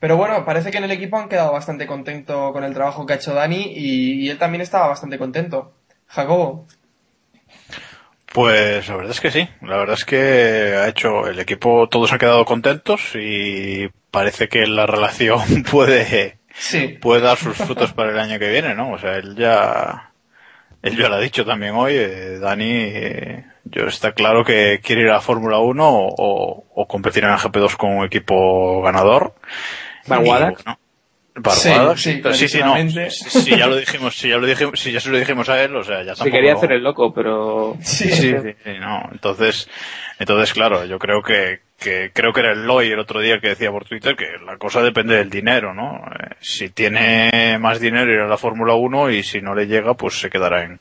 Pero 0.00 0.16
bueno, 0.16 0.44
parece 0.44 0.70
que 0.70 0.78
en 0.78 0.84
el 0.84 0.90
equipo 0.90 1.18
han 1.18 1.28
quedado 1.28 1.52
bastante 1.52 1.86
contento 1.86 2.52
con 2.52 2.64
el 2.64 2.72
trabajo 2.74 3.04
que 3.06 3.12
ha 3.12 3.16
hecho 3.16 3.34
Dani 3.34 3.72
y, 3.76 4.24
y 4.26 4.30
él 4.30 4.38
también 4.38 4.62
estaba 4.62 4.88
bastante 4.88 5.18
contento. 5.18 5.72
Jacobo. 6.08 6.66
Pues 8.32 8.88
la 8.88 8.96
verdad 8.96 9.10
es 9.12 9.20
que 9.20 9.30
sí. 9.30 9.48
La 9.62 9.76
verdad 9.76 9.96
es 9.98 10.04
que 10.04 10.16
ha 10.76 10.88
hecho 10.88 11.26
el 11.26 11.38
equipo, 11.40 11.88
todos 11.88 12.12
han 12.12 12.18
quedado 12.18 12.44
contentos 12.44 13.12
y 13.14 13.88
parece 14.10 14.48
que 14.48 14.66
la 14.66 14.86
relación 14.86 15.40
puede, 15.70 16.38
Sí. 16.54 16.98
puede 17.00 17.22
dar 17.22 17.36
sus 17.36 17.56
frutos 17.56 17.92
para 17.92 18.10
el 18.10 18.18
año 18.18 18.38
que 18.38 18.48
viene, 18.50 18.74
¿no? 18.74 18.92
O 18.92 18.98
sea, 18.98 19.16
él 19.16 19.34
ya, 19.36 20.12
él 20.82 20.96
ya 20.96 21.08
lo 21.08 21.16
ha 21.16 21.20
dicho 21.20 21.44
también 21.44 21.74
hoy, 21.74 21.94
eh, 21.96 22.38
Dani, 22.38 22.70
eh, 22.72 23.44
Yo 23.64 23.82
está 23.86 24.12
claro 24.12 24.44
que 24.44 24.80
quiere 24.82 25.02
ir 25.02 25.08
a 25.10 25.14
la 25.14 25.20
Fórmula 25.20 25.58
1 25.58 25.88
o, 25.88 26.14
o- 26.16 26.64
o 26.74 26.86
competir 26.88 27.24
en 27.24 27.30
la 27.30 27.38
GP2 27.38 27.76
con 27.76 27.90
un 27.98 28.04
equipo 28.06 28.80
ganador. 28.82 29.34
Bueno, 30.18 30.54
Barbadas, 31.32 32.00
Sí, 32.02 32.20
sí, 32.22 32.32
sí, 32.34 32.48
sí, 32.48 32.58
no. 32.58 32.74
si 33.10 33.56
ya 33.56 33.66
lo 33.68 33.76
dijimos, 33.76 34.16
si 34.18 34.28
ya 34.28 34.36
lo 34.36 34.46
dijimos, 34.46 34.78
si 34.80 34.90
ya 34.92 35.00
se 35.00 35.10
lo 35.10 35.18
dijimos 35.18 35.48
a 35.48 35.62
él, 35.62 35.74
o 35.76 35.84
sea, 35.84 36.02
ya 36.02 36.14
Se 36.16 36.30
quería 36.30 36.52
lo- 36.52 36.58
hacer 36.58 36.72
el 36.72 36.82
loco, 36.82 37.14
pero... 37.14 37.76
Sí, 37.80 38.10
Sí, 38.10 38.30
sí, 38.32 38.54
sí, 38.64 38.70
no. 38.80 39.08
Entonces, 39.12 39.68
entonces, 40.18 40.52
claro, 40.52 40.84
yo 40.84 40.98
creo 40.98 41.22
que, 41.22 41.60
que 41.78 42.10
creo 42.12 42.32
que 42.32 42.40
era 42.40 42.52
el 42.52 42.66
Loy 42.66 42.88
el 42.90 42.98
otro 42.98 43.20
día 43.20 43.38
que 43.40 43.50
decía 43.50 43.70
por 43.70 43.84
Twitter 43.84 44.16
que 44.16 44.26
la 44.44 44.58
cosa 44.58 44.82
depende 44.82 45.16
del 45.16 45.30
dinero, 45.30 45.72
¿no? 45.72 45.98
Eh, 46.18 46.34
si 46.40 46.68
tiene 46.70 47.58
más 47.60 47.80
dinero 47.80 48.12
irá 48.12 48.24
a 48.24 48.28
la 48.28 48.36
Fórmula 48.36 48.74
1 48.74 49.10
y 49.12 49.22
si 49.22 49.40
no 49.40 49.54
le 49.54 49.66
llega, 49.66 49.94
pues 49.94 50.18
se 50.20 50.28
quedará 50.30 50.64
en, 50.64 50.78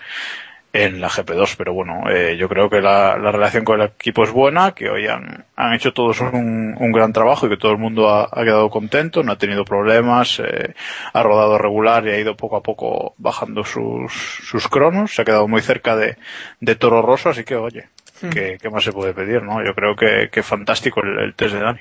en 0.74 1.02
la 1.02 1.10
GP2. 1.10 1.56
Pero 1.58 1.74
bueno, 1.74 2.04
eh, 2.10 2.38
yo 2.38 2.48
creo 2.48 2.70
que 2.70 2.82
la, 2.82 3.18
la 3.18 3.32
relación 3.32 3.64
con 3.64 3.82
el 3.82 3.88
equipo 3.88 4.24
es 4.24 4.32
buena, 4.32 4.72
que 4.74 4.90
hoy 4.90 5.08
han, 5.08 5.46
han 5.56 5.74
hecho 5.74 5.94
todos 5.94 6.22
un, 6.22 6.76
un 6.80 6.92
gran 6.92 7.14
trabajo 7.14 7.46
y 7.46 7.50
que 7.50 7.58
todo 7.58 7.72
el 7.72 7.78
mundo 7.78 8.10
ha, 8.10 8.30
ha 8.32 8.44
quedado 8.44 8.70
contento, 8.70 9.24
no 9.24 9.32
ha 9.32 9.38
tenido 9.38 9.66
problemas, 9.66 10.40
eh, 10.40 10.76
ha 11.14 11.24
rodado 11.24 11.58
regular 11.58 12.06
y 12.06 12.12
ha 12.12 12.20
ido 12.20 12.36
poco 12.36 12.58
a 12.58 12.62
poco 12.64 13.14
bajando 13.18 13.64
sus, 13.64 14.12
sus 14.14 14.68
cronos, 14.68 15.14
se 15.16 15.22
ha 15.22 15.26
quedado 15.26 15.48
muy 15.48 15.62
cerca 15.62 15.96
de, 15.96 16.18
de 16.60 16.76
Toro 16.76 17.02
Rosso, 17.02 17.30
así 17.30 17.44
que 17.44 17.56
oye, 17.56 17.90
¿qué, 18.32 18.58
qué 18.62 18.70
más 18.70 18.84
se 18.84 18.92
puede 18.92 19.14
pedir, 19.14 19.42
no? 19.44 19.64
Yo 19.66 19.74
creo 19.74 19.96
que, 19.96 20.30
que 20.32 20.44
fantástico 20.44 21.02
el, 21.04 21.20
el 21.20 21.34
test 21.36 21.56
de 21.56 21.62
Dani. 21.62 21.80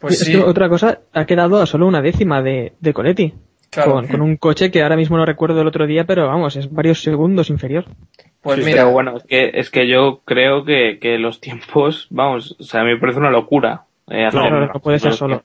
Pues 0.00 0.14
Es 0.20 0.26
sí. 0.26 0.36
otra 0.36 0.68
cosa, 0.68 1.00
ha 1.12 1.26
quedado 1.26 1.60
a 1.60 1.66
solo 1.66 1.86
una 1.86 2.00
décima 2.00 2.42
de, 2.42 2.72
de 2.80 2.92
Coletti. 2.94 3.34
Claro. 3.70 3.92
Con, 3.92 4.08
con 4.08 4.20
un 4.20 4.36
coche 4.36 4.70
que 4.70 4.82
ahora 4.82 4.96
mismo 4.96 5.16
no 5.16 5.24
recuerdo 5.24 5.60
el 5.60 5.66
otro 5.68 5.86
día, 5.86 6.04
pero 6.04 6.26
vamos, 6.26 6.56
es 6.56 6.72
varios 6.72 7.02
segundos 7.02 7.50
inferior. 7.50 7.84
Pues 8.42 8.58
Sí, 8.58 8.64
mira, 8.64 8.82
pero 8.82 8.90
bueno, 8.92 9.16
es 9.18 9.24
que, 9.24 9.50
es 9.54 9.70
que 9.70 9.86
yo 9.86 10.22
creo 10.24 10.64
que, 10.64 10.98
que 11.00 11.18
los 11.18 11.40
tiempos, 11.40 12.06
vamos, 12.10 12.56
o 12.58 12.62
sea, 12.64 12.80
a 12.80 12.84
mí 12.84 12.90
me 12.94 12.98
parece 12.98 13.18
una 13.20 13.30
locura. 13.30 13.82
eh, 14.10 14.26
hacer 14.26 14.50
los- 14.50 14.74
no 14.74 14.80
puede 14.80 14.98
ser 14.98 15.10
los 15.10 15.18
solo. 15.18 15.42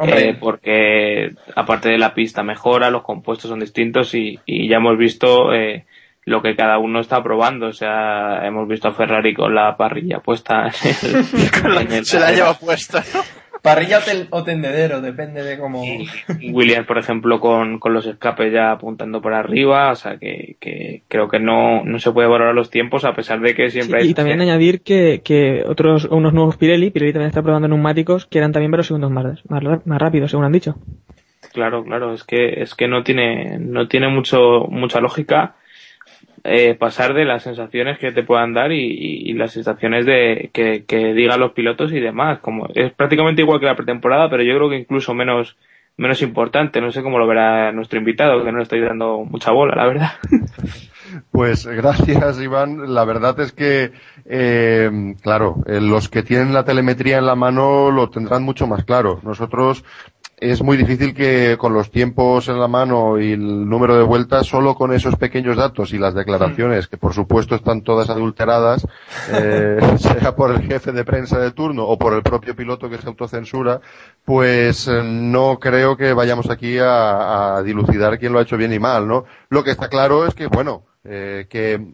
Eh, 0.00 0.36
porque 0.38 1.32
aparte 1.54 1.88
de 1.90 1.98
la 1.98 2.14
pista 2.14 2.42
mejora, 2.42 2.90
los 2.90 3.02
compuestos 3.02 3.50
son 3.50 3.60
distintos 3.60 4.14
y, 4.14 4.38
y 4.46 4.68
ya 4.68 4.76
hemos 4.76 4.96
visto 4.98 5.52
eh, 5.54 5.84
lo 6.24 6.42
que 6.42 6.54
cada 6.56 6.78
uno 6.78 7.00
está 7.00 7.22
probando. 7.22 7.66
O 7.68 7.72
sea, 7.72 8.46
hemos 8.46 8.68
visto 8.68 8.88
a 8.88 8.92
Ferrari 8.92 9.34
con 9.34 9.54
la 9.54 9.76
parrilla 9.76 10.20
puesta. 10.20 10.68
en 10.68 11.10
el- 11.10 11.76
en 11.86 11.92
el- 11.92 12.04
Se 12.06 12.20
la 12.20 12.32
lleva 12.32 12.54
puesta, 12.54 13.02
¿no? 13.14 13.20
Parrilla 13.66 13.98
o, 13.98 14.00
tel- 14.00 14.28
o 14.30 14.44
tendedero, 14.44 15.00
depende 15.00 15.42
de 15.42 15.58
cómo... 15.58 15.82
Williams, 16.52 16.86
por 16.86 16.98
ejemplo, 16.98 17.40
con, 17.40 17.78
con 17.78 17.92
los 17.92 18.06
escapes 18.06 18.52
ya 18.52 18.70
apuntando 18.70 19.20
por 19.20 19.34
arriba. 19.34 19.90
O 19.90 19.94
sea, 19.96 20.16
que, 20.18 20.56
que 20.60 21.02
creo 21.08 21.28
que 21.28 21.38
no, 21.38 21.84
no 21.84 21.98
se 21.98 22.12
puede 22.12 22.28
valorar 22.28 22.54
los 22.54 22.70
tiempos 22.70 23.04
a 23.04 23.14
pesar 23.14 23.40
de 23.40 23.54
que 23.54 23.70
siempre 23.70 24.00
Sí, 24.00 24.06
hay... 24.06 24.10
y 24.12 24.14
también 24.14 24.40
añadir 24.40 24.80
que, 24.80 25.20
que 25.24 25.62
otros, 25.66 26.06
unos 26.06 26.32
nuevos 26.32 26.56
Pirelli, 26.56 26.90
Pirelli 26.90 27.12
también 27.12 27.28
está 27.28 27.42
probando 27.42 27.68
neumáticos 27.68 28.26
que 28.26 28.38
eran 28.38 28.52
también 28.52 28.70
varios 28.70 28.86
segundos 28.86 29.10
más, 29.10 29.44
más, 29.50 29.62
más 29.86 30.00
rápidos, 30.00 30.30
según 30.30 30.46
han 30.46 30.52
dicho. 30.52 30.76
Claro, 31.52 31.84
claro, 31.84 32.12
es 32.12 32.24
que 32.24 32.62
es 32.62 32.74
que 32.74 32.86
no 32.88 33.02
tiene 33.02 33.58
no 33.58 33.88
tiene 33.88 34.08
mucho 34.08 34.66
mucha 34.68 35.00
lógica 35.00 35.54
eh, 36.46 36.74
pasar 36.74 37.14
de 37.14 37.24
las 37.24 37.42
sensaciones 37.42 37.98
que 37.98 38.12
te 38.12 38.22
puedan 38.22 38.54
dar 38.54 38.72
y, 38.72 39.32
las 39.34 39.52
sensaciones 39.52 40.06
de 40.06 40.50
que, 40.52 40.84
que 40.86 41.12
digan 41.12 41.40
los 41.40 41.52
pilotos 41.52 41.92
y 41.92 42.00
demás. 42.00 42.38
Como 42.40 42.68
es 42.74 42.92
prácticamente 42.92 43.42
igual 43.42 43.60
que 43.60 43.66
la 43.66 43.76
pretemporada, 43.76 44.30
pero 44.30 44.42
yo 44.42 44.56
creo 44.56 44.70
que 44.70 44.78
incluso 44.78 45.14
menos 45.14 45.56
menos 45.96 46.22
importante. 46.22 46.80
No 46.80 46.92
sé 46.92 47.02
cómo 47.02 47.18
lo 47.18 47.26
verá 47.26 47.72
nuestro 47.72 47.98
invitado, 47.98 48.44
que 48.44 48.52
no 48.52 48.58
le 48.58 48.64
estoy 48.64 48.80
dando 48.80 49.24
mucha 49.24 49.52
bola, 49.52 49.74
la 49.76 49.86
verdad. 49.86 50.10
Pues 51.30 51.66
gracias, 51.66 52.40
Iván. 52.40 52.92
La 52.92 53.04
verdad 53.04 53.38
es 53.40 53.52
que, 53.52 53.92
eh, 54.24 55.14
claro, 55.22 55.62
eh, 55.66 55.80
los 55.80 56.08
que 56.08 56.22
tienen 56.22 56.52
la 56.52 56.64
telemetría 56.64 57.18
en 57.18 57.26
la 57.26 57.36
mano 57.36 57.90
lo 57.90 58.10
tendrán 58.10 58.42
mucho 58.42 58.66
más 58.66 58.84
claro. 58.84 59.20
Nosotros 59.22 59.84
es 60.38 60.62
muy 60.62 60.76
difícil 60.76 61.14
que 61.14 61.56
con 61.58 61.72
los 61.72 61.90
tiempos 61.90 62.48
en 62.48 62.60
la 62.60 62.68
mano 62.68 63.18
y 63.18 63.32
el 63.32 63.68
número 63.68 63.96
de 63.96 64.02
vueltas, 64.02 64.46
solo 64.46 64.74
con 64.74 64.92
esos 64.92 65.16
pequeños 65.16 65.56
datos 65.56 65.94
y 65.94 65.98
las 65.98 66.14
declaraciones, 66.14 66.88
que 66.88 66.98
por 66.98 67.14
supuesto 67.14 67.54
están 67.54 67.82
todas 67.82 68.10
adulteradas, 68.10 68.86
eh, 69.32 69.78
sea 69.98 70.36
por 70.36 70.50
el 70.50 70.62
jefe 70.62 70.92
de 70.92 71.04
prensa 71.04 71.38
de 71.38 71.52
turno 71.52 71.84
o 71.86 71.96
por 71.96 72.12
el 72.12 72.22
propio 72.22 72.54
piloto 72.54 72.90
que 72.90 72.98
se 72.98 73.08
autocensura, 73.08 73.80
pues 74.24 74.86
eh, 74.88 75.02
no 75.02 75.58
creo 75.58 75.96
que 75.96 76.12
vayamos 76.12 76.50
aquí 76.50 76.78
a, 76.78 77.56
a 77.56 77.62
dilucidar 77.62 78.18
quién 78.18 78.34
lo 78.34 78.38
ha 78.38 78.42
hecho 78.42 78.58
bien 78.58 78.74
y 78.74 78.78
mal, 78.78 79.08
¿no? 79.08 79.24
Lo 79.48 79.64
que 79.64 79.70
está 79.70 79.88
claro 79.88 80.26
es 80.26 80.34
que, 80.34 80.48
bueno, 80.48 80.84
eh, 81.04 81.46
que 81.48 81.92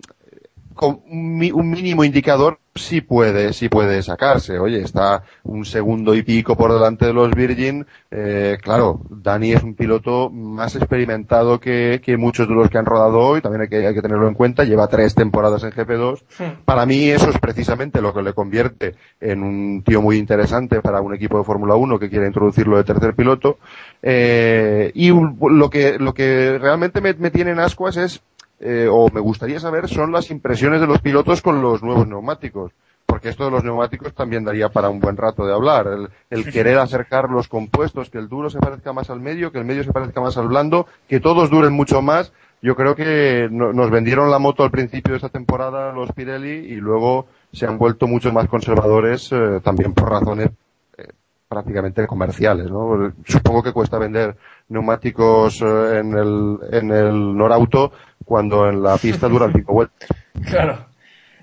con 0.75 1.01
un, 1.09 1.39
mínimo 1.39 2.05
indicador 2.05 2.59
sí 2.75 3.01
puede, 3.01 3.53
sí 3.53 3.69
puede 3.69 4.03
sacarse. 4.03 4.59
Oye, 4.59 4.81
está 4.81 5.25
un 5.43 5.65
segundo 5.65 6.15
y 6.15 6.23
pico 6.23 6.57
por 6.57 6.73
delante 6.73 7.07
de 7.07 7.13
los 7.13 7.31
Virgin. 7.33 7.87
Eh, 8.11 8.59
claro, 8.63 9.01
Dani 9.11 9.53
es 9.53 9.63
un 9.63 9.75
piloto 9.75 10.31
más 10.31 10.75
experimentado 10.77 11.61
que, 11.61 12.01
que 12.03 12.17
muchos 12.17 12.49
de 12.49 12.55
los 12.55 12.71
que 12.71 12.79
han 12.79 12.87
rodado 12.87 13.19
hoy. 13.19 13.41
También 13.41 13.63
hay 13.63 13.69
que, 13.69 13.87
hay 13.87 13.95
que 13.95 14.03
tenerlo 14.03 14.29
en 14.29 14.35
cuenta. 14.35 14.65
Lleva 14.65 14.89
tres 14.89 15.15
temporadas 15.15 15.63
en 15.65 15.71
GP2. 15.71 16.23
Para 16.65 16.87
mí 16.87 17.11
eso 17.11 17.31
es 17.31 17.39
precisamente 17.39 18.01
lo 18.01 18.15
que 18.15 18.23
le 18.23 18.33
convierte 18.33 18.95
en 19.21 19.43
un 19.43 19.83
tío 19.85 20.01
muy 20.01 20.17
interesante 20.17 20.81
para 20.81 21.01
un 21.01 21.15
equipo 21.15 21.39
de 21.39 21.45
Fórmula 21.45 21.75
1 21.75 21.99
que 21.99 22.09
quiere 22.09 22.27
introducirlo 22.27 22.77
de 22.77 22.85
tercer 22.85 23.15
piloto. 23.15 23.59
Eh, 24.03 24.91
y 24.95 25.11
lo 25.11 25.71
que, 25.71 25.99
lo 25.99 26.15
que 26.15 26.59
realmente 26.59 27.01
me, 27.01 27.15
me 27.15 27.31
tiene 27.31 27.51
en 27.53 27.61
ascuas 27.61 27.97
es 27.97 28.23
eh, 28.63 28.89
o 28.91 29.09
me 29.11 29.21
gustaría 29.21 29.61
saber 29.61 29.89
son 29.89 30.13
las 30.13 30.31
impresiones 30.31 30.81
de 30.81 30.87
los 30.87 31.01
pilotos 31.01 31.43
con 31.43 31.61
los 31.61 31.83
nuevos 31.83 32.07
neumáticos. 32.07 32.73
Porque 33.05 33.29
esto 33.29 33.45
de 33.45 33.51
los 33.51 33.63
neumáticos 33.65 34.15
también 34.15 34.45
daría 34.45 34.71
para 34.71 34.89
un 34.89 34.99
buen 35.01 35.17
rato 35.19 35.45
de 35.45 35.53
hablar. 35.53 35.87
El, 35.89 36.09
el 36.31 36.51
querer 36.51 36.79
acercar 36.79 37.29
los 37.29 37.47
compuestos, 37.49 38.09
que 38.09 38.17
el 38.19 38.29
duro 38.29 38.49
se 38.49 38.59
parezca 38.59 38.93
más 38.95 39.11
al 39.11 39.21
medio, 39.21 39.53
que 39.53 39.59
el 39.59 39.67
medio 39.67 39.85
se 39.85 39.93
parezca 39.93 40.21
más 40.23 40.39
al 40.39 40.49
blando, 40.49 40.87
que 41.09 41.21
todos 41.21 41.51
duren 41.51 41.73
mucho 41.75 42.01
más. 42.01 42.33
Yo 42.63 42.75
creo 42.75 42.95
que 42.95 43.49
no- 43.51 43.73
nos 43.75 43.91
vendieron 43.91 44.31
la 44.31 44.39
moto 44.39 44.63
al 44.63 44.71
principio 44.71 45.13
de 45.13 45.17
esta 45.17 45.29
temporada 45.29 45.93
los 45.93 46.13
Pirelli 46.13 46.73
y 46.73 46.77
luego 46.77 47.27
se 47.53 47.67
han 47.67 47.77
vuelto 47.77 48.07
mucho 48.07 48.33
más 48.33 48.49
conservadores 48.49 49.31
eh, 49.33 49.61
también 49.63 49.93
por 49.93 50.09
razones 50.09 50.49
eh, 50.97 51.09
prácticamente 51.49 52.07
comerciales, 52.07 52.71
¿no? 52.71 53.13
Supongo 53.27 53.63
que 53.63 53.73
cuesta 53.73 53.99
vender 53.99 54.37
neumáticos 54.69 55.61
en 55.61 56.15
el, 56.17 56.59
en 56.71 56.91
el 56.93 57.37
Norauto 57.37 57.93
cuando 58.33 58.67
en 58.67 58.83
la 58.83 58.97
pista 58.97 59.29
duran 59.29 59.53
cinco 59.53 59.75
vueltas. 59.75 60.09
Claro. 60.49 60.87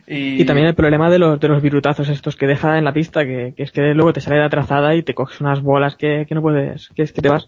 Y, 0.07 0.41
Y 0.41 0.45
también 0.45 0.65
el 0.65 0.73
problema 0.73 1.07
de 1.11 1.19
los, 1.19 1.39
de 1.39 1.47
los 1.47 1.61
virutazos 1.61 2.09
estos 2.09 2.35
que 2.35 2.47
deja 2.47 2.79
en 2.79 2.83
la 2.83 2.93
pista, 2.93 3.23
que, 3.25 3.53
que 3.55 3.61
es 3.61 3.71
que 3.71 3.93
luego 3.93 4.11
te 4.11 4.21
sale 4.21 4.39
la 4.39 4.49
trazada 4.49 4.95
y 4.95 5.03
te 5.03 5.13
coges 5.13 5.39
unas 5.39 5.61
bolas 5.61 5.95
que, 5.95 6.25
que 6.27 6.33
no 6.33 6.41
puedes, 6.41 6.89
que 6.95 7.03
es 7.03 7.13
que 7.13 7.21
te 7.21 7.29
vas. 7.29 7.47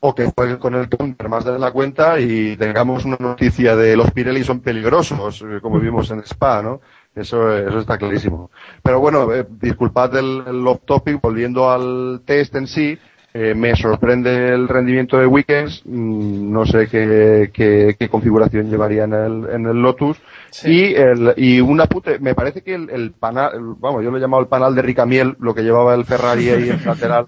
O 0.00 0.14
que 0.14 0.26
jueguen 0.26 0.58
con 0.58 0.74
el 0.74 0.90
counter 0.90 1.30
más 1.30 1.46
de 1.46 1.58
la 1.58 1.72
cuenta 1.72 2.20
y 2.20 2.54
tengamos 2.58 3.06
una 3.06 3.16
noticia 3.18 3.74
de 3.76 3.96
los 3.96 4.10
Pirelli 4.10 4.44
son 4.44 4.60
peligrosos, 4.60 5.40
eh, 5.40 5.60
como 5.62 5.80
vimos 5.80 6.10
en 6.10 6.20
Spa, 6.20 6.60
¿no? 6.60 6.82
Eso, 7.14 7.56
eso 7.56 7.78
está 7.78 7.96
clarísimo. 7.96 8.50
Pero 8.82 9.00
bueno, 9.00 9.32
eh, 9.32 9.46
disculpad 9.48 10.14
el, 10.18 10.42
el 10.46 10.66
off 10.66 10.80
topic, 10.84 11.18
volviendo 11.22 11.70
al 11.70 12.20
test 12.26 12.54
en 12.56 12.66
sí, 12.66 12.98
eh, 13.38 13.54
me 13.54 13.76
sorprende 13.76 14.48
el 14.54 14.66
rendimiento 14.66 15.18
de 15.18 15.26
Weekends, 15.26 15.82
mm, 15.84 16.50
no 16.52 16.64
sé 16.64 16.86
qué, 16.88 17.50
qué, 17.52 17.94
qué 17.98 18.08
configuración 18.08 18.70
llevaría 18.70 19.04
en 19.04 19.12
el, 19.12 19.46
en 19.50 19.66
el 19.66 19.76
Lotus, 19.82 20.16
Sí. 20.50 20.70
y 20.70 20.94
el, 20.94 21.34
y 21.36 21.60
un 21.60 21.78
apunte, 21.82 22.18
me 22.18 22.34
parece 22.34 22.62
que 22.62 22.74
el, 22.74 22.88
el 22.88 23.12
panal, 23.12 23.50
el- 23.54 23.74
vamos, 23.78 24.02
yo 24.02 24.10
lo 24.10 24.16
he 24.16 24.20
llamado 24.20 24.42
el 24.42 24.48
panal 24.48 24.74
de 24.74 24.80
Ricamiel, 24.80 25.36
lo 25.38 25.54
que 25.54 25.62
llevaba 25.62 25.94
el 25.94 26.06
Ferrari 26.06 26.48
ahí 26.48 26.70
en 26.70 26.82
lateral, 26.86 27.26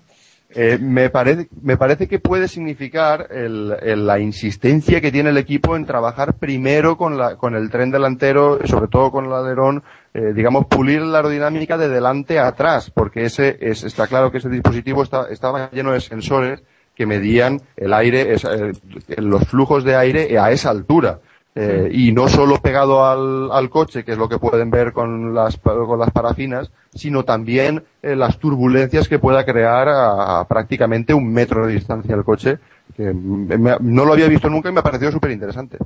eh, 0.54 0.78
me 0.80 1.11
parece, 1.11 1.48
me 1.61 1.76
parece 1.76 2.09
que 2.09 2.18
puede 2.20 2.48
significar 2.48 3.26
el, 3.30 3.76
el- 3.82 4.06
la 4.06 4.18
insistencia 4.18 5.02
que 5.02 5.12
tiene 5.12 5.28
el 5.28 5.36
equipo 5.36 5.76
en 5.76 5.84
trabajar 5.84 6.38
primero 6.38 6.96
con 6.96 7.18
la, 7.18 7.36
con 7.36 7.54
el 7.54 7.68
tren 7.68 7.90
delantero, 7.90 8.59
sobre 8.64 8.88
todo 8.88 9.11
con 9.11 9.26
el 9.26 9.32
alerón, 9.34 9.82
eh, 10.18 10.32
digamos, 10.34 10.66
pulir 10.66 11.00
la 11.02 11.18
aerodinámica 11.18 11.78
de 11.78 11.88
delante 11.88 12.38
a 12.38 12.48
atrás, 12.48 12.90
porque 12.90 13.24
ese, 13.24 13.56
es, 13.60 13.84
está 13.84 14.06
claro 14.06 14.30
que 14.30 14.38
ese 14.38 14.48
dispositivo 14.48 15.02
está, 15.02 15.28
estaba 15.30 15.70
lleno 15.70 15.92
de 15.92 16.00
sensores 16.00 16.60
que 16.94 17.06
medían 17.06 17.60
el 17.76 17.92
aire, 17.92 18.34
es- 18.34 18.44
eh, 18.44 18.72
los 19.18 19.44
flujos 19.44 19.84
de 19.84 19.94
aire 19.96 20.38
a 20.38 20.50
esa 20.50 20.70
altura. 20.70 21.20
Eh, 21.60 21.88
y 21.92 22.12
no 22.12 22.28
solo 22.28 22.58
pegado 22.58 23.04
al, 23.04 23.50
al 23.50 23.68
coche, 23.68 24.04
que 24.04 24.12
es 24.12 24.18
lo 24.18 24.28
que 24.28 24.38
pueden 24.38 24.70
ver 24.70 24.92
con 24.92 25.34
las, 25.34 25.56
con 25.56 25.98
las 25.98 26.10
parafinas, 26.12 26.70
sino 26.94 27.24
también 27.24 27.82
eh, 28.02 28.14
las 28.14 28.38
turbulencias 28.38 29.08
que 29.08 29.18
pueda 29.18 29.44
crear 29.44 29.88
a, 29.88 30.38
a 30.40 30.44
prácticamente 30.46 31.14
un 31.14 31.32
metro 31.32 31.66
de 31.66 31.72
distancia 31.74 32.14
el 32.14 32.22
coche, 32.22 32.58
que 32.96 33.12
me- 33.12 33.76
no 33.80 34.04
lo 34.04 34.12
había 34.12 34.28
visto 34.28 34.48
nunca 34.48 34.68
y 34.68 34.72
me 34.72 34.80
ha 34.80 34.84
parecido 34.84 35.10
súper 35.10 35.32
interesante. 35.32 35.78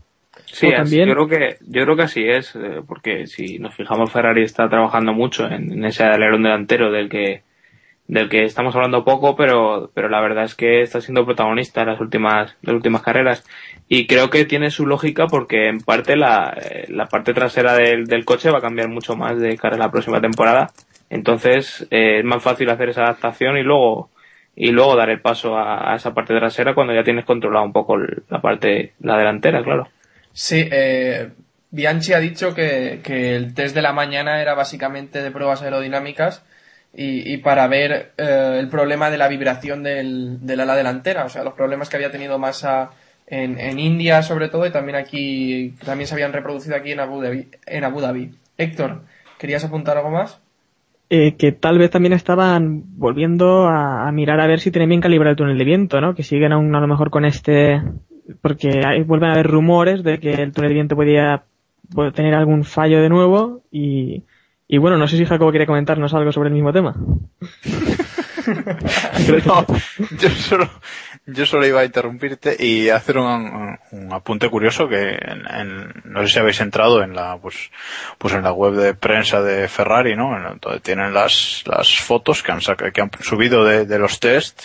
Sí, 0.47 0.73
así- 0.73 0.77
también- 0.77 1.09
yo 1.09 1.15
creo 1.15 1.29
que 1.29 1.57
yo 1.67 1.83
creo 1.85 1.97
que 1.97 2.03
así 2.03 2.25
es, 2.29 2.55
eh, 2.57 2.83
porque 2.87 3.27
si 3.27 3.59
nos 3.59 3.75
fijamos 3.75 4.13
Ferrari 4.13 4.43
está 4.43 4.69
trabajando 4.69 5.13
mucho 5.13 5.47
en, 5.47 5.73
en 5.73 5.85
ese 5.85 6.05
alerón 6.05 6.43
delantero 6.43 6.91
del 6.91 7.09
que 7.09 7.43
del 8.09 8.29
que 8.29 8.45
estamos 8.45 8.75
hablando 8.77 9.05
poco, 9.05 9.37
pero, 9.37 9.91
pero 9.95 10.09
la 10.09 10.21
verdad 10.21 10.45
es 10.45 10.55
que 10.55 10.83
está 10.83 11.01
siendo 11.01 11.25
protagonista 11.25 11.83
en 11.83 11.89
las 11.89 12.01
últimas, 12.01 12.57
las 12.63 12.75
últimas 12.75 13.03
carreras. 13.03 13.45
Y 13.89 14.07
creo 14.07 14.31
que 14.31 14.45
tiene 14.45 14.71
su 14.71 14.87
lógica 14.87 15.29
porque 15.29 15.69
en 15.69 15.81
parte 15.81 16.17
la, 16.17 16.55
eh, 16.61 16.87
la 16.89 17.07
parte 17.07 17.33
trasera 17.35 17.75
del, 17.75 18.07
del 18.07 18.25
coche 18.25 18.51
va 18.51 18.59
a 18.59 18.63
cambiar 18.63 18.89
mucho 18.89 19.17
más 19.17 19.39
de 19.41 19.57
cara 19.57 19.77
a 19.77 19.79
la 19.79 19.91
próxima 19.91 20.21
temporada. 20.21 20.73
Entonces 21.11 21.87
eh, 21.91 22.19
es 22.19 22.25
más 22.25 22.43
fácil 22.43 22.69
hacer 22.71 22.91
esa 22.91 23.03
adaptación 23.05 23.57
y 23.59 23.63
luego 23.63 24.11
y 24.55 24.71
luego 24.71 24.97
dar 24.97 25.09
el 25.11 25.21
paso 25.21 25.57
a, 25.57 25.93
a 25.93 25.97
esa 25.97 26.13
parte 26.15 26.35
trasera 26.35 26.75
cuando 26.75 26.93
ya 26.95 27.05
tienes 27.05 27.25
controlado 27.25 27.65
un 27.65 27.73
poco 27.73 27.97
la 27.97 28.41
parte 28.43 28.93
la 29.01 29.17
delantera, 29.17 29.63
claro. 29.63 29.89
Sí, 30.33 30.69
eh, 30.71 31.31
Bianchi 31.71 32.13
ha 32.13 32.19
dicho 32.19 32.55
que, 32.55 33.01
que 33.03 33.37
el 33.37 33.55
test 33.55 33.75
de 33.75 33.83
la 33.83 33.93
mañana 33.93 34.41
era 34.41 34.55
básicamente 34.55 35.23
de 35.23 35.31
pruebas 35.31 35.63
aerodinámicas 35.63 36.45
y, 36.95 37.33
y 37.33 37.39
para 37.39 37.67
ver 37.69 38.13
eh, 38.19 38.59
el 38.59 38.69
problema 38.69 39.11
de 39.11 39.19
la 39.19 39.29
vibración 39.29 39.83
del, 39.83 40.45
del 40.45 40.61
ala 40.61 40.77
delantera, 40.77 41.25
o 41.25 41.29
sea, 41.29 41.45
los 41.45 41.55
problemas 41.55 41.89
que 41.89 41.97
había 41.97 42.11
tenido 42.11 42.39
Massa 42.39 42.91
en, 43.27 43.59
en 43.59 43.79
India 43.79 44.23
sobre 44.23 44.49
todo 44.49 44.67
y 44.67 44.71
también 44.71 44.97
aquí, 44.97 45.75
también 45.85 46.07
se 46.07 46.15
habían 46.15 46.33
reproducido 46.33 46.77
aquí 46.77 46.93
en 46.93 47.01
Abu 47.01 47.23
Dhabi. 47.23 47.49
En 47.67 47.85
Abu 47.85 48.01
Dhabi. 48.01 48.31
Héctor, 48.59 49.03
¿querías 49.39 49.65
apuntar 49.65 49.97
algo 49.97 50.11
más? 50.11 50.41
Eh, 51.09 51.37
que 51.37 51.53
tal 51.53 51.79
vez 51.79 51.91
también 51.91 52.15
estaban 52.15 52.85
volviendo 52.99 53.67
a, 53.67 54.09
a 54.09 54.13
mirar 54.13 54.41
a 54.41 54.47
ver 54.47 54.61
si 54.61 54.71
tienen 54.71 54.89
bien 54.89 55.01
calibrado 55.03 55.33
el 55.33 55.37
túnel 55.37 55.59
de 55.59 55.65
viento, 55.65 56.01
¿no? 56.01 56.15
Que 56.15 56.23
siguen 56.23 56.53
aún 56.53 56.75
a 56.75 56.81
lo 56.81 56.87
mejor 56.87 57.11
con 57.11 57.27
este, 57.27 57.83
porque 58.41 58.83
hay- 58.85 59.03
vuelven 59.03 59.31
a 59.31 59.33
haber 59.35 59.47
rumores 59.49 60.03
de 60.03 60.19
que 60.21 60.33
el 60.35 60.53
túnel 60.53 60.71
de 60.71 60.75
viento 60.75 60.97
podía, 60.97 61.43
tener 62.15 62.35
algún 62.35 62.65
fallo 62.65 63.03
de 63.03 63.09
nuevo 63.09 63.63
y, 63.71 64.23
y 64.69 64.79
bueno, 64.79 64.97
no 64.97 65.07
sé 65.09 65.17
si 65.19 65.25
Jacobo 65.27 65.51
quiere 65.51 65.67
comentarnos 65.67 66.15
algo 66.15 66.33
sobre 66.33 66.49
el 66.49 66.55
mismo 66.55 66.73
tema. 66.73 66.95
No, 69.47 69.65
yo 70.19 70.29
solo, 70.31 70.69
yo 71.27 71.47
solo 71.47 71.65
iba 71.67 71.81
a 71.81 71.85
interrumpirte 71.85 72.57
y 72.59 72.89
hacer 72.89 73.19
un, 73.19 73.79
un 73.93 74.13
apunte 74.13 74.49
curioso 74.49 74.89
que 74.89 75.11
en, 75.13 75.43
en- 75.49 75.93
no 76.07 76.23
sé 76.23 76.29
si 76.33 76.39
habéis 76.41 76.61
entrado 76.61 77.03
en 77.05 77.15
la 77.15 77.37
pues 77.41 77.71
pues 78.19 78.35
en 78.35 78.43
la 78.43 78.53
web 78.53 78.75
de 78.75 78.95
prensa 78.95 79.43
de 79.43 79.69
Ferrari, 79.69 80.17
¿no? 80.17 80.37
En 80.37 80.59
donde 80.61 80.81
tienen 80.81 81.15
las 81.15 81.63
las 81.67 81.95
fotos 81.99 82.43
que 82.43 82.51
han 82.53 82.61
que 82.93 83.01
han 83.01 83.11
subido 83.21 83.65
de, 83.65 83.87
de 83.87 83.99
los 83.99 84.19
test 84.19 84.65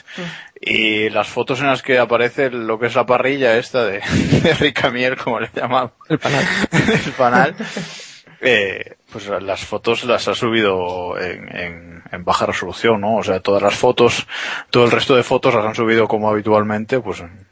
y 0.62 1.10
las 1.10 1.28
fotos 1.28 1.60
en 1.62 1.68
las 1.68 1.82
que 1.82 2.00
aparece 2.00 2.50
lo 2.50 2.80
que 2.80 2.88
es 2.88 2.96
la 2.96 3.06
parrilla 3.06 3.58
esta 3.58 3.86
de, 3.86 4.00
de 4.44 4.54
Ricamier, 4.54 5.18
como 5.18 5.40
le 5.40 5.50
llaman. 5.56 5.92
El 6.10 6.20
panal. 6.20 6.46
el 7.06 7.12
panal. 7.14 7.56
Eh, 8.42 8.96
pues 9.12 9.28
las 9.42 9.66
fotos 9.66 10.04
las 10.04 10.28
ha 10.28 10.36
subido 10.36 11.18
en, 11.20 11.56
en- 11.58 12.04
en 12.12 12.24
baja 12.24 12.46
resolución, 12.46 13.02
¿no? 13.02 13.16
O 13.18 13.24
sea, 13.24 13.40
todas 13.42 13.62
las 13.62 13.76
fotos, 13.76 14.28
todo 14.70 14.86
el 14.86 14.92
resto 14.92 15.16
de 15.16 15.24
fotos 15.24 15.54
las 15.54 15.66
han 15.66 15.76
subido 15.76 16.08
como 16.08 16.30
habitualmente, 16.30 17.00
pues 17.02 17.20
en, 17.20 17.46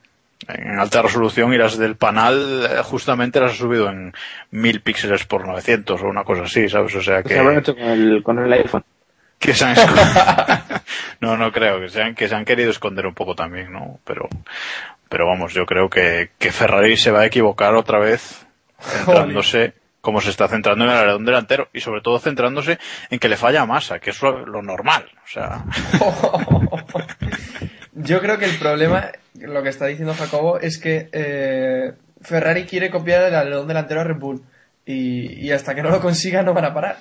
en 0.48 0.80
alta 0.80 1.02
resolución 1.02 1.54
y 1.54 1.58
las 1.58 1.78
del 1.78 1.96
panal 1.98 2.68
eh, 2.72 2.82
justamente 2.84 3.40
las 3.42 3.52
ha 3.54 3.56
subido 3.56 3.90
en 3.90 4.14
1000 4.52 4.82
píxeles 4.82 5.26
por 5.26 5.46
900 5.46 6.02
o 6.02 6.06
una 6.06 6.24
cosa 6.24 6.44
así, 6.44 6.70
¿sabes? 6.70 6.96
O 6.96 7.02
sea 7.02 7.22
que... 7.24 7.30
Se 7.34 7.40
habrán 7.40 7.58
hecho 7.60 7.74
con 7.76 7.84
el, 7.84 8.24
con 8.24 8.40
el 8.40 8.54
iPhone. 8.54 8.86
Que 9.40 9.54
se 9.54 9.66
han 9.66 9.76
no 11.22 11.38
no 11.38 11.52
creo 11.52 11.80
que 11.80 11.90
se 11.90 12.02
han 12.02 12.16
que 12.16 12.28
se 12.28 12.36
han 12.36 12.46
querido 12.46 12.72
esconder 12.72 13.06
un 13.06 13.14
poco 13.14 13.36
también 13.36 13.72
no 13.72 14.00
pero 14.06 14.28
pero 15.10 15.26
vamos 15.28 15.54
yo 15.54 15.66
creo 15.66 15.90
que, 15.90 16.32
que 16.38 16.52
Ferrari 16.52 16.98
se 16.98 17.12
va 17.12 17.22
a 17.22 17.26
equivocar 17.26 17.76
otra 17.76 18.00
vez 18.00 18.46
centrándose 18.80 19.74
como 20.02 20.22
se 20.22 20.30
está 20.30 20.48
centrando 20.48 20.86
en 20.86 20.92
el 20.92 20.98
alerón 20.98 21.26
delantero 21.26 21.70
y 21.74 21.82
sobre 21.82 22.02
todo 22.02 22.20
centrándose 22.20 22.78
en 23.10 23.20
que 23.20 23.30
le 23.30 23.38
falla 23.38 23.62
a 23.62 23.66
masa 23.66 24.00
que 24.00 24.12
es 24.12 24.22
lo, 24.22 24.46
lo 24.46 24.62
normal 24.62 25.10
o 25.24 25.28
sea. 25.28 25.66
Yo 27.96 28.20
creo 28.20 28.38
que 28.38 28.46
el 28.46 28.58
problema, 28.58 29.12
lo 29.36 29.64
que 29.64 29.70
está 29.70 29.86
diciendo 29.86 30.14
Jacobo, 30.14 30.60
es 30.60 30.78
que 30.78 31.08
eh, 31.14 31.94
Ferrari 32.22 32.66
quiere 32.66 32.90
copiar 32.90 33.24
el 33.24 33.36
alerón 33.36 33.68
delantero 33.70 34.02
a 34.02 34.04
Red 34.04 34.20
Bull 34.20 34.44
y, 34.86 35.46
y 35.48 35.52
hasta 35.52 35.74
que 35.74 35.82
no 35.82 35.90
lo 35.90 36.02
consiga 36.02 36.44
no 36.44 36.54
van 36.54 36.66
a 36.66 36.74
parar. 36.74 36.98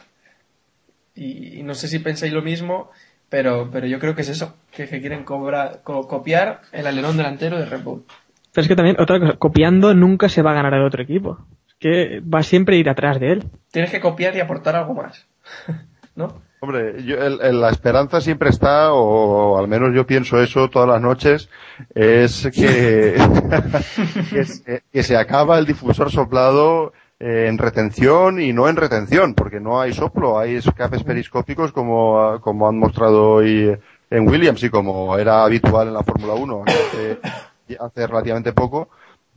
Y, 1.14 1.60
y 1.60 1.62
no 1.62 1.74
sé 1.74 1.88
si 1.88 1.98
pensáis 2.00 2.32
lo 2.32 2.42
mismo, 2.42 2.90
pero, 3.28 3.68
pero 3.72 3.86
yo 3.86 3.98
creo 3.98 4.14
que 4.14 4.22
es 4.22 4.28
eso, 4.28 4.56
que, 4.72 4.86
que 4.88 5.00
quieren 5.00 5.24
cobrar, 5.24 5.80
co- 5.84 6.06
copiar 6.08 6.62
el 6.72 6.86
alerón 6.86 7.16
delantero 7.16 7.58
de 7.58 7.66
Red 7.66 7.82
Bull. 7.82 8.04
Pero 8.52 8.62
es 8.62 8.68
que 8.68 8.76
también, 8.76 8.96
otra 9.00 9.18
cosa, 9.20 9.32
copiando 9.36 9.94
nunca 9.94 10.28
se 10.28 10.42
va 10.42 10.50
a 10.52 10.54
ganar 10.54 10.74
al 10.74 10.84
otro 10.86 11.02
equipo. 11.02 11.38
Es 11.68 11.74
que 11.78 12.20
va 12.20 12.42
siempre 12.42 12.76
a 12.76 12.78
ir 12.80 12.88
atrás 12.88 13.18
de 13.20 13.32
él. 13.32 13.44
Tienes 13.72 13.90
que 13.90 14.00
copiar 14.00 14.34
y 14.36 14.40
aportar 14.40 14.76
algo 14.76 14.94
más. 14.94 15.26
¿No? 16.16 16.42
Hombre, 16.60 17.02
yo- 17.04 17.18
el- 17.22 17.40
el- 17.42 17.60
la 17.60 17.68
esperanza 17.70 18.20
siempre 18.20 18.48
está, 18.48 18.92
o 18.94 19.58
al 19.58 19.68
menos 19.68 19.90
yo 19.94 20.06
pienso 20.06 20.40
eso 20.40 20.70
todas 20.70 20.88
las 20.88 21.00
noches, 21.00 21.50
es 21.94 22.48
que, 22.54 23.16
que, 24.30 24.44
se, 24.44 24.82
que 24.92 25.02
se 25.02 25.16
acaba 25.16 25.58
el 25.58 25.66
difusor 25.66 26.10
soplado 26.10 26.92
eh, 27.26 27.46
en 27.48 27.56
retención 27.56 28.38
y 28.38 28.52
no 28.52 28.68
en 28.68 28.76
retención, 28.76 29.32
porque 29.32 29.58
no 29.58 29.80
hay 29.80 29.94
soplo, 29.94 30.38
hay 30.38 30.56
escapes 30.56 31.02
periscópicos 31.04 31.72
como, 31.72 32.38
como 32.42 32.68
han 32.68 32.78
mostrado 32.78 33.30
hoy 33.36 33.74
en 34.10 34.28
Williams 34.28 34.62
y 34.62 34.68
como 34.68 35.16
era 35.16 35.42
habitual 35.42 35.88
en 35.88 35.94
la 35.94 36.02
Fórmula 36.02 36.34
1 36.34 36.64
hace, 36.66 37.18
hace 37.80 38.06
relativamente 38.06 38.52
poco. 38.52 38.90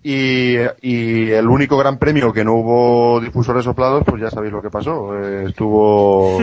Y, 0.03 0.57
y 0.81 1.31
el 1.31 1.47
único 1.47 1.77
gran 1.77 1.97
premio 1.97 2.33
que 2.33 2.43
no 2.43 2.55
hubo 2.55 3.21
difusores 3.21 3.63
soplados, 3.63 4.03
pues 4.05 4.21
ya 4.21 4.31
sabéis 4.31 4.51
lo 4.51 4.61
que 4.61 4.69
pasó. 4.69 5.17
Eh, 5.17 5.45
estuvo 5.47 6.39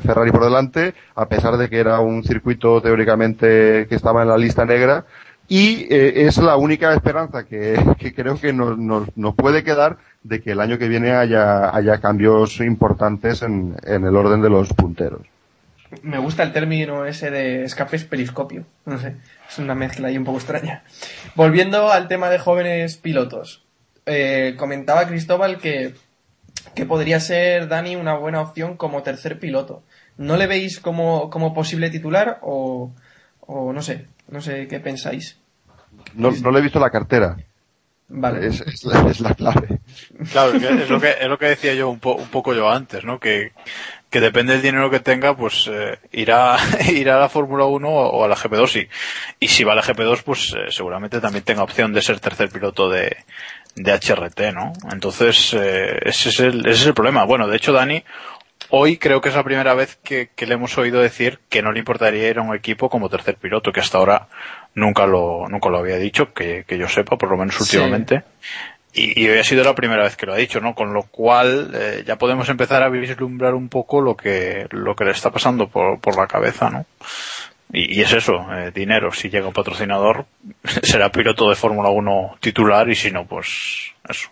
Ferrari 0.00 0.32
por 0.32 0.42
delante, 0.42 0.92
a 1.14 1.28
pesar 1.28 1.56
de 1.56 1.70
que 1.70 1.78
era 1.78 2.00
un 2.00 2.24
circuito 2.24 2.82
teóricamente 2.82 3.86
que 3.88 3.94
estaba 3.94 4.22
en 4.22 4.28
la 4.28 4.38
lista 4.38 4.64
negra. 4.64 5.04
Y 5.48 5.86
eh, 5.92 6.26
es 6.26 6.38
la 6.38 6.56
única 6.56 6.94
esperanza 6.94 7.44
que, 7.44 7.74
creo 8.16 8.40
que 8.40 8.52
nos, 8.52 8.78
nos, 8.78 9.34
puede 9.34 9.62
quedar 9.62 9.98
de 10.22 10.40
que 10.40 10.52
el 10.52 10.60
año 10.60 10.78
que 10.78 10.88
viene 10.88 11.12
haya, 11.12 11.74
haya 11.74 12.00
cambios 12.00 12.60
importantes 12.60 13.42
en, 13.42 13.76
el 13.84 14.16
orden 14.16 14.40
de 14.40 14.50
los 14.50 14.72
punteros. 14.72 15.20
Me 16.02 16.18
gusta 16.18 16.42
el 16.42 16.52
término 16.52 17.04
ese 17.06 17.30
de 17.30 17.64
escapes 17.64 18.04
periscopio. 18.04 18.64
No 18.86 18.98
sé, 18.98 19.16
es 19.48 19.58
una 19.58 19.74
mezcla 19.74 20.08
ahí 20.08 20.16
un 20.16 20.24
poco 20.24 20.38
extraña. 20.38 20.82
Volviendo 21.34 21.92
al 21.92 22.08
tema 22.08 22.30
de 22.30 22.38
jóvenes 22.38 22.96
pilotos. 22.96 23.64
Eh, 24.06 24.54
comentaba 24.58 25.06
Cristóbal 25.06 25.58
que, 25.58 25.94
que 26.74 26.84
podría 26.84 27.20
ser 27.20 27.68
Dani 27.68 27.96
una 27.96 28.14
buena 28.16 28.40
opción 28.40 28.76
como 28.76 29.02
tercer 29.02 29.38
piloto. 29.38 29.82
¿No 30.16 30.36
le 30.36 30.46
veis 30.46 30.80
como, 30.80 31.30
como 31.30 31.54
posible 31.54 31.90
titular 31.90 32.38
o 32.42 32.92
no 33.48 33.82
sé, 33.82 34.06
no 34.28 34.40
sé 34.40 34.66
qué 34.68 34.80
pensáis? 34.80 35.38
No, 36.14 36.30
no 36.30 36.50
le 36.50 36.58
he 36.58 36.62
visto 36.62 36.80
la 36.80 36.90
cartera. 36.90 37.36
Vale. 38.08 38.46
Es, 38.46 38.60
es 38.60 38.84
la, 38.84 39.00
es 39.10 39.20
la 39.20 39.34
clave. 39.34 39.80
Claro, 40.30 40.52
es, 40.52 40.62
que 40.62 40.82
es 40.82 40.90
lo 40.90 41.00
que 41.00 41.14
es 41.20 41.26
lo 41.28 41.38
que 41.38 41.46
decía 41.46 41.74
yo 41.74 41.88
un, 41.88 41.98
po- 42.00 42.14
un 42.16 42.28
poco 42.28 42.52
yo 42.54 42.68
antes, 42.70 43.02
¿no? 43.04 43.18
Que, 43.18 43.52
que 44.10 44.20
depende 44.20 44.52
del 44.52 44.62
dinero 44.62 44.90
que 44.90 45.00
tenga, 45.00 45.34
pues 45.36 45.68
eh, 45.72 45.98
irá, 46.12 46.56
irá 46.92 47.16
a 47.16 47.20
la 47.20 47.28
Fórmula 47.30 47.64
1 47.64 47.88
o, 47.88 48.24
a 48.24 48.28
la 48.28 48.36
GP2 48.36 48.82
y, 48.82 48.88
y 49.40 49.48
si 49.48 49.64
va 49.64 49.72
a 49.72 49.76
la 49.76 49.82
GP2, 49.82 50.22
pues 50.22 50.52
eh, 50.52 50.70
seguramente 50.70 51.20
también 51.20 51.44
tenga 51.44 51.62
opción 51.62 51.92
de 51.94 52.02
ser 52.02 52.20
tercer 52.20 52.50
piloto 52.50 52.90
de, 52.90 53.16
de 53.74 53.92
HRT, 53.92 54.52
¿no? 54.52 54.72
Entonces, 54.92 55.54
eh, 55.58 55.98
ese, 56.02 56.28
es 56.28 56.40
el, 56.40 56.60
ese 56.66 56.82
es 56.82 56.86
el 56.86 56.94
problema. 56.94 57.24
Bueno, 57.24 57.48
de 57.48 57.56
hecho, 57.56 57.72
Dani, 57.72 58.04
hoy 58.70 58.96
creo 58.98 59.20
que 59.20 59.28
es 59.28 59.34
la 59.34 59.44
primera 59.44 59.74
vez 59.74 59.96
que, 60.02 60.30
que 60.34 60.46
le 60.46 60.54
hemos 60.54 60.76
oído 60.78 61.00
decir 61.00 61.40
que 61.48 61.62
no 61.62 61.72
le 61.72 61.78
importaría 61.80 62.28
ir 62.28 62.38
a 62.38 62.42
un 62.42 62.54
equipo 62.54 62.88
como 62.88 63.08
tercer 63.08 63.36
piloto, 63.36 63.72
que 63.72 63.80
hasta 63.80 63.98
ahora 63.98 64.28
nunca 64.74 65.06
lo, 65.06 65.46
nunca 65.48 65.68
lo 65.70 65.78
había 65.78 65.96
dicho, 65.96 66.32
que, 66.32 66.64
que 66.66 66.78
yo 66.78 66.88
sepa, 66.88 67.16
por 67.16 67.30
lo 67.30 67.36
menos 67.36 67.54
Sí. 67.56 67.76
últimamente. 67.76 68.22
Y, 68.96 69.20
y 69.24 69.28
hoy 69.28 69.38
ha 69.38 69.44
sido 69.44 69.64
la 69.64 69.74
primera 69.74 70.04
vez 70.04 70.16
que 70.16 70.24
lo 70.26 70.34
ha 70.34 70.36
dicho, 70.36 70.60
¿no? 70.60 70.74
Con 70.74 70.92
lo 70.94 71.02
cual 71.02 71.72
eh, 71.74 72.04
ya 72.06 72.16
podemos 72.16 72.48
empezar 72.48 72.82
a 72.84 72.88
vislumbrar 72.88 73.54
un 73.54 73.68
poco 73.68 74.00
lo 74.00 74.16
que, 74.16 74.66
lo 74.70 74.94
que 74.94 75.04
le 75.04 75.10
está 75.10 75.30
pasando 75.30 75.68
por, 75.68 76.00
por 76.00 76.16
la 76.16 76.28
cabeza, 76.28 76.70
¿no? 76.70 76.86
Y, 77.72 77.98
y 77.98 78.02
es 78.02 78.12
eso, 78.12 78.46
eh, 78.52 78.70
dinero. 78.72 79.10
Si 79.10 79.30
llega 79.30 79.48
un 79.48 79.52
patrocinador, 79.52 80.26
será 80.82 81.10
piloto 81.10 81.48
de 81.50 81.56
Fórmula 81.56 81.88
1 81.88 82.36
titular 82.38 82.88
y 82.88 82.94
si 82.94 83.10
no, 83.10 83.26
pues 83.26 83.92
eso. 84.08 84.28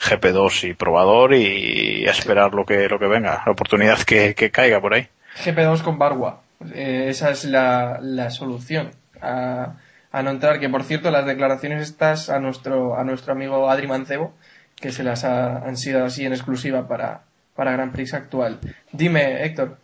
GP2 0.00 0.68
y 0.70 0.74
probador 0.74 1.34
y 1.34 2.06
a 2.06 2.10
esperar 2.10 2.54
lo 2.54 2.64
que, 2.64 2.88
lo 2.88 2.98
que 2.98 3.06
venga, 3.06 3.42
la 3.46 3.52
oportunidad 3.52 3.98
que, 4.00 4.34
que 4.34 4.50
caiga 4.50 4.80
por 4.80 4.94
ahí. 4.94 5.08
GP2 5.44 5.82
con 5.82 5.98
Barwa. 5.98 6.40
Eh, 6.74 7.06
esa 7.08 7.30
es 7.30 7.44
la, 7.44 7.98
la 8.00 8.30
solución 8.30 8.90
a, 9.20 9.74
a 10.12 10.22
no 10.22 10.30
entrar. 10.30 10.58
Que 10.60 10.68
por 10.68 10.82
cierto, 10.84 11.10
las 11.10 11.26
declaraciones 11.26 11.82
estas 11.82 12.30
a 12.30 12.38
nuestro, 12.40 12.98
a 12.98 13.04
nuestro 13.04 13.32
amigo 13.32 13.68
Adri 13.70 13.86
Mancebo, 13.86 14.34
que 14.80 14.92
se 14.92 15.02
las 15.04 15.24
ha- 15.24 15.58
han 15.58 15.76
sido 15.76 16.04
así 16.04 16.24
en 16.24 16.32
exclusiva 16.32 16.86
para, 16.88 17.22
para 17.54 17.72
Grand 17.72 17.92
Prix 17.92 18.14
actual. 18.14 18.58
Dime, 18.92 19.44
Héctor. 19.44 19.76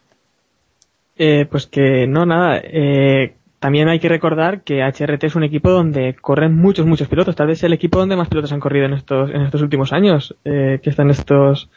Eh, 1.17 1.47
pues 1.51 1.67
que 1.67 2.07
no, 2.07 2.25
nada. 2.25 2.61
Eh, 2.65 3.35
también 3.63 3.89
hay 3.89 4.01
que 4.01 4.09
recordar 4.09 4.63
que 4.63 4.83
HRT 4.83 5.23
es 5.23 5.37
un 5.37 5.45
equipo 5.45 5.71
donde 5.71 6.17
corren 6.21 6.53
muchos, 6.53 6.85
muchos 6.85 7.07
pilotos. 7.07 7.37
Tal 7.37 7.47
vez 7.47 7.63
el 7.63 7.73
equipo 7.73 8.01
donde 8.01 8.17
más 8.17 8.27
pilotos 8.27 8.51
han 8.51 8.59
corrido 8.59 8.87
en 8.87 8.93
estos, 8.93 9.31
en 9.31 9.43
estos 9.43 9.63
últimos 9.63 9.93
años, 9.93 10.35
eh, 10.45 10.81
que 10.83 10.91
están 10.91 11.11
estos, 11.11 11.71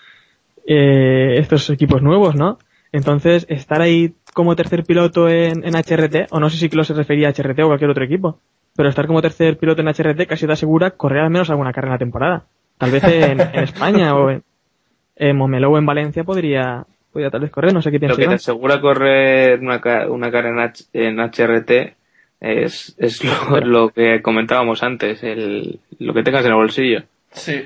eh, 0.66 1.36
estos 1.38 1.70
equipos 1.70 2.02
nuevos, 2.02 2.34
¿no? 2.34 2.58
Entonces, 2.92 3.46
estar 3.50 3.84
ahí 3.84 4.16
como 4.34 4.56
tercer 4.56 4.84
piloto 4.84 5.30
en, 5.30 5.64
en 5.64 5.76
HRT, 5.76 6.32
o 6.32 6.40
no 6.40 6.50
sé 6.50 6.58
si 6.58 6.70
Klo 6.70 6.84
se 6.84 6.96
refería 6.96 7.28
a 7.28 7.34
HRT 7.34 7.60
o 7.60 7.68
cualquier 7.68 7.92
otro 7.92 8.04
equipo, 8.04 8.40
pero 8.76 8.90
estar 8.90 9.06
como 9.06 9.22
tercer 9.22 9.60
piloto 9.60 9.84
en 9.84 9.90
HRT 9.90 10.26
casi 10.28 10.48
te 10.48 10.54
asegura 10.54 10.90
correr 10.90 11.22
al 11.22 11.30
menos 11.30 11.52
alguna 11.52 11.72
carrera 11.72 11.92
en 11.92 11.96
la 11.98 12.00
temporada. 12.00 12.46
Tal 12.80 12.90
vez 12.90 13.04
en, 13.04 13.42
en 13.42 13.64
España 13.64 14.16
o 14.16 14.32
en, 14.32 14.44
en 15.18 15.40
o 15.40 15.78
en 15.78 15.86
Valencia 15.86 16.24
podría, 16.24 16.88
podría 17.16 17.32
tal 17.32 17.39
vez 17.41 17.51
correr, 17.51 17.74
no 17.74 17.82
sé 17.82 17.91
qué 17.91 17.95
Lo 17.95 17.99
piensa 18.16 18.22
que 18.22 18.28
te 18.28 18.34
asegura 18.36 18.82
correr 18.82 19.59
una, 19.61 19.80
una 20.09 20.30
carrera 20.32 20.49
en, 20.49 20.59
H- 20.59 20.84
en 20.91 21.20
HRT 21.20 21.95
es, 22.41 22.93
es 22.97 23.24
lo, 23.24 23.59
lo 23.61 23.89
que 23.89 24.22
comentábamos 24.22 24.84
antes, 24.84 25.24
el, 25.24 25.80
lo 25.99 26.13
que 26.13 26.24
tengas 26.24 26.43
en 26.43 26.51
el 26.51 26.57
bolsillo. 26.57 27.03
Sí. 27.32 27.63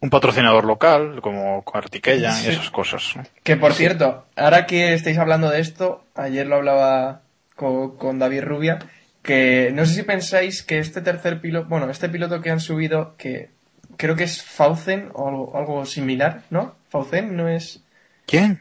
Un 0.00 0.10
patrocinador 0.10 0.64
local, 0.64 1.20
como 1.22 1.62
Artiquella 1.72 2.32
Sí. 2.32 2.48
y 2.48 2.50
esas 2.54 2.70
cosas. 2.70 3.12
¿no? 3.16 3.22
Que 3.44 3.56
por 3.56 3.72
cierto, 3.72 4.26
ahora 4.34 4.66
que 4.66 4.94
estáis 4.94 5.16
hablando 5.18 5.48
de 5.48 5.60
esto, 5.60 6.02
ayer 6.16 6.46
lo 6.48 6.56
hablaba 6.56 7.20
co- 7.54 7.96
con, 7.96 8.18
David 8.18 8.42
Rubia, 8.42 8.80
que 9.22 9.70
no 9.72 9.86
sé 9.86 9.94
si 9.94 10.02
pensáis 10.02 10.64
que 10.64 10.80
este 10.80 11.02
tercer 11.02 11.40
piloto, 11.40 11.68
bueno, 11.68 11.88
este 11.88 12.08
piloto 12.08 12.40
que 12.40 12.50
han 12.50 12.58
subido, 12.58 13.14
que 13.16 13.50
creo 13.96 14.16
que 14.16 14.24
es 14.24 14.42
Faucen 14.42 15.10
o 15.14 15.28
algo, 15.28 15.56
algo 15.56 15.84
similar, 15.86 16.42
¿no? 16.50 16.74
Faucen 16.88 17.36
no 17.36 17.48
es... 17.48 17.84
¿Quién? 18.26 18.60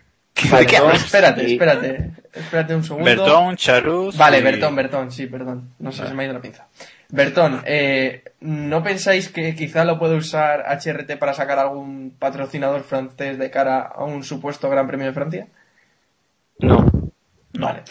Vale, 0.50 0.66
qué 0.66 0.78
no, 0.78 0.84
hablas? 0.86 1.04
espérate, 1.06 1.52
espérate, 1.52 2.12
espérate 2.34 2.76
un 2.76 2.84
segundo. 2.84 3.06
Bertón, 3.06 3.56
Charuz. 3.58 4.18
Vale, 4.18 4.40
y- 4.40 4.44
Bertón, 4.44 4.76
Bertón, 4.76 5.12
sí, 5.12 5.28
perdón. 5.28 5.70
No 5.80 5.92
sé, 5.92 6.08
se 6.08 6.14
me 6.14 6.24
ha 6.24 6.26
ido 6.26 6.34
la 6.34 6.42
pinza. 6.42 6.68
Bertón, 7.10 7.62
eh, 7.66 8.24
¿no 8.40 8.82
pensáis 8.82 9.30
que 9.30 9.54
quizá 9.56 9.84
lo 9.84 10.00
puede 10.00 10.16
usar 10.16 10.64
HRT 10.68 11.18
para 11.18 11.34
sacar 11.34 11.60
algún 11.60 12.16
patrocinador 12.18 12.84
francés 12.84 13.38
de 13.38 13.52
cara 13.52 13.82
a 13.82 14.06
un 14.06 14.24
supuesto 14.24 14.70
Gran 14.70 14.88
Premio 14.88 15.08
de 15.08 15.14
Francia? 15.14 15.48
No. 16.60 16.90
Vale. 17.54 17.82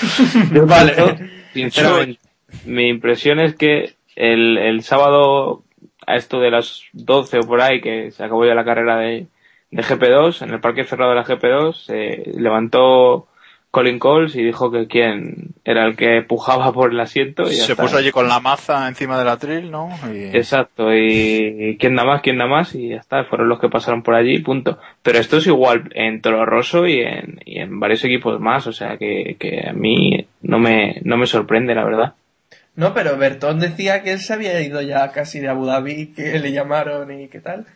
Vale. 0.66 1.30
sinceramente, 1.52 2.20
mi 2.64 2.88
impresión 2.88 3.38
es 3.38 3.54
que 3.54 3.94
el, 4.16 4.56
el 4.56 4.82
sábado 4.82 5.62
a 6.06 6.16
esto 6.16 6.40
de 6.40 6.50
las 6.50 6.82
12 6.94 7.38
o 7.38 7.42
por 7.42 7.60
ahí, 7.60 7.80
que 7.82 8.10
se 8.10 8.24
acabó 8.24 8.46
ya 8.46 8.54
la 8.54 8.64
carrera 8.64 8.96
de, 8.96 9.26
de 9.70 9.82
GP2, 9.82 10.42
en 10.42 10.50
el 10.50 10.60
parque 10.60 10.84
cerrado 10.84 11.10
de 11.10 11.16
la 11.16 11.24
GP2, 11.24 11.74
se 11.74 12.22
levantó 12.38 13.28
Colin 13.70 14.00
Coles 14.00 14.34
y 14.34 14.42
dijo 14.42 14.72
que 14.72 14.88
quién 14.88 15.54
era 15.64 15.86
el 15.86 15.94
que 15.94 16.22
pujaba 16.22 16.72
por 16.72 16.90
el 16.92 16.98
asiento. 16.98 17.44
Y 17.44 17.54
ya 17.56 17.64
Se 17.66 17.72
está. 17.72 17.84
puso 17.84 17.98
allí 17.98 18.10
con 18.10 18.26
la 18.28 18.40
maza 18.40 18.88
encima 18.88 19.16
del 19.16 19.28
atril, 19.28 19.70
¿no? 19.70 19.90
Y- 20.12 20.36
Exacto, 20.36 20.92
y 20.92 21.76
quién 21.78 21.94
da 21.94 22.04
más, 22.04 22.20
quién 22.20 22.38
da 22.38 22.46
más, 22.48 22.74
y 22.74 22.88
ya 22.88 22.96
está, 22.96 23.22
fueron 23.26 23.48
los 23.48 23.60
que 23.60 23.68
pasaron 23.68 24.02
por 24.02 24.14
allí, 24.16 24.40
punto. 24.40 24.78
Pero 25.04 25.18
esto 25.20 25.36
es 25.36 25.46
igual 25.46 25.88
en 25.94 26.20
Toro 26.20 26.44
Rosso 26.44 26.88
y 26.88 27.00
en, 27.00 27.40
y 27.44 27.60
en 27.60 27.78
varios 27.78 28.04
equipos 28.04 28.40
más, 28.40 28.66
o 28.66 28.72
sea 28.72 28.96
que, 28.96 29.36
que 29.38 29.68
a 29.68 29.72
mí 29.72 30.26
no 30.42 30.58
me, 30.58 31.00
no 31.04 31.16
me 31.16 31.26
sorprende, 31.26 31.76
la 31.76 31.84
verdad. 31.84 32.14
No, 32.74 32.92
pero 32.94 33.16
Bertón 33.18 33.60
decía 33.60 34.02
que 34.02 34.12
él 34.12 34.18
se 34.20 34.32
había 34.32 34.60
ido 34.62 34.80
ya 34.82 35.12
casi 35.12 35.38
de 35.38 35.48
Abu 35.48 35.66
Dhabi, 35.66 36.06
que 36.12 36.38
le 36.40 36.50
llamaron 36.50 37.12
y 37.20 37.28
qué 37.28 37.38
tal. 37.40 37.66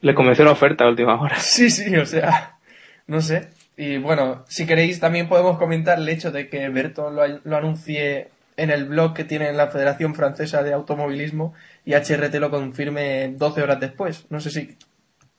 Le 0.00 0.14
convenció 0.14 0.44
la 0.44 0.52
oferta 0.52 0.84
a 0.84 0.88
última 0.88 1.20
hora. 1.20 1.36
Sí, 1.40 1.70
sí, 1.70 1.96
o 1.96 2.06
sea, 2.06 2.58
no 3.06 3.20
sé. 3.20 3.48
Y 3.76 3.98
bueno, 3.98 4.44
si 4.48 4.66
queréis 4.66 5.00
también 5.00 5.28
podemos 5.28 5.58
comentar 5.58 5.98
el 5.98 6.08
hecho 6.08 6.30
de 6.32 6.48
que 6.48 6.68
Bertón 6.68 7.14
lo, 7.14 7.26
lo 7.26 7.56
anuncie 7.56 8.28
en 8.56 8.70
el 8.70 8.86
blog 8.86 9.14
que 9.14 9.24
tiene 9.24 9.52
la 9.52 9.68
Federación 9.68 10.14
Francesa 10.14 10.62
de 10.62 10.72
Automovilismo 10.72 11.54
y 11.84 11.94
HRT 11.94 12.34
lo 12.34 12.50
confirme 12.50 13.28
12 13.28 13.62
horas 13.62 13.80
después. 13.80 14.26
No 14.30 14.40
sé 14.40 14.50
si 14.50 14.76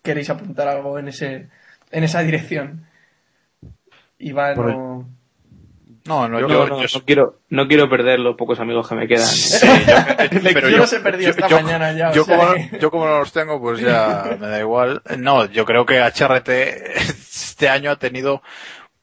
queréis 0.01 0.29
apuntar 0.29 0.69
algo 0.69 0.97
en 0.97 1.09
ese 1.09 1.49
en 1.91 2.03
esa 2.03 2.21
dirección. 2.21 2.85
Iván 4.19 4.55
Por. 4.55 5.05
No, 6.09 6.27
no, 6.27 6.39
Yo 6.39 6.47
yo, 6.47 6.65
no, 6.67 6.81
yo- 6.81 6.87
no 6.99 7.05
quiero, 7.05 7.39
no 7.49 7.67
quiero 7.67 7.87
perder 7.87 8.19
los 8.19 8.35
pocos 8.35 8.59
amigos 8.59 8.89
que 8.89 8.95
me 8.95 9.07
quedan. 9.07 9.27
Sí, 9.27 9.67
yo, 10.31 10.39
pero 11.03 11.17
esta 11.19 11.47
mañana 11.49 11.91
ya, 11.93 12.09
o 12.09 12.13
Yo, 12.13 12.23
sea 12.23 12.35
como, 12.37 12.53
que- 12.53 12.79
yo 12.79 12.89
como 12.89 13.05
no 13.07 13.19
los 13.19 13.31
tengo, 13.31 13.61
pues 13.61 13.79
ya 13.79 14.35
me 14.39 14.47
da 14.47 14.59
igual. 14.59 15.03
No, 15.19 15.45
yo 15.45 15.65
creo 15.65 15.85
que 15.85 15.99
HRT 16.01 16.49
este 16.97 17.69
año 17.69 17.91
ha 17.91 17.95
tenido 17.97 18.41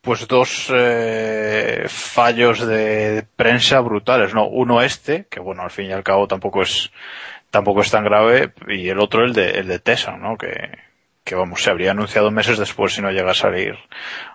pues 0.00 0.26
dos 0.26 0.66
eh, 0.74 1.84
fallos 1.88 2.66
de 2.66 3.24
prensa 3.36 3.78
brutales, 3.80 4.34
¿no? 4.34 4.48
Uno 4.48 4.82
este, 4.82 5.26
que 5.30 5.38
bueno, 5.38 5.62
al 5.62 5.70
fin 5.70 5.86
y 5.86 5.92
al 5.92 6.02
cabo 6.02 6.26
tampoco 6.26 6.62
es 6.62 6.90
tampoco 7.50 7.82
es 7.82 7.90
tan 7.90 8.02
grave, 8.04 8.52
y 8.68 8.88
el 8.88 8.98
otro 8.98 9.24
el 9.24 9.32
de 9.32 9.50
el 9.60 9.68
de 9.68 9.78
Tesa, 9.78 10.16
¿no? 10.16 10.36
Que, 10.36 10.70
que 11.26 11.34
vamos, 11.34 11.60
se 11.60 11.70
habría 11.70 11.90
anunciado 11.90 12.30
meses 12.30 12.56
después 12.56 12.94
si 12.94 13.02
no 13.02 13.10
llega 13.10 13.32
a 13.32 13.34
salir 13.34 13.74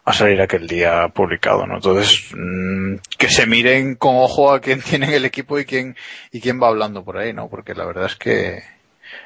a 0.03 0.11
salir 0.11 0.41
aquel 0.41 0.67
día 0.67 1.07
publicado, 1.07 1.65
¿no? 1.65 1.75
Entonces, 1.75 2.31
mm, 2.35 2.95
que 3.17 3.29
se 3.29 3.47
miren 3.47 3.95
con 3.95 4.17
ojo 4.17 4.51
a 4.53 4.59
quién 4.59 4.81
tiene 4.89 5.15
el 5.15 5.23
equipo 5.23 5.57
y 5.57 5.65
quién 5.65 5.95
y 6.31 6.41
quién 6.41 6.61
va 6.61 6.67
hablando 6.67 7.03
por 7.03 7.17
ahí, 7.17 7.33
¿no? 7.33 7.49
Porque 7.49 7.73
la 7.73 7.85
verdad 7.85 8.05
es 8.05 8.17
que 8.17 8.61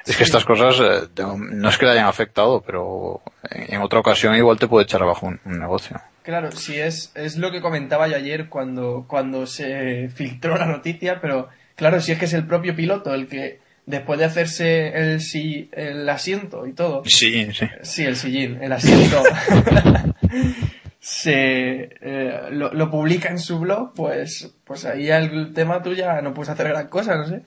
es 0.05 0.15
que 0.15 0.23
estas 0.23 0.45
cosas 0.45 0.79
eh, 0.79 1.23
no 1.37 1.69
es 1.69 1.77
que 1.77 1.85
le 1.85 1.93
hayan 1.93 2.07
afectado, 2.07 2.61
pero 2.61 3.21
en, 3.49 3.75
en 3.75 3.81
otra 3.81 3.99
ocasión 3.99 4.35
igual 4.35 4.59
te 4.59 4.67
puede 4.67 4.83
echar 4.83 5.01
abajo 5.01 5.25
un, 5.25 5.39
un 5.45 5.59
negocio. 5.59 5.99
Claro, 6.21 6.51
sí, 6.51 6.79
es, 6.79 7.11
es 7.15 7.37
lo 7.37 7.51
que 7.51 7.61
comentaba 7.61 8.07
yo 8.07 8.15
ayer 8.15 8.47
cuando, 8.47 9.05
cuando 9.07 9.47
se 9.47 10.09
filtró 10.09 10.55
la 10.55 10.65
noticia, 10.67 11.19
pero 11.19 11.49
claro, 11.75 11.99
si 11.99 12.11
es 12.11 12.19
que 12.19 12.25
es 12.25 12.33
el 12.33 12.45
propio 12.45 12.75
piloto 12.75 13.13
el 13.13 13.27
que, 13.27 13.59
después 13.85 14.19
de 14.19 14.25
hacerse 14.25 14.87
el, 14.89 15.21
si- 15.21 15.69
el 15.73 16.07
asiento 16.09 16.65
y 16.67 16.73
todo, 16.73 17.03
Sí, 17.05 17.51
sí. 17.53 17.65
sí, 17.81 18.03
el 18.03 18.15
sillín, 18.15 18.57
el 18.61 18.71
asiento, 18.71 19.21
se 20.99 21.89
eh, 22.01 22.39
lo, 22.51 22.73
lo 22.73 22.89
publica 22.89 23.29
en 23.29 23.39
su 23.39 23.59
blog, 23.59 23.93
pues, 23.93 24.55
pues 24.63 24.85
ahí 24.85 25.09
el 25.09 25.53
tema 25.53 25.81
tú 25.83 25.93
ya 25.93 26.21
no 26.21 26.33
puedes 26.33 26.49
hacer 26.49 26.69
gran 26.69 26.87
cosa, 26.87 27.15
no 27.15 27.27
sé. 27.27 27.43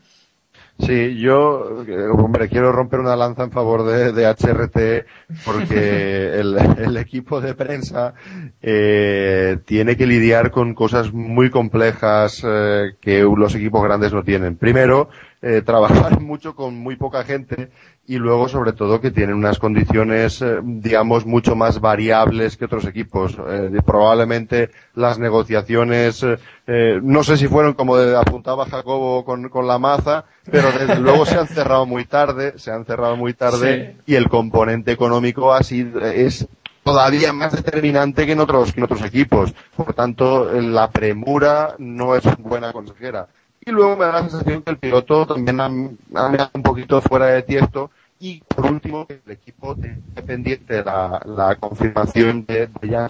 Sí, 0.80 1.18
yo, 1.18 1.82
eh, 1.88 2.06
hombre, 2.12 2.48
quiero 2.48 2.70
romper 2.70 3.00
una 3.00 3.16
lanza 3.16 3.42
en 3.42 3.50
favor 3.50 3.84
de, 3.84 4.12
de 4.12 4.26
HRT 4.26 5.06
porque 5.44 6.34
el, 6.38 6.56
el 6.78 6.96
equipo 6.98 7.40
de 7.40 7.54
prensa 7.54 8.14
eh, 8.62 9.58
tiene 9.64 9.96
que 9.96 10.06
lidiar 10.06 10.52
con 10.52 10.74
cosas 10.74 11.12
muy 11.12 11.50
complejas 11.50 12.44
eh, 12.46 12.92
que 13.00 13.22
los 13.22 13.56
equipos 13.56 13.82
grandes 13.82 14.12
no 14.12 14.22
tienen. 14.22 14.54
Primero, 14.56 15.08
eh, 15.42 15.62
trabajar 15.66 16.20
mucho 16.20 16.54
con 16.54 16.74
muy 16.78 16.96
poca 16.96 17.24
gente 17.24 17.70
y 18.08 18.16
luego, 18.16 18.48
sobre 18.48 18.72
todo, 18.72 19.02
que 19.02 19.10
tienen 19.10 19.36
unas 19.36 19.58
condiciones, 19.58 20.40
eh, 20.40 20.60
digamos, 20.62 21.26
mucho 21.26 21.54
más 21.54 21.78
variables 21.78 22.56
que 22.56 22.64
otros 22.64 22.86
equipos. 22.86 23.36
Eh, 23.46 23.70
probablemente 23.84 24.70
las 24.94 25.18
negociaciones, 25.18 26.22
eh, 26.22 26.38
eh, 26.66 27.00
no 27.02 27.22
sé 27.22 27.36
si 27.36 27.48
fueron 27.48 27.74
como 27.74 27.96
apuntaba 27.96 28.64
Jacobo 28.64 29.26
con, 29.26 29.50
con 29.50 29.66
la 29.66 29.78
maza, 29.78 30.24
pero 30.50 30.72
desde 30.72 30.98
luego 31.00 31.26
se 31.26 31.36
han 31.36 31.48
cerrado 31.48 31.84
muy 31.84 32.06
tarde, 32.06 32.54
se 32.58 32.70
han 32.70 32.86
cerrado 32.86 33.14
muy 33.16 33.34
tarde 33.34 33.96
y 34.06 34.14
el 34.14 34.30
componente 34.30 34.90
económico 34.90 35.52
ha 35.52 35.62
sido, 35.62 36.00
es 36.00 36.48
todavía 36.82 37.34
más 37.34 37.52
determinante 37.52 38.24
que 38.24 38.32
en 38.32 38.40
otros, 38.40 38.72
que 38.72 38.80
en 38.80 38.84
otros 38.84 39.04
equipos. 39.04 39.52
Por 39.76 39.92
tanto, 39.92 40.50
la 40.50 40.90
premura 40.90 41.74
no 41.78 42.14
es 42.14 42.24
buena 42.38 42.72
consejera. 42.72 43.28
Y 43.64 43.70
luego 43.70 43.96
me 43.96 44.04
da 44.06 44.12
la 44.12 44.28
sensación 44.28 44.62
que 44.62 44.70
el 44.70 44.78
piloto 44.78 45.26
también 45.26 45.60
ha, 45.60 45.68
mirado 45.68 46.50
un 46.54 46.62
poquito 46.62 47.00
fuera 47.00 47.26
de 47.26 47.42
tiesto. 47.42 47.90
Y 48.20 48.40
por 48.40 48.66
último, 48.66 49.06
que 49.06 49.20
el 49.24 49.32
equipo 49.32 49.76
tiene 49.76 50.00
pendiente 50.26 50.82
la, 50.82 51.56
confirmación 51.60 52.44
de, 52.46 52.68
de 52.80 52.88
Jan 52.88 53.08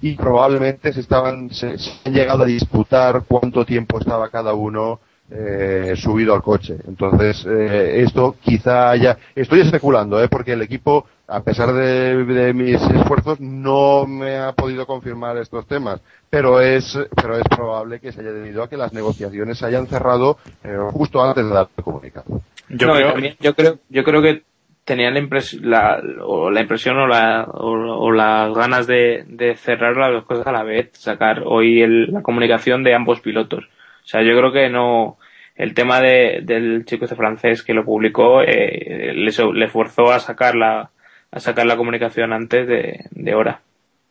y 0.00 0.14
probablemente 0.14 0.92
se 0.92 1.00
estaban, 1.00 1.50
se, 1.50 1.76
se 1.78 1.90
han 2.04 2.14
llegado 2.14 2.44
a 2.44 2.46
disputar 2.46 3.24
cuánto 3.26 3.66
tiempo 3.66 3.98
estaba 3.98 4.30
cada 4.30 4.54
uno 4.54 5.00
eh, 5.30 5.94
subido 5.96 6.34
al 6.34 6.42
coche. 6.42 6.78
Entonces, 6.86 7.44
eh, 7.46 8.02
esto 8.02 8.36
quizá 8.40 8.90
haya, 8.90 9.18
estoy 9.34 9.60
especulando, 9.60 10.22
¿eh? 10.22 10.28
porque 10.28 10.52
el 10.52 10.62
equipo, 10.62 11.04
a 11.28 11.40
pesar 11.42 11.72
de, 11.74 12.24
de 12.24 12.54
mis 12.54 12.80
esfuerzos, 12.82 13.38
no 13.40 14.06
me 14.06 14.36
ha 14.38 14.52
podido 14.52 14.86
confirmar 14.86 15.36
estos 15.36 15.66
temas. 15.66 16.00
Pero 16.30 16.60
es, 16.60 16.98
pero 17.14 17.36
es 17.36 17.44
probable 17.44 18.00
que 18.00 18.12
se 18.12 18.20
haya 18.22 18.32
debido 18.32 18.62
a 18.62 18.68
que 18.68 18.76
las 18.76 18.92
negociaciones 18.92 19.58
se 19.58 19.66
hayan 19.66 19.86
cerrado 19.86 20.38
eh, 20.64 20.76
justo 20.92 21.22
antes 21.22 21.44
de 21.44 21.50
dar 21.54 21.68
el 21.76 21.84
comunicado. 21.84 22.40
Yo 22.68 22.86
No, 22.86 22.94
creo, 22.94 23.12
también 23.12 23.36
yo 23.40 23.54
creo, 23.54 23.78
yo 23.88 24.04
creo 24.04 24.22
que 24.22 24.42
tenían 24.84 25.14
la 25.14 25.20
impresión, 25.20 25.68
la, 25.70 26.02
o 26.24 26.50
la 26.50 26.62
impresión 26.62 26.96
o, 26.98 27.06
la, 27.06 27.44
o, 27.44 27.72
o 27.72 28.10
las 28.12 28.54
ganas 28.54 28.86
de, 28.86 29.24
de 29.26 29.54
cerrar 29.56 29.96
las 29.96 30.12
dos 30.12 30.24
cosas 30.24 30.46
a 30.46 30.52
la 30.52 30.62
vez, 30.62 30.90
sacar 30.94 31.42
hoy 31.44 31.82
el- 31.82 32.10
la 32.12 32.22
comunicación 32.22 32.82
de 32.84 32.94
ambos 32.94 33.20
pilotos. 33.20 33.64
O 33.64 34.06
sea, 34.06 34.22
yo 34.22 34.34
creo 34.36 34.50
que 34.52 34.70
no, 34.70 35.18
el 35.56 35.74
tema 35.74 36.00
de, 36.00 36.40
del 36.42 36.86
chico 36.86 37.04
este 37.04 37.16
francés 37.16 37.62
que 37.62 37.74
lo 37.74 37.84
publicó, 37.84 38.40
eh, 38.42 39.12
le, 39.14 39.30
le 39.52 39.68
forzó 39.68 40.10
a 40.10 40.20
sacar 40.20 40.54
la, 40.54 40.90
a 41.30 41.40
sacar 41.40 41.66
la 41.66 41.76
comunicación 41.76 42.32
antes 42.32 42.66
de, 42.66 43.06
de 43.10 43.34
hora. 43.34 43.62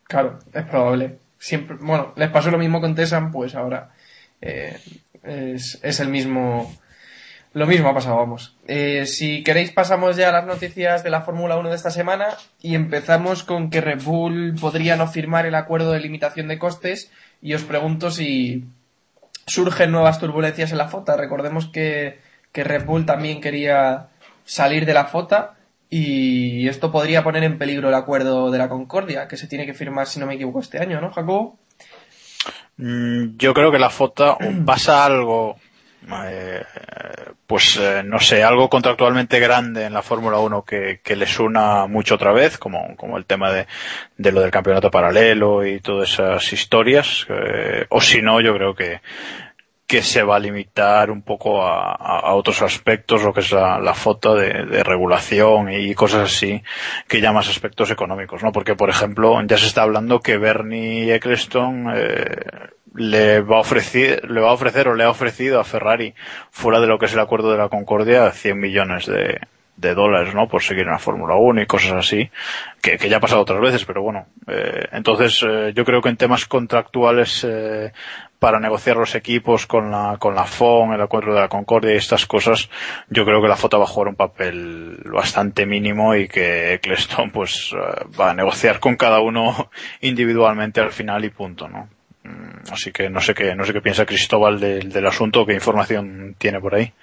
Claro, 0.03 0.39
es 0.53 0.63
probable. 0.65 1.17
Siempre, 1.39 1.77
bueno, 1.79 2.13
les 2.15 2.29
pasó 2.29 2.51
lo 2.51 2.57
mismo 2.57 2.81
con 2.81 2.95
Tesan, 2.95 3.31
pues 3.31 3.55
ahora 3.55 3.91
eh, 4.41 4.77
es, 5.23 5.79
es 5.83 5.99
el 5.99 6.09
mismo 6.09 6.71
Lo 7.53 7.65
mismo 7.65 7.89
ha 7.89 7.93
pasado, 7.93 8.17
vamos. 8.17 8.55
Eh, 8.67 9.05
si 9.07 9.43
queréis 9.43 9.71
pasamos 9.71 10.15
ya 10.15 10.29
a 10.29 10.31
las 10.31 10.45
noticias 10.45 11.03
de 11.03 11.09
la 11.09 11.21
Fórmula 11.21 11.57
1 11.57 11.69
de 11.69 11.75
esta 11.75 11.89
semana 11.89 12.27
y 12.61 12.75
empezamos 12.75 13.43
con 13.43 13.69
que 13.69 13.81
Red 13.81 14.03
Bull 14.03 14.55
podría 14.59 14.95
no 14.95 15.07
firmar 15.07 15.45
el 15.45 15.55
acuerdo 15.55 15.91
de 15.91 15.99
limitación 15.99 16.47
de 16.47 16.59
costes 16.59 17.11
y 17.41 17.55
os 17.55 17.63
pregunto 17.63 18.11
si 18.11 18.65
surgen 19.47 19.91
nuevas 19.91 20.19
turbulencias 20.19 20.71
en 20.71 20.77
la 20.77 20.87
FOTA. 20.87 21.17
Recordemos 21.17 21.67
que, 21.67 22.19
que 22.51 22.63
Red 22.63 22.85
Bull 22.85 23.05
también 23.05 23.41
quería 23.41 24.09
salir 24.45 24.85
de 24.85 24.93
la 24.93 25.05
FOTA 25.05 25.56
y 25.89 26.67
esto 26.67 26.91
podría 26.91 27.23
poner 27.23 27.43
en 27.43 27.57
peligro 27.57 27.89
el 27.89 27.95
acuerdo 27.95 28.51
de 28.51 28.57
la 28.57 28.69
Concordia 28.69 29.27
que 29.27 29.37
se 29.37 29.47
tiene 29.47 29.65
que 29.65 29.73
firmar, 29.73 30.07
si 30.07 30.19
no 30.19 30.25
me 30.25 30.35
equivoco, 30.35 30.59
este 30.59 30.79
año, 30.79 30.99
¿no, 30.99 31.11
Jacobo? 31.11 31.57
Mm, 32.77 33.37
Yo 33.37 33.53
creo 33.53 33.71
que 33.71 33.79
la 33.79 33.89
FOTA 33.89 34.37
pasa 34.65 35.05
algo, 35.05 35.57
eh, 36.25 36.63
pues 37.45 37.77
eh, 37.77 38.01
no 38.03 38.19
sé, 38.19 38.43
algo 38.43 38.69
contractualmente 38.69 39.39
grande 39.39 39.85
en 39.85 39.93
la 39.93 40.01
Fórmula 40.01 40.39
1 40.39 40.63
que, 40.63 40.99
que 41.03 41.15
les 41.15 41.39
una 41.39 41.87
mucho 41.87 42.15
otra 42.15 42.33
vez, 42.33 42.57
como, 42.57 42.95
como 42.97 43.17
el 43.17 43.25
tema 43.25 43.51
de, 43.51 43.65
de 44.17 44.31
lo 44.31 44.41
del 44.41 44.51
campeonato 44.51 44.91
paralelo 44.91 45.65
y 45.65 45.79
todas 45.79 46.11
esas 46.11 46.51
historias, 46.51 47.25
eh, 47.29 47.85
o 47.89 48.01
si 48.01 48.21
no, 48.21 48.41
yo 48.41 48.53
creo 48.53 48.75
que, 48.75 48.99
que 49.87 50.01
se 50.03 50.21
va 50.21 50.35
a 50.35 50.39
limitar 50.39 51.09
un 51.09 51.21
poco 51.21 51.63
a, 51.65 51.93
a- 51.93 52.33
otros 52.33 52.61
aspectos, 52.61 53.23
lo 53.23 53.33
que 53.33 53.39
es 53.39 53.51
la, 53.53 53.93
foto 53.93 54.35
de, 54.35 54.83
regulación 54.83 55.71
y 55.71 55.93
cosas 55.95 56.29
así, 56.33 56.61
que 57.07 57.21
ya 57.21 57.31
más 57.31 57.47
aspectos 57.49 57.89
económicos, 57.89 58.43
¿no? 58.43 58.51
Porque, 58.51 58.75
por 58.75 58.89
ejemplo, 58.89 59.41
ya 59.45 59.57
se 59.57 59.65
está 59.65 59.83
hablando 59.83 60.19
que 60.19 60.37
Bernie 60.37 61.15
Eccleston 61.15 61.87
eh, 61.95 62.25
le 62.95 63.39
va 63.41 63.57
a 63.57 63.61
ofrecer, 63.61 64.29
le 64.29 64.41
va 64.41 64.49
a 64.49 64.53
ofrecer 64.53 64.89
o 64.89 64.93
le 64.95 65.05
ha 65.05 65.09
ofrecido 65.09 65.59
a 65.59 65.63
Ferrari, 65.63 66.13
fuera 66.51 66.81
de 66.81 66.87
lo 66.87 66.99
que 66.99 67.05
es 67.05 67.13
el 67.13 67.19
acuerdo 67.21 67.51
de 67.51 67.57
la 67.57 67.69
Concordia, 67.69 68.29
100 68.31 68.59
millones 68.59 69.05
de, 69.05 69.39
de 69.77 69.93
dólares, 69.93 70.33
¿no? 70.35 70.47
Por 70.49 70.63
seguir 70.63 70.83
en 70.83 70.91
la 70.91 70.99
Fórmula 70.99 71.35
1 71.35 71.61
y 71.61 71.65
cosas 71.65 71.93
así, 71.93 72.29
que, 72.81 72.97
que 72.97 73.07
ya 73.09 73.17
ha 73.17 73.21
pasado 73.21 73.41
otras 73.41 73.61
veces, 73.61 73.85
pero 73.85 74.01
bueno. 74.01 74.25
eh, 74.47 74.87
entonces, 74.91 75.45
eh, 75.47 75.71
yo 75.75 75.85
creo 75.85 76.01
que 76.01 76.09
en 76.09 76.17
temas 76.17 76.45
contractuales, 76.45 77.45
eh, 77.47 77.93
para 78.39 78.59
negociar 78.59 78.97
los 78.97 79.15
equipos 79.15 79.65
con 79.65 79.89
la, 79.91 80.17
con 80.19 80.35
la 80.35 80.45
FON, 80.45 80.93
el 80.93 81.01
acuerdo 81.01 81.33
de 81.33 81.41
la 81.41 81.47
Concordia 81.47 81.93
y 81.93 81.97
estas 81.97 82.25
cosas, 82.25 82.69
yo 83.09 83.25
creo 83.25 83.41
que 83.41 83.47
la 83.47 83.55
FOTA 83.55 83.77
va 83.77 83.85
a 83.85 83.87
jugar 83.87 84.09
un 84.09 84.15
papel 84.15 84.99
bastante 85.11 85.65
mínimo 85.65 86.15
y 86.15 86.27
que 86.27 86.75
Eccleston 86.75 87.31
pues 87.31 87.73
eh, 87.73 88.05
va 88.19 88.31
a 88.31 88.33
negociar 88.33 88.79
con 88.79 88.95
cada 88.95 89.19
uno 89.21 89.69
individualmente 90.01 90.81
al 90.81 90.91
final 90.91 91.25
y 91.25 91.29
punto, 91.29 91.67
¿no? 91.67 91.89
Mm, 92.23 92.71
Así 92.71 92.91
que 92.91 93.09
no 93.09 93.21
sé 93.21 93.33
qué, 93.33 93.55
no 93.55 93.65
sé 93.65 93.73
qué 93.73 93.81
piensa 93.81 94.05
Cristóbal 94.05 94.59
del, 94.59 94.91
del 94.91 95.07
asunto, 95.07 95.45
qué 95.45 95.53
información 95.53 96.35
tiene 96.37 96.59
por 96.59 96.75
ahí. 96.75 96.93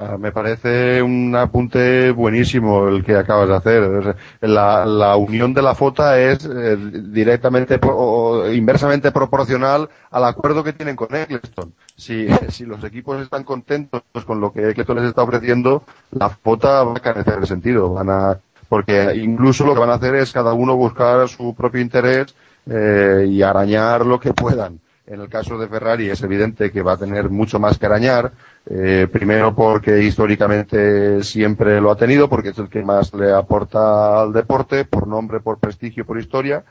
Ah, 0.00 0.16
Me 0.16 0.30
parece 0.30 1.02
un 1.02 1.34
apunte 1.34 2.12
buenísimo 2.12 2.86
el 2.86 3.04
que 3.04 3.16
acabas 3.16 3.48
de 3.48 3.56
hacer. 3.56 4.16
La, 4.42 4.86
la 4.86 5.16
unión 5.16 5.52
de 5.52 5.62
la 5.62 5.74
FOTA 5.74 6.20
es 6.20 6.44
eh, 6.44 6.76
directamente 6.76 7.80
o 7.82 8.48
inversamente 8.48 9.10
proporcional 9.10 9.88
al 10.12 10.24
acuerdo 10.24 10.62
que 10.62 10.72
tienen 10.72 10.94
con 10.94 11.12
Eccleston. 11.12 11.72
Si, 11.96 12.28
si 12.48 12.64
los 12.64 12.84
equipos 12.84 13.20
están 13.20 13.42
contentos 13.42 14.02
con 14.24 14.40
lo 14.40 14.52
que 14.52 14.70
Eccleston 14.70 14.98
les 14.98 15.06
está 15.06 15.24
ofreciendo, 15.24 15.82
la 16.12 16.28
FOTA 16.28 16.84
va 16.84 16.92
a 16.92 17.00
carecer 17.00 17.40
de 17.40 17.46
sentido. 17.46 17.92
Van 17.92 18.08
a, 18.08 18.38
porque 18.68 19.16
incluso 19.16 19.66
lo 19.66 19.74
que 19.74 19.80
van 19.80 19.90
a 19.90 19.94
hacer 19.94 20.14
es 20.14 20.32
cada 20.32 20.52
uno 20.52 20.76
buscar 20.76 21.28
su 21.28 21.54
propio 21.56 21.80
interés 21.80 22.36
eh, 22.70 23.26
y 23.28 23.42
arañar 23.42 24.06
lo 24.06 24.20
que 24.20 24.32
puedan. 24.32 24.78
En 25.10 25.22
el 25.22 25.28
caso 25.30 25.56
de 25.56 25.68
Ferrari 25.68 26.10
es 26.10 26.22
evidente 26.22 26.70
que 26.70 26.82
va 26.82 26.92
a 26.92 26.96
tener 26.98 27.30
mucho 27.30 27.58
más 27.58 27.78
que 27.78 27.86
arañar, 27.86 28.30
eh, 28.68 29.08
primero 29.10 29.54
porque 29.54 30.02
históricamente 30.02 31.22
siempre 31.24 31.80
lo 31.80 31.90
ha 31.90 31.96
tenido, 31.96 32.28
porque 32.28 32.50
es 32.50 32.58
el 32.58 32.68
que 32.68 32.82
más 32.82 33.14
le 33.14 33.32
aporta 33.32 34.20
al 34.20 34.34
deporte, 34.34 34.84
por 34.84 35.06
nombre, 35.06 35.40
por 35.40 35.58
prestigio, 35.58 36.04
por 36.04 36.18
historia, 36.18 36.62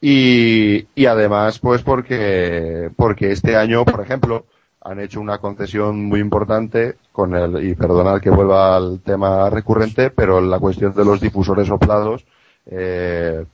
y, 0.00 0.86
y 0.94 1.04
además 1.04 1.58
pues 1.58 1.82
porque, 1.82 2.90
porque 2.96 3.30
este 3.30 3.56
año, 3.56 3.84
por 3.84 4.00
ejemplo, 4.00 4.46
han 4.80 4.98
hecho 4.98 5.20
una 5.20 5.36
concesión 5.36 6.06
muy 6.06 6.20
importante 6.20 6.96
con 7.12 7.34
el, 7.36 7.62
y 7.62 7.74
perdonad 7.74 8.22
que 8.22 8.30
vuelva 8.30 8.74
al 8.74 9.00
tema 9.00 9.50
recurrente, 9.50 10.08
pero 10.08 10.40
la 10.40 10.58
cuestión 10.58 10.94
de 10.94 11.04
los 11.04 11.20
difusores 11.20 11.68
soplados, 11.68 12.24
eh, 12.70 13.44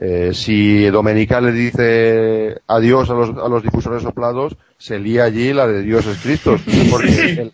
eh, 0.00 0.30
si 0.32 0.86
Domenica 0.90 1.40
le 1.40 1.52
dice 1.52 2.60
adiós 2.68 3.10
a 3.10 3.14
los, 3.14 3.30
a 3.30 3.48
los 3.48 3.62
difusores 3.62 4.02
soplados, 4.02 4.56
se 4.78 4.98
lía 4.98 5.24
allí 5.24 5.52
la 5.52 5.66
de 5.66 5.82
Dios 5.82 6.06
es 6.06 6.18
Cristo, 6.18 6.56
porque 6.90 7.08
el, 7.40 7.52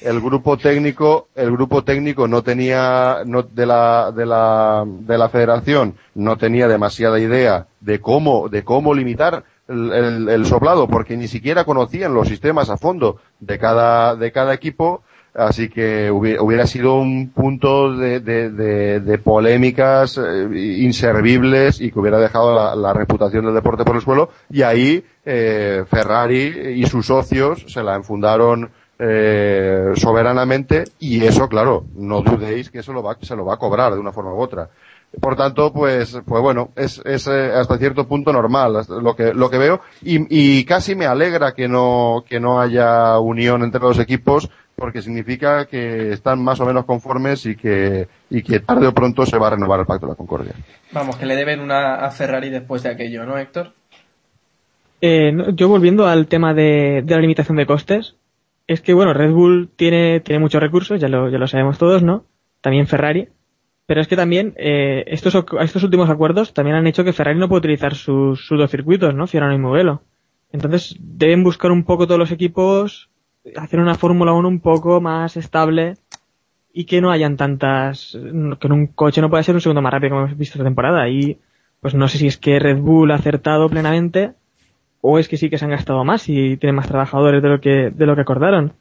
el 0.00 0.20
grupo 0.20 0.56
técnico, 0.56 1.28
el 1.34 1.50
grupo 1.52 1.84
técnico 1.84 2.26
no 2.28 2.42
tenía, 2.42 3.18
no, 3.26 3.42
de 3.42 3.66
la, 3.66 4.10
de 4.10 4.24
la, 4.26 4.84
de 4.86 5.18
la 5.18 5.28
federación, 5.28 5.94
no 6.14 6.36
tenía 6.38 6.66
demasiada 6.68 7.18
idea 7.20 7.66
de 7.80 8.00
cómo, 8.00 8.48
de 8.48 8.64
cómo 8.64 8.94
limitar 8.94 9.44
el, 9.68 9.92
el- 9.92 10.28
el 10.28 10.46
soplado, 10.46 10.88
porque 10.88 11.16
ni 11.16 11.28
siquiera 11.28 11.64
conocían 11.64 12.14
los 12.14 12.28
sistemas 12.28 12.70
a 12.70 12.76
fondo 12.78 13.18
de 13.40 13.58
cada, 13.58 14.16
de 14.16 14.32
cada 14.32 14.54
equipo, 14.54 15.02
Así 15.34 15.70
que 15.70 16.10
hubi- 16.12 16.38
hubiera 16.38 16.66
sido 16.66 16.96
un 16.96 17.30
punto 17.30 17.96
de, 17.96 19.20
polémicas 19.24 20.18
eh, 20.18 20.48
inservibles 20.80 21.80
y 21.80 21.90
que 21.90 21.98
hubiera 21.98 22.18
dejado 22.18 22.76
la, 22.76 22.92
reputación 22.92 23.46
del 23.46 23.54
deporte 23.54 23.84
por 23.84 23.96
el 23.96 24.02
suelo. 24.02 24.28
Y 24.50 24.62
ahí 24.62 25.02
eh, 25.24 25.84
Ferrari 25.88 26.74
y 26.76 26.86
sus 26.86 27.06
socios 27.06 27.64
se 27.68 27.82
la 27.82 27.94
enfundaron 27.94 28.70
eh, 28.98 29.92
soberanamente 29.96 30.84
y 31.00 31.24
eso, 31.24 31.48
claro, 31.48 31.86
no 31.96 32.20
dudéis 32.20 32.70
que 32.70 32.80
eso 32.80 32.92
lo 32.92 33.02
va, 33.02 33.16
se 33.22 33.34
lo 33.34 33.44
va 33.44 33.54
a 33.54 33.58
cobrar 33.58 33.94
de 33.94 34.00
una 34.00 34.12
forma 34.12 34.34
u 34.34 34.38
otra. 34.40 34.68
Por 35.20 35.36
tanto, 35.36 35.72
pues, 35.72 36.18
pues 36.24 36.42
bueno, 36.42 36.70
es, 36.74 37.00
es 37.04 37.26
eh, 37.26 37.52
hasta 37.54 37.76
cierto 37.76 38.06
punto 38.06 38.32
normal 38.32 38.76
hasta 38.76 38.94
lo 38.94 39.14
que, 39.14 39.34
lo 39.34 39.50
que 39.50 39.58
veo 39.58 39.80
y, 40.02 40.24
y 40.60 40.64
casi 40.64 40.94
me 40.94 41.04
alegra 41.06 41.52
que 41.52 41.68
no, 41.68 42.24
que 42.26 42.40
no 42.40 42.60
haya 42.60 43.18
unión 43.18 43.62
entre 43.62 43.80
los 43.80 43.98
equipos 43.98 44.50
porque 44.76 45.02
significa 45.02 45.66
que 45.66 46.12
están 46.12 46.42
más 46.42 46.60
o 46.60 46.66
menos 46.66 46.84
conformes 46.84 47.46
y 47.46 47.56
que, 47.56 48.08
y 48.30 48.42
que 48.42 48.60
tarde 48.60 48.86
o 48.86 48.92
pronto 48.92 49.24
se 49.26 49.38
va 49.38 49.48
a 49.48 49.50
renovar 49.50 49.80
el 49.80 49.86
Pacto 49.86 50.06
de 50.06 50.12
la 50.12 50.16
Concordia. 50.16 50.52
Vamos, 50.92 51.16
que 51.16 51.26
le 51.26 51.36
deben 51.36 51.60
una 51.60 51.96
a 51.96 52.10
Ferrari 52.10 52.50
después 52.50 52.82
de 52.82 52.90
aquello, 52.90 53.24
¿no, 53.24 53.38
Héctor? 53.38 53.72
Eh, 55.00 55.32
no, 55.32 55.50
yo 55.50 55.68
volviendo 55.68 56.06
al 56.06 56.26
tema 56.26 56.54
de, 56.54 57.02
de 57.04 57.14
la 57.14 57.20
limitación 57.20 57.56
de 57.56 57.66
costes, 57.66 58.16
es 58.66 58.80
que 58.80 58.94
bueno, 58.94 59.12
Red 59.12 59.32
Bull 59.32 59.70
tiene, 59.76 60.20
tiene 60.20 60.40
muchos 60.40 60.60
recursos, 60.60 61.00
ya 61.00 61.08
lo, 61.08 61.28
ya 61.28 61.38
lo 61.38 61.46
sabemos 61.46 61.78
todos, 61.78 62.02
¿no? 62.02 62.24
También 62.60 62.86
Ferrari. 62.86 63.28
Pero 63.86 64.00
es 64.00 64.06
que 64.06 64.16
también 64.16 64.54
eh, 64.56 65.04
estos, 65.08 65.34
estos 65.60 65.82
últimos 65.82 66.08
acuerdos 66.08 66.54
también 66.54 66.76
han 66.76 66.86
hecho 66.86 67.04
que 67.04 67.12
Ferrari 67.12 67.38
no 67.38 67.48
pueda 67.48 67.58
utilizar 67.58 67.94
sus, 67.94 68.46
sus 68.46 68.58
dos 68.58 68.70
circuitos, 68.70 69.14
¿no? 69.14 69.26
Fiorano 69.26 69.54
y 69.54 69.58
Mugello. 69.58 70.02
Entonces 70.52 70.96
deben 71.00 71.42
buscar 71.42 71.72
un 71.72 71.84
poco 71.84 72.06
todos 72.06 72.18
los 72.18 72.30
equipos, 72.30 73.10
hacer 73.56 73.80
una 73.80 73.94
Fórmula 73.94 74.32
1 74.32 74.48
un 74.48 74.60
poco 74.60 75.00
más 75.00 75.36
estable 75.36 75.96
y 76.72 76.84
que 76.84 77.00
no 77.00 77.10
hayan 77.10 77.36
tantas, 77.36 78.12
que 78.12 78.66
en 78.66 78.72
un 78.72 78.86
coche 78.86 79.20
no 79.20 79.28
pueda 79.28 79.42
ser 79.42 79.54
un 79.54 79.60
segundo 79.60 79.82
más 79.82 79.92
rápido 79.92 80.10
como 80.10 80.26
hemos 80.26 80.38
visto 80.38 80.54
esta 80.54 80.64
temporada. 80.64 81.08
Y 81.08 81.38
pues 81.80 81.94
no 81.94 82.08
sé 82.08 82.18
si 82.18 82.26
es 82.26 82.38
que 82.38 82.58
Red 82.58 82.78
Bull 82.78 83.10
ha 83.10 83.16
acertado 83.16 83.68
plenamente 83.68 84.32
o 85.00 85.18
es 85.18 85.28
que 85.28 85.36
sí 85.36 85.50
que 85.50 85.58
se 85.58 85.64
han 85.64 85.72
gastado 85.72 86.04
más 86.04 86.28
y 86.28 86.56
tienen 86.56 86.76
más 86.76 86.88
trabajadores 86.88 87.42
de 87.42 87.48
lo 87.48 87.60
que, 87.60 87.90
de 87.90 88.06
lo 88.06 88.14
que 88.14 88.22
acordaron. 88.22 88.72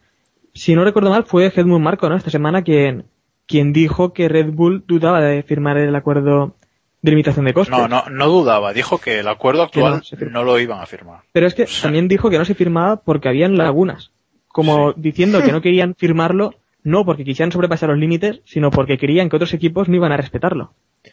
Si 0.53 0.75
no 0.75 0.83
recuerdo 0.83 1.09
mal, 1.09 1.25
fue 1.25 1.51
Helmut 1.53 1.81
Marko, 1.81 2.09
¿no? 2.09 2.15
Esta 2.15 2.29
semana 2.29 2.61
quien, 2.61 3.05
quien 3.47 3.73
dijo 3.73 4.13
que 4.13 4.29
Red 4.29 4.51
Bull 4.51 4.83
dudaba 4.87 5.19
de 5.21 5.43
firmar 5.43 5.77
el 5.77 5.95
acuerdo 5.95 6.55
de 7.01 7.11
limitación 7.11 7.45
de 7.45 7.53
costes. 7.53 7.77
No, 7.77 7.87
no, 7.87 8.03
no 8.09 8.27
dudaba, 8.27 8.73
dijo 8.73 8.99
que 8.99 9.19
el 9.19 9.27
acuerdo 9.27 9.59
no 9.59 9.87
actual 9.87 10.03
no 10.31 10.43
lo 10.43 10.59
iban 10.59 10.79
a 10.79 10.85
firmar. 10.85 11.21
Pero 11.31 11.47
es 11.47 11.55
que 11.55 11.65
también 11.81 12.07
dijo 12.07 12.29
que 12.29 12.37
no 12.37 12.45
se 12.45 12.53
firmaba 12.53 12.97
porque 12.97 13.27
habían 13.27 13.57
lagunas. 13.57 14.10
Como 14.53 14.93
diciendo 14.93 15.41
que 15.43 15.51
no 15.51 15.61
querían 15.61 15.95
firmarlo, 15.95 16.55
no 16.83 17.05
porque 17.05 17.23
quisieran 17.23 17.51
sobrepasar 17.51 17.89
los 17.89 17.97
límites, 17.99 18.41
sino 18.45 18.71
porque 18.71 18.97
querían 18.97 19.29
que 19.29 19.35
otros 19.35 19.53
equipos 19.53 19.87
no 19.89 19.95
iban 19.95 20.11
a 20.11 20.17
respetarlo. 20.17 20.71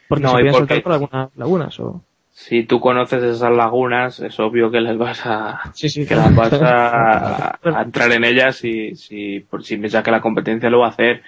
Porque 0.08 0.24
No, 0.24 0.30
se 0.30 0.34
y 0.34 0.38
podían 0.38 0.52
porque- 0.54 0.74
soltar 0.74 0.82
por 0.82 0.92
algunas 0.92 1.36
lagunas 1.36 1.80
o... 1.80 2.02
Si 2.30 2.62
tú 2.62 2.78
conoces 2.78 3.20
esas 3.24 3.50
lagunas, 3.50 4.20
es 4.20 4.38
obvio 4.38 4.70
que 4.70 4.80
les 4.80 4.96
vas 4.96 5.22
a, 5.26 5.58
Sí, 5.74 5.88
sí, 5.88 6.02
que 6.02 6.14
claro. 6.14 6.30
las 6.30 6.36
vas 6.36 6.62
a, 6.62 7.58
a 7.78 7.82
entrar 7.82 8.12
en 8.12 8.22
ellas 8.24 8.54
si, 8.56 8.94
si, 8.94 9.40
por 9.40 9.64
si 9.64 9.76
piensas 9.76 10.04
que 10.04 10.12
la 10.12 10.20
competencia 10.20 10.70
lo 10.70 10.78
va 10.78 10.86
a 10.86 10.90
hacer. 10.90 11.22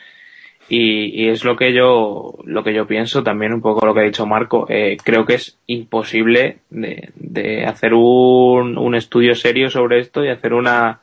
Y, 0.69 1.25
y 1.25 1.29
es 1.31 1.45
lo 1.45 1.57
que 1.57 1.73
yo, 1.75 2.35
lo 2.45 2.63
que 2.63 2.73
yo 2.73 2.87
pienso, 2.87 3.25
también 3.25 3.53
un 3.53 3.61
poco 3.61 3.85
lo 3.85 3.93
que 3.93 4.01
ha 4.01 4.05
dicho 4.05 4.25
Marco. 4.25 4.67
Eh, 4.69 4.99
creo 5.03 5.27
que 5.27 5.35
es 5.35 5.59
imposible 5.67 6.59
de, 6.71 7.11
de 7.17 7.65
hacer 7.65 7.93
un, 7.93 8.79
un 8.79 8.95
estudio 8.95 9.35
serio 9.35 9.69
sobre 9.69 9.99
esto 9.99 10.25
y 10.25 10.29
hacer 10.29 10.55
una, 10.55 11.01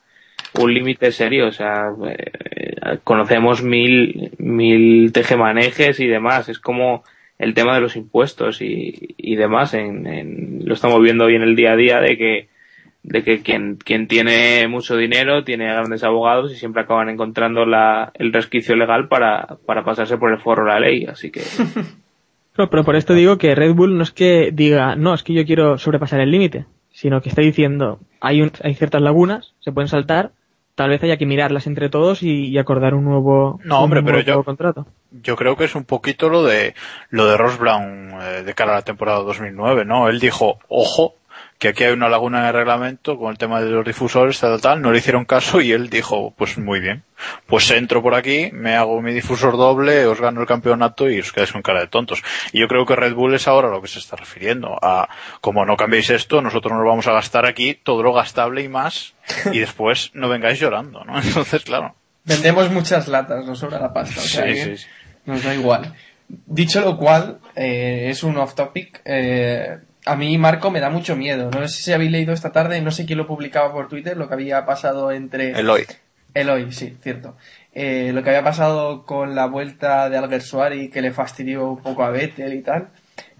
un 0.54 0.72
límite 0.72 1.12
serio. 1.12 1.48
O 1.48 1.52
sea, 1.52 1.90
eh, 2.08 2.98
conocemos 3.04 3.62
mil, 3.62 4.32
mil 4.38 5.12
tejemanejes 5.12 6.00
y 6.00 6.06
demás. 6.06 6.48
Es 6.48 6.58
como 6.58 7.04
el 7.38 7.54
tema 7.54 7.74
de 7.74 7.80
los 7.80 7.96
impuestos 7.96 8.62
y, 8.62 9.14
y 9.16 9.36
demás. 9.36 9.74
En, 9.74 10.62
lo 10.64 10.74
estamos 10.74 11.00
viendo 11.02 11.24
hoy 11.24 11.36
en 11.36 11.42
el 11.42 11.56
día 11.56 11.72
a 11.72 11.76
día 11.76 12.00
de 12.00 12.16
que 12.16 12.48
de 13.04 13.22
que 13.22 13.42
quien, 13.42 13.76
quien 13.76 14.06
tiene 14.06 14.66
mucho 14.68 14.96
dinero 14.96 15.44
tiene 15.44 15.66
grandes 15.66 16.04
abogados 16.04 16.52
y 16.52 16.56
siempre 16.56 16.82
acaban 16.82 17.08
encontrando 17.08 17.64
la, 17.64 18.10
el 18.14 18.32
resquicio 18.32 18.76
legal 18.76 19.08
para, 19.08 19.56
para 19.64 19.84
pasarse 19.84 20.18
por 20.18 20.30
el 20.30 20.40
forro 20.40 20.64
de 20.64 20.70
la 20.72 20.80
ley. 20.80 21.06
Así 21.06 21.30
que 21.30 21.40
pero 22.66 22.84
por 22.84 22.96
esto 22.96 23.14
digo 23.14 23.38
que 23.38 23.54
Red 23.54 23.74
Bull 23.74 23.96
no 23.96 24.02
es 24.02 24.10
que 24.10 24.50
diga, 24.52 24.96
no, 24.96 25.14
es 25.14 25.22
que 25.22 25.32
yo 25.32 25.44
quiero 25.46 25.78
sobrepasar 25.78 26.20
el 26.20 26.30
límite, 26.30 26.66
sino 27.00 27.20
que 27.22 27.28
está 27.28 27.42
diciendo, 27.42 28.00
hay, 28.20 28.42
un- 28.42 28.50
hay 28.64 28.74
ciertas 28.74 29.00
lagunas, 29.02 29.54
se 29.60 29.70
pueden 29.70 29.88
saltar, 29.88 30.32
tal 30.74 30.90
vez 30.90 31.00
haya 31.04 31.16
que 31.16 31.26
mirarlas 31.26 31.66
entre 31.68 31.88
todos 31.88 32.24
y, 32.24 32.46
y 32.48 32.58
acordar 32.58 32.94
un 32.94 33.04
nuevo, 33.04 33.60
No, 33.64 33.78
un 33.78 33.84
hombre, 33.84 34.02
pero 34.02 34.20
yo- 34.20 34.42
contrato. 34.42 34.86
Yo 35.22 35.36
creo 35.36 35.56
que 35.56 35.64
es 35.64 35.74
un 35.76 35.84
poquito 35.84 36.28
lo 36.28 36.42
de 36.44 36.74
lo 37.10 37.26
de 37.26 37.36
Ross 37.36 37.56
Brown 37.58 38.10
eh, 38.20 38.42
de 38.44 38.54
cara 38.54 38.72
a 38.72 38.76
la 38.76 38.82
temporada 38.82 39.20
2009, 39.20 39.84
¿no? 39.84 40.08
Él 40.08 40.18
dijo, 40.18 40.58
ojo, 40.68 41.14
que 41.58 41.68
aquí 41.68 41.82
hay 41.82 41.92
una 41.92 42.08
laguna 42.08 42.40
en 42.40 42.46
el 42.46 42.52
reglamento 42.52 43.18
con 43.18 43.32
el 43.32 43.38
tema 43.38 43.60
de 43.60 43.68
los 43.70 43.84
difusores, 43.84 44.38
tal, 44.38 44.60
tal, 44.60 44.80
no 44.80 44.92
le 44.92 44.98
hicieron 44.98 45.24
caso 45.24 45.60
y 45.60 45.72
él 45.72 45.90
dijo, 45.90 46.32
pues 46.36 46.56
muy 46.56 46.78
bien, 46.78 47.02
pues 47.46 47.68
entro 47.72 48.00
por 48.00 48.14
aquí, 48.14 48.50
me 48.52 48.76
hago 48.76 49.02
mi 49.02 49.12
difusor 49.12 49.56
doble, 49.56 50.06
os 50.06 50.20
gano 50.20 50.40
el 50.40 50.46
campeonato 50.46 51.10
y 51.10 51.18
os 51.18 51.32
quedáis 51.32 51.50
con 51.50 51.62
cara 51.62 51.80
de 51.80 51.88
tontos. 51.88 52.22
Y 52.52 52.60
yo 52.60 52.68
creo 52.68 52.86
que 52.86 52.94
Red 52.94 53.14
Bull 53.14 53.34
es 53.34 53.48
ahora 53.48 53.68
lo 53.68 53.82
que 53.82 53.88
se 53.88 53.98
está 53.98 54.14
refiriendo, 54.14 54.78
a 54.80 55.08
como 55.40 55.66
no 55.66 55.76
cambiéis 55.76 56.10
esto, 56.10 56.40
nosotros 56.40 56.72
nos 56.72 56.86
vamos 56.86 57.08
a 57.08 57.12
gastar 57.12 57.44
aquí 57.44 57.74
todo 57.74 58.04
lo 58.04 58.12
gastable 58.12 58.62
y 58.62 58.68
más, 58.68 59.14
y 59.52 59.58
después 59.58 60.12
no 60.14 60.28
vengáis 60.28 60.60
llorando, 60.60 61.02
¿no? 61.04 61.20
Entonces, 61.20 61.64
claro. 61.64 61.96
Vendemos 62.24 62.70
muchas 62.70 63.08
latas, 63.08 63.44
nos 63.44 63.58
sobra 63.58 63.80
la 63.80 63.92
pasta. 63.92 64.20
O 64.20 64.24
sea 64.24 64.46
sí, 64.46 64.76
sí. 64.76 64.86
Nos 65.24 65.42
da 65.42 65.54
igual. 65.54 65.94
Dicho 66.28 66.82
lo 66.82 66.96
cual, 66.98 67.40
eh, 67.56 68.06
es 68.10 68.22
un 68.22 68.36
off 68.36 68.54
topic. 68.54 69.00
eh, 69.04 69.78
a 70.08 70.16
mí 70.16 70.38
Marco 70.38 70.70
me 70.70 70.80
da 70.80 70.90
mucho 70.90 71.16
miedo. 71.16 71.50
No 71.50 71.66
sé 71.68 71.82
si 71.82 71.92
habéis 71.92 72.10
leído 72.10 72.32
esta 72.32 72.50
tarde, 72.52 72.80
no 72.80 72.90
sé 72.90 73.06
quién 73.06 73.18
lo 73.18 73.26
publicaba 73.26 73.72
por 73.72 73.88
Twitter, 73.88 74.16
lo 74.16 74.28
que 74.28 74.34
había 74.34 74.64
pasado 74.64 75.12
entre... 75.12 75.50
Eloy. 75.52 75.84
Eloy, 76.34 76.72
sí, 76.72 76.96
cierto. 77.02 77.36
Eh, 77.72 78.10
lo 78.14 78.22
que 78.22 78.30
había 78.30 78.42
pasado 78.44 79.04
con 79.04 79.34
la 79.34 79.46
vuelta 79.46 80.08
de 80.10 80.16
Alguersuari 80.16 80.88
que 80.88 81.02
le 81.02 81.12
fastidió 81.12 81.68
un 81.70 81.82
poco 81.82 82.02
a 82.04 82.10
Vettel 82.10 82.54
y 82.54 82.62
tal. 82.62 82.88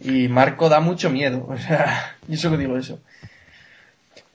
Y 0.01 0.29
Marco 0.29 0.69
da 0.69 0.81
mucho 0.81 1.11
miedo. 1.11 1.47
O 1.51 1.57
sea, 1.57 2.17
yo 2.27 2.37
solo 2.37 2.57
digo 2.57 2.77
eso. 2.77 3.01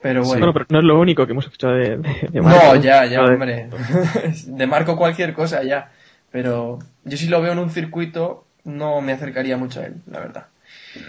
Pero 0.02 0.22
bueno. 0.22 0.38
Bueno, 0.40 0.52
pero 0.52 0.66
no 0.68 0.78
es 0.80 0.84
lo 0.84 1.00
único 1.00 1.24
que 1.24 1.32
hemos 1.32 1.46
escuchado 1.46 1.74
de, 1.74 1.96
de, 1.96 2.28
de 2.30 2.40
No, 2.40 2.42
Marco. 2.42 2.76
ya, 2.76 3.06
ya, 3.06 3.22
hombre. 3.22 3.68
De 4.46 4.66
Marco 4.66 4.96
cualquier 4.96 5.32
cosa, 5.32 5.62
ya. 5.62 5.90
Pero 6.30 6.78
yo 7.04 7.16
si 7.16 7.28
lo 7.28 7.40
veo 7.40 7.52
en 7.52 7.58
un 7.58 7.70
circuito, 7.70 8.44
no 8.64 9.00
me 9.00 9.12
acercaría 9.12 9.56
mucho 9.56 9.80
a 9.80 9.84
él, 9.86 9.94
la 10.10 10.18
verdad. 10.20 10.46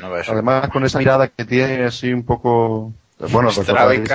No. 0.01 0.07
Además, 0.27 0.69
con 0.69 0.83
esa 0.85 0.99
mirada 0.99 1.27
que 1.27 1.45
tiene 1.45 1.83
así 1.85 2.11
un 2.13 2.23
poco... 2.23 2.93
Bueno, 3.31 3.49
recordáis 3.49 4.09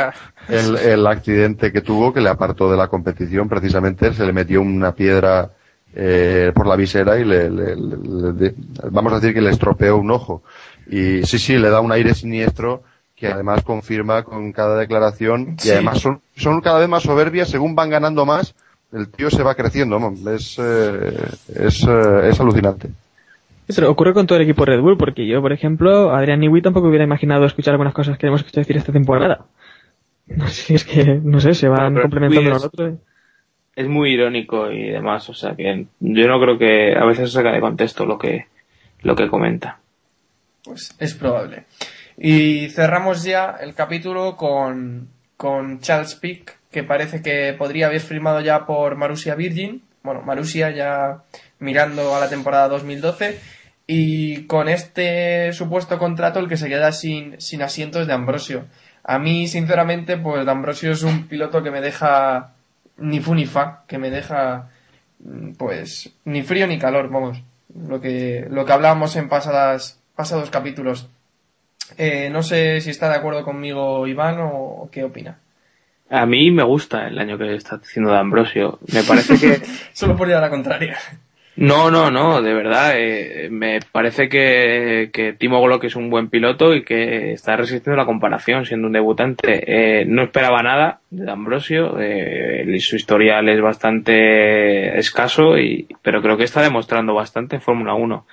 el, 0.49 0.77
el 0.77 1.07
accidente 1.07 1.73
que 1.73 1.81
tuvo, 1.81 2.13
que 2.13 2.21
le 2.21 2.29
apartó 2.29 2.71
de 2.71 2.77
la 2.77 2.89
competición, 2.89 3.49
precisamente 3.49 4.13
se 4.13 4.27
le 4.27 4.33
metió 4.33 4.61
una 4.61 4.95
piedra 4.95 5.51
eh, 5.95 6.53
por 6.55 6.67
la 6.67 6.77
visera 6.77 7.19
y 7.19 7.25
le, 7.25 7.49
le- 7.51 7.77
le- 7.77 8.33
le- 8.33 8.55
vamos 8.91 9.13
a 9.13 9.17
decir 9.21 9.33
que 9.33 9.41
le 9.41 9.51
estropeó 9.51 9.97
un 9.97 10.11
ojo. 10.11 10.43
Y 10.87 11.23
sí, 11.25 11.39
sí, 11.39 11.57
le 11.57 11.71
da 11.71 11.81
un 11.81 11.93
aire 11.93 12.15
siniestro 12.15 12.83
que 13.17 13.29
además 13.29 13.63
confirma 13.65 14.23
con 14.23 14.53
cada 14.53 14.77
declaración 14.79 15.57
y 15.59 15.63
Sí. 15.63 15.71
además 15.71 16.01
son, 16.01 16.21
son 16.37 16.61
cada 16.61 16.79
vez 16.79 16.89
más 16.89 17.03
soberbias 17.03 17.49
según 17.49 17.75
van 17.75 17.91
ganando 17.91 18.27
más. 18.27 18.55
El 18.93 19.09
tío 19.09 19.31
se 19.31 19.43
va 19.43 19.55
creciendo, 19.55 19.99
es, 20.35 20.57
eh, 20.59 21.15
es, 21.55 21.83
eh, 21.89 22.29
es 22.29 22.41
alucinante. 22.41 22.89
Pero 23.75 23.91
ocurre 23.91 24.13
con 24.15 24.27
todo 24.27 24.39
el 24.39 24.45
equipo 24.45 24.65
Red 24.65 24.81
Bull, 24.81 24.97
porque 24.97 25.27
yo, 25.27 25.41
por 25.41 25.53
ejemplo, 25.53 26.15
Adrián 26.15 26.41
Newey 26.41 26.63
tampoco 26.63 26.89
hubiera 26.89 27.05
imaginado 27.05 27.45
escuchar 27.45 27.73
algunas 27.73 27.95
cosas 27.95 28.19
que 28.19 28.27
hemos 28.27 28.41
escuchado 28.41 28.63
decir 28.63 28.77
esta 28.77 28.93
temporada. 28.93 29.47
No 30.27 30.47
sé, 30.47 30.75
es 30.75 30.85
que, 30.85 31.19
no 31.21 31.41
sé, 31.41 31.55
se 31.55 31.67
van 31.67 31.93
pero 31.93 32.03
complementando 32.03 32.51
uno 32.51 32.61
otro. 32.65 32.99
es 33.75 33.89
muy 33.89 34.13
irónico 34.13 34.71
y 34.71 34.91
demás, 34.91 35.29
o 35.29 35.35
sea 35.35 35.57
que 35.57 35.87
yo 35.99 36.29
no 36.29 36.41
creo 36.41 36.57
que 36.57 36.97
a 36.97 37.05
veces 37.05 37.31
se 37.31 37.35
saca 37.35 37.51
de 37.51 37.61
contexto 37.61 38.07
lo 38.07 38.17
que, 38.17 38.47
lo 39.03 39.17
que 39.17 39.27
comenta. 39.27 39.81
Pues 40.63 40.95
es 41.01 41.15
probable. 41.15 41.65
Y 42.17 42.69
cerramos 42.69 43.25
ya 43.25 43.57
el 43.61 43.75
capítulo 43.75 44.37
con, 44.37 45.09
con 45.37 45.81
Charles 45.81 46.15
Pick, 46.15 46.59
que 46.71 46.85
parece 46.85 47.23
que 47.23 47.55
podría 47.59 47.87
haber 47.87 48.01
firmado 48.01 48.41
ya 48.41 48.67
por 48.67 48.97
Marussia 48.97 49.35
Virgin. 49.35 49.83
Bueno, 50.03 50.23
Marussia 50.23 50.71
ya 50.71 51.25
mirando 51.59 52.15
a 52.15 52.21
la 52.21 52.29
temporada 52.29 52.69
2012. 52.69 53.39
Y 53.93 54.47
con 54.47 54.69
este 54.69 55.53
supuesto 55.53 55.99
contrato 55.99 56.39
el 56.39 56.49
que 56.49 56.57
se 56.57 56.69
queda 56.69 56.93
sin, 56.93 57.41
sin 57.41 57.61
asientos 57.61 58.07
de 58.07 58.13
Ambrosio. 58.13 58.67
A 59.03 59.19
mí, 59.19 59.49
sinceramente, 59.49 60.17
pues 60.17 60.45
de 60.45 60.51
Ambrosio 60.53 60.93
es 60.93 61.03
un 61.03 61.27
piloto 61.27 61.65
que 61.65 61.73
me 61.73 61.81
deja 61.81 62.53
ni 62.99 63.19
fu 63.19 63.35
ni 63.35 63.47
fa, 63.47 63.83
que 63.89 63.99
me 63.99 64.11
deja 64.11 64.69
mm, 65.19 65.55
pues 65.55 66.09
ni 66.25 66.43
frío 66.43 66.69
ni 66.69 66.79
calor, 66.79 67.11
vamos. 67.11 67.43
Lo 67.75 68.01
que, 68.01 68.47
lo 68.49 68.65
que 68.65 68.73
hablábamos 68.73 69.17
en 69.17 69.29
pasadas, 69.29 69.99
pasados 70.15 70.51
capítulos. 70.51 71.09
Eh, 71.99 72.31
no 72.31 72.45
sé 72.45 72.81
si 72.83 72.91
está 72.91 73.09
de 73.09 73.17
acuerdo 73.17 73.43
conmigo 73.43 74.07
Iván 74.07 74.39
o, 74.39 74.53
o 74.53 74.91
qué 74.93 75.03
opina. 75.03 75.41
A 76.09 76.27
mí 76.27 76.53
me 76.53 76.63
gusta 76.63 77.09
el 77.09 77.19
año 77.19 77.37
que 77.37 77.57
está 77.57 77.81
haciendo 77.83 78.13
de 78.13 78.19
Ambrosio. 78.19 78.79
Me 78.93 79.03
parece 79.03 79.37
que 79.37 79.67
Solo 79.93 80.17
por 80.17 80.29
ir 80.29 80.37
a 80.37 80.41
la 80.41 80.49
contraria. 80.49 80.97
No, 81.57 81.91
no, 81.91 82.11
no, 82.11 82.41
de 82.41 82.55
verdad. 82.55 82.93
eh, 82.97 83.49
me 83.51 83.81
parece 83.93 84.29
que, 84.31 85.11
que 85.13 85.35
Timo 85.35 85.61
Glock 85.61 85.85
es 85.85 85.97
un 85.97 86.09
buen 86.09 86.31
piloto 86.31 86.75
y 86.75 86.85
que 86.85 87.33
está 87.33 87.57
resistiendo 87.57 87.97
la 87.99 88.07
comparación 88.07 88.65
siendo 88.65 88.87
un 88.87 88.95
debutante. 88.95 89.63
Eh, 90.01 90.05
no 90.07 90.23
esperaba 90.23 90.63
nada 90.63 91.01
de 91.11 91.31
Ambrosio, 91.31 91.99
eh, 92.01 92.65
su 92.81 92.97
historial 92.97 93.49
es 93.51 93.61
bastante 93.61 94.97
escaso, 94.99 95.59
y, 95.59 95.87
pero 96.03 96.23
creo 96.23 96.39
que 96.39 96.45
está 96.45 96.63
demostrando 96.63 97.15
bastante 97.15 97.57
en 97.57 97.63
Fórmula 97.63 97.95
1. 97.95 98.27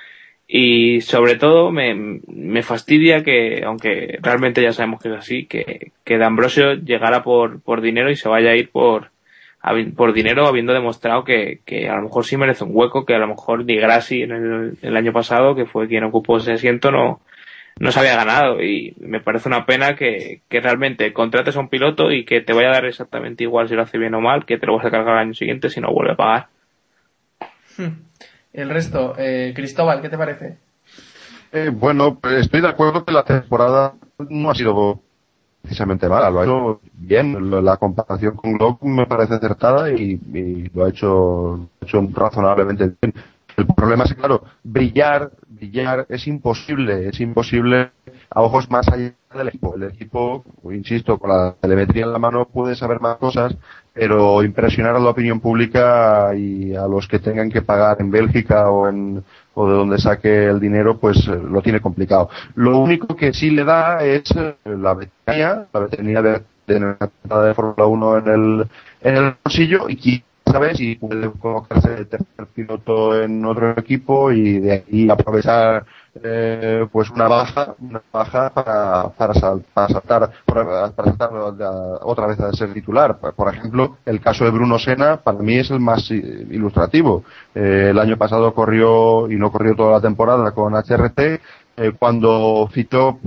Y 0.48 1.02
sobre 1.02 1.36
todo 1.36 1.72
me, 1.72 1.94
me 2.28 2.64
fastidia 2.64 3.24
que, 3.24 3.64
aunque 3.66 4.20
realmente 4.22 4.62
ya 4.62 4.72
sabemos 4.72 5.02
que 5.02 5.10
es 5.10 5.16
así, 5.16 5.46
que, 5.48 5.92
que 6.06 6.18
de 6.18 6.24
Ambrosio 6.24 6.76
llegara 6.76 7.24
por, 7.24 7.62
por 7.62 7.82
dinero 7.82 8.10
y 8.10 8.16
se 8.16 8.30
vaya 8.30 8.52
a 8.52 8.56
ir 8.56 8.70
por, 8.70 9.12
por 9.96 10.14
dinero 10.14 10.48
habiendo 10.48 10.74
demostrado 10.74 11.24
que, 11.24 11.62
que 11.66 11.90
a 11.90 11.96
lo 11.96 12.04
mejor 12.04 12.26
sí 12.26 12.38
merece 12.38 12.64
un 12.64 12.72
hueco, 12.74 13.06
que 13.06 13.16
a 13.16 13.20
lo 13.20 13.28
mejor 13.28 13.66
Di 13.66 13.76
Grassi 13.76 14.22
en 14.24 14.32
el, 14.32 14.78
el 14.82 14.98
año 14.98 15.14
pasado, 15.14 15.56
que 15.56 15.66
fue 15.66 15.88
quien 15.88 16.04
ocupó 16.04 16.38
ese 16.38 16.54
asiento, 16.54 16.92
no, 16.92 17.22
no 17.80 17.92
se 17.92 18.00
había 18.00 18.16
ganado. 18.16 18.62
Y 18.62 18.96
me 19.00 19.20
parece 19.20 19.50
una 19.50 19.66
pena 19.66 19.96
que, 19.96 20.42
que 20.50 20.60
realmente 20.60 21.14
contrates 21.14 21.56
a 21.56 21.60
un 21.60 21.70
piloto 21.70 22.12
y 22.12 22.26
que 22.26 22.42
te 22.42 22.54
vaya 22.54 22.70
a 22.70 22.74
dar 22.74 22.86
exactamente 22.86 23.44
igual 23.44 23.68
si 23.68 23.76
lo 23.76 23.84
hace 23.84 23.98
bien 23.98 24.16
o 24.16 24.22
mal, 24.22 24.46
que 24.46 24.58
te 24.58 24.66
lo 24.66 24.76
vas 24.76 24.86
a 24.86 24.92
cargar 24.92 25.16
al 25.16 25.26
año 25.26 25.34
siguiente 25.34 25.70
si 25.70 25.82
no 25.82 25.92
vuelve 25.92 26.14
a 26.14 26.18
pagar. 26.18 26.48
El 28.54 28.70
resto, 28.70 29.14
eh, 29.18 29.54
Cristóbal, 29.56 30.02
¿qué 30.02 30.10
te 30.10 30.18
parece? 30.18 30.58
Eh, 31.52 31.70
bueno, 31.72 32.20
estoy 32.38 32.62
de 32.62 32.68
acuerdo 32.68 33.06
que 33.06 33.14
la 33.14 33.24
temporada 33.24 33.94
no 34.30 34.50
ha 34.50 34.56
sido 34.56 35.00
precisamente 35.68 36.08
mala, 36.08 36.30
lo 36.30 36.40
ha 36.40 36.44
hecho 36.44 36.80
bien, 36.94 37.52
la 37.66 37.76
comparación 37.76 38.38
con 38.38 38.54
Glock 38.54 38.82
me 38.84 39.06
parece 39.06 39.34
acertada 39.34 39.92
y, 39.92 40.14
y 40.34 40.70
lo 40.74 40.86
ha 40.86 40.90
hecho, 40.90 41.68
hecho 41.82 42.08
razonablemente 42.14 42.94
bien. 43.02 43.14
El 43.58 43.68
problema 43.68 44.06
es 44.06 44.12
que, 44.14 44.18
claro, 44.18 44.44
brillar, 44.64 45.32
brillar 45.50 46.06
es 46.08 46.26
imposible, 46.28 47.10
es 47.10 47.20
imposible 47.20 47.92
a 48.30 48.42
ojos 48.42 48.70
más 48.70 48.88
allá 48.88 49.14
del 49.34 49.48
equipo. 49.50 49.76
El 49.76 49.84
equipo, 49.84 50.46
insisto, 50.72 51.18
con 51.18 51.32
la 51.32 51.56
telemetría 51.60 52.06
en 52.06 52.14
la 52.14 52.20
mano 52.20 52.46
puede 52.46 52.76
saber 52.76 53.02
más 53.02 53.18
cosas, 53.18 53.58
pero 53.94 54.44
impresionar 54.44 54.96
a 54.96 55.00
la 55.00 55.10
opinión 55.10 55.42
pública 55.42 56.34
y 56.36 56.76
a 56.76 56.88
los 56.88 57.08
que 57.08 57.20
tengan 57.20 57.50
que 57.50 57.62
pagar 57.62 57.98
en 58.00 58.12
Bélgica 58.12 58.70
o 58.70 58.88
en 58.88 59.24
o 59.60 59.68
de 59.68 59.76
donde 59.76 59.98
saque 59.98 60.46
el 60.46 60.60
dinero, 60.60 61.00
pues 61.00 61.18
eh, 61.28 61.32
lo 61.36 61.64
tiene 61.64 61.82
complicado. 61.82 62.30
Lo 62.54 62.78
único 62.78 63.16
que 63.16 63.34
sí 63.34 63.50
le 63.50 63.64
da 63.64 64.04
es 64.04 64.22
eh, 64.36 64.56
la 64.66 64.94
veteranía, 64.94 65.66
la 65.74 65.80
veteranía 65.80 66.22
de 66.22 66.44
temporada 66.68 67.48
de 67.48 67.54
Fórmula 67.56 67.88
1 67.88 68.18
en 68.20 68.28
el, 68.28 68.68
en 69.02 69.16
el 69.16 69.34
bolsillo 69.44 69.90
y 69.90 69.98
quién 69.98 70.24
sabe 70.46 70.76
si 70.76 70.96
puede 70.96 71.32
colocarse 71.32 71.90
de 71.90 72.06
tercer 72.06 72.46
piloto 72.54 73.20
en 73.20 73.44
otro 73.46 73.72
equipo 73.72 74.32
y 74.32 74.60
de 74.60 74.84
ahí 74.88 75.10
aprovechar 75.10 75.86
eh, 76.24 76.88
pues 76.92 77.10
una 77.10 77.28
baja, 77.28 77.76
una 77.80 78.02
baja 78.12 78.50
para, 78.52 79.10
para, 79.10 79.34
sal- 79.34 79.64
para 79.74 79.88
saltar, 79.90 80.32
para, 80.46 80.92
saltar 80.94 81.30
otra 82.02 82.28
vez 82.28 82.40
a 82.40 82.52
ser 82.54 82.74
titular. 82.74 83.18
Por 83.18 83.54
ejemplo, 83.54 83.98
el 84.06 84.20
caso 84.22 84.44
de 84.46 84.52
Bruno 84.52 84.78
Sena 84.80 85.18
para 85.18 85.40
mí 85.40 85.56
es 85.58 85.70
el 85.72 85.80
más 85.80 86.10
ilustrativo. 86.12 87.24
Eh, 87.56 87.88
el 87.92 88.00
año 88.00 88.18
pasado 88.18 88.54
corrió 88.54 89.30
y 89.30 89.36
no 89.36 89.52
corrió 89.52 89.76
toda 89.76 89.94
la 89.94 90.02
temporada 90.02 90.52
con 90.52 90.74
HRT. 90.76 91.20
eh, 91.80 91.92
cuando 92.00 92.68
fichó 92.72 93.20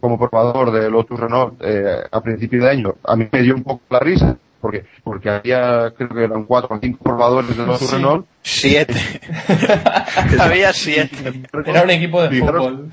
como 0.00 0.18
probador 0.18 0.70
de 0.72 0.90
Lotus 0.90 1.18
Renault 1.18 1.54
eh, 1.60 2.02
a 2.10 2.20
principio 2.20 2.62
de 2.62 2.70
año, 2.70 2.94
a 3.02 3.16
mí 3.16 3.26
me 3.32 3.42
dio 3.42 3.54
un 3.54 3.62
poco 3.62 3.80
la 3.88 3.98
risa 4.00 4.36
porque, 4.64 4.84
porque 5.02 5.28
había, 5.28 5.92
creo 5.94 6.08
que 6.08 6.24
eran 6.24 6.44
cuatro 6.44 6.74
o 6.74 6.78
cinco 6.80 7.04
probadores 7.04 7.54
de 7.54 7.66
Lotus 7.66 7.86
Sí. 7.86 7.94
Renault. 7.96 8.26
Siete. 8.40 8.94
Había 10.40 10.72
siete. 10.72 11.42
Era 11.66 11.82
un 11.82 11.90
equipo 11.90 12.22
de 12.22 12.30
Fijaros- 12.30 12.64
fútbol. 12.64 12.90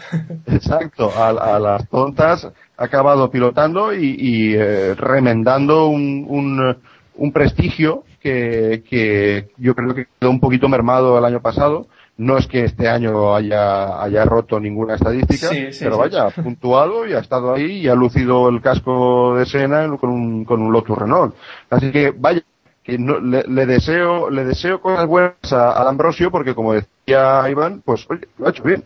Exacto, 0.47 1.11
a, 1.17 1.29
a 1.29 1.59
las 1.59 1.87
tontas 1.87 2.45
ha 2.77 2.83
acabado 2.83 3.31
pilotando 3.31 3.93
y, 3.93 4.15
y, 4.19 4.53
eh, 4.55 4.95
remendando 4.95 5.87
un, 5.87 6.25
un, 6.27 6.77
un 7.15 7.31
prestigio 7.31 8.03
que, 8.19 8.83
que 8.89 9.47
yo 9.57 9.73
creo 9.73 9.95
que 9.95 10.07
quedó 10.19 10.29
un 10.29 10.41
poquito 10.41 10.67
mermado 10.67 11.17
el 11.17 11.23
año 11.23 11.41
pasado. 11.41 11.87
No 12.21 12.37
es 12.37 12.45
que 12.45 12.65
este 12.65 12.87
año 12.87 13.35
haya, 13.35 14.01
haya 14.01 14.25
roto 14.25 14.59
ninguna 14.59 14.93
estadística, 14.93 15.47
Sí, 15.47 15.73
sí, 15.73 15.83
pero 15.83 15.97
vaya, 15.97 16.27
ha 16.27 16.29
puntuado 16.29 17.07
y 17.07 17.13
ha 17.13 17.19
estado 17.19 17.53
ahí 17.55 17.79
y 17.79 17.87
ha 17.87 17.95
lucido 17.95 18.47
el 18.49 18.61
casco 18.61 19.35
de 19.37 19.45
Sena 19.47 19.87
con 19.97 20.11
un, 20.11 20.45
con 20.45 20.61
un 20.61 20.71
Lotus 20.71 20.97
Renault. 20.97 21.33
Así 21.71 21.91
que 21.91 22.13
vaya, 22.15 22.41
que 22.83 22.99
no- 22.99 23.19
le, 23.19 23.43
le 23.47 23.65
deseo, 23.65 24.29
le 24.29 24.45
deseo 24.45 24.81
cosas 24.81 25.07
buenas 25.07 25.51
a, 25.51 25.71
a 25.71 25.89
Ambrosio 25.89 26.29
porque 26.29 26.53
como 26.53 26.73
decía 26.73 27.49
Iván, 27.49 27.81
pues 27.83 28.05
oye, 28.09 28.27
lo 28.37 28.47
ha 28.47 28.49
hecho 28.51 28.63
bien. 28.63 28.83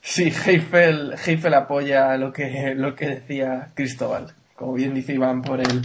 Sí, 0.00 0.32
Heifel, 0.46 1.14
Heifel 1.26 1.54
apoya 1.54 2.16
lo 2.16 2.32
que, 2.32 2.74
lo 2.76 2.94
que 2.94 3.06
decía 3.08 3.68
Cristóbal, 3.74 4.28
como 4.54 4.74
bien 4.74 4.94
dice 4.94 5.12
Iván 5.14 5.42
por 5.42 5.60
el, 5.60 5.82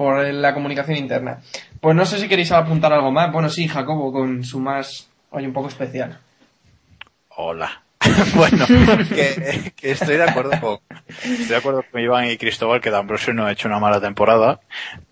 por 0.00 0.26
la 0.32 0.54
comunicación 0.54 0.96
interna. 0.96 1.40
Pues 1.78 1.94
no 1.94 2.06
sé 2.06 2.18
si 2.18 2.26
queréis 2.26 2.50
apuntar 2.52 2.90
algo 2.90 3.12
más. 3.12 3.30
Bueno, 3.30 3.50
sí, 3.50 3.68
Jacobo, 3.68 4.10
con 4.10 4.42
su 4.44 4.58
más, 4.58 5.10
hoy 5.28 5.44
un 5.44 5.52
poco 5.52 5.68
especial. 5.68 6.18
Hola. 7.36 7.82
bueno, 8.34 8.64
que, 9.10 9.74
que 9.76 9.90
estoy 9.90 10.16
de 10.16 10.22
acuerdo 10.22 10.52
con, 10.58 10.78
estoy 11.06 11.44
de 11.44 11.56
acuerdo 11.56 11.84
con 11.92 12.00
Iván 12.00 12.30
y 12.30 12.38
Cristóbal 12.38 12.80
que 12.80 12.88
D'Ambrosio 12.90 13.34
no 13.34 13.44
ha 13.44 13.52
hecho 13.52 13.68
una 13.68 13.78
mala 13.78 14.00
temporada, 14.00 14.60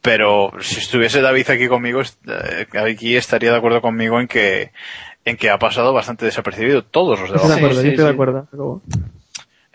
pero 0.01 0.53
si 0.59 0.79
estuviese 0.79 1.21
David 1.21 1.51
aquí 1.51 1.69
conmigo, 1.69 2.01
eh, 2.01 2.67
aquí 2.83 3.15
estaría 3.15 3.51
de 3.51 3.59
acuerdo 3.59 3.83
conmigo 3.83 4.19
en 4.19 4.27
que, 4.27 4.73
en 5.27 5.37
que 5.37 5.51
ha 5.51 5.59
pasado 5.59 5.93
bastante 5.93 6.25
desapercibido 6.25 6.83
todos 6.83 7.21
los 7.21 7.29
de 7.29 7.37
Estoy 7.37 7.49
de 7.51 7.53
abajo. 7.53 7.67
acuerdo, 7.67 7.83
sí, 7.83 7.87
yo 7.89 7.91
estoy 7.91 8.05
de 8.07 8.11
acuerdo. 8.11 8.83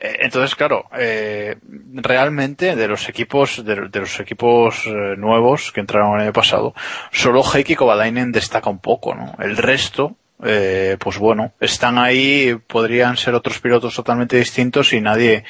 Eh, 0.04 0.18
Entonces, 0.20 0.54
claro, 0.56 0.86
eh, 0.98 1.56
realmente 1.94 2.76
de 2.76 2.88
los 2.90 3.08
equipos 3.08 3.64
de, 3.64 3.88
de 3.90 4.00
los 4.02 4.20
equipos 4.20 4.84
eh, 4.86 5.16
nuevos 5.18 5.72
que 5.72 5.80
entraron 5.80 6.16
el 6.16 6.24
año 6.24 6.34
pasado, 6.34 6.74
solo 7.12 7.42
Heikki 7.42 7.76
Kovalainen 7.76 8.34
destaca 8.34 8.70
un 8.70 8.80
poco, 8.80 9.16
¿no? 9.16 9.34
El 9.40 9.56
resto, 9.56 10.18
eh, 10.46 10.98
pues 11.00 11.18
bueno, 11.18 11.54
están 11.60 11.98
ahí, 11.98 12.56
podrían 12.68 13.18
ser 13.18 13.34
otros 13.34 13.60
pilotos 13.60 13.96
totalmente 13.96 14.38
distintos 14.38 14.94
y 14.94 15.02
nadie, 15.02 15.44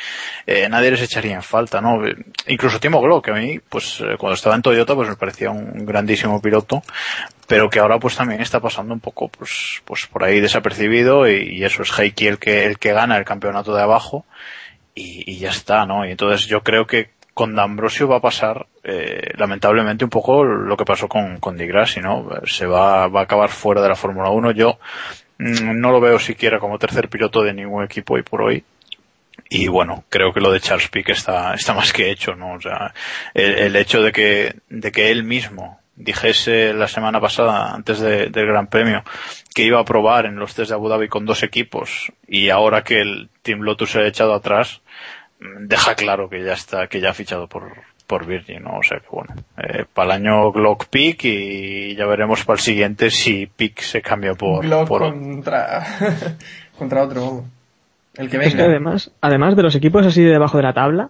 eh, 0.45 0.67
nadie 0.69 0.91
les 0.91 1.01
echaría 1.01 1.35
en 1.35 1.43
falta, 1.43 1.81
¿no? 1.81 2.01
Incluso 2.47 2.79
Timo 2.79 3.01
Glock, 3.01 3.25
que 3.25 3.31
a 3.31 3.35
mí, 3.35 3.59
pues 3.59 4.01
eh, 4.01 4.15
cuando 4.17 4.35
estaba 4.35 4.55
en 4.55 4.61
Toyota, 4.61 4.95
pues 4.95 5.09
me 5.09 5.15
parecía 5.15 5.51
un 5.51 5.85
grandísimo 5.85 6.41
piloto, 6.41 6.83
pero 7.47 7.69
que 7.69 7.79
ahora 7.79 7.99
pues 7.99 8.15
también 8.15 8.41
está 8.41 8.59
pasando 8.59 8.93
un 8.93 8.99
poco, 8.99 9.29
pues, 9.29 9.81
pues 9.85 10.05
por 10.05 10.23
ahí 10.23 10.39
desapercibido 10.39 11.27
y, 11.29 11.57
y 11.57 11.63
eso 11.63 11.83
es 11.83 11.91
Heikki 11.97 12.27
el 12.27 12.39
que, 12.39 12.65
el 12.65 12.77
que 12.79 12.93
gana 12.93 13.17
el 13.17 13.25
campeonato 13.25 13.75
de 13.75 13.81
abajo 13.81 14.25
y, 14.95 15.23
y 15.31 15.37
ya 15.39 15.49
está, 15.49 15.85
¿no? 15.85 16.05
Y 16.05 16.11
entonces 16.11 16.47
yo 16.47 16.61
creo 16.61 16.87
que 16.87 17.09
con 17.33 17.55
D'Ambrosio 17.55 18.07
va 18.07 18.17
a 18.17 18.21
pasar, 18.21 18.67
eh, 18.83 19.31
lamentablemente, 19.37 20.03
un 20.03 20.09
poco 20.09 20.43
lo 20.43 20.77
que 20.77 20.85
pasó 20.85 21.07
con, 21.07 21.39
con 21.39 21.57
Di 21.57 21.65
Grassi, 21.65 21.99
¿no? 21.99 22.29
Se 22.45 22.65
va, 22.67 23.07
va 23.07 23.21
a 23.21 23.23
acabar 23.23 23.49
fuera 23.49 23.81
de 23.81 23.89
la 23.89 23.95
Fórmula 23.95 24.29
1. 24.29 24.51
Yo 24.51 24.77
mm, 25.39 25.79
no 25.79 25.91
lo 25.91 25.99
veo 25.99 26.19
siquiera 26.19 26.59
como 26.59 26.77
tercer 26.77 27.09
piloto 27.09 27.41
de 27.41 27.53
ningún 27.53 27.83
equipo 27.83 28.13
hoy 28.15 28.21
por 28.23 28.41
hoy. 28.43 28.63
Y 29.49 29.67
bueno, 29.67 30.03
creo 30.09 30.31
que 30.33 30.41
lo 30.41 30.51
de 30.51 30.59
Charles 30.59 30.89
Pick 30.89 31.09
está, 31.09 31.53
está 31.55 31.73
más 31.73 31.91
que 31.91 32.11
hecho, 32.11 32.35
¿no? 32.35 32.53
O 32.53 32.61
sea, 32.61 32.93
el, 33.33 33.53
el 33.55 33.75
hecho 33.75 34.01
de 34.01 34.11
que, 34.11 34.55
de 34.69 34.91
que 34.91 35.09
él 35.11 35.23
mismo 35.23 35.79
dijese 35.95 36.73
la 36.73 36.87
semana 36.87 37.19
pasada, 37.19 37.73
antes 37.73 37.99
de- 37.99 38.27
del 38.27 38.45
Gran 38.47 38.67
Premio, 38.67 39.03
que 39.53 39.63
iba 39.63 39.79
a 39.79 39.85
probar 39.85 40.25
en 40.25 40.35
los 40.37 40.53
test 40.55 40.69
de 40.69 40.75
Abu 40.75 40.89
Dhabi 40.89 41.07
con 41.07 41.25
dos 41.25 41.43
equipos 41.43 42.11
y 42.27 42.49
ahora 42.49 42.83
que 42.83 42.99
el 43.01 43.29
Team 43.43 43.61
Lotus 43.61 43.91
se 43.91 43.99
ha 43.99 44.07
echado 44.07 44.33
atrás, 44.33 44.81
deja 45.61 45.95
claro 45.95 46.29
que 46.29 46.43
ya 46.43 46.53
está, 46.53 46.87
que 46.87 47.01
ya 47.01 47.09
ha 47.09 47.13
fichado 47.13 47.47
por, 47.47 47.71
por 48.07 48.25
Virgin, 48.25 48.63
¿no? 48.63 48.77
O 48.77 48.83
sea 48.83 48.99
que 48.99 49.07
bueno, 49.11 49.33
eh, 49.57 49.85
para 49.93 50.15
el 50.15 50.25
año 50.25 50.51
Glock 50.51 50.85
Pick 50.87 51.25
y 51.25 51.95
ya 51.95 52.05
veremos 52.05 52.43
para 52.45 52.55
el 52.57 52.61
siguiente 52.61 53.09
si 53.09 53.47
Pick 53.47 53.79
se 53.79 54.01
cambia 54.01 54.33
por, 54.33 54.65
Glock 54.65 54.87
por 54.87 55.01
contra, 55.01 55.85
contra 56.77 57.03
otro. 57.03 57.43
El 58.15 58.29
que 58.29 58.37
Es 58.37 58.53
que 58.53 58.61
venga. 58.61 58.65
además, 58.65 59.11
además 59.21 59.55
de 59.55 59.63
los 59.63 59.75
equipos 59.75 60.05
así 60.05 60.21
de 60.21 60.31
debajo 60.31 60.57
de 60.57 60.63
la 60.63 60.73
tabla, 60.73 61.09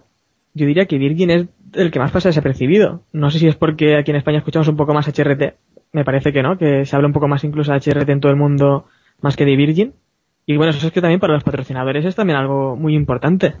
yo 0.54 0.66
diría 0.66 0.86
que 0.86 0.98
Virgin 0.98 1.30
es 1.30 1.46
el 1.74 1.90
que 1.90 1.98
más 1.98 2.12
pasa 2.12 2.28
desapercibido. 2.28 3.02
No 3.12 3.30
sé 3.30 3.38
si 3.38 3.48
es 3.48 3.56
porque 3.56 3.96
aquí 3.96 4.10
en 4.10 4.16
España 4.16 4.38
escuchamos 4.38 4.68
un 4.68 4.76
poco 4.76 4.94
más 4.94 5.06
HRT. 5.06 5.54
Me 5.92 6.04
parece 6.04 6.32
que 6.32 6.42
no, 6.42 6.56
que 6.56 6.84
se 6.84 6.96
habla 6.96 7.08
un 7.08 7.12
poco 7.12 7.28
más 7.28 7.44
incluso 7.44 7.72
de 7.72 7.78
HRT 7.78 8.08
en 8.08 8.20
todo 8.20 8.32
el 8.32 8.38
mundo 8.38 8.86
más 9.20 9.36
que 9.36 9.44
de 9.44 9.56
Virgin. 9.56 9.92
Y 10.46 10.56
bueno, 10.56 10.70
eso 10.70 10.86
es 10.86 10.92
que 10.92 11.00
también 11.00 11.20
para 11.20 11.34
los 11.34 11.44
patrocinadores 11.44 12.04
es 12.04 12.14
también 12.14 12.38
algo 12.38 12.76
muy 12.76 12.94
importante. 12.94 13.54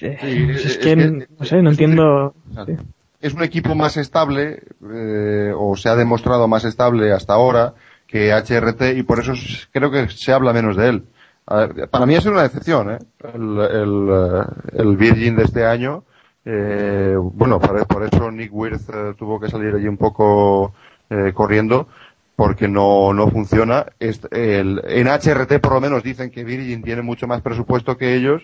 Eh, 0.00 0.54
es, 0.64 0.78
que, 0.78 0.96
no 0.96 1.44
sé, 1.44 1.56
entiendo. 1.58 2.34
sí. 2.66 2.76
es 3.20 3.34
un 3.34 3.42
equipo 3.42 3.74
más 3.74 3.96
estable, 3.96 4.62
eh, 4.92 5.52
o 5.56 5.76
se 5.76 5.88
ha 5.88 5.96
demostrado 5.96 6.46
más 6.46 6.64
estable 6.64 7.12
hasta 7.12 7.32
ahora 7.34 7.74
que 8.06 8.32
HRT 8.32 8.96
y 8.96 9.02
por 9.02 9.20
eso 9.20 9.32
creo 9.72 9.90
que 9.90 10.08
se 10.08 10.32
habla 10.32 10.52
menos 10.52 10.76
de 10.76 10.88
él. 10.88 11.04
Ver, 11.50 11.88
para 11.88 12.04
mí 12.04 12.14
ha 12.14 12.20
sido 12.20 12.32
una 12.32 12.42
decepción, 12.42 12.90
¿eh? 12.90 12.98
El, 13.34 13.58
el, 13.58 14.08
eh, 14.10 14.80
el 14.82 14.96
Virgin 14.98 15.36
de 15.36 15.44
este 15.44 15.64
año, 15.64 16.04
eh, 16.44 17.16
bueno, 17.18 17.58
por, 17.58 17.86
por 17.86 18.02
eso 18.04 18.30
Nick 18.30 18.50
Wirth 18.52 18.88
eh, 18.92 19.14
tuvo 19.18 19.40
que 19.40 19.48
salir 19.48 19.74
allí 19.74 19.88
un 19.88 19.96
poco 19.96 20.74
eh, 21.08 21.32
corriendo, 21.34 21.88
porque 22.36 22.68
no, 22.68 23.12
no 23.14 23.28
funciona. 23.30 23.86
Est- 23.98 24.30
el- 24.30 24.82
en 24.86 25.06
HRT 25.08 25.58
por 25.60 25.72
lo 25.72 25.80
menos 25.80 26.02
dicen 26.02 26.30
que 26.30 26.44
Virgin 26.44 26.82
tiene 26.82 27.00
mucho 27.02 27.26
más 27.26 27.40
presupuesto 27.40 27.96
que 27.96 28.14
ellos, 28.14 28.42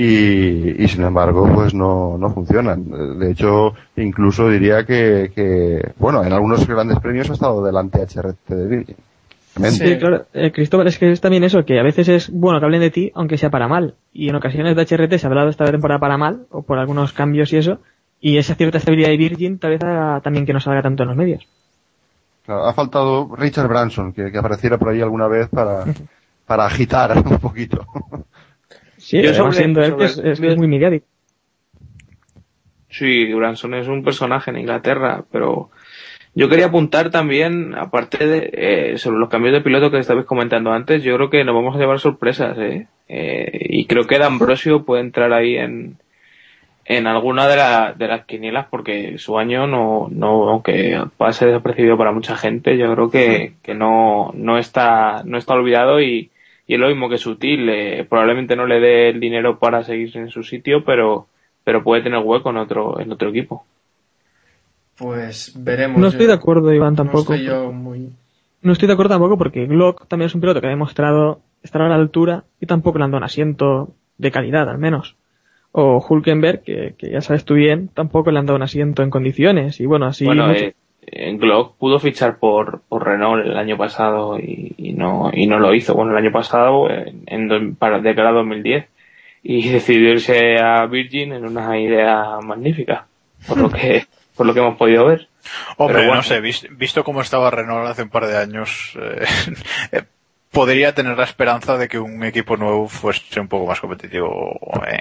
y, 0.00 0.84
y 0.84 0.86
sin 0.86 1.02
embargo 1.02 1.50
pues 1.52 1.74
no, 1.74 2.16
no 2.16 2.30
funcionan. 2.30 3.18
De 3.18 3.32
hecho, 3.32 3.74
incluso 3.96 4.48
diría 4.48 4.84
que, 4.84 5.32
que, 5.34 5.90
bueno, 5.98 6.22
en 6.22 6.32
algunos 6.32 6.68
grandes 6.68 7.00
premios 7.00 7.28
ha 7.30 7.32
estado 7.32 7.64
delante 7.64 7.98
HRT 7.98 8.48
de 8.48 8.68
Virgin. 8.68 8.96
Sí. 9.70 9.96
Claro, 9.96 10.26
eh, 10.34 10.52
Cristóbal, 10.52 10.86
es 10.86 11.00
que 11.00 11.10
es 11.10 11.20
también 11.20 11.42
eso, 11.42 11.64
que 11.64 11.80
a 11.80 11.82
veces 11.82 12.08
es 12.08 12.30
bueno 12.30 12.60
que 12.60 12.66
hablen 12.66 12.80
de 12.80 12.92
ti, 12.92 13.10
aunque 13.12 13.38
sea 13.38 13.50
para 13.50 13.66
mal. 13.66 13.96
Y 14.12 14.28
en 14.28 14.36
ocasiones 14.36 14.76
de 14.76 14.82
HRT 14.82 15.18
se 15.18 15.26
ha 15.26 15.30
hablado 15.30 15.48
esta 15.48 15.64
temporada 15.64 15.98
para 15.98 16.16
mal, 16.16 16.46
o 16.52 16.62
por 16.62 16.78
algunos 16.78 17.12
cambios 17.12 17.52
y 17.52 17.56
eso, 17.56 17.80
y 18.20 18.36
esa 18.36 18.54
cierta 18.54 18.78
estabilidad 18.78 19.08
de 19.08 19.16
Virgin 19.16 19.58
tal 19.58 19.70
vez 19.70 19.80
también 20.22 20.46
que 20.46 20.52
no 20.52 20.60
salga 20.60 20.82
tanto 20.82 21.02
en 21.02 21.08
los 21.08 21.18
medios. 21.18 21.44
Claro, 22.46 22.66
ha 22.66 22.72
faltado 22.72 23.34
Richard 23.34 23.66
Branson, 23.66 24.12
que, 24.12 24.30
que 24.30 24.38
apareciera 24.38 24.78
por 24.78 24.90
ahí 24.90 25.00
alguna 25.00 25.26
vez 25.26 25.48
para, 25.48 25.86
para 26.46 26.66
agitar 26.66 27.18
un 27.18 27.38
poquito. 27.38 27.84
Sí, 29.08 29.22
Yo 29.22 29.32
sobre- 29.32 29.56
siendo 29.56 29.82
él 29.82 29.96
que 29.96 30.04
es, 30.04 30.12
sobre- 30.16 30.32
es 30.32 30.40
que 30.40 30.48
es 30.48 30.56
muy 30.58 30.68
mediático. 30.68 31.06
Sí, 32.90 33.32
Branson 33.32 33.74
es 33.74 33.88
un 33.88 34.02
personaje 34.02 34.50
en 34.50 34.58
Inglaterra, 34.58 35.24
pero 35.30 35.70
yo 36.34 36.48
quería 36.48 36.66
apuntar 36.66 37.10
también, 37.10 37.74
aparte 37.74 38.26
de 38.26 38.50
eh, 38.52 38.98
sobre 38.98 39.18
los 39.18 39.28
cambios 39.28 39.54
de 39.54 39.60
piloto 39.62 39.90
que 39.90 39.98
estabais 39.98 40.26
comentando 40.26 40.72
antes, 40.72 41.02
yo 41.02 41.16
creo 41.16 41.30
que 41.30 41.44
nos 41.44 41.54
vamos 41.54 41.74
a 41.74 41.78
llevar 41.78 41.98
sorpresas, 42.00 42.56
¿eh? 42.58 42.86
Eh, 43.08 43.66
y 43.70 43.86
creo 43.86 44.06
que 44.06 44.18
D'Ambrosio 44.18 44.84
puede 44.84 45.02
entrar 45.02 45.32
ahí 45.32 45.56
en, 45.56 45.96
en 46.84 47.06
alguna 47.06 47.48
de, 47.48 47.56
la- 47.56 47.94
de 47.96 48.08
las 48.08 48.26
quinielas 48.26 48.66
porque 48.70 49.16
su 49.16 49.38
año 49.38 49.66
no, 49.66 50.08
no, 50.10 50.48
aunque 50.50 51.00
pase 51.16 51.46
desapercibido 51.46 51.96
para 51.96 52.12
mucha 52.12 52.36
gente, 52.36 52.76
yo 52.76 52.92
creo 52.94 53.10
que, 53.10 53.52
que 53.62 53.74
no, 53.74 54.32
no 54.34 54.58
está, 54.58 55.22
no 55.24 55.38
está 55.38 55.54
olvidado 55.54 56.00
y, 56.02 56.30
y 56.68 56.74
es 56.74 56.80
lo 56.80 56.86
mismo 56.88 57.08
que 57.08 57.18
Sutil, 57.18 57.68
eh, 57.68 58.06
probablemente 58.08 58.54
no 58.54 58.66
le 58.66 58.78
dé 58.78 59.08
el 59.08 59.18
dinero 59.18 59.58
para 59.58 59.82
seguir 59.82 60.16
en 60.16 60.28
su 60.30 60.44
sitio, 60.44 60.84
pero, 60.84 61.26
pero 61.64 61.82
puede 61.82 62.02
tener 62.02 62.20
hueco 62.22 62.50
en 62.50 62.58
otro, 62.58 63.00
en 63.00 63.10
otro 63.10 63.30
equipo. 63.30 63.64
Pues 64.96 65.52
veremos. 65.56 66.00
No 66.00 66.08
estoy 66.08 66.26
yo- 66.26 66.28
de 66.28 66.34
acuerdo, 66.34 66.72
Iván, 66.72 66.96
tampoco. 66.96 67.30
No 67.32 67.34
estoy 67.36 67.44
yo 67.46 67.72
muy... 67.72 68.10
No 68.62 68.72
estoy 68.72 68.88
de 68.88 68.94
acuerdo 68.94 69.10
tampoco 69.14 69.38
porque 69.38 69.66
Glock 69.66 70.08
también 70.08 70.26
es 70.26 70.34
un 70.34 70.40
piloto 70.40 70.60
que 70.60 70.66
ha 70.66 70.70
demostrado 70.70 71.40
estar 71.62 71.80
a 71.82 71.88
la 71.88 71.94
altura 71.94 72.44
y 72.60 72.66
tampoco 72.66 72.98
le 72.98 73.04
han 73.04 73.10
dado 73.12 73.18
un 73.18 73.24
asiento 73.24 73.90
de 74.18 74.30
calidad, 74.32 74.68
al 74.68 74.78
menos. 74.78 75.14
O 75.70 76.04
Hulkenberg, 76.06 76.62
que, 76.64 76.94
que 76.98 77.10
ya 77.10 77.20
sabes 77.20 77.44
tú 77.44 77.54
bien, 77.54 77.88
tampoco 77.94 78.32
le 78.32 78.40
han 78.40 78.46
dado 78.46 78.56
un 78.56 78.62
asiento 78.62 79.02
en 79.04 79.10
condiciones. 79.10 79.78
Y 79.80 79.86
bueno, 79.86 80.06
así. 80.06 80.24
bueno, 80.24 80.48
mucho- 80.48 80.64
eh, 80.64 80.74
Glock 81.38 81.76
pudo 81.76 81.98
fichar 81.98 82.38
por, 82.38 82.80
por 82.88 83.04
Renault 83.06 83.44
el 83.46 83.56
año 83.56 83.76
pasado 83.76 84.38
y, 84.38 84.74
y 84.76 84.92
no, 84.92 85.30
y 85.32 85.46
no 85.46 85.58
lo 85.58 85.74
hizo. 85.74 85.94
Bueno, 85.94 86.12
el 86.12 86.18
año 86.18 86.32
pasado, 86.32 86.88
en, 86.90 87.74
para, 87.76 87.98
de 88.00 88.14
cara 88.14 88.30
a 88.30 88.32
2010. 88.32 88.86
Y 89.42 89.68
decidió 89.70 90.10
irse 90.12 90.58
a 90.58 90.84
Virgin 90.86 91.32
en 91.32 91.44
una 91.46 91.78
idea 91.78 92.38
magnífica. 92.42 93.06
Por 93.46 93.58
lo 93.58 93.70
que, 93.70 94.04
por 94.36 94.46
lo 94.46 94.54
que 94.54 94.60
hemos 94.60 94.76
podido 94.76 95.06
ver. 95.06 95.28
Hombre, 95.76 95.94
Pero 95.94 96.06
bueno. 96.08 96.14
no 96.16 96.22
sé, 96.22 96.40
vis- 96.40 96.66
visto 96.76 97.04
cómo 97.04 97.20
estaba 97.22 97.50
Renault 97.50 97.88
hace 97.88 98.02
un 98.02 98.10
par 98.10 98.26
de 98.26 98.36
años, 98.36 98.92
eh, 99.00 99.24
eh, 99.92 100.02
podría 100.52 100.94
tener 100.94 101.16
la 101.16 101.24
esperanza 101.24 101.78
de 101.78 101.88
que 101.88 101.98
un 101.98 102.22
equipo 102.24 102.56
nuevo 102.56 102.88
fuese 102.88 103.38
un 103.40 103.48
poco 103.48 103.66
más 103.66 103.80
competitivo 103.80 104.58
eh, 104.86 104.98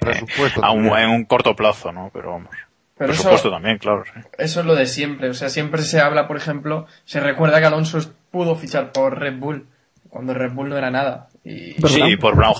a 0.61 0.71
un- 0.71 0.95
en 0.97 1.09
un 1.09 1.25
corto 1.25 1.55
plazo, 1.55 1.91
¿no? 1.91 2.09
Pero 2.13 2.31
vamos. 2.31 2.49
Pero 2.97 3.09
Por 3.09 3.13
eso, 3.13 3.23
supuesto 3.23 3.51
también, 3.51 3.77
claro. 3.77 4.03
sí. 4.05 4.19
eso 4.37 4.59
es 4.61 4.65
lo 4.65 4.75
de 4.75 4.85
siempre. 4.87 5.29
O 5.29 5.33
sea, 5.33 5.49
siempre 5.49 5.81
se 5.83 5.99
habla, 5.99 6.27
por 6.27 6.37
ejemplo, 6.37 6.87
se 7.05 7.19
recuerda 7.19 7.59
que 7.59 7.65
Alonso 7.67 7.99
pudo 8.31 8.55
fichar 8.55 8.91
por 8.91 9.19
Red 9.19 9.37
Bull 9.37 9.67
cuando 10.09 10.33
Red 10.33 10.51
Bull 10.53 10.69
no 10.69 10.77
era 10.77 10.89
nada. 10.89 11.27
Y, 11.43 11.73
Sí, 11.87 12.17
por 12.17 12.35
Brown 12.35 12.55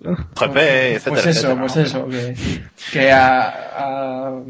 GP, 0.00 0.56
etcétera, 0.96 1.00
pues 1.22 1.26
eso, 1.26 1.50
etcétera, 1.52 1.60
pues 1.60 1.76
¿no? 1.76 1.82
eso, 1.82 2.08
que, 2.08 2.34
que 2.92 3.12
a, 3.12 3.48
a- 3.76 4.42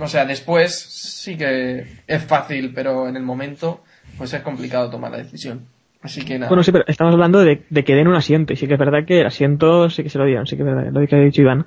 o 0.00 0.06
sea, 0.08 0.24
después 0.24 0.74
sí 0.74 1.36
que 1.36 1.86
es 2.06 2.24
fácil, 2.24 2.72
pero 2.74 3.06
en 3.08 3.16
el 3.16 3.22
momento 3.22 3.84
pues 4.18 4.32
es 4.34 4.42
complicado 4.42 4.90
tomar 4.90 5.10
la 5.10 5.18
decisión. 5.18 5.66
Así 6.02 6.24
que 6.24 6.38
nada. 6.38 6.48
Bueno, 6.48 6.62
sí, 6.64 6.72
pero 6.72 6.84
estamos 6.88 7.14
hablando 7.14 7.40
de, 7.44 7.64
de 7.70 7.84
que 7.84 7.94
den 7.94 8.08
un 8.08 8.16
asiento. 8.16 8.52
Y 8.52 8.56
sí 8.56 8.66
que 8.66 8.74
es 8.74 8.78
verdad 8.78 9.04
que 9.06 9.20
el 9.20 9.26
asiento 9.26 9.88
sí 9.88 10.02
que 10.02 10.08
se 10.10 10.18
lo 10.18 10.24
dieron, 10.24 10.46
sí 10.46 10.56
que 10.56 10.62
es 10.62 10.66
verdad, 10.66 10.90
lo 10.92 11.06
que 11.06 11.14
ha 11.16 11.18
dicho 11.20 11.42
Iván. 11.42 11.66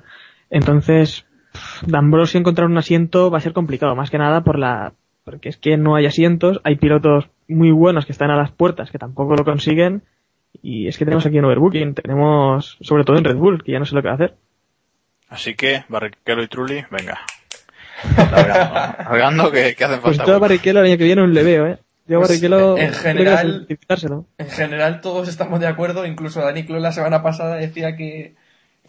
Entonces, 0.50 1.24
D'Ambrosio 1.86 2.40
encontrar 2.40 2.68
un 2.68 2.78
asiento 2.78 3.30
va 3.30 3.38
a 3.38 3.42
ser 3.42 3.52
complicado, 3.52 3.94
más 3.96 4.10
que 4.10 4.18
nada 4.18 4.42
por 4.42 4.58
la, 4.58 4.92
porque 5.24 5.48
es 5.48 5.56
que 5.56 5.76
no 5.76 5.96
hay 5.96 6.06
asientos, 6.06 6.60
hay 6.64 6.76
pilotos 6.76 7.28
muy 7.48 7.70
buenos 7.70 8.06
que 8.06 8.12
están 8.12 8.30
a 8.30 8.36
las 8.36 8.50
puertas 8.52 8.90
que 8.90 8.98
tampoco 8.98 9.34
lo 9.34 9.44
consiguen. 9.44 10.02
Y 10.62 10.88
es 10.88 10.96
que 10.96 11.04
tenemos 11.04 11.26
aquí 11.26 11.38
un 11.38 11.44
overbooking, 11.44 11.94
tenemos, 11.94 12.78
sobre 12.80 13.04
todo 13.04 13.18
en 13.18 13.24
Red 13.24 13.36
Bull, 13.36 13.62
que 13.62 13.72
ya 13.72 13.78
no 13.78 13.84
sé 13.84 13.94
lo 13.94 14.02
que 14.02 14.08
va 14.08 14.12
a 14.12 14.16
hacer. 14.16 14.34
Así 15.28 15.54
que, 15.54 15.84
Barrichello 15.88 16.42
y 16.42 16.48
Trulli, 16.48 16.84
venga. 16.90 17.18
Largando 18.16 19.50
que, 19.50 19.74
que 19.74 19.84
hacen 19.84 20.00
Pues 20.00 20.16
falta. 20.16 20.30
yo 20.30 20.36
a 20.36 20.38
Barrichello 20.38 20.80
el 20.80 20.86
año 20.86 20.98
que 20.98 21.04
viene 21.04 21.22
un 21.22 21.34
le 21.34 21.42
veo, 21.42 21.66
eh. 21.66 21.78
Yo 22.06 22.18
a 22.18 22.20
Pues, 22.20 22.30
Barrichello 22.30 22.78
en 22.78 22.92
general-. 22.92 23.66
En 24.38 24.48
general 24.48 25.00
todos 25.00 25.28
estamos 25.28 25.60
de 25.60 25.66
acuerdo, 25.66 26.06
incluso 26.06 26.40
Dani 26.40 26.64
Clos 26.64 26.80
la 26.80 26.92
semana 26.92 27.22
pasada 27.22 27.56
decía 27.56 27.96
que, 27.96 28.34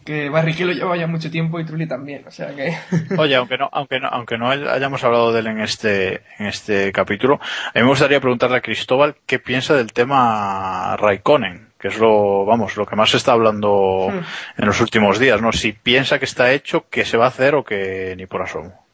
que 0.08 0.30
Barrichello 0.30 0.72
lleva 0.72 0.96
ya 0.96 1.06
mucho 1.06 1.30
tiempo 1.30 1.60
y 1.60 1.66
Trulli 1.66 1.86
también, 1.86 2.24
o 2.26 2.30
sea 2.30 2.54
que... 2.54 2.74
Oye, 3.18 3.36
aunque 3.36 3.58
no, 3.58 3.68
aunque 3.70 4.00
no, 4.00 4.08
aunque 4.08 4.38
no 4.38 4.48
hayamos 4.48 5.04
hablado 5.04 5.34
de 5.34 5.40
él 5.40 5.48
en 5.48 5.60
este, 5.60 6.22
en 6.38 6.46
este 6.46 6.92
capítulo, 6.92 7.34
a 7.34 7.72
mí 7.74 7.82
me 7.82 7.90
gustaría 7.90 8.18
preguntarle 8.18 8.56
a 8.56 8.62
Cristóbal 8.62 9.16
qué 9.26 9.38
piensa 9.38 9.76
del 9.76 9.92
tema 9.92 10.96
Raikkonen, 10.96 11.68
que 11.78 11.88
es 11.88 11.98
lo, 11.98 12.46
vamos, 12.46 12.78
lo 12.78 12.86
que 12.86 12.96
más 12.96 13.10
se 13.10 13.18
está 13.18 13.32
hablando 13.32 14.08
en 14.56 14.66
los 14.66 14.80
últimos 14.80 15.18
días, 15.18 15.42
¿no? 15.42 15.52
Si 15.52 15.72
piensa 15.72 16.18
que 16.18 16.24
está 16.24 16.52
hecho, 16.52 16.86
que 16.88 17.04
se 17.04 17.18
va 17.18 17.26
a 17.26 17.28
hacer 17.28 17.54
o 17.54 17.62
que 17.62 18.14
ni 18.16 18.24
por 18.24 18.40
asomo. 18.40 18.87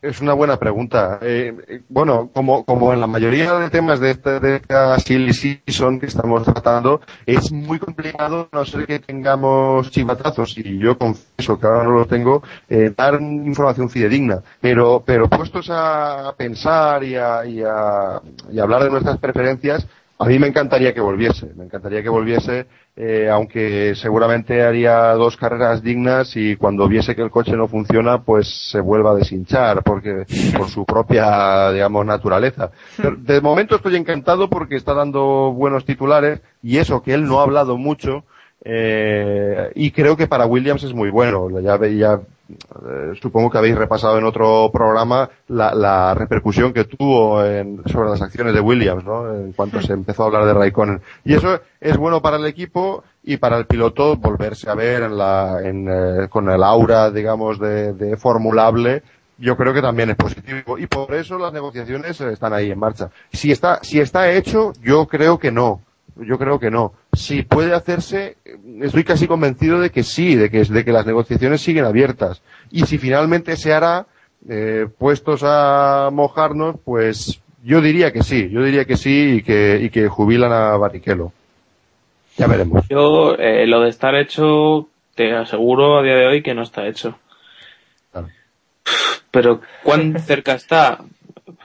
Es 0.00 0.20
una 0.20 0.32
buena 0.32 0.56
pregunta. 0.58 1.18
Eh, 1.22 1.52
eh, 1.66 1.80
bueno, 1.88 2.30
como, 2.32 2.64
como 2.64 2.92
en 2.92 3.00
la 3.00 3.08
mayoría 3.08 3.54
de 3.54 3.68
temas 3.68 3.98
de 3.98 4.12
esta, 4.12 4.38
de 4.38 4.56
esta 4.56 4.96
silly 5.00 5.32
season 5.32 5.98
que 5.98 6.06
estamos 6.06 6.44
tratando, 6.44 7.00
es 7.26 7.50
muy 7.50 7.80
complicado, 7.80 8.48
no 8.52 8.64
ser 8.64 8.86
que 8.86 9.00
tengamos 9.00 9.90
chivatazos, 9.90 10.56
y 10.56 10.78
yo 10.78 10.96
confieso 10.96 11.58
que 11.58 11.66
ahora 11.66 11.82
no 11.82 11.90
lo 11.90 12.06
tengo, 12.06 12.44
eh, 12.68 12.92
dar 12.96 13.20
información 13.20 13.90
fidedigna. 13.90 14.40
Pero, 14.60 15.02
pero 15.04 15.28
puestos 15.28 15.68
a 15.68 16.32
pensar 16.36 17.02
y 17.02 17.16
a, 17.16 17.44
y 17.44 17.62
a, 17.62 18.20
y 18.52 18.58
a 18.60 18.62
hablar 18.62 18.84
de 18.84 18.90
nuestras 18.90 19.18
preferencias, 19.18 19.84
a 20.20 20.26
mí 20.26 20.38
me 20.38 20.48
encantaría 20.48 20.92
que 20.92 21.00
volviese, 21.00 21.46
me 21.56 21.64
encantaría 21.64 22.02
que 22.02 22.08
volviese, 22.08 22.66
eh, 23.00 23.30
aunque 23.30 23.94
seguramente 23.94 24.60
haría 24.64 25.12
dos 25.12 25.36
carreras 25.36 25.84
dignas 25.84 26.34
y 26.34 26.56
cuando 26.56 26.88
viese 26.88 27.14
que 27.14 27.22
el 27.22 27.30
coche 27.30 27.52
no 27.52 27.68
funciona, 27.68 28.22
pues 28.22 28.70
se 28.72 28.80
vuelva 28.80 29.12
a 29.12 29.14
deshinchar, 29.14 29.84
porque 29.84 30.26
por 30.56 30.68
su 30.68 30.84
propia, 30.84 31.70
digamos, 31.70 32.04
naturaleza. 32.04 32.72
Pero 32.96 33.14
de 33.14 33.40
momento 33.40 33.76
estoy 33.76 33.94
encantado 33.94 34.50
porque 34.50 34.74
está 34.74 34.94
dando 34.94 35.52
buenos 35.52 35.84
titulares 35.84 36.40
y 36.60 36.78
eso 36.78 37.00
que 37.00 37.14
él 37.14 37.24
no 37.24 37.38
ha 37.38 37.44
hablado 37.44 37.76
mucho. 37.76 38.24
Eh, 38.64 39.70
y 39.76 39.92
creo 39.92 40.16
que 40.16 40.26
para 40.26 40.46
Williams 40.46 40.82
es 40.82 40.92
muy 40.92 41.10
bueno. 41.10 41.48
Ya, 41.60 41.78
ya 41.86 42.20
eh, 42.48 43.12
supongo 43.20 43.50
que 43.50 43.58
habéis 43.58 43.76
repasado 43.76 44.18
en 44.18 44.24
otro 44.24 44.70
programa 44.72 45.28
la, 45.48 45.74
la 45.74 46.14
repercusión 46.14 46.72
que 46.72 46.84
tuvo 46.84 47.44
en- 47.44 47.82
sobre 47.86 48.10
las 48.10 48.22
acciones 48.22 48.54
de 48.54 48.60
Williams, 48.60 49.04
¿no? 49.04 49.34
En 49.34 49.52
cuanto 49.52 49.80
se 49.82 49.92
empezó 49.92 50.22
a 50.22 50.26
hablar 50.26 50.44
de 50.46 50.54
Raikkonen. 50.54 51.00
Y 51.24 51.34
eso 51.34 51.60
es 51.80 51.96
bueno 51.96 52.22
para 52.22 52.36
el 52.38 52.46
equipo 52.46 53.04
y 53.22 53.36
para 53.36 53.58
el 53.58 53.66
piloto 53.66 54.16
volverse 54.16 54.70
a 54.70 54.74
ver 54.74 55.02
en 55.02 55.18
la, 55.18 55.60
en, 55.62 55.88
eh, 55.88 56.28
con 56.30 56.48
el 56.50 56.62
aura, 56.62 57.10
digamos, 57.10 57.58
de, 57.58 57.92
de 57.92 58.16
formulable. 58.16 59.02
Yo 59.40 59.56
creo 59.56 59.72
que 59.72 59.82
también 59.82 60.10
es 60.10 60.16
positivo 60.16 60.78
y 60.78 60.86
por 60.86 61.14
eso 61.14 61.38
las 61.38 61.52
negociaciones 61.52 62.20
están 62.20 62.52
ahí 62.54 62.70
en 62.72 62.78
marcha. 62.78 63.10
Si 63.32 63.52
está, 63.52 63.78
si 63.82 64.00
está 64.00 64.30
hecho, 64.32 64.72
yo 64.82 65.06
creo 65.06 65.38
que 65.38 65.52
no. 65.52 65.80
Yo 66.16 66.36
creo 66.38 66.58
que 66.58 66.70
no. 66.70 66.92
Si 67.18 67.42
puede 67.42 67.74
hacerse, 67.74 68.36
eh, 68.44 68.56
estoy 68.82 69.04
casi 69.04 69.26
convencido 69.26 69.80
de 69.80 69.90
que 69.90 70.02
sí, 70.02 70.36
de 70.36 70.50
que, 70.50 70.62
de 70.62 70.84
que 70.84 70.92
las 70.92 71.04
negociaciones 71.04 71.60
siguen 71.60 71.84
abiertas. 71.84 72.42
Y 72.70 72.86
si 72.86 72.96
finalmente 72.96 73.56
se 73.56 73.72
hará, 73.72 74.06
eh, 74.48 74.86
puestos 74.98 75.42
a 75.44 76.10
mojarnos, 76.12 76.76
pues 76.84 77.40
yo 77.64 77.80
diría 77.80 78.12
que 78.12 78.22
sí, 78.22 78.48
yo 78.50 78.62
diría 78.62 78.84
que 78.84 78.96
sí 78.96 79.38
y 79.38 79.42
que, 79.42 79.80
y 79.82 79.90
que 79.90 80.08
jubilan 80.08 80.52
a 80.52 80.76
Barrichello. 80.76 81.32
Ya 82.36 82.46
veremos. 82.46 82.86
Yo, 82.88 83.34
eh, 83.34 83.66
lo 83.66 83.80
de 83.80 83.88
estar 83.88 84.14
hecho, 84.14 84.88
te 85.16 85.34
aseguro 85.34 85.98
a 85.98 86.02
día 86.02 86.14
de 86.14 86.26
hoy 86.26 86.42
que 86.42 86.54
no 86.54 86.62
está 86.62 86.86
hecho. 86.86 87.18
Claro. 88.12 88.28
Pero 89.32 89.60
cuán 89.82 90.18
cerca 90.20 90.54
está, 90.54 91.00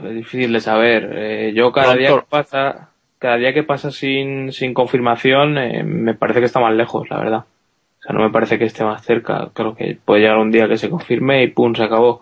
es 0.03 0.15
difícil 0.15 0.51
de 0.51 0.59
saber. 0.59 1.11
Eh, 1.15 1.53
yo 1.55 1.71
cada 1.71 1.95
día 1.95 2.09
que 2.09 2.25
pasa, 2.27 2.89
cada 3.23 3.37
día 3.37 3.53
que 3.53 3.63
pasa 3.63 3.89
sin, 3.89 4.51
sin 4.51 4.73
confirmación, 4.73 5.57
eh, 5.57 5.81
me 5.81 6.13
parece 6.13 6.41
que 6.41 6.45
está 6.45 6.59
más 6.59 6.73
lejos, 6.73 7.09
la 7.09 7.19
verdad. 7.19 7.39
O 7.39 8.01
sea, 8.01 8.13
no 8.13 8.21
me 8.21 8.31
parece 8.31 8.59
que 8.59 8.65
esté 8.65 8.83
más 8.83 9.01
cerca. 9.05 9.49
Creo 9.53 9.75
que 9.75 9.97
puede 10.03 10.23
llegar 10.23 10.39
un 10.39 10.51
día 10.51 10.67
que 10.67 10.75
se 10.75 10.89
confirme 10.89 11.41
y 11.41 11.47
pum, 11.47 11.73
se 11.73 11.85
acabó. 11.85 12.21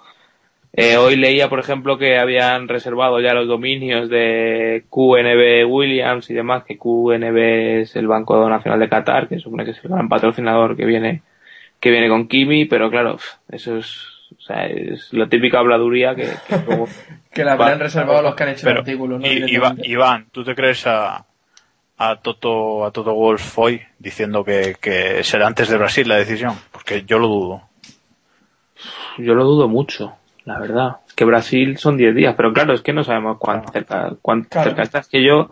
Eh, 0.73 0.97
hoy 0.97 1.15
leía, 1.15 1.49
por 1.49 1.57
ejemplo, 1.57 1.97
que 1.97 2.19
habían 2.19 2.67
reservado 2.67 3.19
ya 3.19 3.33
los 3.33 3.47
dominios 3.47 4.09
de 4.09 4.83
QNB 4.91 5.67
Williams 5.67 6.29
y 6.29 6.35
demás, 6.35 6.65
que 6.65 6.77
QNB 6.77 7.81
es 7.81 7.95
el 7.95 8.07
Banco 8.07 8.47
Nacional 8.47 8.79
de 8.79 8.87
Qatar, 8.87 9.27
que 9.27 9.39
supone 9.39 9.65
que 9.65 9.71
es 9.71 9.83
el 9.83 9.89
gran 9.89 10.07
patrocinador 10.07 10.77
que 10.77 10.85
viene, 10.85 11.23
que 11.79 11.89
viene 11.89 12.09
con 12.09 12.27
Kimi, 12.27 12.65
pero 12.65 12.91
claro, 12.91 13.17
eso 13.49 13.77
es, 13.77 14.10
sea, 14.51 14.65
es 14.67 15.13
la 15.13 15.27
típica 15.27 15.59
habladuría 15.59 16.15
que, 16.15 16.29
que 17.33 17.43
la 17.45 17.53
habrán 17.53 17.79
reservado 17.79 18.21
los 18.21 18.35
que 18.35 18.43
han 18.43 18.49
hecho 18.49 18.69
el 18.69 18.77
artículo, 18.77 19.19
¿no? 19.19 19.25
y-. 19.27 19.57
Iván, 19.83 20.27
¿tú 20.31 20.43
te 20.43 20.55
crees 20.55 20.85
a, 20.87 21.25
a 21.97 22.15
Toto, 22.17 22.85
a 22.85 22.91
Toto 22.91 23.13
Wolff 23.13 23.57
hoy 23.59 23.81
diciendo 23.99 24.43
que, 24.43 24.75
que 24.81 25.23
será 25.23 25.47
antes 25.47 25.69
de 25.69 25.77
Brasil 25.77 26.07
la 26.07 26.17
decisión? 26.17 26.55
Porque 26.71 27.03
yo 27.03 27.19
lo 27.19 27.27
dudo. 27.27 27.61
yo 29.17 29.33
lo 29.35 29.43
dudo 29.43 29.67
mucho, 29.67 30.13
la 30.45 30.59
verdad. 30.59 30.97
Es 31.07 31.13
que 31.13 31.25
Brasil 31.25 31.77
son 31.77 31.97
10 31.97 32.15
días, 32.15 32.33
pero 32.35 32.51
claro, 32.53 32.73
es 32.73 32.81
que 32.81 32.93
no 32.93 33.03
sabemos 33.03 33.37
cuán 33.37 33.67
cerca, 33.71 34.13
cuán 34.21 34.43
Claro. 34.43 34.69
cerca 34.69 34.83
está. 34.83 34.99
Es 34.99 35.07
que 35.07 35.23
yo 35.23 35.51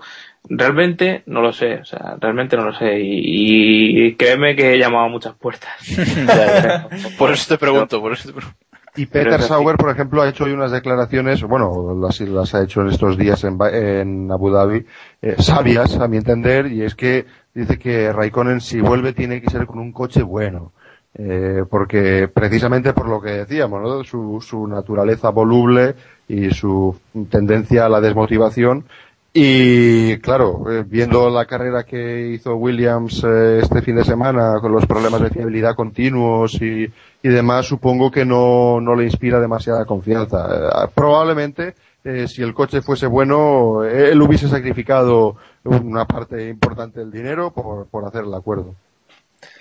realmente 0.50 1.22
no 1.28 1.42
lo 1.42 1.52
sé, 1.52 1.76
o 1.76 1.86
sea, 1.86 2.16
realmente 2.20 2.56
no 2.56 2.64
lo 2.64 2.74
sé. 2.74 3.00
Y, 3.00 4.06
y 4.08 4.16
créeme 4.16 4.56
que 4.56 4.74
he 4.74 4.80
llamado 4.80 5.06
a 5.06 5.10
muchas 5.10 5.36
puertas. 5.36 5.70
Por 7.20 7.32
eso 7.32 7.54
te 7.54 7.60
pregunto, 7.60 8.02
por 8.02 8.14
eso 8.14 8.30
te 8.30 8.34
pregunto. 8.34 8.58
Y 8.96 9.06
Peter. 9.06 9.42
Sauer, 9.42 9.78
por 9.78 9.90
ejemplo, 9.90 10.22
ha 10.22 10.30
hecho 10.30 10.46
hoy 10.46 10.52
unas 10.52 10.72
declaraciones, 10.72 11.44
bueno, 11.44 11.96
las, 12.00 12.20
las 12.22 12.54
ha 12.56 12.64
hecho 12.64 12.82
en 12.82 12.90
estos 12.90 13.18
días 13.18 13.44
en, 13.44 13.58
en 13.62 14.32
Abu 14.32 14.50
Dhabi, 14.50 14.86
eh, 15.22 15.36
sabias, 15.40 15.98
a 15.98 16.08
mi 16.08 16.18
entender, 16.18 16.68
y 16.72 16.84
es 16.84 16.96
que 16.96 17.26
dice 17.54 17.78
que 17.78 18.12
Raikkonen, 18.12 18.62
si 18.62 18.82
vuelve, 18.82 19.14
tiene 19.14 19.42
que 19.42 19.50
ser 19.50 19.66
con 19.66 19.80
un 19.80 19.92
coche 19.92 20.24
bueno. 20.24 20.72
Eh, 21.16 21.66
porque 21.70 22.28
precisamente 22.28 22.94
por 22.94 23.10
lo 23.10 23.20
que 23.20 23.32
decíamos, 23.32 23.82
¿no? 23.82 24.04
su, 24.04 24.40
su 24.42 24.68
naturaleza 24.68 25.30
voluble 25.30 25.96
y 26.28 26.52
su 26.52 26.96
tendencia 27.30 27.86
a 27.86 27.90
la 27.90 28.00
desmotivación. 28.00 28.86
Y 29.34 30.18
claro, 30.20 30.66
eh, 30.72 30.84
viendo 30.88 31.30
la 31.30 31.46
carrera 31.46 31.84
que 31.84 32.30
hizo 32.30 32.56
Williams 32.56 33.24
eh, 33.24 33.60
este 33.62 33.82
fin 33.82 33.96
de 33.96 34.04
semana 34.04 34.56
con 34.60 34.72
los 34.72 34.86
problemas 34.88 35.22
de 35.22 35.30
fiabilidad 35.30 35.76
continuos 35.76 36.60
y, 36.62 36.92
y 37.22 37.30
demás, 37.30 37.66
supongo 37.66 38.12
que 38.12 38.26
no, 38.26 38.80
no 38.82 38.96
le 38.96 39.04
inspira 39.04 39.40
demasiada 39.40 39.86
confianza. 39.86 40.48
Eh, 40.86 40.90
probablemente, 40.94 41.76
eh, 42.04 42.28
si 42.28 42.42
el 42.42 42.54
coche 42.54 42.82
fuese 42.82 43.08
bueno, 43.08 43.84
eh, 43.84 44.12
él 44.12 44.22
hubiese 44.22 44.48
sacrificado 44.48 45.36
una 45.64 46.06
parte 46.06 46.48
importante 46.48 47.00
del 47.02 47.12
dinero 47.12 47.52
por, 47.52 47.88
por 47.88 48.06
hacer 48.06 48.24
el 48.24 48.34
acuerdo. 48.34 48.76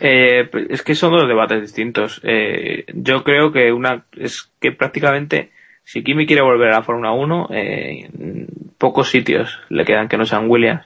Eh, 0.01 0.49
es 0.71 0.83
que 0.83 0.95
son 0.95 1.13
dos 1.13 1.29
debates 1.29 1.61
distintos. 1.61 2.21
Eh, 2.25 2.85
yo 2.95 3.23
creo 3.25 3.53
que 3.53 3.73
una 3.73 4.05
es 4.17 4.51
que 4.61 4.73
prácticamente 4.73 5.51
si 5.85 6.03
Kimi 6.05 6.27
quiere 6.27 6.43
volver 6.43 6.69
a 6.69 6.79
la 6.79 6.83
Fórmula 6.83 7.13
1, 7.13 7.49
eh, 7.51 8.47
pocos 8.77 9.09
sitios 9.11 9.59
le 9.69 9.85
quedan 9.85 10.09
que 10.09 10.19
no 10.19 10.27
sean 10.27 10.51
Williams. 10.51 10.85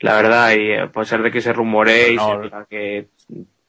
La 0.00 0.14
verdad, 0.16 0.50
y 0.52 0.72
eh, 0.72 0.88
puede 0.92 1.06
ser 1.06 1.22
de 1.22 1.30
que 1.30 1.40
se 1.40 1.52
rumoree 1.52 2.12
y 2.12 2.18
se 2.18 2.24
Renault. 2.24 2.42
diga 2.44 2.66
que 2.68 3.06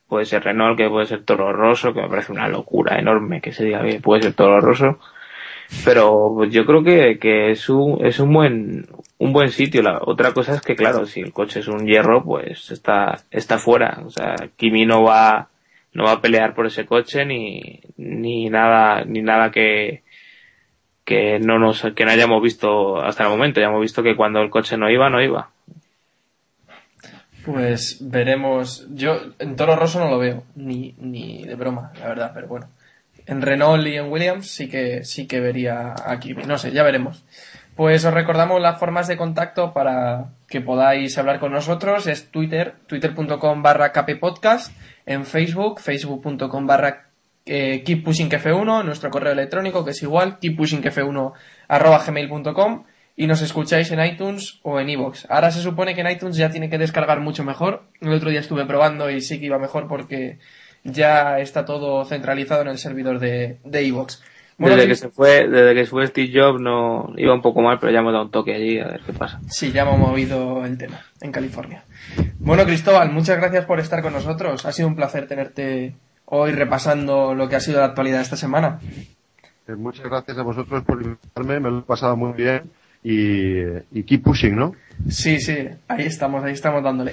puede 0.08 0.26
ser 0.26 0.44
Renault, 0.44 0.78
que 0.78 0.90
puede 0.90 1.06
ser 1.06 1.24
Toro 1.24 1.52
Rosso, 1.54 1.94
que 1.94 2.02
me 2.02 2.10
parece 2.10 2.32
una 2.32 2.48
locura 2.48 2.98
enorme 3.00 3.42
que 3.42 3.52
se 3.52 3.66
diga 3.66 3.84
que 3.84 4.00
puede 4.00 4.24
ser 4.24 4.34
Toro 4.34 4.60
Rosso. 4.60 5.00
Pero 5.84 6.46
yo 6.46 6.66
creo 6.66 6.84
que, 6.84 7.18
que 7.20 7.52
es 7.52 7.70
un, 7.70 8.06
es 8.06 8.20
un 8.20 8.32
buen, 8.34 8.88
un 9.18 9.34
buen 9.34 9.50
sitio. 9.50 9.82
La 9.82 10.00
otra 10.02 10.34
cosa 10.34 10.56
es 10.56 10.62
que, 10.62 10.76
claro, 10.76 11.06
si 11.06 11.22
el 11.22 11.34
coche 11.34 11.60
es 11.60 11.68
un 11.68 11.86
hierro, 11.86 12.24
pues 12.24 12.72
está, 12.72 13.24
está 13.32 13.58
fuera. 13.58 14.02
O 14.06 14.10
sea, 14.10 14.36
Kimi 14.58 14.86
no 14.86 15.04
va, 15.04 15.50
no 15.94 16.06
va 16.06 16.14
a 16.14 16.22
pelear 16.22 16.54
por 16.54 16.68
ese 16.68 16.86
coche 16.86 17.26
ni, 17.26 17.82
ni 17.98 18.50
nada, 18.50 19.04
ni 19.06 19.22
nada 19.22 19.52
que, 19.52 20.04
que 21.04 21.40
no 21.40 21.58
nos, 21.58 21.82
que 21.96 22.06
no 22.06 22.12
hayamos 22.12 22.42
visto 22.44 23.02
hasta 23.02 23.24
el 23.24 23.30
momento. 23.30 23.60
Ya 23.60 23.68
hemos 23.68 23.82
visto 23.82 24.04
que 24.04 24.16
cuando 24.16 24.42
el 24.42 24.52
coche 24.52 24.78
no 24.78 24.90
iba, 24.90 25.10
no 25.10 25.22
iba. 25.22 25.50
Pues 27.46 27.98
veremos. 28.02 28.88
Yo 28.90 29.18
en 29.38 29.56
Toro 29.56 29.76
Rosso 29.76 30.00
no 30.00 30.10
lo 30.10 30.18
veo, 30.18 30.44
ni, 30.56 30.96
ni 30.98 31.44
de 31.44 31.56
broma, 31.56 31.92
la 32.00 32.08
verdad, 32.08 32.32
pero 32.34 32.48
bueno. 32.48 32.70
En 33.28 33.42
Renault 33.42 33.86
y 33.88 33.96
en 33.96 34.12
Williams 34.12 34.50
sí 34.50 34.68
que, 34.68 35.04
sí 35.04 35.28
que 35.28 35.40
vería 35.40 35.94
aquí. 36.06 36.34
No 36.34 36.58
sé, 36.58 36.72
ya 36.72 36.84
veremos. 36.84 37.24
Pues 37.76 38.06
os 38.06 38.14
recordamos 38.14 38.62
las 38.62 38.80
formas 38.80 39.08
de 39.08 39.18
contacto 39.18 39.74
para 39.74 40.30
que 40.48 40.62
podáis 40.62 41.18
hablar 41.18 41.40
con 41.40 41.52
nosotros. 41.52 42.08
Es 42.08 42.32
Twitter, 42.32 42.76
twitter.com 42.88 43.62
barra 43.62 43.92
en 45.06 45.26
Facebook, 45.26 45.80
facebook.com 45.80 46.68
barra 46.68 47.06
eh, 47.46 47.84
keeppushingf1, 47.86 48.84
nuestro 48.84 49.12
correo 49.12 49.34
electrónico 49.34 49.86
que 49.86 49.92
es 49.92 50.02
igual, 50.02 50.40
keeppushingf1 50.40 51.34
arroba 51.68 52.04
gmail.com 52.04 52.86
y 53.16 53.28
nos 53.28 53.42
escucháis 53.42 53.92
en 53.92 54.04
iTunes 54.04 54.60
o 54.64 54.80
en 54.80 54.90
iVoox. 54.90 55.26
Ahora 55.30 55.52
se 55.52 55.62
supone 55.62 55.96
que 55.96 56.02
en 56.02 56.12
iTunes 56.12 56.36
ya 56.36 56.50
tiene 56.50 56.70
que 56.70 56.78
descargar 56.78 57.22
mucho 57.22 57.44
mejor. 57.44 57.84
El 58.02 58.14
otro 58.14 58.30
día 58.30 58.42
estuve 58.42 58.66
probando 58.66 59.10
y 59.10 59.22
sí 59.22 59.40
que 59.40 59.46
iba 59.46 59.58
mejor 59.58 59.88
porque 59.88 60.40
ya 60.84 61.40
está 61.40 61.66
todo 61.66 62.04
centralizado 62.06 62.62
en 62.62 62.68
el 62.68 62.78
servidor 62.78 63.20
de 63.20 63.58
de 63.64 63.84
iVoox. 63.84 64.20
Bueno, 64.58 64.78
desde 64.78 64.88
que 64.88 64.96
se 64.96 65.10
fue, 65.10 65.48
desde 65.50 65.74
que 65.74 65.84
se 65.84 65.90
fue 65.90 66.08
Steve 66.08 66.32
Jobs 66.34 66.62
no 66.62 67.14
iba 67.18 67.34
un 67.34 67.42
poco 67.42 67.62
mal, 67.62 67.78
pero 67.80 67.92
ya 67.92 68.00
hemos 68.00 68.14
dado 68.14 68.26
un 68.26 68.32
toque 68.32 68.54
allí 68.56 68.80
a 68.80 68.88
ver 68.88 69.02
qué 69.06 69.12
pasa. 69.12 69.42
Sí, 69.50 69.72
ya 69.72 69.82
hemos 69.82 70.00
movido 70.00 70.66
el 70.66 70.78
tema 70.78 71.02
en 71.20 71.32
California. 71.34 71.84
Bueno, 72.40 72.64
Cristóbal, 72.64 73.12
muchas 73.12 73.38
gracias 73.38 73.66
por 73.66 73.80
estar 73.82 74.02
con 74.02 74.14
nosotros. 74.14 74.66
Ha 74.66 74.72
sido 74.72 74.88
un 74.88 74.96
placer 74.96 75.28
tenerte 75.28 75.96
hoy 76.26 76.52
repasando 76.52 77.36
lo 77.36 77.50
que 77.50 77.58
ha 77.58 77.60
sido 77.60 77.80
la 77.80 77.88
actualidad 77.88 78.22
esta 78.22 78.38
semana. 78.38 78.80
Eh, 79.68 79.76
Muchas 79.76 80.06
gracias 80.06 80.38
a 80.38 80.44
vosotros 80.44 80.84
por 80.84 81.02
invitarme, 81.02 81.60
me 81.60 81.70
lo 81.70 81.80
he 81.80 81.84
pasado 81.84 82.16
muy 82.16 82.32
bien 82.32 82.72
y, 83.06 83.62
y 83.92 84.04
keep 84.04 84.24
pushing, 84.24 84.56
¿no? 84.56 84.74
Sí, 85.08 85.40
sí, 85.40 85.70
ahí 85.88 86.06
estamos, 86.06 86.44
ahí 86.44 86.54
estamos 86.54 86.84
dándole. 86.84 87.12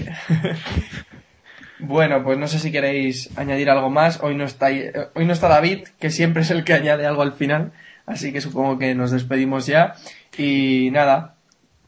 bueno, 1.80 2.24
pues 2.24 2.38
no 2.38 2.46
sé 2.46 2.58
si 2.58 2.72
queréis 2.72 3.28
añadir 3.36 3.68
algo 3.68 3.90
más. 3.90 4.18
Hoy 4.22 4.34
no 4.34 4.44
está, 4.44 4.70
eh, 4.70 4.90
hoy 5.14 5.26
no 5.26 5.34
está 5.34 5.48
David, 5.48 5.88
que 6.00 6.08
siempre 6.08 6.42
es 6.42 6.50
el 6.50 6.64
que 6.64 6.72
añade 6.72 7.04
algo 7.04 7.20
al 7.20 7.34
final. 7.34 7.72
Así 8.06 8.32
que 8.32 8.40
supongo 8.40 8.78
que 8.78 8.94
nos 8.94 9.10
despedimos 9.10 9.66
ya. 9.66 9.92
Y 10.38 10.88
nada, 10.92 11.34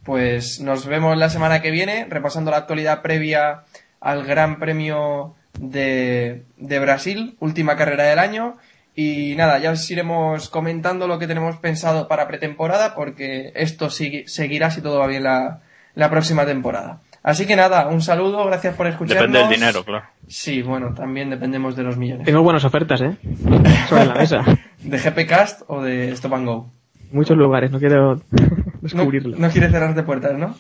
pues 0.02 0.60
nos 0.60 0.85
vemos 0.85 1.16
la 1.16 1.31
semana 1.31 1.62
que 1.62 1.70
viene 1.70 2.06
repasando 2.06 2.51
la 2.51 2.59
actualidad 2.59 3.01
previa 3.01 3.62
al 4.01 4.24
Gran 4.26 4.59
Premio 4.59 5.35
de, 5.59 6.43
de 6.59 6.78
Brasil, 6.78 7.36
última 7.40 7.76
carrera 7.76 8.05
del 8.05 8.18
año. 8.18 8.59
Y 8.96 9.34
nada, 9.36 9.58
ya 9.58 9.72
os 9.72 9.90
iremos 9.90 10.48
comentando 10.50 11.08
lo 11.08 11.18
que 11.18 11.26
tenemos 11.26 11.56
pensado 11.56 12.06
para 12.06 12.28
pretemporada, 12.28 12.94
porque 12.94 13.50
esto 13.56 13.90
sigue- 13.90 14.24
seguirá 14.28 14.70
si 14.70 14.80
todo 14.82 15.00
va 15.00 15.06
bien 15.08 15.24
la, 15.24 15.60
la 15.94 16.10
próxima 16.10 16.46
temporada. 16.46 17.00
Así 17.22 17.46
que 17.46 17.56
nada, 17.56 17.88
un 17.88 18.02
saludo, 18.02 18.44
gracias 18.44 18.76
por 18.76 18.86
escucharnos. 18.86 19.22
Depende 19.32 19.38
del 19.48 19.48
dinero, 19.60 19.82
claro. 19.84 20.04
Sí, 20.28 20.62
bueno, 20.62 20.94
también 20.94 21.30
dependemos 21.30 21.74
de 21.74 21.82
los 21.82 21.96
millones. 21.96 22.24
Tengo 22.26 22.42
buenas 22.42 22.64
ofertas, 22.64 23.00
¿eh? 23.00 23.16
Sobre 23.88 24.04
la 24.06 24.14
mesa. 24.14 24.44
¿De 24.80 24.98
GPcast 24.98 25.62
o 25.66 25.82
de 25.82 26.10
Stop 26.12 26.34
and 26.34 26.46
Go? 26.46 26.70
Muchos 27.10 27.36
lugares, 27.36 27.70
no 27.72 27.78
quiero 27.78 28.16
No, 28.30 28.80
descubrirlo. 28.82 29.36
no 29.38 29.48
quiere 29.48 29.70
cerrarte 29.70 30.02
puertas, 30.02 30.38
¿no? 30.38 30.54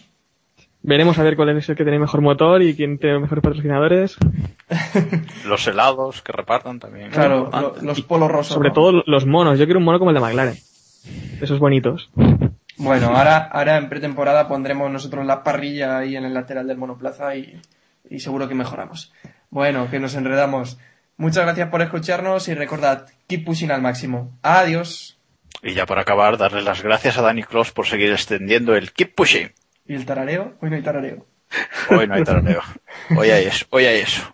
Veremos 0.82 1.18
a 1.18 1.22
ver 1.22 1.36
cuál 1.36 1.56
es 1.56 1.68
el 1.68 1.76
que 1.76 1.84
tiene 1.84 1.98
mejor 1.98 2.20
motor 2.20 2.62
y 2.62 2.74
quién 2.74 2.98
tiene 2.98 3.18
mejores 3.20 3.42
patrocinadores. 3.42 4.16
Los 5.44 5.66
helados 5.66 6.22
que 6.22 6.32
repartan 6.32 6.80
también. 6.80 7.10
Claro, 7.10 7.50
lo- 7.52 7.76
los 7.82 8.00
polos 8.02 8.30
rosos. 8.30 8.54
Sobre 8.54 8.68
¿no? 8.70 8.74
todo 8.74 9.02
los 9.06 9.26
monos. 9.26 9.58
Yo 9.58 9.64
quiero 9.66 9.78
un 9.78 9.84
mono 9.84 9.98
como 9.98 10.10
el 10.10 10.14
de 10.14 10.20
McLaren. 10.20 10.56
Esos 11.40 11.58
bonitos. 11.58 12.10
Bueno, 12.76 13.08
ahora, 13.16 13.36
ahora 13.52 13.76
en 13.76 13.88
pretemporada 13.88 14.48
pondremos 14.48 14.90
nosotros 14.90 15.24
la 15.26 15.42
parrilla 15.44 15.98
ahí 15.98 16.16
en 16.16 16.24
el 16.24 16.34
lateral 16.34 16.66
del 16.66 16.78
monoplaza 16.78 17.36
y, 17.36 17.60
y 18.10 18.20
seguro 18.20 18.48
que 18.48 18.54
mejoramos. 18.54 19.12
Bueno, 19.50 19.88
que 19.90 20.00
nos 20.00 20.14
enredamos. 20.14 20.78
Muchas 21.16 21.44
gracias 21.44 21.68
por 21.68 21.82
escucharnos 21.82 22.48
y 22.48 22.54
recordad, 22.54 23.06
keep 23.28 23.44
pushing 23.44 23.70
al 23.70 23.82
máximo. 23.82 24.36
Adiós. 24.42 25.18
Y 25.62 25.74
ya 25.74 25.86
para 25.86 26.00
acabar, 26.02 26.36
darle 26.36 26.62
las 26.62 26.82
gracias 26.82 27.16
a 27.16 27.22
Danny 27.22 27.42
Cross 27.44 27.70
por 27.70 27.86
seguir 27.86 28.10
extendiendo 28.10 28.74
el 28.74 28.92
Keep 28.92 29.14
Pushing. 29.14 29.52
¿Y 29.86 29.94
el 29.94 30.04
tarareo? 30.04 30.54
Hoy 30.60 30.68
no 30.68 30.76
hay 30.76 30.82
tarareo. 30.82 31.24
Hoy 31.90 32.06
no 32.08 32.14
hay 32.14 32.24
tarareo. 32.24 32.60
Hoy 33.16 33.30
hay 33.30 33.44
eso. 33.46 33.64
Hoy 33.70 33.84
hay 33.86 34.00
eso. 34.00 34.33